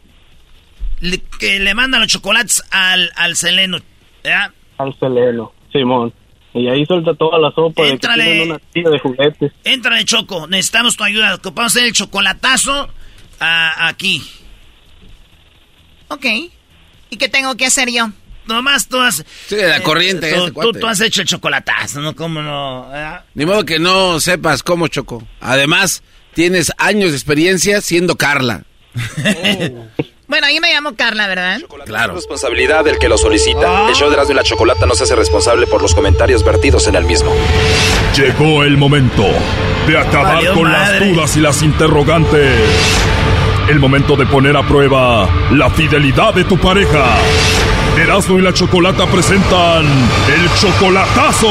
le, 1.01 1.21
que 1.39 1.59
le 1.59 1.75
manda 1.75 1.99
los 1.99 2.09
chocolates 2.09 2.65
al, 2.71 3.11
al 3.15 3.37
seleno. 3.37 3.77
¿verdad? 4.25 4.53
Al 4.79 4.99
seleno, 4.99 5.53
Simón. 5.71 6.15
Y 6.53 6.69
ahí 6.69 6.85
suelta 6.85 7.15
toda 7.15 7.39
la 7.39 7.51
sopa 7.53 7.87
Éntrale. 7.87 8.25
de 8.25 8.37
que 8.37 8.43
una 8.51 8.59
tía 8.73 8.91
de 8.91 8.99
juguetes. 8.99 9.53
Entra 9.65 9.97
de 9.97 10.05
Choco, 10.05 10.47
necesitamos 10.49 10.97
tu 10.97 11.05
ayuda. 11.05 11.35
Ocupamos 11.37 11.73
hacer 11.73 11.87
el 11.87 11.93
chocolatazo 11.93 12.89
ah, 13.39 13.89
aquí. 13.89 14.23
Ok. 16.09 16.27
¿Y 17.11 17.17
qué 17.17 17.29
tengo 17.29 17.57
que 17.57 17.67
hacer 17.67 17.89
yo? 17.91 18.11
Nomás 18.47 18.89
tú 18.89 18.99
has... 18.99 19.25
Sí, 19.47 19.55
de 19.55 19.69
la 19.69 19.83
corriente, 19.83 20.31
tú, 20.31 20.37
este 20.37 20.49
tú- 20.49 20.55
cuate. 20.55 20.79
tú 20.81 20.87
has 20.89 21.01
hecho 21.01 21.23
el 21.23 21.29
chocolatazo, 21.29 22.01
¿no? 22.01 22.17
¿Cómo 22.17 22.43
no? 22.43 22.91
Ni 23.35 23.47
modo 23.47 23.65
que 23.65 23.79
no 23.79 24.19
sepas 24.19 24.63
cómo 24.65 24.89
chocó. 24.89 25.25
Además, 25.41 26.03
tienes 26.35 26.73
años 26.79 27.11
de 27.11 27.17
experiencia 27.17 27.81
siendo 27.81 28.17
Carla. 28.17 28.65
Bueno, 30.31 30.47
yo 30.49 30.61
me 30.61 30.73
llamo 30.73 30.95
Carla, 30.95 31.27
¿verdad? 31.27 31.61
Claro. 31.87 32.15
Responsabilidad 32.15 32.85
del 32.85 32.99
que 33.01 33.09
lo 33.09 33.19
solicita. 33.19 33.89
El 33.89 33.97
show 33.97 34.09
de 34.09 34.15
Erasmo 34.15 34.33
y 34.33 34.37
la 34.37 34.45
Chocolata 34.45 34.87
no 34.87 34.95
se 34.95 35.03
hace 35.03 35.17
responsable 35.17 35.67
por 35.67 35.83
los 35.83 35.93
comentarios 35.93 36.45
vertidos 36.45 36.87
en 36.87 36.95
el 36.95 37.05
mismo. 37.05 37.35
Llegó 38.17 38.63
el 38.63 38.77
momento 38.77 39.27
de 39.89 39.99
acabar 39.99 40.37
Valió 40.37 40.55
con 40.55 40.71
madre. 40.71 41.01
las 41.01 41.09
dudas 41.09 41.37
y 41.37 41.41
las 41.41 41.63
interrogantes. 41.63 42.61
El 43.69 43.81
momento 43.81 44.15
de 44.15 44.25
poner 44.27 44.57
a 44.57 44.63
prueba 44.63 45.29
la 45.51 45.69
fidelidad 45.71 46.33
de 46.33 46.45
tu 46.45 46.57
pareja. 46.59 47.17
Erasmo 47.99 48.39
y 48.39 48.43
la 48.43 48.55
Chocolata 48.55 49.07
presentan 49.07 49.85
el 49.85 50.49
chocolatazo. 50.61 51.49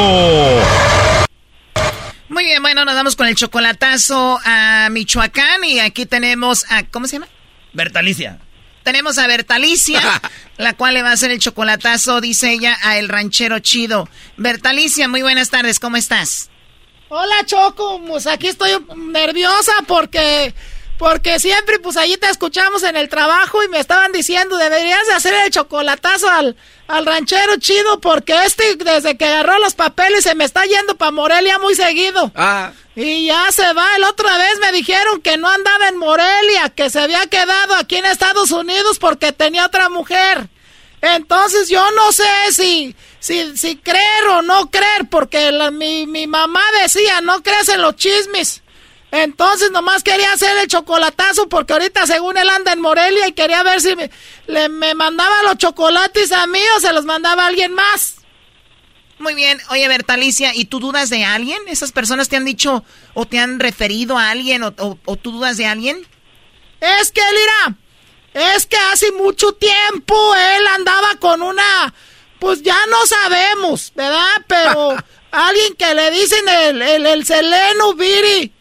Muy 2.30 2.46
bien, 2.46 2.62
bueno, 2.62 2.86
nos 2.86 2.96
vamos 2.96 3.18
con 3.18 3.28
el 3.28 3.36
chocolatazo 3.36 4.40
a 4.46 4.88
Michoacán 4.90 5.66
y 5.66 5.80
aquí 5.80 6.06
tenemos 6.06 6.66
a, 6.72 6.84
¿cómo 6.84 7.08
se 7.08 7.18
llama? 7.18 7.28
Bertalicia. 7.74 8.38
Tenemos 8.90 9.20
a 9.20 9.28
Bertalicia, 9.28 10.02
la 10.58 10.74
cual 10.74 10.96
le 10.96 11.04
va 11.04 11.12
a 11.12 11.14
hacer 11.14 11.30
el 11.30 11.38
chocolatazo, 11.38 12.22
dice 12.22 12.54
ella, 12.54 12.76
a 12.82 12.98
el 12.98 13.08
ranchero 13.08 13.60
chido. 13.60 14.10
Bertalicia, 14.36 15.08
muy 15.08 15.22
buenas 15.22 15.52
tardes, 15.52 15.80
¿cómo 15.80 15.96
estás? 15.96 16.50
Hola 17.10 17.46
Choco, 17.46 18.02
pues 18.08 18.26
aquí 18.26 18.48
estoy 18.48 18.72
nerviosa 18.96 19.74
porque 19.86 20.56
porque 21.00 21.40
siempre 21.40 21.80
pues 21.80 21.96
allí 21.98 22.18
te 22.18 22.30
escuchamos 22.30 22.84
en 22.84 22.98
el 22.98 23.08
trabajo 23.10 23.64
y 23.64 23.70
me 23.70 23.80
estaban 23.80 24.12
diciendo 24.12 24.58
deberías 24.58 25.08
de 25.08 25.14
hacer 25.14 25.34
el 25.46 25.50
chocolatazo 25.50 26.30
al, 26.30 26.58
al 26.90 27.06
ranchero 27.06 27.56
chido 27.58 28.02
porque 28.02 28.36
este 28.46 28.76
desde 28.76 29.18
que 29.18 29.24
agarró 29.26 29.58
los 29.60 29.76
papeles 29.76 30.26
se 30.26 30.36
me 30.36 30.44
está 30.44 30.66
yendo 30.66 30.98
para 30.98 31.12
Morelia 31.12 31.58
muy 31.58 31.74
seguido. 31.74 32.32
Ah. 32.36 32.74
Y 32.98 33.28
ya 33.28 33.50
se 33.52 33.72
va, 33.74 33.98
la 33.98 34.10
otra 34.10 34.38
vez 34.38 34.60
me 34.60 34.74
dijeron 34.74 35.22
que 35.22 35.38
no 35.38 35.48
andaba 35.50 35.88
en 35.88 35.96
Morelia, 35.98 36.68
que 36.68 36.90
se 36.90 37.00
había 37.00 37.26
quedado 37.28 37.76
aquí 37.76 37.96
en 37.96 38.06
Estados 38.06 38.52
Unidos 38.52 39.00
porque 39.00 39.32
tenía 39.32 39.66
otra 39.66 39.88
mujer. 39.88 40.50
Entonces 41.02 41.70
yo 41.70 41.90
no 41.92 42.12
sé 42.12 42.28
si, 42.52 42.94
si, 43.22 43.56
si 43.58 43.78
creer 43.78 44.26
o 44.32 44.42
no 44.42 44.70
creer, 44.70 45.08
porque 45.10 45.50
la- 45.54 45.72
mi, 45.72 46.06
mi 46.08 46.28
mamá 46.28 46.62
decía, 46.84 47.22
no 47.22 47.42
creas 47.42 47.70
en 47.70 47.82
los 47.82 47.96
chismes. 47.96 48.62
Entonces 49.12 49.72
nomás 49.72 50.04
quería 50.04 50.32
hacer 50.34 50.56
el 50.60 50.68
chocolatazo 50.68 51.50
porque 51.50 51.74
ahorita 51.74 52.06
según 52.06 52.38
él 52.38 52.48
anda 52.50 52.74
en 52.74 52.80
Morelia 52.82 53.28
y 53.28 53.32
quería 53.34 53.64
ver 53.64 53.82
si 53.82 53.96
me, 53.96 54.12
le, 54.48 54.70
me 54.70 54.94
mandaba 54.94 55.42
los 55.44 55.58
chocolates 55.58 56.32
a 56.32 56.46
mí 56.46 56.62
o 56.78 56.80
se 56.80 56.94
los 56.94 57.06
mandaba 57.06 57.46
a 57.46 57.48
alguien 57.48 57.74
más. 57.74 58.18
Muy 59.18 59.34
bien, 59.34 59.60
oye 59.70 59.88
Bertalicia, 59.88 60.54
¿y 60.56 60.66
tú 60.66 60.80
dudas 60.80 61.10
de 61.10 61.26
alguien? 61.26 61.60
¿Esas 61.68 61.92
personas 61.92 62.30
te 62.30 62.38
han 62.38 62.46
dicho 62.46 62.86
o 63.16 63.26
te 63.26 63.40
han 63.40 63.60
referido 63.60 64.18
a 64.18 64.30
alguien 64.30 64.64
o, 64.64 64.74
o- 64.78 64.98
o 65.06 65.16
tú 65.18 65.32
dudas 65.32 65.58
de 65.58 65.66
alguien? 65.66 66.08
Es 66.80 67.12
que, 67.12 67.22
Lira, 67.22 67.78
es 68.56 68.66
que 68.68 68.78
hace 68.94 69.12
mucho 69.14 69.54
tiempo 69.54 70.36
él 70.36 70.68
andaba 70.68 71.16
con 71.20 71.42
una, 71.42 71.94
pues 72.40 72.62
ya 72.62 72.78
no 72.90 73.06
sabemos, 73.08 73.92
¿verdad? 73.96 74.46
Pero 74.48 74.96
alguien 75.32 75.74
que 75.76 75.94
le 75.96 76.12
dicen 76.12 76.48
el, 76.48 76.82
el, 76.82 77.06
el 77.06 77.26
Seleno 77.26 77.96
Viri, 77.96 78.54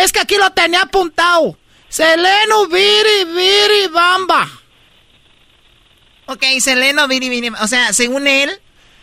es 0.00 0.12
que 0.12 0.20
aquí 0.20 0.36
lo 0.36 0.50
tenía 0.50 0.82
apuntado. 0.82 1.56
Seleno 1.88 2.66
Viri 2.68 3.24
Viri 3.24 3.86
Bamba. 3.88 4.48
Ok, 6.26 6.42
Seleno, 6.58 7.06
viri, 7.06 7.28
viri, 7.28 7.48
o 7.60 7.66
sea, 7.68 7.92
según 7.92 8.26
él, 8.26 8.50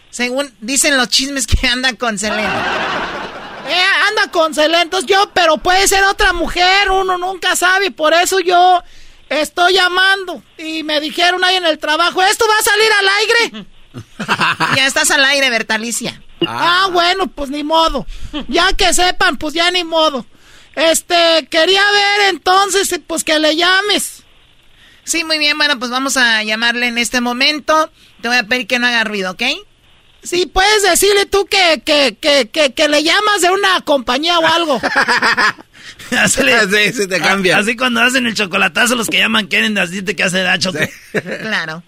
según 0.09 0.51
dicen 0.59 0.97
los 0.97 1.07
chismes 1.09 1.45
que 1.45 1.67
anda 1.67 1.93
con 1.93 2.17
Seleno. 2.17 2.49
Eh, 3.63 3.85
anda 4.09 4.29
con 4.31 4.53
Seleno, 4.53 4.81
entonces 4.81 5.07
yo, 5.07 5.29
pero 5.33 5.55
puede 5.57 5.87
ser 5.87 6.03
otra 6.03 6.33
mujer, 6.33 6.89
uno 6.89 7.17
nunca 7.19 7.55
sabe, 7.55 7.85
y 7.85 7.89
por 7.91 8.11
eso 8.13 8.39
yo 8.39 8.83
estoy 9.29 9.75
llamando. 9.75 10.43
Y 10.57 10.83
me 10.83 10.99
dijeron 10.99 11.41
ahí 11.43 11.55
en 11.55 11.65
el 11.65 11.77
trabajo, 11.77 12.21
¿esto 12.23 12.43
va 12.49 12.55
a 12.59 12.63
salir 12.63 12.89
al 12.99 13.09
aire? 13.19 13.67
ya 14.75 14.87
estás 14.87 15.11
al 15.11 15.23
aire, 15.23 15.49
Bertalicia. 15.51 16.21
Ah, 16.45 16.89
bueno, 16.91 17.27
pues 17.27 17.49
ni 17.49 17.63
modo. 17.63 18.05
Ya 18.49 18.73
que 18.73 18.93
sepan, 18.93 19.37
pues 19.37 19.53
ya 19.53 19.69
ni 19.71 19.83
modo. 19.85 20.25
Este, 20.75 21.47
quería 21.49 21.81
ver 21.91 22.29
entonces, 22.29 22.99
pues 23.07 23.23
que 23.23 23.39
le 23.39 23.55
llames. 23.55 24.23
Sí, 25.03 25.23
muy 25.23 25.37
bien, 25.39 25.57
bueno, 25.57 25.77
pues 25.79 25.91
vamos 25.91 26.15
a 26.17 26.43
llamarle 26.43 26.87
en 26.87 26.97
este 26.97 27.21
momento. 27.21 27.91
Te 28.21 28.27
voy 28.27 28.37
a 28.37 28.43
pedir 28.43 28.67
que 28.67 28.79
no 28.79 28.87
haga 28.87 29.03
ruido, 29.03 29.31
¿ok? 29.31 29.43
Sí, 30.23 30.45
puedes 30.45 30.83
decirle 30.83 31.25
tú 31.25 31.45
que, 31.47 31.81
que, 31.83 32.15
que, 32.21 32.47
que, 32.49 32.73
que 32.73 32.87
le 32.87 33.03
llamas 33.03 33.41
de 33.41 33.49
una 33.49 33.81
compañía 33.81 34.37
o 34.37 34.45
algo. 34.45 34.79
Hazle- 36.11 36.69
Sí, 36.69 36.93
sí 37.01 37.07
te 37.07 37.19
cambia. 37.19 37.57
Así 37.57 37.75
cuando 37.75 38.01
hacen 38.01 38.27
el 38.27 38.35
chocolatazo, 38.35 38.95
los 38.95 39.07
que 39.07 39.17
llaman 39.17 39.47
quieren 39.47 39.73
decirte 39.73 40.15
que 40.15 40.23
hace 40.23 40.41
da 40.43 40.59
Choco. 40.59 40.77
Claro. 41.41 41.83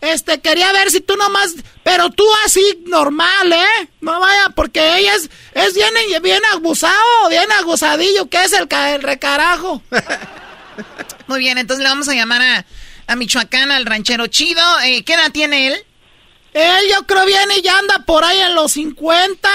Este, 0.00 0.40
quería 0.40 0.72
ver 0.72 0.90
si 0.90 1.00
tú 1.00 1.14
nomás, 1.16 1.54
pero 1.82 2.10
tú 2.10 2.24
así 2.46 2.82
normal, 2.86 3.52
¿eh? 3.52 3.88
No 4.00 4.18
vaya, 4.18 4.48
porque 4.54 4.98
ella 4.98 5.14
es, 5.14 5.30
es 5.52 5.74
bien, 5.74 5.90
bien 6.22 6.42
abusado, 6.52 7.28
bien 7.28 7.50
abusadillo, 7.52 8.28
que 8.30 8.42
es 8.42 8.52
el, 8.54 8.66
el 8.70 9.02
recarajo. 9.02 9.82
Muy 11.26 11.40
bien, 11.40 11.58
entonces 11.58 11.82
le 11.82 11.90
vamos 11.90 12.08
a 12.08 12.14
llamar 12.14 12.40
a, 12.40 12.66
a 13.06 13.16
Michoacán, 13.16 13.70
al 13.70 13.84
ranchero 13.84 14.26
chido. 14.26 14.62
Eh, 14.84 15.04
¿Qué 15.04 15.14
edad 15.14 15.30
tiene 15.32 15.68
él? 15.68 15.86
Él 16.54 16.84
yo 16.92 17.06
creo 17.06 17.26
viene 17.26 17.58
y 17.58 17.62
ya 17.62 17.78
anda 17.78 18.04
por 18.06 18.24
ahí 18.24 18.40
en 18.40 18.54
los 18.54 18.72
50. 18.72 19.48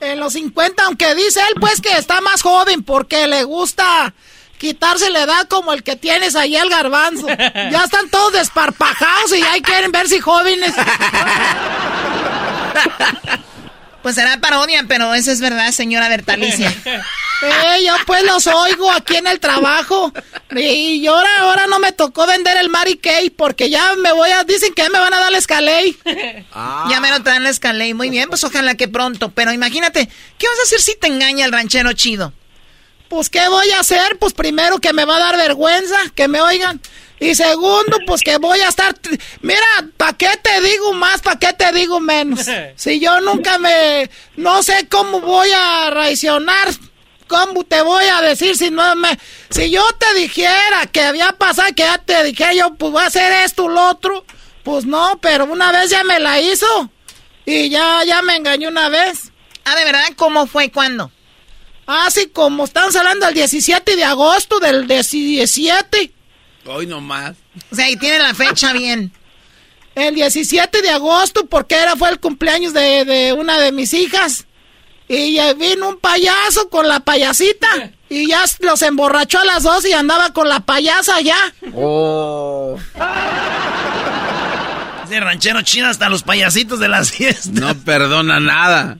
En 0.00 0.18
los 0.18 0.32
50, 0.32 0.84
aunque 0.84 1.14
dice 1.14 1.40
él 1.40 1.60
pues 1.60 1.80
que 1.80 1.96
está 1.96 2.20
más 2.22 2.40
joven 2.40 2.82
porque 2.82 3.26
le 3.26 3.44
gusta 3.44 4.14
quitarse 4.60 5.08
la 5.08 5.22
edad 5.22 5.48
como 5.48 5.72
el 5.72 5.82
que 5.82 5.96
tienes 5.96 6.36
ahí 6.36 6.54
el 6.54 6.68
garbanzo. 6.68 7.26
Ya 7.26 7.82
están 7.84 8.10
todos 8.10 8.34
desparpajados 8.34 9.32
y 9.34 9.40
ya 9.40 9.58
quieren 9.62 9.90
verse 9.90 10.20
jóvenes. 10.20 10.74
Pues 14.02 14.14
será 14.14 14.38
parodia, 14.38 14.84
pero 14.88 15.12
eso 15.12 15.30
es 15.30 15.40
verdad, 15.40 15.72
señora 15.72 16.08
Bertalicia. 16.08 16.74
Eh, 17.42 17.84
yo 17.86 17.94
pues 18.06 18.22
los 18.24 18.46
oigo 18.46 18.90
aquí 18.90 19.16
en 19.16 19.26
el 19.26 19.40
trabajo. 19.40 20.12
Y 20.54 21.06
ahora, 21.06 21.28
ahora 21.40 21.66
no 21.66 21.78
me 21.78 21.92
tocó 21.92 22.26
vender 22.26 22.56
el 22.58 22.68
Mary 22.68 22.96
Kay 22.96 23.30
porque 23.30 23.70
ya 23.70 23.94
me 23.96 24.12
voy 24.12 24.30
a... 24.30 24.44
Dicen 24.44 24.74
que 24.74 24.88
me 24.90 24.98
van 24.98 25.14
a 25.14 25.20
dar 25.20 25.32
la 25.32 25.38
escaley. 25.38 25.98
Ya 26.90 27.00
me 27.00 27.10
lo 27.10 27.22
traen 27.22 27.42
la 27.42 27.50
escaley. 27.50 27.94
Muy 27.94 28.10
bien, 28.10 28.28
pues 28.28 28.44
ojalá 28.44 28.74
que 28.74 28.88
pronto. 28.88 29.30
Pero 29.30 29.52
imagínate, 29.52 30.08
¿qué 30.38 30.48
vas 30.48 30.58
a 30.58 30.62
hacer 30.62 30.80
si 30.80 30.96
te 30.98 31.06
engaña 31.06 31.44
el 31.46 31.52
ranchero 31.52 31.92
chido? 31.94 32.32
Pues, 33.10 33.28
¿qué 33.28 33.48
voy 33.48 33.68
a 33.72 33.80
hacer? 33.80 34.18
Pues 34.20 34.34
primero 34.34 34.78
que 34.78 34.92
me 34.92 35.04
va 35.04 35.16
a 35.16 35.18
dar 35.18 35.36
vergüenza, 35.36 35.96
que 36.14 36.28
me 36.28 36.40
oigan. 36.40 36.80
Y 37.18 37.34
segundo, 37.34 37.98
pues 38.06 38.22
que 38.22 38.38
voy 38.38 38.60
a 38.60 38.68
estar... 38.68 38.94
Mira, 39.42 39.66
¿para 39.96 40.12
qué 40.12 40.30
te 40.40 40.60
digo 40.62 40.92
más? 40.92 41.20
¿Para 41.20 41.36
qué 41.36 41.52
te 41.52 41.72
digo 41.72 41.98
menos? 41.98 42.46
Si 42.76 43.00
yo 43.00 43.20
nunca 43.20 43.58
me... 43.58 44.08
No 44.36 44.62
sé 44.62 44.86
cómo 44.88 45.20
voy 45.20 45.50
a 45.50 45.90
reaccionar 45.90 46.68
¿Cómo 47.26 47.64
te 47.64 47.82
voy 47.82 48.04
a 48.04 48.20
decir 48.22 48.56
si 48.56 48.70
no 48.70 48.94
me... 48.94 49.18
Si 49.50 49.70
yo 49.70 49.84
te 49.98 50.14
dijera 50.14 50.86
que 50.90 51.02
había 51.02 51.32
pasado, 51.32 51.68
que 51.74 51.82
ya 51.82 51.98
te 51.98 52.22
dije 52.24 52.56
yo, 52.56 52.74
pues 52.74 52.92
voy 52.92 53.02
a 53.02 53.06
hacer 53.06 53.44
esto, 53.44 53.68
lo 53.68 53.88
otro. 53.88 54.24
Pues 54.62 54.84
no, 54.84 55.18
pero 55.20 55.46
una 55.46 55.72
vez 55.72 55.90
ya 55.90 56.04
me 56.04 56.20
la 56.20 56.40
hizo. 56.40 56.90
Y 57.44 57.70
ya, 57.70 58.04
ya 58.04 58.22
me 58.22 58.36
engañó 58.36 58.68
una 58.68 58.88
vez. 58.88 59.32
Ah, 59.64 59.74
¿de 59.74 59.84
verdad? 59.84 60.06
¿Cómo 60.16 60.46
fue? 60.46 60.70
¿Cuándo? 60.70 61.10
Ah, 61.92 62.08
sí, 62.08 62.28
como 62.32 62.66
estamos 62.66 62.94
hablando 62.94 63.26
el 63.26 63.34
17 63.34 63.96
de 63.96 64.04
agosto 64.04 64.60
del 64.60 64.86
17. 64.86 66.12
Hoy 66.64 66.86
nomás. 66.86 67.34
O 67.72 67.74
sea, 67.74 67.90
y 67.90 67.96
tiene 67.96 68.20
la 68.20 68.32
fecha 68.32 68.72
bien. 68.72 69.10
El 69.96 70.14
17 70.14 70.82
de 70.82 70.90
agosto, 70.90 71.46
porque 71.46 71.74
era, 71.74 71.96
fue 71.96 72.10
el 72.10 72.20
cumpleaños 72.20 72.72
de, 72.74 73.04
de 73.04 73.32
una 73.32 73.58
de 73.58 73.72
mis 73.72 73.92
hijas. 73.92 74.46
Y 75.08 75.36
vino 75.54 75.88
un 75.88 75.98
payaso 75.98 76.70
con 76.70 76.86
la 76.86 77.00
payasita. 77.00 77.90
Y 78.08 78.28
ya 78.28 78.44
los 78.60 78.82
emborrachó 78.82 79.40
a 79.40 79.44
las 79.44 79.64
dos 79.64 79.84
y 79.84 79.92
andaba 79.92 80.32
con 80.32 80.48
la 80.48 80.60
payasa 80.60 81.20
ya. 81.20 81.52
Oh. 81.74 82.78
Ese 85.06 85.18
ranchero 85.18 85.60
chido 85.62 85.88
hasta 85.88 86.08
los 86.08 86.22
payasitos 86.22 86.78
de 86.78 86.86
las 86.86 87.10
fiestas. 87.10 87.48
No 87.48 87.74
perdona 87.74 88.38
nada. 88.38 88.98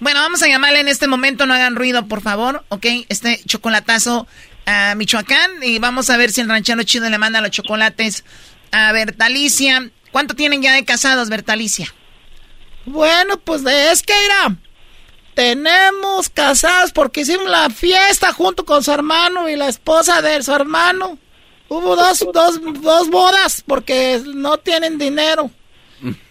Bueno, 0.00 0.20
vamos 0.20 0.42
a 0.42 0.48
llamarle 0.48 0.80
en 0.80 0.88
este 0.88 1.06
momento, 1.06 1.44
no 1.44 1.52
hagan 1.52 1.76
ruido, 1.76 2.06
por 2.06 2.22
favor, 2.22 2.64
¿ok? 2.70 2.86
Este 3.10 3.38
chocolatazo 3.44 4.26
a 4.64 4.94
Michoacán 4.94 5.62
y 5.62 5.78
vamos 5.78 6.08
a 6.08 6.16
ver 6.16 6.32
si 6.32 6.40
el 6.40 6.48
ranchero 6.48 6.82
chido 6.84 7.10
le 7.10 7.18
manda 7.18 7.42
los 7.42 7.50
chocolates 7.50 8.24
a 8.72 8.92
Bertalicia. 8.92 9.90
¿Cuánto 10.10 10.34
tienen 10.34 10.62
ya 10.62 10.72
de 10.72 10.86
casados, 10.86 11.28
Bertalicia? 11.28 11.92
Bueno, 12.86 13.38
pues 13.40 13.62
es 13.66 14.02
que 14.02 14.14
tenemos 15.34 16.30
casados 16.30 16.92
porque 16.92 17.20
hicimos 17.20 17.50
la 17.50 17.68
fiesta 17.68 18.32
junto 18.32 18.64
con 18.64 18.82
su 18.82 18.92
hermano 18.92 19.50
y 19.50 19.56
la 19.56 19.68
esposa 19.68 20.22
de 20.22 20.42
su 20.42 20.54
hermano. 20.54 21.18
Hubo 21.68 21.94
dos, 21.94 22.24
dos, 22.32 22.58
dos 22.80 23.10
bodas 23.10 23.62
porque 23.66 24.22
no 24.34 24.56
tienen 24.56 24.96
dinero. 24.96 25.50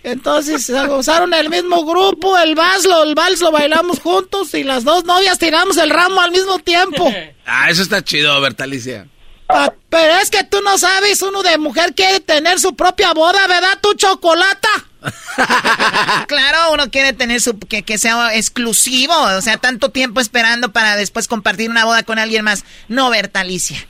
Entonces 0.03 0.65
se 0.65 0.87
gozaron 0.87 1.33
el 1.33 1.49
mismo 1.49 1.85
grupo, 1.85 2.37
el 2.37 2.55
vals, 2.55 2.85
lo, 2.85 3.03
el 3.03 3.15
vals 3.15 3.39
lo 3.41 3.51
bailamos 3.51 3.99
juntos 3.99 4.53
y 4.53 4.63
las 4.63 4.83
dos 4.83 5.05
novias 5.05 5.37
tiramos 5.37 5.77
el 5.77 5.89
ramo 5.89 6.21
al 6.21 6.31
mismo 6.31 6.59
tiempo. 6.59 7.11
Ah, 7.51 7.67
eso 7.71 7.81
está 7.81 8.03
chido, 8.03 8.39
Bertalicia. 8.41 9.07
Ah, 9.47 9.73
pero 9.89 10.19
es 10.19 10.29
que 10.29 10.43
tú 10.43 10.61
no 10.61 10.77
sabes, 10.77 11.19
uno 11.23 11.41
de 11.41 11.57
mujer 11.57 11.95
quiere 11.95 12.19
tener 12.19 12.59
su 12.59 12.75
propia 12.75 13.11
boda, 13.13 13.47
¿verdad? 13.47 13.79
Tu 13.81 13.95
chocolata. 13.95 14.69
claro, 16.27 16.73
uno 16.73 16.91
quiere 16.91 17.13
tener 17.13 17.41
su 17.41 17.57
que, 17.57 17.81
que, 17.81 17.97
sea 17.97 18.35
exclusivo, 18.35 19.15
o 19.19 19.41
sea, 19.41 19.57
tanto 19.57 19.89
tiempo 19.89 20.21
esperando 20.21 20.71
para 20.71 20.95
después 20.95 21.27
compartir 21.27 21.71
una 21.71 21.85
boda 21.85 22.03
con 22.03 22.19
alguien 22.19 22.45
más. 22.45 22.65
No, 22.87 23.09
Bertalicia. 23.09 23.87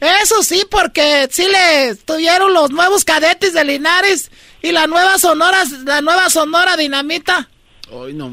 Eso 0.00 0.42
sí, 0.42 0.66
porque 0.70 1.28
sí 1.30 1.46
le 1.46 1.94
tuvieron 1.94 2.52
los 2.52 2.70
nuevos 2.70 3.04
cadetes 3.04 3.52
de 3.52 3.64
Linares 3.64 4.30
y 4.62 4.72
la 4.72 4.86
nueva 4.86 5.18
Sonora, 5.18 5.58
la 5.84 6.00
nueva 6.00 6.30
Sonora 6.30 6.76
Dinamita. 6.76 7.48
Ay, 7.90 8.12
no. 8.12 8.32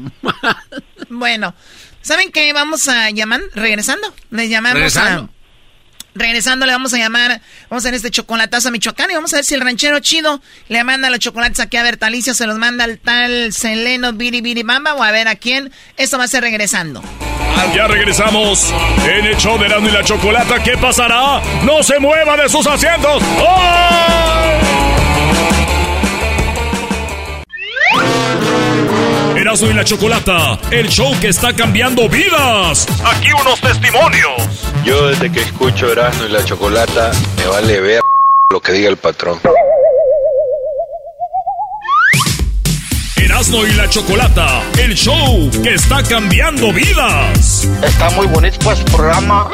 bueno, 1.08 1.54
¿saben 2.02 2.30
qué? 2.30 2.52
Vamos 2.52 2.88
a 2.88 3.10
llamar, 3.10 3.40
regresando. 3.54 4.12
Les 4.30 4.50
llamamos 4.50 4.74
regresando. 4.74 5.22
a 5.24 5.38
Regresando 6.14 6.66
le 6.66 6.72
vamos 6.72 6.92
a 6.94 6.98
llamar, 6.98 7.40
vamos 7.70 7.84
a 7.84 7.88
hacer 7.88 7.94
este 7.94 8.10
chocolatazo 8.10 8.68
a 8.68 8.70
Michoacán 8.72 9.08
y 9.10 9.14
vamos 9.14 9.32
a 9.32 9.36
ver 9.36 9.44
si 9.44 9.54
el 9.54 9.60
ranchero 9.60 10.00
chido 10.00 10.42
le 10.68 10.82
manda 10.82 11.10
los 11.10 11.20
chocolates 11.20 11.60
aquí 11.60 11.76
a 11.76 11.84
Bertalicia, 11.84 12.34
se 12.34 12.46
los 12.46 12.58
manda 12.58 12.84
al 12.84 12.98
tal 12.98 13.52
Seleno 13.52 14.12
Biri 14.14 14.40
Biri 14.40 14.64
Bamba 14.64 14.94
o 14.94 15.02
a 15.02 15.12
ver 15.12 15.28
a 15.28 15.36
quién. 15.36 15.70
Esto 15.96 16.18
va 16.18 16.24
a 16.24 16.28
ser 16.28 16.42
regresando. 16.42 17.02
Ya 17.74 17.86
regresamos 17.86 18.72
en 19.04 19.26
el 19.26 19.36
show 19.36 19.58
de 19.58 19.66
y 19.66 19.90
la 19.90 20.02
Chocolata. 20.02 20.62
¿Qué 20.62 20.76
pasará? 20.78 21.42
¡No 21.64 21.82
se 21.82 21.98
mueva 21.98 22.36
de 22.36 22.48
sus 22.48 22.66
asientos! 22.66 23.22
Erasmo 29.48 29.70
y 29.70 29.72
la 29.72 29.82
Chocolata, 29.82 30.58
el 30.70 30.88
show 30.90 31.10
que 31.22 31.28
está 31.28 31.54
cambiando 31.54 32.06
vidas. 32.06 32.86
Aquí 33.02 33.28
unos 33.32 33.58
testimonios. 33.58 34.42
Yo 34.84 35.08
desde 35.08 35.32
que 35.32 35.40
escucho 35.40 35.90
Erasmo 35.90 36.26
y 36.26 36.28
la 36.28 36.44
Chocolata, 36.44 37.12
me 37.38 37.46
vale 37.46 37.80
ver 37.80 38.00
lo 38.52 38.60
que 38.60 38.72
diga 38.72 38.90
el 38.90 38.98
patrón. 38.98 39.40
Erasmo 43.16 43.64
y 43.64 43.72
la 43.72 43.88
Chocolata, 43.88 44.62
el 44.76 44.94
show 44.94 45.50
que 45.62 45.72
está 45.72 46.02
cambiando 46.02 46.70
vidas. 46.70 47.66
Está 47.82 48.10
muy 48.10 48.26
bonito 48.26 48.58
pues 48.62 48.80
programa. 48.80 49.48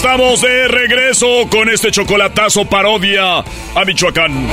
Estamos 0.00 0.40
de 0.40 0.66
regreso 0.66 1.26
con 1.50 1.68
este 1.68 1.90
chocolatazo 1.90 2.64
parodia 2.64 3.40
a 3.40 3.84
Michoacán. 3.84 4.48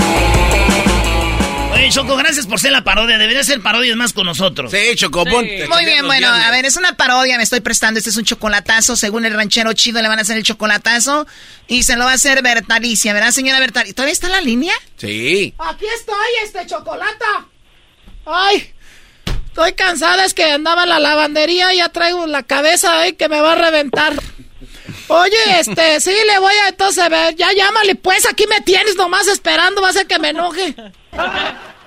Oye, 1.74 1.90
Choco, 1.90 2.18
gracias 2.18 2.46
por 2.46 2.60
ser 2.60 2.74
la 2.74 2.84
parodia. 2.84 3.18
Debería 3.18 3.46
ser 3.46 3.62
parodias 3.62 3.96
más 3.96 4.12
con 4.12 4.26
nosotros. 4.26 4.72
Sí, 4.72 4.94
Choco, 4.98 5.24
ponte. 5.24 5.66
Muy 5.70 5.86
bien, 5.86 6.06
bueno, 6.06 6.28
a 6.28 6.52
ver, 6.52 6.66
es 6.66 6.76
una 6.76 6.98
parodia, 6.98 7.38
me 7.38 7.44
estoy 7.44 7.62
prestando. 7.62 7.98
Este 7.98 8.10
es 8.10 8.18
un 8.18 8.26
chocolatazo. 8.26 8.98
Según 8.98 9.24
el 9.24 9.34
ranchero 9.36 9.72
chido, 9.72 10.02
le 10.02 10.10
van 10.10 10.20
a 10.20 10.24
hacer 10.24 10.36
el 10.36 10.44
chocolatazo. 10.44 11.26
Y 11.70 11.84
se 11.84 11.96
lo 11.96 12.04
va 12.04 12.12
a 12.12 12.16
hacer 12.16 12.44
Bertalicia, 12.44 13.14
¿verdad, 13.14 13.32
señora 13.32 13.62
Bertalicia? 13.62 13.96
¿Todavía 13.96 14.12
está 14.12 14.28
en 14.28 14.34
la 14.34 14.42
línea? 14.42 14.74
Sí. 14.98 15.54
Aquí 15.60 15.86
estoy, 15.98 16.28
este 16.44 16.66
chocolata. 16.66 17.48
Ay, 18.26 18.74
estoy 19.46 19.72
cansada, 19.76 20.26
es 20.26 20.34
que 20.34 20.44
andaba 20.44 20.84
en 20.84 20.90
la 20.90 21.00
lavandería 21.00 21.74
y 21.74 21.78
ya 21.78 21.88
traigo 21.88 22.28
la 22.28 22.44
cabeza 22.44 23.00
ahí 23.00 23.14
que 23.14 23.30
me 23.30 23.40
va 23.40 23.54
a 23.54 23.56
reventar. 23.56 24.14
Oye, 25.10 25.60
este, 25.60 26.00
sí, 26.02 26.14
le 26.28 26.40
voy 26.40 26.54
a 26.66 26.70
entonces 26.70 27.10
ver, 27.10 27.36
ya 27.36 27.52
llámale, 27.54 27.96
pues 27.96 28.26
aquí 28.26 28.46
me 28.48 28.60
tienes 28.62 28.96
nomás 28.98 29.28
esperando, 29.28 29.82
va 29.82 29.90
a 29.90 29.94
ser 29.94 30.06
que 30.08 30.20
me 30.20 30.30
enoje. 30.30 30.76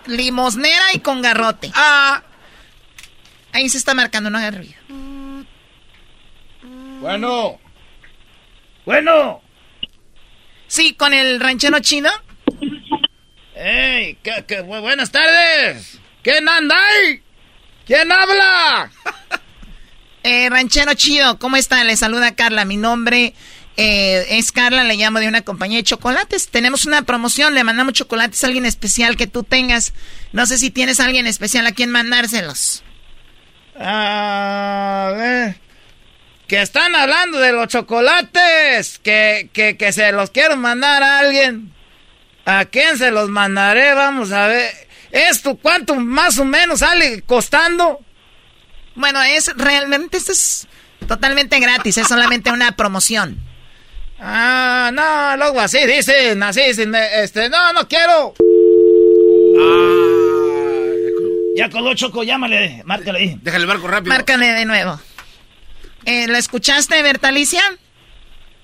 Limosnera 0.06 0.84
y 0.94 1.00
con 1.00 1.20
garrote. 1.20 1.70
Ah. 1.74 2.22
Ahí 3.52 3.68
se 3.68 3.78
está 3.78 3.94
marcando, 3.94 4.30
no 4.30 4.38
haga 4.38 4.52
ruido. 4.52 4.74
Bueno. 7.00 7.58
Bueno. 8.86 9.42
Sí, 10.66 10.94
con 10.94 11.12
el 11.12 11.40
ranchero 11.40 11.80
chino. 11.80 12.10
¡Ey! 13.54 14.16
¿qué, 14.22 14.44
qué, 14.48 14.62
bu- 14.62 14.80
buenas 14.80 15.10
tardes! 15.10 15.98
¿Quién 16.22 16.48
anda 16.48 16.76
ahí? 16.76 17.22
¿Quién 17.86 18.10
habla? 18.10 18.90
Eh, 20.22 20.48
ranchero 20.50 20.92
chido, 20.94 21.38
¿cómo 21.38 21.56
está? 21.56 21.82
Le 21.84 21.96
saluda 21.96 22.34
Carla. 22.34 22.64
Mi 22.64 22.76
nombre 22.76 23.34
eh, 23.76 24.26
es 24.30 24.52
Carla, 24.52 24.84
le 24.84 24.96
llamo 24.96 25.20
de 25.20 25.28
una 25.28 25.42
compañía 25.42 25.78
de 25.78 25.84
chocolates. 25.84 26.48
Tenemos 26.48 26.84
una 26.84 27.02
promoción, 27.02 27.54
le 27.54 27.64
mandamos 27.64 27.94
chocolates 27.94 28.44
a 28.44 28.48
alguien 28.48 28.66
especial 28.66 29.16
que 29.16 29.26
tú 29.26 29.44
tengas. 29.44 29.94
No 30.32 30.46
sé 30.46 30.58
si 30.58 30.70
tienes 30.70 31.00
a 31.00 31.06
alguien 31.06 31.26
especial 31.26 31.66
a 31.66 31.72
quien 31.72 31.90
mandárselos. 31.90 32.82
A 33.78 35.12
ver. 35.16 35.56
Que 36.46 36.60
están 36.60 36.94
hablando 36.94 37.38
de 37.38 37.52
los 37.52 37.68
chocolates. 37.68 38.98
Que, 38.98 39.48
que, 39.52 39.76
que 39.78 39.92
se 39.92 40.12
los 40.12 40.30
quiero 40.30 40.56
mandar 40.56 41.02
a 41.02 41.20
alguien. 41.20 41.72
¿A 42.44 42.66
quién 42.66 42.98
se 42.98 43.10
los 43.10 43.30
mandaré? 43.30 43.94
Vamos 43.94 44.32
a 44.32 44.48
ver. 44.48 44.70
¿Esto 45.10 45.56
cuánto 45.56 45.96
más 45.96 46.38
o 46.38 46.44
menos 46.44 46.80
sale 46.80 47.22
costando? 47.22 48.00
Bueno, 48.94 49.22
es 49.22 49.50
realmente, 49.56 50.16
este 50.16 50.32
es 50.32 50.68
Totalmente 51.06 51.58
gratis, 51.58 51.98
es 51.98 52.06
solamente 52.06 52.52
una 52.52 52.72
promoción. 52.72 53.38
Ah, 54.20 54.90
no, 54.92 55.36
luego 55.38 55.60
así 55.60 55.78
dicen, 55.86 56.42
así 56.42 56.62
dicen, 56.62 56.94
este, 56.94 57.48
no, 57.48 57.72
no 57.72 57.88
quiero. 57.88 58.34
Ah, 59.58 60.90
ya 61.56 61.70
coló 61.70 61.94
Choco, 61.94 62.22
llámale, 62.22 62.82
márcale 62.84 63.18
ahí. 63.18 63.38
Déjale 63.42 63.62
el 63.62 63.68
barco 63.68 63.88
rápido. 63.88 64.14
Márcale 64.14 64.46
de 64.52 64.64
nuevo. 64.66 65.00
Eh, 66.04 66.26
¿Lo 66.28 66.36
escuchaste, 66.36 67.02
Bertalicia? 67.02 67.62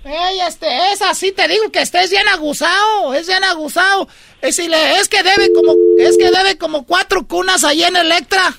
Ey, 0.05 0.40
este, 0.47 0.93
es 0.93 1.03
así, 1.03 1.32
te 1.32 1.48
digo 1.48 1.73
que 1.73 1.82
estés 1.82 2.11
bien 2.11 2.28
aguzado, 2.28 3.12
es 3.15 3.27
bien 3.27 3.43
aguzado. 3.43 4.09
Es, 4.40 4.59
es 4.59 5.09
que 5.09 5.23
debe 5.23 5.53
como, 5.53 5.74
es 5.98 6.16
que 6.16 6.31
debe 6.31 6.59
como 6.59 6.86
cuatro 6.86 7.27
cunas 7.27 7.65
ahí 7.65 7.82
en 7.82 7.97
Electra. 7.97 8.55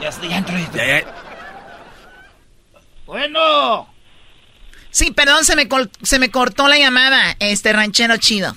Ya 0.00 0.08
estoy, 0.08 0.28
ya 0.28 0.38
entro. 0.38 0.56
Ya, 0.74 0.86
ya. 0.86 1.14
Bueno. 3.06 3.92
Sí, 4.90 5.10
perdón, 5.12 5.44
se 5.44 5.56
me, 5.56 5.68
se 6.02 6.18
me 6.18 6.30
cortó 6.30 6.68
la 6.68 6.78
llamada, 6.78 7.36
este 7.38 7.72
ranchero 7.72 8.16
chido. 8.16 8.56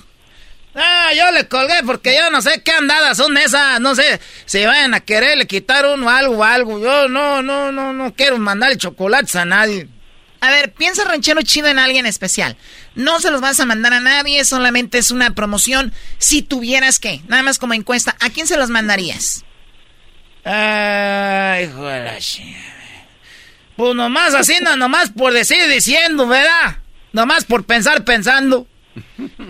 Ah, 0.74 1.12
yo 1.16 1.30
le 1.30 1.46
colgué 1.46 1.82
porque 1.86 2.16
yo 2.16 2.30
no 2.30 2.42
sé 2.42 2.62
qué 2.62 2.72
andadas 2.72 3.16
son 3.16 3.36
esas, 3.36 3.80
no 3.80 3.94
sé 3.94 4.20
si 4.44 4.64
vayan 4.64 4.92
a 4.94 5.00
quererle 5.00 5.46
quitar 5.46 5.86
uno 5.86 6.10
algo 6.10 6.38
o 6.38 6.44
algo. 6.44 6.80
Yo 6.80 7.08
no, 7.08 7.42
no, 7.42 7.70
no, 7.70 7.92
no 7.92 8.14
quiero 8.14 8.38
mandarle 8.38 8.76
chocolates 8.76 9.36
a 9.36 9.44
nadie. 9.44 9.88
A 10.40 10.50
ver, 10.50 10.72
piensa 10.72 11.04
ranchero 11.04 11.40
chido 11.42 11.68
en 11.68 11.78
alguien 11.78 12.06
especial. 12.06 12.56
No 12.94 13.20
se 13.20 13.30
los 13.30 13.40
vas 13.40 13.60
a 13.60 13.66
mandar 13.66 13.94
a 13.94 14.00
nadie, 14.00 14.44
solamente 14.44 14.98
es 14.98 15.10
una 15.10 15.30
promoción. 15.30 15.94
Si 16.18 16.42
tuvieras 16.42 16.98
que, 16.98 17.22
nada 17.28 17.42
más 17.42 17.58
como 17.58 17.74
encuesta, 17.74 18.16
¿a 18.20 18.28
quién 18.30 18.46
se 18.46 18.56
los 18.56 18.68
mandarías? 18.68 19.43
Ay, 20.44 21.64
hijo 21.64 21.86
de 21.86 22.04
la 22.04 22.18
Pues 23.76 23.94
nomás 23.94 24.34
así, 24.34 24.58
no, 24.62 24.76
nomás 24.76 25.10
por 25.10 25.32
decir 25.32 25.66
diciendo, 25.68 26.26
¿verdad? 26.26 26.78
Nomás 27.12 27.44
por 27.44 27.64
pensar 27.64 28.04
pensando. 28.04 28.66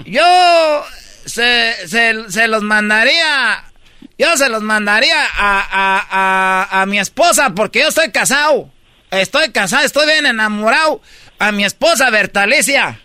Yo 0.05 0.85
se, 1.25 1.89
se, 1.89 2.49
los 2.49 2.63
mandaría. 2.63 3.65
Yo 4.19 4.37
se 4.37 4.49
los 4.49 4.63
mandaría 4.63 5.21
a, 5.25 5.67
a, 5.71 6.07
a, 6.11 6.83
a 6.83 6.87
mi 6.87 7.01
esposa 7.01 7.51
porque 7.51 7.81
yo 7.81 7.89
estoy 7.89 8.13
casado. 8.13 8.71
Estoy 9.11 9.51
casado, 9.51 9.85
estoy 9.85 10.07
bien 10.07 10.27
enamorado. 10.27 11.01
A 11.39 11.51
mi 11.53 11.65
esposa 11.65 12.11
Bertalicia. 12.11 13.01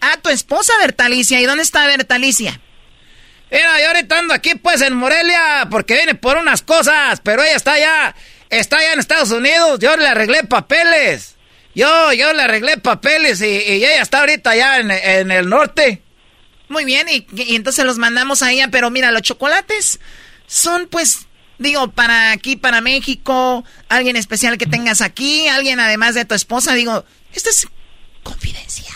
A 0.00 0.16
tu 0.16 0.28
esposa 0.28 0.72
Bertalicia. 0.80 1.40
¿Y 1.40 1.44
dónde 1.44 1.62
está 1.62 1.86
Bertalicia? 1.86 2.60
Mira, 3.50 3.80
yo 3.80 3.86
ahorita 3.88 4.18
ando 4.18 4.34
aquí 4.34 4.54
pues 4.56 4.82
en 4.82 4.94
Morelia 4.94 5.66
porque 5.70 5.94
viene 5.94 6.14
por 6.14 6.36
unas 6.36 6.62
cosas, 6.62 7.20
pero 7.22 7.42
ella 7.42 7.56
está 7.56 7.72
allá, 7.72 8.14
está 8.50 8.78
allá 8.78 8.92
en 8.92 8.98
Estados 8.98 9.30
Unidos, 9.30 9.78
yo 9.80 9.96
le 9.96 10.06
arreglé 10.06 10.44
papeles. 10.44 11.36
Yo, 11.74 12.12
yo 12.12 12.32
le 12.32 12.42
arreglé 12.42 12.78
papeles 12.78 13.40
y, 13.40 13.46
ella 13.46 14.02
está 14.02 14.20
ahorita 14.20 14.50
allá 14.50 14.78
en, 14.80 15.30
el 15.30 15.48
norte. 15.48 16.02
Muy 16.68 16.84
bien, 16.84 17.06
y, 17.08 17.26
entonces 17.54 17.84
los 17.84 17.98
mandamos 17.98 18.42
a 18.42 18.50
ella, 18.50 18.68
pero 18.68 18.90
mira, 18.90 19.12
los 19.12 19.22
chocolates 19.22 20.00
son 20.46 20.88
pues, 20.88 21.26
digo, 21.58 21.90
para 21.92 22.32
aquí, 22.32 22.56
para 22.56 22.80
México, 22.80 23.64
alguien 23.88 24.16
especial 24.16 24.58
que 24.58 24.66
tengas 24.66 25.00
aquí, 25.00 25.46
alguien 25.46 25.78
además 25.78 26.14
de 26.14 26.24
tu 26.24 26.34
esposa, 26.34 26.74
digo, 26.74 27.04
esto 27.32 27.50
es 27.50 27.66
confidencial. 28.22 28.94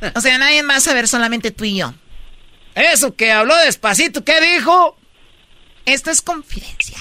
O 0.14 0.20
sea, 0.20 0.36
nadie 0.36 0.62
va 0.62 0.76
a 0.76 0.80
saber, 0.80 1.08
solamente 1.08 1.50
tú 1.50 1.64
y 1.64 1.78
yo. 1.78 1.94
Eso 2.74 3.14
que 3.14 3.30
habló 3.30 3.56
despacito, 3.56 4.24
¿qué 4.24 4.40
dijo? 4.40 4.96
Esto 5.86 6.10
es 6.10 6.22
confidencial. 6.22 7.00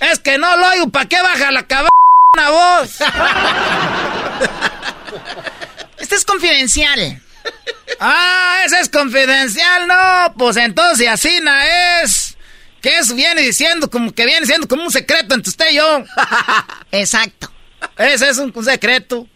Es 0.00 0.18
que 0.18 0.38
no 0.38 0.56
lo 0.56 0.68
oigo, 0.68 0.88
¿para 0.88 1.06
qué 1.06 1.20
baja 1.20 1.50
la 1.50 1.66
cabana 1.66 1.90
voz? 2.50 2.98
Esto 5.98 6.14
es 6.14 6.24
confidencial. 6.24 7.20
Ah, 8.00 8.62
ese 8.64 8.80
es 8.80 8.88
confidencial, 8.88 9.86
no. 9.86 10.34
Pues 10.36 10.56
entonces 10.56 11.08
así 11.08 11.40
no 11.42 11.52
es. 12.02 12.36
Que 12.82 12.98
eso 12.98 13.14
viene 13.14 13.40
diciendo 13.42 13.90
como 13.90 14.12
que 14.12 14.26
viene 14.26 14.46
siendo 14.46 14.68
como 14.68 14.84
un 14.84 14.92
secreto 14.92 15.34
entre 15.34 15.50
usted 15.50 15.70
y 15.70 15.76
yo. 15.76 16.04
Exacto. 16.92 17.50
Ese 17.96 18.28
es 18.28 18.38
un 18.38 18.52
secreto. 18.64 19.26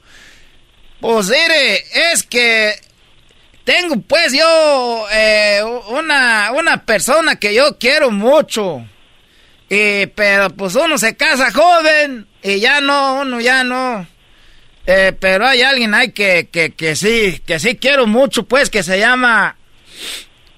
Pues 1.01 1.29
mire, 1.29 2.13
es 2.13 2.23
que 2.23 2.79
tengo 3.71 4.01
pues 4.01 4.33
yo 4.33 5.07
eh, 5.13 5.63
una, 5.91 6.51
una 6.51 6.85
persona 6.85 7.37
que 7.37 7.55
yo 7.55 7.79
quiero 7.79 8.11
mucho. 8.11 8.85
Y, 9.69 10.07
pero 10.07 10.51
pues 10.51 10.75
uno 10.75 10.99
se 10.99 11.17
casa 11.17 11.53
joven 11.53 12.27
y 12.43 12.59
ya 12.59 12.81
no, 12.81 13.21
uno 13.21 13.41
ya 13.41 13.63
no. 13.63 14.05
Eh, 14.87 15.13
pero 15.21 15.47
hay 15.47 15.63
alguien 15.63 15.95
ahí 15.95 16.11
que, 16.11 16.49
que, 16.51 16.73
que, 16.73 16.97
sí, 16.97 17.41
que 17.47 17.61
sí 17.61 17.77
quiero 17.77 18.09
mucho, 18.09 18.43
pues, 18.43 18.71
que 18.71 18.83
se 18.83 18.99
llama, 18.99 19.57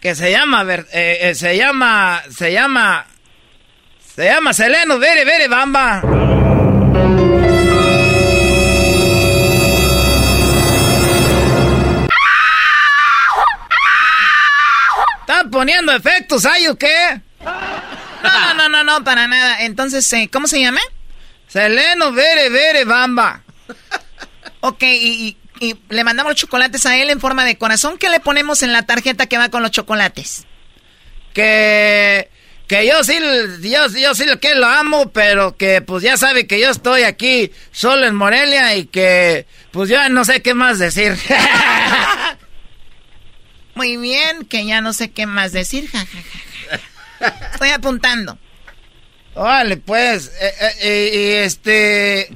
que 0.01 0.15
se 0.15 0.31
llama, 0.31 0.65
eh, 0.93 1.33
se 1.35 1.55
llama, 1.55 2.23
se 2.35 2.51
llama, 2.51 3.07
se 4.15 4.25
llama 4.25 4.55
Seleno 4.55 4.99
Vere 4.99 5.27
Vere 5.27 5.49
Bamba. 5.49 6.52
Poniendo 15.53 15.93
efectos 15.93 16.45
ahí 16.45 16.67
o 16.67 16.77
qué? 16.77 17.21
No, 17.45 18.55
no, 18.55 18.69
no, 18.69 18.83
no, 18.83 19.05
para 19.05 19.29
nada. 19.29 19.63
Entonces, 19.63 20.13
eh, 20.13 20.29
¿cómo 20.33 20.49
se 20.49 20.61
llama? 20.61 20.81
Seleno 21.47 22.11
Vere 22.11 22.49
Vere 22.49 22.85
Bamba. 22.85 23.43
ok, 24.61 24.83
y, 24.83 25.37
le 25.91 26.03
mandamos 26.03 26.33
los 26.33 26.41
chocolates 26.41 26.87
a 26.87 26.97
él 26.97 27.11
en 27.11 27.21
forma 27.21 27.45
de 27.45 27.57
corazón. 27.57 27.97
¿Qué 27.97 28.09
le 28.09 28.19
ponemos 28.19 28.65
en 28.65 28.73
la 28.73 28.83
tarjeta 28.83 29.27
que 29.27 29.39
va 29.39 29.49
con 29.49 29.63
los 29.63 29.71
chocolates? 29.71 30.45
Que 31.33 32.29
que 32.67 32.87
yo 32.87 33.05
sí, 33.05 33.19
yo, 33.61 33.87
yo 33.89 34.15
sí 34.15 34.25
que 34.41 34.55
lo 34.55 34.67
amo, 34.67 35.13
pero 35.13 35.57
que 35.57 35.83
pues 35.83 36.03
ya 36.03 36.17
sabe 36.17 36.47
que 36.47 36.59
yo 36.59 36.71
estoy 36.71 37.03
aquí 37.03 37.53
solo 37.71 38.07
en 38.07 38.15
Morelia 38.15 38.75
y 38.75 38.87
que 38.87 39.47
pues 39.71 39.89
ya 39.89 40.09
no 40.09 40.25
sé 40.25 40.43
qué 40.43 40.55
más 40.55 40.81
decir. 40.81 41.17
Muy 43.75 43.97
bien, 43.97 44.45
que 44.45 44.67
ya 44.67 44.81
no 44.81 44.93
sé 44.93 45.11
qué 45.11 45.27
más 45.27 45.53
decir. 45.53 45.91
Estoy 47.53 47.71
apuntando. 47.71 48.39
Vale, 49.35 49.79
pues, 49.79 50.31
eh, 50.41 50.55
eh, 50.81 51.11
y 51.15 51.45
este... 51.45 52.31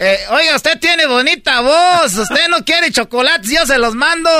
Eh, 0.00 0.20
oiga, 0.30 0.54
usted 0.54 0.78
tiene 0.78 1.06
bonita 1.06 1.60
voz. 1.60 2.14
Usted 2.14 2.48
no 2.48 2.64
quiere 2.64 2.92
chocolates, 2.92 3.50
yo 3.50 3.66
se 3.66 3.78
los 3.78 3.96
mando. 3.96 4.30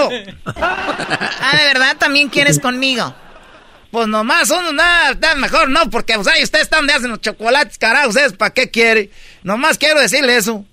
ah, 0.55 1.53
¿de 1.57 1.65
verdad 1.65 1.97
también 1.97 2.29
quieres 2.29 2.61
conmigo? 2.61 3.13
Pues 3.91 4.07
nomás, 4.07 4.51
uno 4.51 4.73
nada, 4.73 5.35
mejor 5.35 5.69
no, 5.71 5.89
porque 5.91 6.15
pues, 6.15 6.29
ahí 6.29 6.45
ustedes 6.45 6.65
están 6.65 6.87
de 6.87 6.93
hacen 6.93 7.11
los 7.11 7.21
chocolates, 7.21 7.79
carajo, 7.79 8.11
¿ustedes 8.11 8.35
para 8.35 8.53
qué 8.53 8.71
quiere? 8.71 9.11
Nomás 9.43 9.79
quiero 9.79 9.99
decirle 9.99 10.37
eso. 10.37 10.65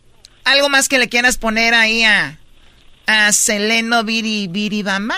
¿Algo 0.43 0.69
más 0.69 0.87
que 0.89 0.99
le 0.99 1.09
quieras 1.09 1.37
poner 1.37 1.73
ahí 1.73 2.03
a, 2.03 2.37
a 3.07 3.31
Seleno 3.31 4.03
Viri 4.03 4.47
Viribamba? 4.47 5.15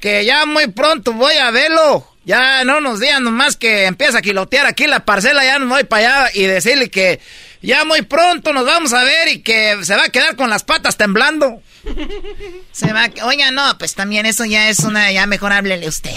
Que 0.00 0.24
ya 0.24 0.46
muy 0.46 0.68
pronto 0.68 1.12
voy 1.12 1.34
a 1.34 1.50
verlo. 1.50 2.06
Ya 2.24 2.62
no 2.64 2.80
nos 2.80 3.00
digan 3.00 3.24
nomás 3.24 3.56
que 3.56 3.86
empieza 3.86 4.18
a 4.18 4.22
quilotear 4.22 4.66
aquí 4.66 4.86
la 4.86 5.04
parcela, 5.04 5.44
ya 5.44 5.58
no 5.58 5.66
voy 5.66 5.84
para 5.84 6.24
allá 6.24 6.30
y 6.34 6.42
decirle 6.42 6.90
que 6.90 7.20
ya 7.62 7.84
muy 7.84 8.02
pronto 8.02 8.52
nos 8.52 8.66
vamos 8.66 8.92
a 8.92 9.02
ver 9.02 9.28
y 9.28 9.40
que 9.40 9.82
se 9.82 9.96
va 9.96 10.04
a 10.04 10.08
quedar 10.10 10.36
con 10.36 10.50
las 10.50 10.62
patas 10.62 10.96
temblando. 10.96 11.62
Se 12.72 12.92
va, 12.92 13.08
oiga, 13.22 13.50
no, 13.50 13.78
pues 13.78 13.94
también 13.94 14.26
eso 14.26 14.44
ya 14.44 14.68
es 14.68 14.80
una, 14.80 15.10
ya 15.10 15.26
mejor 15.26 15.52
háblele 15.52 15.88
usted. 15.88 16.12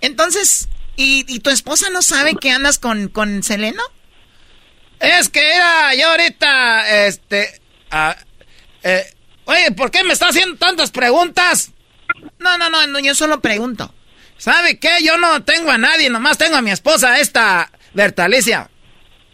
Entonces, 0.00 0.68
¿y, 0.96 1.38
tu 1.40 1.50
esposa 1.50 1.88
no 1.90 2.02
sabe 2.02 2.34
que 2.34 2.50
andas 2.50 2.78
con, 2.78 3.08
con 3.08 3.42
Seleno? 3.42 3.82
Es 4.98 5.28
que 5.28 5.54
era 5.54 5.94
yo 5.94 6.10
ahorita, 6.10 7.06
este, 7.06 7.60
ah, 7.90 8.16
eh, 8.82 9.14
oye, 9.44 9.72
¿por 9.72 9.90
qué 9.90 10.04
me 10.04 10.12
está 10.12 10.28
haciendo 10.28 10.56
tantas 10.56 10.90
preguntas? 10.90 11.72
No, 12.38 12.58
no, 12.58 12.68
no, 12.68 12.98
yo 13.00 13.14
solo 13.14 13.40
pregunto. 13.40 13.92
¿Sabe 14.38 14.78
qué? 14.78 14.98
Yo 15.02 15.18
no 15.18 15.42
tengo 15.44 15.70
a 15.70 15.78
nadie, 15.78 16.10
nomás 16.10 16.38
tengo 16.38 16.56
a 16.56 16.62
mi 16.62 16.70
esposa, 16.70 17.20
esta 17.20 17.70
Bertalicia. 17.94 18.68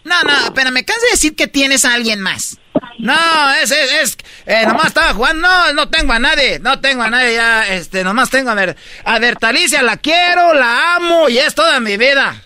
No, 0.05 0.22
no, 0.22 0.55
pero 0.55 0.70
me 0.70 0.85
cansé 0.85 1.06
de 1.06 1.12
decir 1.12 1.36
que 1.36 1.48
tienes 1.48 1.85
a 1.85 1.94
alguien 1.94 2.20
más. 2.20 2.59
No, 2.98 3.14
es, 3.62 3.70
es, 3.70 3.93
es 3.93 4.18
eh, 4.47 4.64
nomás 4.66 4.86
estaba 4.86 5.14
jugando, 5.14 5.47
no, 5.47 5.72
no 5.72 5.89
tengo 5.89 6.12
a 6.12 6.18
nadie, 6.18 6.59
no 6.59 6.80
tengo 6.80 7.02
a 7.02 7.10
nadie 7.10 7.35
ya, 7.35 7.66
este, 7.68 8.02
nomás 8.05 8.30
tengo 8.30 8.51
a 8.51 8.55
ver, 8.55 8.76
a 9.05 9.18
Bertalicia 9.18 9.82
la 9.82 9.97
quiero, 9.97 10.52
la 10.55 10.97
amo 10.97 11.28
y 11.28 11.39
es 11.39 11.55
toda 11.55 11.80
mi 11.80 11.97
vida. 11.97 12.43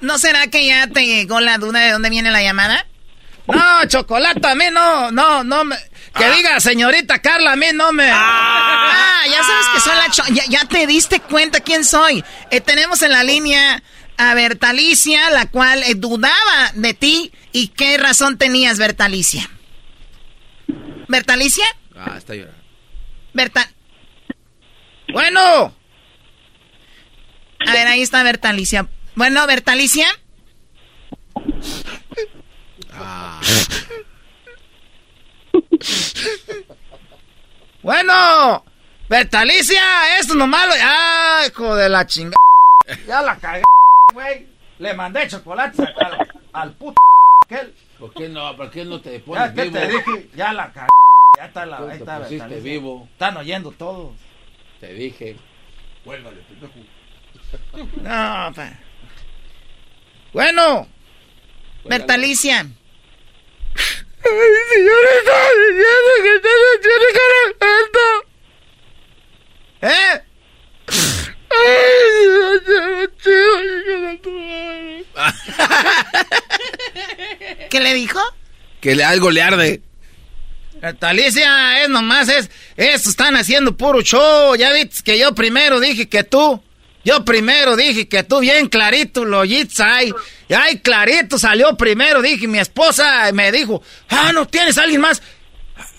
¿No 0.00 0.18
será 0.18 0.46
que 0.46 0.66
ya 0.66 0.86
te 0.86 1.04
llegó 1.04 1.40
la 1.40 1.58
duda 1.58 1.80
de 1.80 1.90
dónde 1.90 2.10
viene 2.10 2.30
la 2.30 2.42
llamada? 2.42 2.86
No, 3.46 3.86
chocolate, 3.86 4.46
a 4.46 4.54
mí 4.54 4.66
no, 4.72 5.10
no, 5.10 5.42
no 5.44 5.64
me... 5.64 5.76
Que 6.16 6.24
ah. 6.24 6.30
diga, 6.30 6.60
señorita 6.60 7.20
Carla, 7.20 7.52
a 7.52 7.56
mí 7.56 7.66
no 7.74 7.92
me... 7.92 8.08
Ah, 8.10 9.22
ya 9.26 9.42
sabes 9.42 9.66
que 9.74 9.80
soy 9.80 10.34
la... 10.34 10.44
ya, 10.48 10.64
te 10.66 10.86
diste 10.86 11.20
cuenta 11.20 11.60
quién 11.60 11.84
soy. 11.84 12.24
Eh, 12.50 12.60
tenemos 12.60 13.02
en 13.02 13.12
la 13.12 13.24
línea 13.24 13.82
a 14.16 14.34
Bertalicia, 14.34 15.30
la 15.30 15.46
cual 15.46 15.82
eh, 15.82 15.94
dudaba 15.96 16.72
de 16.74 16.94
ti. 16.94 17.32
¿Y 17.52 17.68
qué 17.68 17.98
razón 17.98 18.38
tenías, 18.38 18.78
Bertalicia? 18.78 19.48
¿Bertalicia? 21.08 21.64
Ah, 21.96 22.14
está 22.16 22.34
llorando. 22.34 22.62
Berta... 23.32 23.70
Bueno. 25.12 25.74
A 27.66 27.72
ver, 27.72 27.86
ahí 27.86 28.02
está 28.02 28.22
Bertalicia. 28.22 28.88
Bueno, 29.14 29.46
Bertalicia. 29.46 30.06
Ah. 32.94 33.40
bueno, 37.82 38.64
Bertalicia, 39.08 40.18
esto 40.18 40.32
es 40.32 40.38
lo 40.38 40.46
malo. 40.46 40.72
Ah, 40.80 41.42
hijo 41.48 41.74
de 41.74 41.88
la 41.88 42.06
chingada. 42.06 42.36
Ya 43.06 43.22
la 43.22 43.36
cagué, 43.36 43.62
güey. 44.12 44.46
Le 44.78 44.94
mandé 44.94 45.28
chocolate 45.28 45.82
al, 45.82 46.28
al 46.52 46.72
puto 46.74 46.96
aquel. 47.44 47.74
¿Por 47.98 48.12
qué 48.14 48.28
no? 48.28 48.56
¿Por 48.56 48.70
qué 48.70 48.84
no 48.84 49.00
te 49.00 49.20
pones 49.20 49.54
ya, 49.54 49.62
¿qué 49.62 49.70
te 49.70 49.86
dije? 49.88 50.28
Ya 50.34 50.52
la 50.52 50.72
cagué. 50.72 50.88
Ya 51.38 51.46
está 51.46 51.66
la. 51.66 51.78
Ahí 51.78 51.98
está 51.98 52.18
Bertalicia. 52.18 52.60
vivo. 52.60 53.08
Están 53.12 53.36
oyendo 53.36 53.70
todos. 53.72 54.12
Te 54.80 54.92
dije. 54.94 55.36
Vuélvale, 56.04 56.38
pendejo. 56.42 56.72
No, 58.02 58.52
pa. 58.54 58.72
Bueno, 60.32 60.88
Bertalicia. 61.84 62.66
Ay, 64.24 64.30
señor, 64.72 65.04
estaba 65.18 65.48
diciendo 65.68 66.10
que 66.22 66.30
está 66.36 66.50
haciendo 66.78 68.02
¿Eh? 69.82 70.14
Ay, 71.50 71.82
¿Qué 77.70 77.80
le 77.80 77.94
dijo? 77.94 78.20
Que 78.80 78.94
le, 78.94 79.04
algo 79.04 79.30
le 79.30 79.42
arde. 79.42 79.82
Bertalicia, 80.80 81.82
es 81.82 81.88
nomás, 81.88 82.28
es, 82.28 82.50
eso 82.76 83.08
están 83.10 83.36
haciendo 83.36 83.76
puro 83.76 84.02
show. 84.02 84.56
Ya 84.56 84.72
viste 84.72 85.02
que 85.04 85.18
yo 85.18 85.34
primero 85.34 85.78
dije 85.80 86.08
que 86.08 86.24
tú. 86.24 86.62
Yo 87.04 87.24
primero 87.24 87.76
dije 87.76 88.08
que 88.08 88.22
tú 88.22 88.40
bien 88.40 88.68
clarito 88.68 89.24
lo 89.24 89.40
oíste 89.40 89.82
ahí. 89.82 90.12
Y 90.48 90.54
ahí 90.54 90.78
clarito 90.80 91.38
salió 91.38 91.76
primero. 91.76 92.22
Dije, 92.22 92.46
mi 92.46 92.58
esposa 92.58 93.30
me 93.32 93.50
dijo, 93.50 93.82
ah, 94.08 94.32
¿no 94.32 94.46
tienes 94.46 94.78
alguien 94.78 95.00
más? 95.00 95.22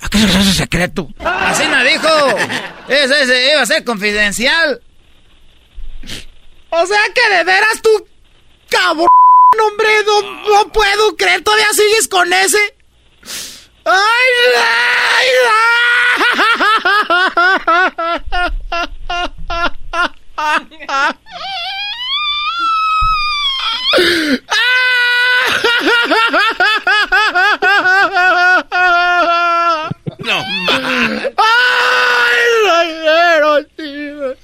¿Acaso 0.01 0.27
es 0.27 0.35
ese 0.35 0.53
secreto? 0.53 1.09
Así 1.19 1.63
me 1.67 1.83
dijo. 1.83 2.07
Ese, 2.87 3.23
ese 3.23 3.51
iba 3.53 3.61
a 3.61 3.65
ser 3.65 3.85
confidencial. 3.85 4.81
O 6.69 6.85
sea 6.85 6.99
que 7.15 7.35
de 7.35 7.43
veras 7.45 7.81
tú, 7.81 8.07
cabrón, 8.69 9.07
hombre, 9.57 9.87
no, 10.05 10.21
no 10.49 10.71
puedo 10.73 11.15
creer. 11.15 11.41
¿Todavía 11.41 11.67
sigues 11.71 12.09
con 12.09 12.33
ese? 12.33 12.57
¡Ay, 13.85 13.93
ay, 14.57 15.27
ay! 19.95 20.11
No 30.19 30.43
más. 30.65 31.29
¡Ay, 31.37 32.45
tío, 33.75 34.35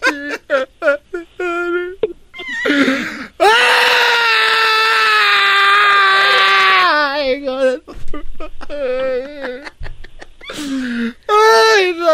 ¡Ay, 2.66 3.19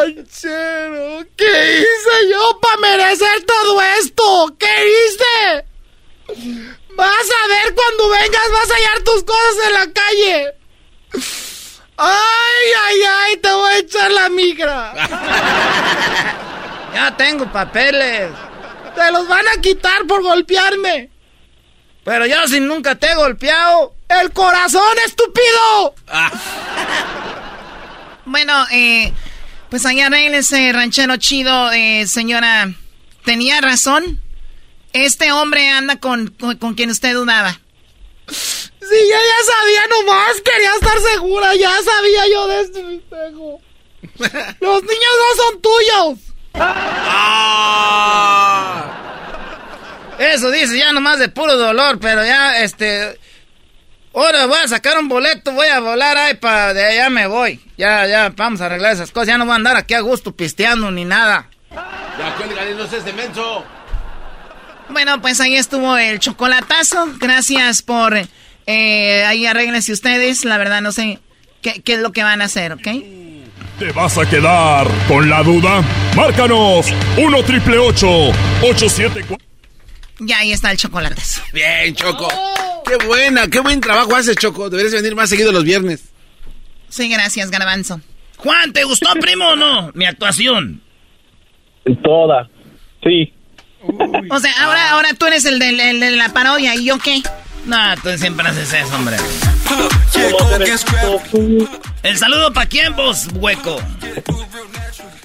ranchero! 0.05 1.25
¿Qué 1.35 1.79
hice 1.79 2.29
yo 2.31 2.59
para 2.59 2.77
merecer 2.77 3.43
todo 3.45 3.81
esto? 3.99 4.55
¿Qué 4.59 4.67
hice? 4.67 5.65
Vas 6.95 7.09
a 7.09 7.47
ver 7.47 7.73
cuando 7.73 8.09
vengas, 8.09 8.51
vas 8.51 8.69
a 8.71 8.75
hallar 8.75 9.01
tus 9.03 9.23
cosas 9.23 9.67
en 9.67 9.73
la 9.73 9.87
calle. 9.93 10.53
¡Ay, 11.97 12.73
ay, 12.83 13.01
ay! 13.09 13.37
Te 13.37 13.53
voy 13.53 13.73
a 13.73 13.77
echar 13.77 14.11
la 14.11 14.27
migra. 14.29 14.93
ya 16.93 17.15
tengo 17.17 17.51
papeles. 17.51 18.31
Te 18.95 19.11
los 19.11 19.27
van 19.27 19.47
a 19.47 19.59
quitar 19.61 20.05
por 20.05 20.21
golpearme. 20.21 21.09
Pero 22.03 22.25
yo 22.25 22.47
si 22.47 22.59
nunca 22.59 22.95
te 22.95 23.11
he 23.11 23.15
golpeado. 23.15 23.95
¡El 24.07 24.31
corazón, 24.31 24.95
estúpido! 25.05 25.95
Ah. 26.07 26.31
bueno, 28.25 28.65
eh, 28.71 29.11
pues 29.69 29.85
allá 29.85 30.07
ese 30.07 30.71
ranchero 30.73 31.17
chido, 31.17 31.71
eh, 31.71 32.07
señora. 32.07 32.73
¿Tenía 33.23 33.61
razón? 33.61 34.21
Este 34.93 35.31
hombre 35.31 35.69
anda 35.69 35.99
con, 35.99 36.27
con, 36.59 36.75
quien 36.75 36.89
usted 36.89 37.13
dudaba. 37.13 37.59
Sí, 38.27 38.37
yo 38.79 39.17
ya 39.17 39.39
sabía 39.51 39.87
nomás, 39.89 40.41
quería 40.41 40.73
estar 40.75 40.97
segura, 41.13 41.55
ya 41.55 41.71
sabía 41.83 42.27
yo 42.31 42.47
de 42.47 42.61
este. 42.61 42.81
Los 44.61 44.83
niños 44.83 45.13
no 45.19 45.35
son 45.43 45.61
tuyos. 45.61 46.19
Ah. 46.53 48.05
Eso 50.19 50.49
dice 50.51 50.77
ya 50.77 50.93
nomás 50.93 51.19
de 51.19 51.27
puro 51.29 51.57
dolor, 51.57 51.99
pero 51.99 52.23
ya, 52.23 52.61
este... 52.61 53.19
Ahora 54.15 54.45
voy 54.45 54.57
a 54.63 54.67
sacar 54.69 54.97
un 54.97 55.09
boleto, 55.09 55.51
voy 55.51 55.67
a 55.67 55.81
volar 55.81 56.15
ahí 56.15 56.35
para 56.35 56.73
de 56.73 56.85
allá 56.85 57.09
me 57.09 57.27
voy. 57.27 57.59
Ya, 57.77 58.07
ya, 58.07 58.29
vamos 58.29 58.61
a 58.61 58.67
arreglar 58.67 58.93
esas 58.93 59.11
cosas. 59.11 59.27
Ya 59.27 59.37
no 59.37 59.45
voy 59.45 59.51
a 59.51 59.55
andar 59.57 59.75
aquí 59.75 59.93
a 59.93 59.99
gusto 59.99 60.33
pisteando 60.33 60.89
ni 60.89 61.03
nada. 61.03 61.49
Ya, 61.69 62.33
cuélgale, 62.37 62.75
no 62.75 62.87
seas 62.87 63.03
demenso. 63.03 63.65
Bueno, 64.87 65.19
pues 65.21 65.41
ahí 65.41 65.55
estuvo 65.55 65.97
el 65.97 66.19
chocolatazo. 66.19 67.07
Gracias 67.19 67.81
por... 67.81 68.17
Eh, 68.67 69.25
ahí 69.25 69.45
arreglense 69.45 69.91
ustedes. 69.91 70.45
La 70.45 70.57
verdad 70.57 70.81
no 70.81 70.93
sé 70.93 71.19
qué, 71.61 71.81
qué 71.81 71.95
es 71.95 71.99
lo 71.99 72.13
que 72.13 72.23
van 72.23 72.41
a 72.41 72.45
hacer, 72.45 72.71
¿ok? 72.71 72.87
¿Te 73.77 73.91
vas 73.93 74.17
a 74.17 74.25
quedar 74.29 74.87
con 75.09 75.29
la 75.29 75.43
duda? 75.43 75.83
Márcanos 76.15 76.87
1 77.17 77.43
triple 77.43 77.77
874. 77.79 79.37
Ya 80.19 80.37
ahí 80.37 80.53
está 80.53 80.71
el 80.71 80.77
chocolatazo. 80.77 81.41
Bien, 81.51 81.93
Choco. 81.93 82.29
Qué 82.85 83.05
buena, 83.05 83.47
qué 83.47 83.59
buen 83.59 83.81
trabajo 83.81 84.15
haces, 84.15 84.35
Choco. 84.35 84.69
Deberías 84.69 84.93
venir 84.93 85.15
más 85.15 85.29
seguido 85.29 85.51
los 85.51 85.63
viernes. 85.63 86.11
Sí, 86.89 87.09
gracias, 87.09 87.49
Garbanzo. 87.51 87.99
Juan, 88.37 88.73
¿te 88.73 88.83
gustó, 88.83 89.09
primo, 89.19 89.49
o 89.49 89.55
no? 89.55 89.91
Mi 89.93 90.05
actuación. 90.05 90.81
Toda. 92.03 92.49
Sí. 93.03 93.33
O 94.29 94.39
sea, 94.39 94.51
ahora, 94.63 94.91
ahora 94.91 95.09
tú 95.13 95.25
eres 95.25 95.45
el 95.45 95.59
de, 95.59 95.89
el 95.91 95.99
de 95.99 96.11
la 96.11 96.29
parodia, 96.29 96.75
¿y 96.75 96.85
yo 96.85 96.97
qué? 96.99 97.21
No, 97.65 97.77
tú 98.01 98.09
siempre 98.17 98.47
haces 98.47 98.73
eso, 98.73 98.95
hombre. 98.95 99.17
El 102.03 102.17
saludo 102.17 102.53
para 102.53 102.67
quién, 102.67 102.95
vos, 102.95 103.27
hueco. 103.35 103.77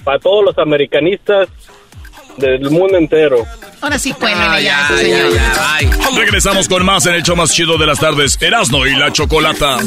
Para 0.03 0.19
todos 0.19 0.45
los 0.45 0.57
americanistas 0.57 1.49
del 2.37 2.69
mundo 2.69 2.97
entero. 2.97 3.45
Ahora 3.81 3.97
sí 3.97 4.13
cuélguenle 4.13 4.45
Ah, 4.47 4.59
ya, 4.59 4.87
ya. 5.81 6.15
Regresamos 6.17 6.67
con 6.67 6.85
más 6.85 7.05
en 7.05 7.15
el 7.15 7.23
show 7.23 7.35
más 7.35 7.51
chido 7.53 7.77
de 7.77 7.85
las 7.87 7.99
tardes. 7.99 8.37
Erasno 8.41 8.85
y 8.85 8.95
la 8.95 9.11
Chocolata. 9.11 9.77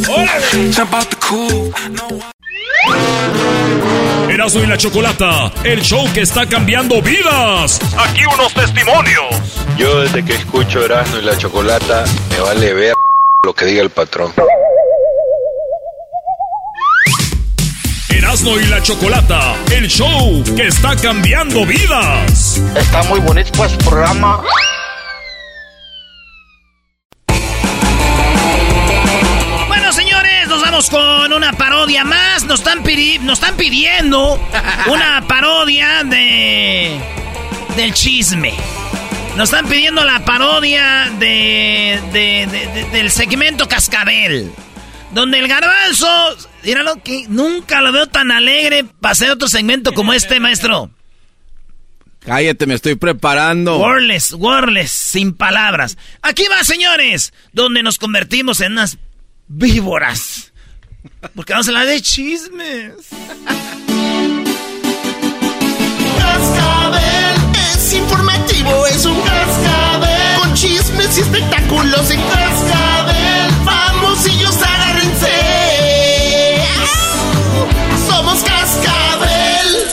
Erasno 4.28 4.62
y 4.62 4.66
la 4.66 4.76
Chocolata, 4.76 5.52
el 5.64 5.80
show 5.82 6.04
que 6.12 6.22
está 6.22 6.46
cambiando 6.46 7.00
vidas. 7.02 7.78
Aquí 7.96 8.22
unos 8.26 8.52
testimonios. 8.52 9.34
Yo 9.78 10.00
desde 10.00 10.24
que 10.24 10.34
escucho 10.34 10.84
Erasmo 10.84 11.18
y 11.18 11.22
la 11.22 11.36
Chocolata, 11.36 12.04
me 12.30 12.40
vale 12.40 12.74
ver 12.74 12.94
lo 13.44 13.52
que 13.54 13.64
diga 13.66 13.82
el 13.82 13.90
patrón. 13.90 14.32
Y 18.42 18.66
la 18.66 18.82
Chocolata, 18.82 19.54
el 19.70 19.86
show 19.86 20.42
que 20.56 20.66
está 20.66 20.96
cambiando 20.96 21.64
vidas. 21.64 22.60
Está 22.76 23.04
muy 23.04 23.20
bonito 23.20 23.48
pues 23.56 23.70
el 23.72 23.78
programa. 23.78 24.42
Bueno, 29.68 29.92
señores, 29.92 30.48
nos 30.48 30.62
vamos 30.62 30.90
con 30.90 31.32
una 31.32 31.52
parodia 31.52 32.04
más. 32.04 32.44
Nos 32.44 32.60
están, 32.60 32.82
pidi- 32.82 33.20
nos 33.20 33.38
están 33.40 33.56
pidiendo 33.56 34.40
una 34.88 35.24
parodia 35.28 36.02
de. 36.04 36.98
del 37.76 37.94
chisme. 37.94 38.52
Nos 39.36 39.50
están 39.52 39.66
pidiendo 39.68 40.04
la 40.04 40.24
parodia 40.24 41.08
de, 41.18 42.00
de- 42.12 42.46
de- 42.50 42.66
de- 42.66 42.84
del 42.90 43.10
segmento 43.10 43.68
Cascabel. 43.68 44.52
Donde 45.12 45.38
el 45.38 45.48
garbanzo. 45.48 46.36
Míralo 46.64 47.02
que 47.02 47.26
nunca 47.28 47.80
lo 47.80 47.92
veo 47.92 48.06
tan 48.06 48.30
alegre 48.30 48.86
hacer 49.02 49.30
otro 49.30 49.48
segmento 49.48 49.92
como 49.92 50.12
este, 50.12 50.40
maestro. 50.40 50.90
Cállate, 52.20 52.66
me 52.66 52.74
estoy 52.74 52.94
preparando. 52.94 53.78
Wordless, 53.78 54.32
wordless, 54.32 54.90
sin 54.90 55.34
palabras. 55.34 55.98
Aquí 56.22 56.44
va, 56.50 56.64
señores, 56.64 57.34
donde 57.52 57.82
nos 57.82 57.98
convertimos 57.98 58.60
en 58.60 58.72
unas 58.72 58.96
víboras. 59.46 60.52
Porque 61.34 61.52
vamos 61.52 61.68
a 61.68 61.70
hablar 61.70 61.86
de 61.86 62.00
chismes. 62.00 62.94
Cascabel 66.18 67.36
es 67.74 67.92
informativo, 67.92 68.86
es 68.86 69.04
un 69.04 69.20
cascabel. 69.20 70.38
Con 70.40 70.54
chismes 70.54 71.18
y 71.18 71.20
espectáculos 71.20 72.10
en 72.10 72.20
cascabel. 72.22 73.50
Famosillos 73.64 74.56
agárrense. 74.56 74.73
Somos 78.34 78.42
cascabel. 78.42 79.86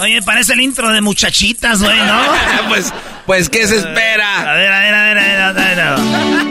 Oye, 0.00 0.22
parece 0.22 0.54
el 0.54 0.60
intro 0.60 0.90
de 0.90 1.00
muchachitas, 1.00 1.82
güey, 1.82 1.98
¿no? 1.98 2.20
pues, 2.68 2.92
pues, 3.26 3.48
¿qué 3.48 3.66
se 3.66 3.76
espera? 3.76 4.52
A 4.52 4.54
ver, 4.54 4.72
a 4.72 4.80
ver, 4.80 4.94
a 4.94 5.02
ver, 5.04 5.18
a 5.18 5.22
ver, 5.22 5.40
a 5.40 5.52
ver. 5.52 5.80
a 5.80 5.94
ver. 5.96 6.46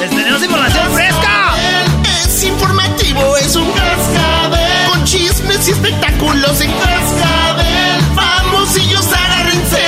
Les 0.00 0.10
tenemos 0.10 0.42
información 0.42 0.92
fresca. 0.92 1.54
Es 2.24 2.42
informativo, 2.44 3.36
es 3.36 3.54
un 3.56 3.70
cascabel. 3.72 4.90
Con 4.90 5.04
chismes 5.04 5.68
y 5.68 5.70
espectáculos 5.70 6.60
en 6.60 6.72
cascabel. 6.72 8.00
Famosillos 8.14 9.06
agárrense. 9.12 9.86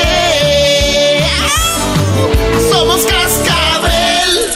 Somos 2.71 3.01
cascabel. 3.03 4.51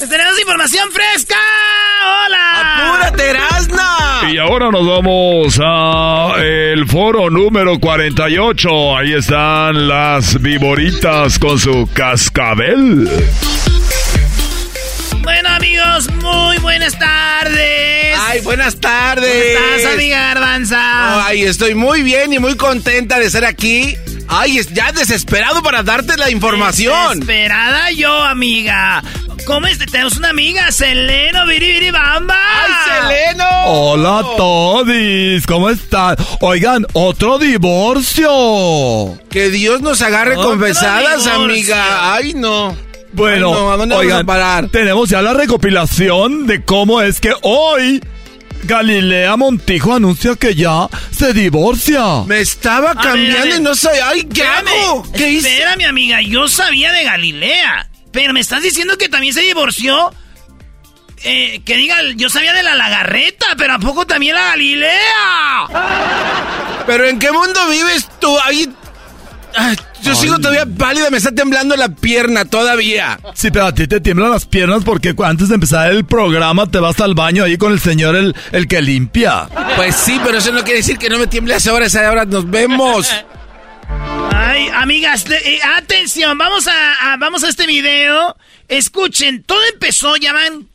Les 0.00 0.08
tenemos 0.08 0.38
información 0.40 0.90
fresca. 0.92 1.36
¡Hola! 2.26 2.94
¡Apúrate! 2.96 3.53
Y 4.30 4.38
ahora 4.38 4.70
nos 4.70 4.86
vamos 4.86 5.60
a 5.62 6.34
el 6.40 6.86
foro 6.86 7.28
número 7.30 7.78
48. 7.78 8.96
Ahí 8.96 9.12
están 9.12 9.86
las 9.86 10.40
viboritas 10.40 11.38
con 11.38 11.58
su 11.58 11.88
cascabel. 11.92 13.08
Bueno, 15.22 15.48
amigos, 15.50 16.10
muy 16.22 16.56
buenas 16.58 16.98
tardes. 16.98 18.18
Ay, 18.18 18.40
buenas 18.40 18.80
tardes. 18.80 19.56
¿Cómo 19.56 19.74
estás, 19.74 19.94
amiga 19.94 20.34
Garbanza? 20.34 21.26
Ay, 21.26 21.42
estoy 21.42 21.74
muy 21.74 22.02
bien 22.02 22.32
y 22.32 22.38
muy 22.38 22.56
contenta 22.56 23.18
de 23.18 23.26
estar 23.26 23.44
aquí. 23.44 23.94
Ay, 24.28 24.60
ya 24.72 24.92
desesperado 24.92 25.62
para 25.62 25.82
darte 25.82 26.16
la 26.16 26.30
información. 26.30 27.20
Desesperada 27.20 27.90
yo, 27.90 28.12
amiga. 28.24 29.02
¿Cómo 29.46 29.66
es? 29.66 29.78
Tenemos 29.78 30.16
una 30.16 30.30
amiga, 30.30 30.72
Seleno 30.72 31.46
Biribiribamba. 31.46 32.34
¡Ay, 32.34 32.72
Seleno! 32.86 33.44
Hola, 33.66 34.24
Todis. 34.36 35.46
¿Cómo 35.46 35.68
están? 35.68 36.16
Oigan, 36.40 36.86
otro 36.94 37.38
divorcio. 37.38 39.18
Que 39.30 39.50
Dios 39.50 39.82
nos 39.82 40.00
agarre 40.02 40.36
confesadas, 40.36 41.24
divorcio. 41.24 41.44
amiga. 41.44 42.14
Ay, 42.14 42.32
no. 42.34 42.76
Bueno, 43.12 43.48
Ay, 43.48 43.52
no, 43.60 43.72
¿a 43.72 43.76
dónde 43.76 43.94
vamos 43.94 44.06
oigan, 44.06 44.22
a 44.22 44.26
parar? 44.26 44.68
tenemos 44.70 45.08
ya 45.08 45.22
la 45.22 45.34
recopilación 45.34 46.46
de 46.48 46.64
cómo 46.64 47.00
es 47.00 47.20
que 47.20 47.32
hoy 47.42 48.02
Galilea 48.64 49.36
Montijo 49.36 49.94
anuncia 49.94 50.34
que 50.36 50.54
ya 50.56 50.88
se 51.16 51.32
divorcia. 51.32 52.24
Me 52.26 52.40
estaba 52.40 52.90
A 52.90 52.94
ver, 52.94 53.04
cambiando 53.04 53.40
a 53.40 53.44
ver. 53.44 53.56
y 53.58 53.62
no 53.62 53.74
sé. 53.74 53.90
Ay, 54.04 54.22
¿qué 54.24 54.40
Espérame, 54.42 54.68
hago? 54.84 55.12
¿Qué 55.12 55.30
hice? 55.30 55.52
Espérame, 55.52 55.84
amiga. 55.86 56.22
Yo 56.22 56.48
sabía 56.48 56.90
de 56.92 57.04
Galilea. 57.04 57.88
Pero 58.14 58.32
me 58.32 58.40
estás 58.40 58.62
diciendo 58.62 58.96
que 58.96 59.08
también 59.10 59.34
se 59.34 59.42
divorció. 59.42 60.14
Eh, 61.24 61.62
que 61.64 61.76
diga, 61.76 61.96
yo 62.16 62.28
sabía 62.28 62.52
de 62.52 62.62
la 62.62 62.74
lagarreta, 62.74 63.46
pero 63.58 63.74
¿a 63.74 63.78
poco 63.78 64.06
también 64.06 64.36
la 64.36 64.48
Galilea? 64.50 65.66
¿Pero 66.86 67.06
en 67.06 67.18
qué 67.18 67.32
mundo 67.32 67.68
vives 67.70 68.08
tú? 68.20 68.36
Ay, 68.44 68.68
yo 70.02 70.14
sigo 70.14 70.38
todavía 70.38 70.66
pálida, 70.66 71.10
me 71.10 71.16
está 71.16 71.32
temblando 71.32 71.76
la 71.76 71.88
pierna 71.88 72.44
todavía. 72.44 73.18
Sí, 73.34 73.50
pero 73.50 73.66
a 73.66 73.74
ti 73.74 73.88
te 73.88 74.00
tiemblan 74.00 74.30
las 74.30 74.44
piernas 74.44 74.84
porque 74.84 75.14
antes 75.24 75.48
de 75.48 75.54
empezar 75.54 75.90
el 75.90 76.04
programa 76.04 76.70
te 76.70 76.78
vas 76.78 77.00
al 77.00 77.14
baño 77.14 77.44
ahí 77.44 77.56
con 77.56 77.72
el 77.72 77.80
señor 77.80 78.14
el, 78.14 78.36
el 78.52 78.68
que 78.68 78.82
limpia. 78.82 79.48
Pues 79.76 79.96
sí, 79.96 80.20
pero 80.24 80.38
eso 80.38 80.52
no 80.52 80.62
quiere 80.62 80.80
decir 80.80 80.98
que 80.98 81.08
no 81.08 81.18
me 81.18 81.26
tiemble 81.26 81.54
a 81.54 81.56
esa 81.56 81.72
hora, 81.72 81.84
a 81.86 81.88
esa 81.88 82.10
hora 82.10 82.24
nos 82.26 82.48
vemos. 82.48 83.10
Ay, 84.00 84.68
amigas, 84.74 85.24
eh, 85.30 85.60
atención, 85.76 86.36
vamos 86.38 86.66
a, 86.66 87.12
a- 87.12 87.16
vamos 87.16 87.44
a 87.44 87.48
este 87.48 87.66
video. 87.66 88.36
Escuchen, 88.68 89.42
todo 89.42 89.60
empezó, 89.72 90.16
ya 90.16 90.32
van 90.32 90.68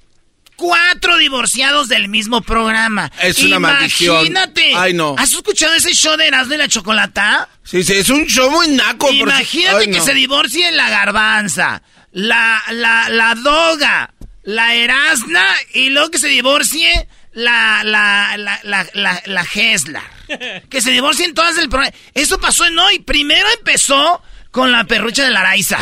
cuatro 0.55 1.17
divorciados 1.17 1.87
del 1.87 2.07
mismo 2.09 2.41
programa. 2.41 3.11
Es 3.21 3.41
una 3.43 3.59
maldición. 3.59 4.15
Imagínate. 4.17 4.71
Ay, 4.75 4.93
no. 4.93 5.15
¿Has 5.17 5.33
escuchado 5.33 5.73
ese 5.73 5.93
show 5.93 6.15
de 6.17 6.27
Erasmo 6.27 6.53
y 6.53 6.57
la 6.57 6.67
Chocolata? 6.67 7.47
Sí, 7.63 7.83
sí, 7.83 7.93
es 7.93 8.09
un 8.09 8.25
show 8.25 8.49
muy 8.51 8.67
naco. 8.69 9.07
por- 9.07 9.15
Imagínate 9.15 9.77
Ay, 9.77 9.85
que 9.91 9.99
no. 9.99 10.03
se 10.05 10.13
divorcien 10.13 10.75
la 10.75 10.89
garbanza, 10.89 11.81
la, 12.11 12.61
la, 12.71 13.09
la 13.09 13.35
doga, 13.35 14.13
la 14.43 14.73
erasna 14.75 15.45
y 15.73 15.89
luego 15.89 16.11
que 16.11 16.19
se 16.19 16.27
divorcie 16.27 17.07
la, 17.33 17.83
la, 17.83 18.35
la, 18.37 18.59
la, 18.63 18.87
la, 18.93 19.21
la 19.25 19.45
Gesla. 19.45 20.03
Que 20.69 20.81
se 20.81 20.91
divorcien 20.91 21.33
todas 21.33 21.55
del 21.55 21.69
programa. 21.69 21.95
Eso 22.13 22.39
pasó 22.39 22.65
en 22.65 22.77
hoy. 22.77 22.99
Primero 22.99 23.47
empezó 23.57 24.21
con 24.51 24.71
la 24.71 24.83
perrucha 24.85 25.23
de 25.23 25.31
la 25.31 25.41
Araiza. 25.41 25.77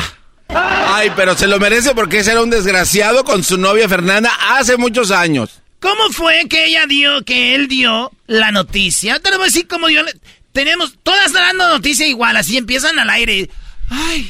Ay, 0.49 1.11
pero 1.15 1.35
se 1.37 1.47
lo 1.47 1.59
merece 1.59 1.93
porque 1.93 2.19
ese 2.19 2.31
era 2.31 2.41
un 2.41 2.49
desgraciado 2.49 3.23
con 3.25 3.43
su 3.43 3.57
novia 3.57 3.89
Fernanda 3.89 4.31
hace 4.51 4.77
muchos 4.77 5.11
años. 5.11 5.61
¿Cómo 5.79 6.09
fue 6.11 6.47
que 6.49 6.65
ella 6.65 6.85
dio, 6.87 7.23
que 7.23 7.53
él 7.53 7.67
dio 7.67 8.11
la 8.27 8.51
noticia? 8.51 9.19
Te 9.19 9.29
lo 9.29 9.37
voy 9.37 9.45
a 9.45 9.47
decir 9.47 9.67
cómo 9.67 9.87
dio. 9.87 10.03
la- 10.03 10.11
Tenemos, 10.53 10.95
todas 11.03 11.33
dando 11.33 11.67
noticia 11.67 12.07
igual, 12.07 12.35
así 12.37 12.57
empiezan 12.57 12.97
al 12.97 13.09
aire. 13.11 13.49
Ay, 13.89 14.27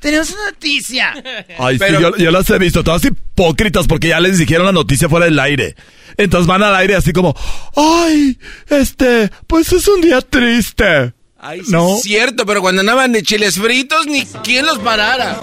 tenemos 0.00 0.30
una 0.30 0.46
noticia. 0.52 1.12
Ay, 1.58 1.76
Pero- 1.78 1.98
sí, 1.98 2.02
yo, 2.02 2.16
yo 2.16 2.30
las 2.30 2.48
he 2.48 2.58
visto, 2.58 2.82
todas 2.82 3.04
hipócritas 3.04 3.86
porque 3.86 4.08
ya 4.08 4.20
les 4.20 4.38
dijeron 4.38 4.64
la 4.66 4.72
noticia 4.72 5.08
fuera 5.08 5.26
del 5.26 5.38
aire. 5.38 5.76
Entonces 6.16 6.46
van 6.46 6.62
al 6.62 6.74
aire 6.76 6.96
así 6.96 7.12
como, 7.12 7.34
ay, 7.76 8.38
este, 8.68 9.30
pues 9.46 9.72
es 9.72 9.86
un 9.88 10.00
día 10.00 10.20
triste. 10.20 11.12
Ay, 11.38 11.60
sí 11.64 11.70
No. 11.70 11.96
es 11.96 12.02
cierto, 12.02 12.46
pero 12.46 12.60
cuando 12.60 12.80
andaban 12.80 13.12
de 13.12 13.22
chiles 13.22 13.56
fritos, 13.58 14.06
ni 14.06 14.24
quien 14.42 14.64
los 14.66 14.78
parara. 14.78 15.40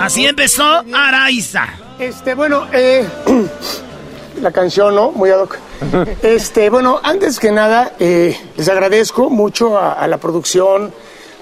Así 0.00 0.26
empezó 0.26 0.84
Araiza. 0.94 1.66
Este, 1.98 2.34
bueno, 2.34 2.66
eh, 2.72 3.06
la 4.42 4.50
canción, 4.52 4.94
¿no? 4.94 5.10
Muy 5.12 5.30
ad 5.30 5.40
hoc. 5.40 5.58
Este, 6.22 6.70
bueno, 6.70 7.00
antes 7.02 7.38
que 7.38 7.50
nada, 7.52 7.92
eh, 8.00 8.36
les 8.56 8.68
agradezco 8.68 9.30
mucho 9.30 9.78
a, 9.78 9.92
a 9.92 10.06
la 10.08 10.18
producción, 10.18 10.92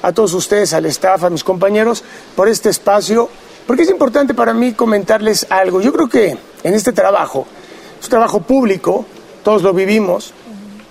a 0.02 0.12
todos 0.12 0.34
ustedes, 0.34 0.72
al 0.72 0.86
staff, 0.86 1.22
a 1.24 1.30
mis 1.30 1.44
compañeros, 1.44 2.04
por 2.34 2.48
este 2.48 2.68
espacio, 2.70 3.30
porque 3.66 3.82
es 3.84 3.90
importante 3.90 4.34
para 4.34 4.52
mí 4.54 4.72
comentarles 4.72 5.46
algo. 5.50 5.80
Yo 5.80 5.92
creo 5.92 6.08
que 6.08 6.36
en 6.64 6.74
este 6.74 6.92
trabajo, 6.92 7.46
es 7.98 8.04
un 8.04 8.10
trabajo 8.10 8.40
público, 8.40 9.04
todos 9.42 9.62
lo 9.62 9.72
vivimos, 9.72 10.32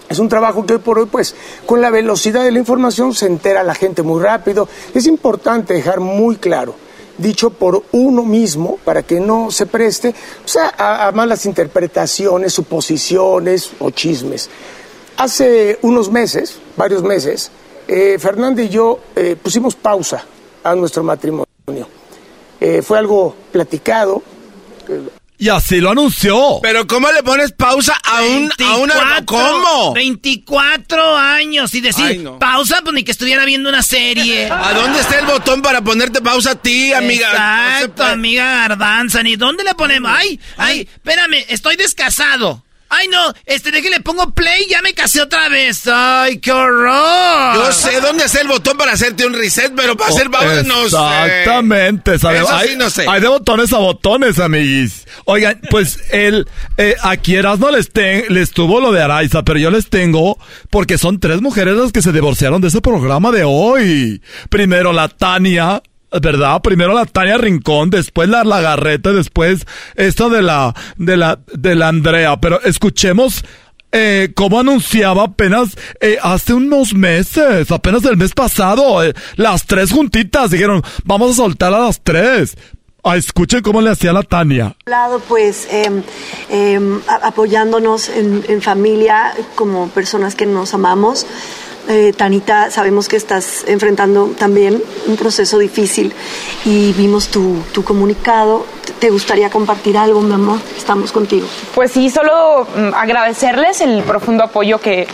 es 0.07 0.19
un 0.19 0.30
trabajo 0.30 0.65
que 0.65 0.73
hoy 0.73 0.80
por 0.80 0.99
hoy, 0.99 1.07
pues, 1.07 1.36
con 1.65 1.82
la 1.82 1.90
velocidad 1.90 2.44
de 2.44 2.52
la 2.52 2.60
información 2.60 3.14
se 3.14 3.26
entera 3.26 3.64
la 3.64 3.73
gente 3.73 4.03
muy 4.03 4.22
rápido. 4.22 4.68
Es 4.94 5.07
importante 5.07 5.73
dejar 5.73 5.99
muy 5.99 6.36
claro, 6.36 6.76
dicho 7.18 7.49
por 7.49 7.84
uno 7.91 8.23
mismo, 8.23 8.77
para 8.86 9.03
que 9.03 9.19
no 9.19 9.49
se 9.49 9.65
preste 9.65 10.14
a, 10.77 11.07
a 11.07 11.11
malas 11.11 11.45
interpretaciones, 11.45 12.53
suposiciones 12.53 13.72
o 13.80 13.90
chismes. 13.90 14.49
Hace 15.18 15.80
unos 15.82 16.11
meses, 16.11 16.60
varios 16.77 17.02
meses, 17.02 17.52
eh, 17.88 18.18
y 18.57 18.69
yo 18.69 18.99
eh, 19.15 19.36
pusimos 19.41 19.76
pausa 19.76 20.23
a 20.64 20.76
nuestro 20.76 21.03
matrimonio. 21.03 21.45
Eh, 22.60 22.82
fue 22.82 22.98
algo 22.98 23.36
platicado. 23.52 24.22
Y 25.38 25.49
así 25.49 25.82
lo 25.82 25.91
anunció. 25.91 26.60
Pero 26.62 26.88
¿cómo 26.88 27.12
le 27.12 27.22
pones 27.24 27.52
pausa 27.52 27.99
a 28.03 28.22
un 28.24 28.52
a 28.64 28.78
una 28.78 28.94
24, 28.95 29.26
¿Cómo? 29.26 29.94
24 29.94 31.18
años 31.18 31.74
y 31.74 31.82
decir 31.82 32.06
Ay, 32.06 32.18
no. 32.20 32.40
pausa, 32.40 32.80
pues 32.84 32.94
ni 32.94 33.03
que 33.03 33.12
estuviera 33.12 33.44
viendo 33.45 33.70
una 33.70 33.84
serie. 33.84 34.49
¿A 34.52 34.74
dónde 34.74 34.99
está 34.99 35.20
el 35.20 35.26
botón 35.26 35.62
para 35.62 35.82
ponerte 35.82 36.22
pausa 36.22 36.52
a 36.52 36.56
ti, 36.56 36.94
amiga? 36.94 37.30
Exacto, 37.30 38.03
No 38.03 38.07
se 38.10 38.14
amiga 38.14 38.45
Garbanza. 38.68 39.24
¿Ni 39.24 39.36
dónde 39.36 39.64
le 39.64 39.76
ponemos? 39.76 40.12
Ay, 40.14 40.40
ay, 40.57 40.82
espérame, 40.82 41.45
estoy 41.49 41.76
descasado. 41.76 42.65
Ay, 42.90 43.07
no, 43.07 43.34
este, 43.45 43.72
de 43.72 43.82
que 43.82 43.90
le 43.90 43.99
pongo 43.99 44.32
play, 44.34 44.66
ya 44.70 44.82
me 44.82 44.94
casé 44.94 45.22
otra 45.22 45.49
vez. 45.49 45.82
Ay, 45.88 46.38
qué 46.40 46.52
horror. 46.52 47.56
Yo 47.56 47.72
sé 47.72 47.99
dónde 47.99 48.26
está 48.26 48.41
el 48.41 48.48
botón 48.48 48.78
para 48.78 48.94
hacerte 48.94 49.26
un 49.26 49.34
reset, 49.34 49.74
pero 49.76 49.98
para 49.98 50.12
hacer 50.12 50.30
pausa 50.30 50.64
no 50.64 50.84
sé. 50.84 50.95
Exactamente, 51.40 52.20
¿sabes? 52.20 52.41
Eso 52.41 52.60
sí 52.60 52.68
hay, 52.70 52.76
no 52.78 52.90
sé. 52.90 53.06
hay 53.07 53.22
de 53.22 53.28
botones 53.28 53.74
a 53.74 53.78
botones, 53.78 54.40
amiguis. 54.40 55.06
Oigan, 55.26 55.60
pues 55.70 55.98
el 56.12 56.48
eh, 56.78 56.95
aquí 57.02 57.36
Erasmo 57.36 57.72
les, 57.72 57.91
ten- 57.91 58.26
les 58.30 58.52
tuvo 58.52 58.80
lo 58.80 58.91
de 58.91 59.02
Araiza, 59.02 59.44
pero 59.44 59.60
yo 59.60 59.72
les 59.72 59.90
tengo 59.90 60.38
porque 60.70 60.98
son 60.98 61.20
tres 61.20 61.41
mujeres 61.41 61.76
las 61.76 61.91
que 61.91 62.02
se 62.02 62.12
divorciaron 62.12 62.62
de 62.62 62.68
ese 62.68 62.82
programa 62.82 63.32
de 63.32 63.44
hoy. 63.45 64.22
Primero 64.49 64.94
la 64.94 65.07
Tania. 65.10 65.82
¿Verdad? 66.22 66.62
Primero 66.62 66.94
la 66.94 67.06
Tania 67.06 67.38
Rincón, 67.38 67.90
después 67.90 68.30
la 68.30 68.44
Lagarreta, 68.44 69.12
después 69.12 69.66
esto 69.96 70.30
de 70.30 70.42
la, 70.42 70.74
de 70.98 71.18
la, 71.18 71.40
de 71.54 71.76
la 71.76 71.90
Andrea. 71.90 72.38
Pero 72.40 72.62
escuchemos 72.64 73.44
eh, 73.98 74.34
como 74.36 74.60
anunciaba 74.60 75.24
apenas 75.24 75.78
eh, 76.02 76.18
hace 76.22 76.54
unos 76.54 76.94
meses, 76.94 77.72
apenas 77.72 78.04
el 78.04 78.18
mes 78.18 78.34
pasado, 78.34 79.02
eh, 79.02 79.14
las 79.38 79.66
tres 79.66 79.94
juntitas 79.94 80.52
dijeron, 80.52 80.84
vamos 81.06 81.32
a 81.32 81.36
soltar 81.36 81.74
a 81.74 81.80
las 81.80 82.02
tres. 82.04 82.58
Ah, 83.06 83.16
escuchen 83.16 83.62
cómo 83.62 83.82
le 83.82 83.92
hacía 83.92 84.12
la 84.12 84.24
Tania. 84.24 84.76
lado, 84.86 85.22
pues 85.30 85.68
em, 85.72 86.04
em, 86.50 87.00
apoyándonos 87.08 88.10
en 88.10 88.62
familia 88.62 89.32
como 89.56 89.88
personas 89.90 90.36
que 90.36 90.46
nos 90.46 90.74
amamos. 90.74 91.26
Eh, 91.88 92.14
Tanita, 92.18 92.72
sabemos 92.72 93.07
que 93.07 93.16
estás 93.16 93.64
enfrentando 93.68 94.34
también 94.40 94.82
un 95.07 95.16
proceso 95.18 95.60
difícil 95.60 96.14
y 96.66 96.94
vimos 96.94 97.28
tu, 97.28 97.57
tu 97.74 97.84
comunicado. 97.84 98.66
¿Te 98.99 99.12
gustaría 99.12 99.49
compartir 99.52 99.95
algo, 99.98 100.20
mi 100.22 100.34
amor? 100.34 100.60
Estamos 100.76 101.12
contigo. 101.12 101.45
Pues 101.76 101.91
sí, 101.91 102.10
solo 102.10 102.66
mm, 102.76 102.94
agradecerles 102.95 103.82
el 103.82 104.02
profundo 104.02 104.44
apoyo 104.44 104.80
que, 104.80 105.07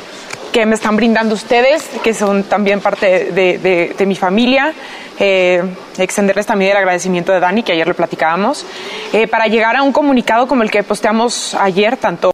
que 0.53 0.65
me 0.65 0.75
están 0.75 0.95
brindando 0.95 1.35
ustedes, 1.35 1.83
que 2.03 2.13
son 2.13 2.43
también 2.43 2.79
parte 2.79 3.31
de, 3.33 3.57
de- 3.57 3.95
de 3.97 4.05
mi 4.05 4.15
familia. 4.15 4.73
Eh, 5.19 5.61
extenderles 5.97 6.45
también 6.45 6.71
el 6.71 6.77
agradecimiento 6.77 7.33
de 7.33 7.41
Dani, 7.41 7.63
que 7.63 7.73
ayer 7.73 7.87
lo 7.87 7.93
platicábamos, 7.95 8.65
eh, 9.11 9.27
para 9.27 9.47
llegar 9.47 9.75
a 9.75 9.83
un 9.83 9.91
comunicado 9.91 10.47
como 10.47 10.63
el 10.63 10.71
que 10.71 10.83
posteamos 10.83 11.53
ayer, 11.55 11.97
tanto 11.97 12.31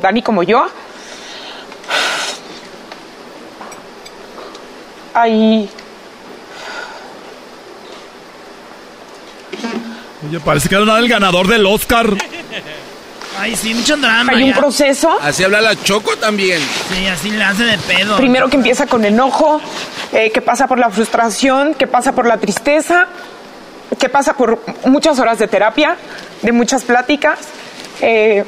Dani 0.00 0.22
como 0.22 0.42
yo. 0.42 0.64
Ahí 5.20 5.68
Oye, 10.26 10.40
parece 10.40 10.68
que 10.68 10.74
era 10.74 10.98
el 10.98 11.08
ganador 11.08 11.48
del 11.48 11.64
Oscar. 11.66 12.06
Ay, 13.38 13.56
sí, 13.56 13.72
mucho 13.74 13.96
drama. 13.96 14.32
hay 14.34 14.42
un 14.44 14.50
ya. 14.50 14.56
proceso. 14.56 15.16
Así 15.22 15.42
habla 15.44 15.60
la 15.62 15.74
Choco 15.82 16.16
también. 16.16 16.60
Sí, 16.90 17.06
así 17.06 17.30
le 17.30 17.42
hace 17.42 17.64
de 17.64 17.78
pedo. 17.78 18.16
Primero 18.18 18.48
que 18.50 18.56
empieza 18.56 18.86
con 18.86 19.04
enojo, 19.04 19.60
eh, 20.12 20.30
que 20.30 20.42
pasa 20.42 20.66
por 20.66 20.78
la 20.78 20.90
frustración, 20.90 21.74
que 21.74 21.86
pasa 21.86 22.12
por 22.12 22.26
la 22.26 22.36
tristeza, 22.36 23.06
que 23.98 24.08
pasa 24.10 24.34
por 24.34 24.60
muchas 24.84 25.18
horas 25.18 25.38
de 25.38 25.48
terapia, 25.48 25.96
de 26.42 26.52
muchas 26.52 26.84
pláticas. 26.84 27.38
Eh, 28.02 28.44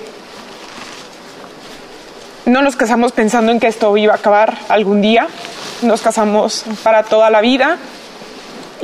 no 2.44 2.60
nos 2.60 2.76
casamos 2.76 3.12
pensando 3.12 3.50
en 3.50 3.60
que 3.60 3.68
esto 3.68 3.96
iba 3.96 4.12
a 4.12 4.16
acabar 4.16 4.58
algún 4.68 5.00
día. 5.00 5.26
Nos 5.82 6.00
casamos 6.00 6.64
para 6.82 7.02
toda 7.02 7.30
la 7.30 7.40
vida. 7.40 7.78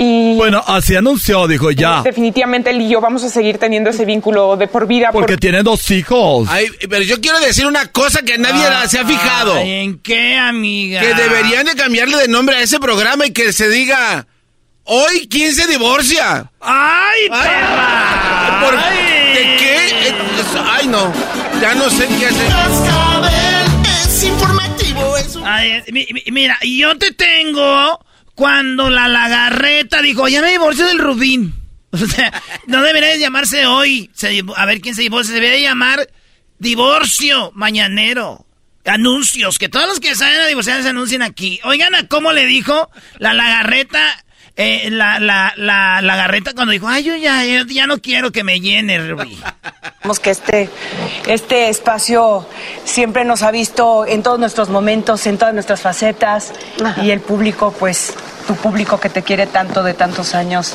Y 0.01 0.37
Bueno, 0.37 0.63
así 0.65 0.95
anunció, 0.95 1.49
dijo 1.49 1.73
ya. 1.73 2.03
definitivamente 2.03 2.71
él 2.71 2.81
y 2.83 2.89
yo 2.89 3.01
vamos 3.01 3.25
a 3.25 3.29
seguir 3.29 3.59
teniendo 3.59 3.91
ese 3.91 4.05
vínculo 4.05 4.57
de 4.57 4.69
por 4.69 4.87
vida. 4.87 5.11
por- 5.11 5.23
Porque 5.23 5.37
tiene 5.37 5.65
dos 5.65 5.91
hijos. 5.91 6.47
Ay, 6.49 6.69
pero 6.89 7.03
yo 7.03 7.21
quiero 7.21 7.41
decir 7.41 7.67
una 7.67 7.87
cosa 7.87 8.23
que 8.23 8.39
nadie 8.39 8.65
se 8.89 9.01
ha 9.01 9.05
fijado. 9.05 9.55
Ay, 9.57 9.71
¿En 9.71 9.99
qué, 9.99 10.37
amiga? 10.37 11.01
Que 11.01 11.15
deberían 11.15 11.67
de 11.67 11.75
cambiarle 11.75 12.17
de 12.17 12.29
nombre 12.29 12.55
a 12.57 12.61
ese 12.63 12.79
programa 12.79 13.27
y 13.27 13.33
que 13.33 13.53
se 13.53 13.69
diga, 13.69 14.25
hoy 14.85 15.27
quién 15.29 15.53
se 15.53 15.67
divorcia. 15.67 16.49
¡Ay, 16.61 17.29
perra! 17.29 18.61
¿Por. 18.63 18.77
¿De 18.77 19.57
qué? 19.59 19.77
Eh, 19.89 20.15
es- 20.39 20.61
Ay, 20.65 20.87
no. 20.87 21.13
Ya 21.61 21.75
no 21.75 21.91
sé 21.91 22.07
qué 22.21 22.27
hacer. 22.27 23.08
Mi- 25.93 26.07
mira, 26.33 26.59
yo 26.63 26.97
te 26.99 27.13
tengo 27.13 28.05
cuando 28.35 28.91
la 28.91 29.09
lagarreta 29.09 30.01
dijo, 30.03 30.29
ya 30.29 30.41
me 30.43 30.51
divorcio 30.51 30.87
del 30.87 30.99
Rubín. 30.99 31.55
O 31.91 31.97
sea, 31.97 32.31
no 32.67 32.83
debería 32.83 33.09
de 33.09 33.19
llamarse 33.19 33.65
hoy. 33.65 34.11
A 34.57 34.67
ver 34.67 34.83
quién 34.83 34.95
se 34.95 35.01
divorcia. 35.01 35.29
Se 35.31 35.41
debería 35.41 35.57
de 35.57 35.63
llamar 35.63 36.07
divorcio 36.59 37.51
mañanero. 37.55 38.45
Anuncios, 38.85 39.59
que 39.59 39.69
todos 39.71 39.89
los 39.89 39.99
que 40.01 40.15
saben 40.15 40.39
a 40.41 40.47
divorciar 40.47 40.83
se 40.83 40.91
anuncien 40.91 41.23
aquí. 41.23 41.61
Oigan, 41.65 41.95
¿a 41.95 42.07
cómo 42.07 42.33
le 42.33 42.45
dijo 42.47 42.91
la 43.19 43.33
lagarreta? 43.33 44.25
Eh, 44.61 44.91
la, 44.91 45.21
la, 45.21 45.53
la 45.57 46.03
lagarreta 46.03 46.53
cuando 46.53 46.73
dijo, 46.73 46.89
ay, 46.89 47.05
yo 47.05 47.15
ya, 47.15 47.45
yo 47.45 47.63
ya 47.65 47.87
no 47.87 47.99
quiero 47.99 48.33
que 48.33 48.43
me 48.43 48.61
llene, 48.61 48.99
Rubí. 48.99 49.39
Sabemos 50.01 50.19
que 50.19 50.31
este, 50.31 50.69
este 51.29 51.69
espacio 51.69 52.45
siempre 52.85 53.25
nos 53.25 53.43
ha 53.43 53.53
visto 53.53 54.05
en 54.05 54.25
todos 54.25 54.41
nuestros 54.41 54.69
momentos, 54.69 55.29
en 55.29 55.39
todas 55.39 55.55
nuestras 55.55 55.81
facetas 55.81 56.53
y 57.01 57.13
el 57.13 57.21
público, 57.21 57.73
pues 57.79 58.15
tu 58.49 58.57
público 58.57 58.99
que 58.99 59.09
te 59.09 59.23
quiere 59.23 59.47
tanto 59.47 59.85
de 59.85 59.95
tantos 59.95 60.35
años, 60.35 60.75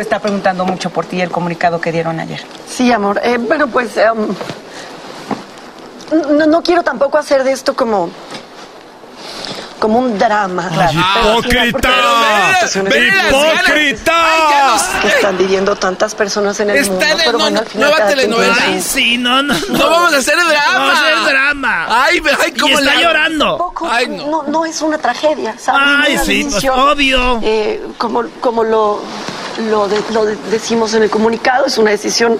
está 0.00 0.18
preguntando 0.18 0.64
mucho 0.64 0.88
por 0.88 1.04
ti 1.04 1.18
y 1.18 1.20
el 1.20 1.30
comunicado 1.30 1.82
que 1.82 1.92
dieron 1.92 2.18
ayer. 2.18 2.42
Sí, 2.66 2.90
amor. 2.90 3.20
Eh, 3.22 3.36
bueno, 3.36 3.68
pues 3.68 3.98
em, 3.98 4.34
no, 6.38 6.46
no 6.46 6.62
quiero 6.62 6.82
tampoco 6.82 7.18
hacer 7.18 7.44
de 7.44 7.52
esto 7.52 7.76
como 7.76 8.10
como 9.78 9.98
un 9.98 10.18
drama. 10.18 10.68
Hipócrita. 10.92 11.90
Ve 12.82 13.08
¡Hipócrita! 13.28 14.14
que 15.02 15.08
están 15.08 15.36
viviendo 15.38 15.76
tantas 15.76 16.14
personas 16.14 16.58
en 16.60 16.70
el 16.70 16.76
Está 16.78 16.92
mundo. 16.92 17.06
pero 17.18 17.32
no, 17.32 17.38
bueno, 17.38 17.54
no, 17.56 17.60
al 17.60 17.66
final 17.66 17.88
nueva 17.88 17.96
cada 17.98 18.08
quien 18.14 18.18
telenovela. 18.30 18.56
Ay, 18.66 18.82
sí, 18.82 19.18
no, 19.18 19.42
no, 19.42 19.54
no. 19.54 19.78
No 19.78 19.90
vamos 19.90 20.14
a 20.14 20.16
hacer 20.18 20.34
drama. 20.36 20.78
Vamos 20.78 20.98
a 20.98 21.00
hacer 21.02 21.24
drama. 21.32 21.86
Ay, 22.04 22.20
pero- 22.20 22.38
ay, 22.44 22.52
Y 22.54 22.58
cómo 22.60 22.78
está 22.78 22.94
le- 22.94 23.02
llorando. 23.02 23.44
Tampoco, 23.48 23.88
Ay, 23.90 24.08
no. 24.08 24.26
no. 24.26 24.42
no, 24.44 24.64
es 24.66 24.80
una 24.82 24.98
tragedia, 24.98 25.54
¿sabes? 25.58 25.82
Ay, 25.84 26.18
sí, 26.24 26.46
pues, 26.50 26.64
obvio. 26.70 27.40
eh, 27.42 27.82
como 27.96 28.24
como 28.40 28.64
lo, 28.64 29.00
lo, 29.70 29.88
de- 29.88 30.02
lo 30.12 30.24
de- 30.24 30.36
decimos 30.50 30.94
en 30.94 31.04
el 31.04 31.10
comunicado, 31.10 31.66
es 31.66 31.78
una 31.78 31.90
decisión 31.90 32.38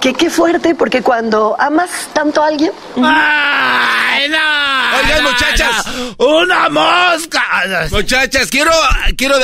que 0.00 0.14
qué 0.14 0.30
fuerte, 0.30 0.74
porque 0.74 1.02
cuando 1.02 1.54
amas 1.58 1.90
tanto 2.12 2.42
a 2.42 2.48
alguien... 2.48 2.72
¡Ay, 2.96 4.28
no! 4.30 4.98
Oigan, 4.98 5.22
no, 5.22 5.30
muchachas. 5.30 5.86
no. 6.18 6.26
¡Una 6.26 6.68
mosca! 6.68 7.42
Muchachas, 7.90 8.50
quiero, 8.50 8.72
quiero 9.16 9.36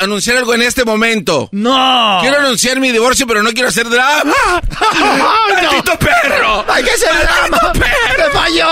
anunciar 0.00 0.36
algo 0.36 0.54
en 0.54 0.62
este 0.62 0.84
momento. 0.84 1.48
¡No! 1.52 2.18
Quiero 2.20 2.38
anunciar 2.38 2.78
mi 2.78 2.92
divorcio, 2.92 3.26
pero 3.26 3.42
no 3.42 3.50
quiero 3.52 3.70
hacer 3.70 3.88
drama. 3.88 4.34
¡Maldito 5.54 5.98
perro! 5.98 6.64
¡Hay 6.68 6.84
que 6.84 6.90
hacer 6.90 7.10
drama! 7.10 7.72
¡Te 7.72 8.30
falló! 8.30 8.68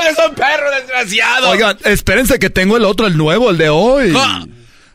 ¡Eres 0.00 0.16
un 0.28 0.34
perro 0.34 0.70
desgraciado! 0.70 1.50
Oigan, 1.50 1.76
espérense 1.84 2.38
que 2.38 2.50
tengo 2.50 2.76
el 2.76 2.84
otro, 2.84 3.06
el 3.06 3.16
nuevo, 3.16 3.50
el 3.50 3.58
de 3.58 3.68
hoy. 3.68 4.14
Ah. 4.16 4.44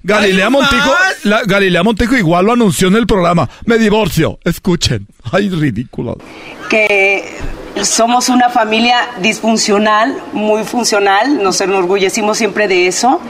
Galilea 0.08 0.46
¿Hay 0.46 0.52
Montijo, 0.52 0.92
la- 1.24 1.42
Galilea 1.46 1.84
Montijo 1.84 2.16
igual 2.16 2.46
lo 2.46 2.54
anunció 2.54 2.88
en 2.88 2.96
el 2.96 3.06
programa. 3.06 3.50
Me 3.66 3.78
divorcio. 3.78 4.40
Escuchen. 4.44 5.06
Ay, 5.32 5.50
ridículo. 5.50 6.18
que 6.70 7.24
somos 7.84 8.30
una 8.30 8.50
familia 8.50 8.98
disfuncional, 9.22 10.16
muy 10.34 10.64
funcional, 10.64 11.44
nos 11.44 11.62
enorgullecimos 11.62 12.38
siempre 12.38 12.68
de 12.68 12.88
eso 12.88 13.22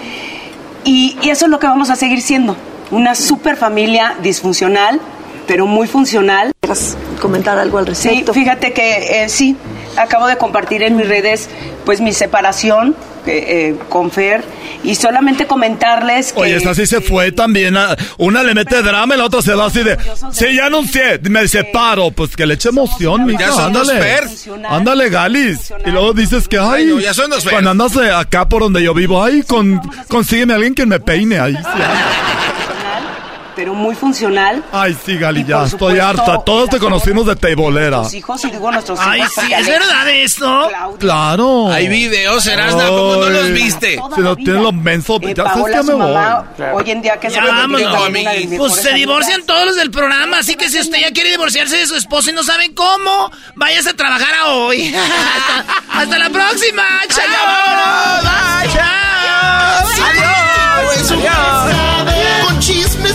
y, 0.85 1.17
y 1.21 1.29
eso 1.31 1.45
es 1.45 1.51
lo 1.51 1.59
que 1.59 1.67
vamos 1.67 1.89
a 1.89 1.95
seguir 1.97 2.21
siendo, 2.21 2.55
una 2.91 3.13
super 3.15 3.57
familia 3.57 4.15
disfuncional, 4.23 5.01
pero 5.47 5.65
muy 5.65 5.87
funcional. 5.87 6.51
¿Quieres 6.61 6.97
comentar 7.21 7.57
algo 7.57 7.77
al 7.77 7.85
Sí, 7.95 8.09
respecto? 8.09 8.33
fíjate 8.33 8.73
que 8.73 9.23
eh, 9.23 9.29
sí, 9.29 9.55
acabo 9.97 10.27
de 10.27 10.37
compartir 10.37 10.83
en 10.83 10.95
mis 10.97 11.07
redes 11.07 11.49
pues 11.85 12.01
mi 12.01 12.11
separación 12.13 12.95
eh, 13.25 13.45
eh, 13.47 13.75
con 13.89 14.11
Fer 14.11 14.43
y 14.83 14.95
solamente 14.95 15.47
comentarles 15.47 16.31
que... 16.33 16.41
Oye, 16.41 16.55
esta 16.57 16.73
sí 16.75 16.85
se 16.85 17.01
fue 17.01 17.31
también. 17.31 17.75
a- 17.75 17.95
Una 18.17 18.43
le 18.43 18.53
mete 18.53 18.81
drama 18.81 19.15
y 19.15 19.17
la 19.17 19.25
otra 19.25 19.41
se 19.41 19.53
va 19.53 19.65
así 19.65 19.83
de. 19.83 19.97
Sí, 20.31 20.53
ya 20.55 20.67
anuncié. 20.67 21.19
Me 21.29 21.47
separo. 21.47 22.11
Pues 22.11 22.35
que 22.35 22.45
le 22.45 22.53
eche 22.53 22.69
emoción, 22.69 23.25
mija. 23.25 23.39
Ya 23.39 23.51
son 23.51 23.73
dos 23.73 23.89
Ándale. 23.89 24.19
Ándale, 24.69 25.09
Galis. 25.09 25.73
Y 25.85 25.89
luego 25.89 26.13
dices 26.13 26.47
que, 26.47 26.57
ay. 26.59 26.89
ya. 27.01 27.11
Cuando 27.49 27.71
andas 27.71 27.95
eh, 27.97 28.11
acá 28.11 28.47
por 28.47 28.61
donde 28.61 28.81
yo 28.83 28.93
vivo, 28.93 29.21
ay, 29.23 29.41
con, 29.43 29.81
consígueme 30.07 30.53
a 30.53 30.55
alguien 30.57 30.75
que 30.75 30.85
me 30.85 30.99
peine. 30.99 31.39
Ay, 31.39 31.53
sí. 31.55 31.81
Pero 33.57 33.73
muy 33.73 33.95
funcional. 33.95 34.63
Ay, 34.71 34.95
sí, 35.03 35.17
Gali, 35.17 35.43
ya 35.43 35.63
estoy 35.63 35.71
supuesto, 35.97 36.05
harta. 36.05 36.37
Todos 36.45 36.69
te 36.69 36.77
conocimos 36.77 37.25
de 37.25 37.35
teibolera. 37.35 37.97
Nuestros 37.97 38.13
hijos, 38.13 38.45
y 38.45 38.51
digo 38.51 38.71
nuestros 38.71 38.99
Ay, 39.01 39.19
hijos. 39.21 39.31
sí, 39.33 39.41
porque 39.41 39.55
¿es 39.55 39.67
verdad 39.67 40.09
esto? 40.09 40.67
Claudia, 40.69 40.97
Claro. 40.99 41.71
Hay 41.71 41.87
videos, 41.87 42.45
Erasna, 42.45 42.87
¿cómo 42.87 43.15
no 43.15 43.29
los 43.29 43.45
Ay. 43.45 43.51
viste? 43.53 43.93
Si 44.15 44.21
no 44.21 44.35
vida. 44.35 44.45
tienes 44.45 44.61
los 44.61 44.73
mensos, 44.75 45.19
Eh, 45.23 45.33
ya 45.35 45.43
sabes 45.43 45.57
Paola, 45.57 45.77
que 45.77 45.83
me 45.83 45.91
su 45.91 45.97
voy. 45.97 46.13
mamá, 46.13 46.45
Hoy 46.73 46.91
en 46.91 47.01
día 47.01 47.19
que 47.19 47.29
Ya 47.29 47.41
se 47.41 47.47
convirtió 47.47 47.89
vámonos. 47.89 48.13
de 48.13 48.57
Pues 48.59 48.73
se 48.75 48.79
amigas. 48.81 48.95
divorcian 48.95 49.43
todos 49.47 49.65
los 49.65 49.75
del 49.75 49.89
programa, 49.89 50.37
así 50.37 50.53
que 50.55 50.69
si 50.69 50.79
usted 50.79 50.99
ya 50.99 51.11
quiere 51.11 51.31
divorciarse 51.31 51.77
de 51.77 51.87
su 51.87 51.95
esposo 51.95 52.29
y 52.29 52.33
no 52.33 52.43
sabe 52.43 52.73
cómo, 52.75 53.31
váyase 53.55 53.89
a 53.89 53.93
trabajar 53.95 54.35
a 54.39 54.45
hoy. 54.51 54.93
Hasta 55.91 56.19
la 56.19 56.29
próxima. 56.29 56.83
Chao. 57.09 57.23
Chao. 58.71 58.87
Adiós. 60.05 61.07
Con 61.09 61.96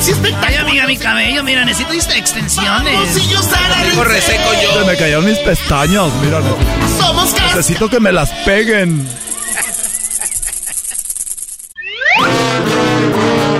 chismes 0.05 0.31
y 0.33 0.35
Ay, 0.45 0.57
amiga, 0.57 0.87
mi 0.87 0.97
cabello, 0.97 1.43
mira, 1.45 1.65
necesito 1.65 1.93
extensiones. 1.93 3.15
Tengo 3.15 4.05
reseco 4.05 4.51
Se 4.51 4.63
yo. 4.81 4.87
me 4.87 4.97
cayeron 4.97 5.25
mis 5.25 5.39
pestañas, 5.39 6.13
mira. 6.23 6.41
Somos 6.99 7.33
cas- 7.33 7.55
Necesito 7.57 7.89
que 7.89 8.01
me 8.01 8.13
las 8.13 8.31
peguen. 8.45 9.09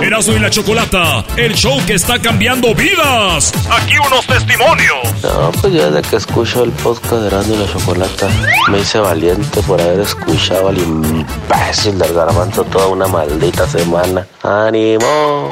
Erasmo 0.01 0.33
y 0.35 0.39
la 0.39 0.49
Chocolata, 0.49 1.25
el 1.37 1.53
show 1.55 1.79
que 1.87 1.93
está 1.93 2.19
cambiando 2.19 2.75
vidas. 2.75 3.53
Aquí 3.71 3.93
unos 4.05 4.25
testimonios. 4.27 5.23
No, 5.23 5.51
pues 5.53 5.73
yo 5.73 5.89
desde 5.89 6.07
que 6.09 6.17
escucho 6.17 6.63
el 6.63 6.71
podcast 6.71 7.13
de 7.13 7.27
Erasmo 7.27 7.55
y 7.55 7.57
la 7.57 7.71
Chocolata, 7.71 8.27
me 8.69 8.79
hice 8.79 8.99
valiente 8.99 9.61
por 9.63 9.81
haber 9.81 10.01
escuchado 10.01 10.67
al 10.69 10.77
imbécil 10.77 11.97
del 11.97 12.13
garbanzo 12.13 12.63
toda 12.65 12.87
una 12.87 13.07
maldita 13.07 13.67
semana. 13.67 14.27
¡Ánimo! 14.43 15.51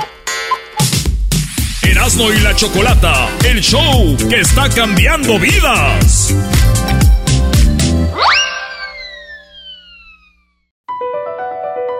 Erasmo 1.91 2.31
y 2.31 2.39
la 2.39 2.55
Chocolata, 2.55 3.27
el 3.43 3.59
show 3.59 4.15
que 4.29 4.39
está 4.39 4.69
cambiando 4.69 5.37
vidas. 5.37 6.33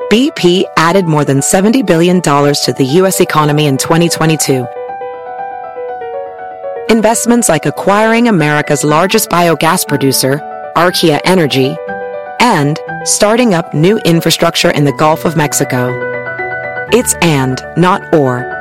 BP 0.09 0.63
added 0.77 1.05
more 1.05 1.25
than 1.25 1.39
$70 1.41 1.85
billion 1.85 2.21
to 2.21 2.73
the 2.77 2.85
U.S. 2.99 3.19
economy 3.19 3.65
in 3.65 3.75
2022. 3.75 4.65
Investments 6.89 7.49
like 7.49 7.65
acquiring 7.65 8.29
America's 8.29 8.85
largest 8.85 9.29
biogas 9.29 9.85
producer, 9.85 10.39
Archaea 10.77 11.19
Energy, 11.25 11.75
and 12.39 12.79
starting 13.03 13.53
up 13.53 13.73
new 13.73 13.97
infrastructure 14.05 14.71
in 14.71 14.85
the 14.85 14.93
Gulf 14.93 15.25
of 15.25 15.35
Mexico. 15.35 15.89
It's 16.93 17.13
and, 17.15 17.61
not 17.75 18.15
or. 18.15 18.60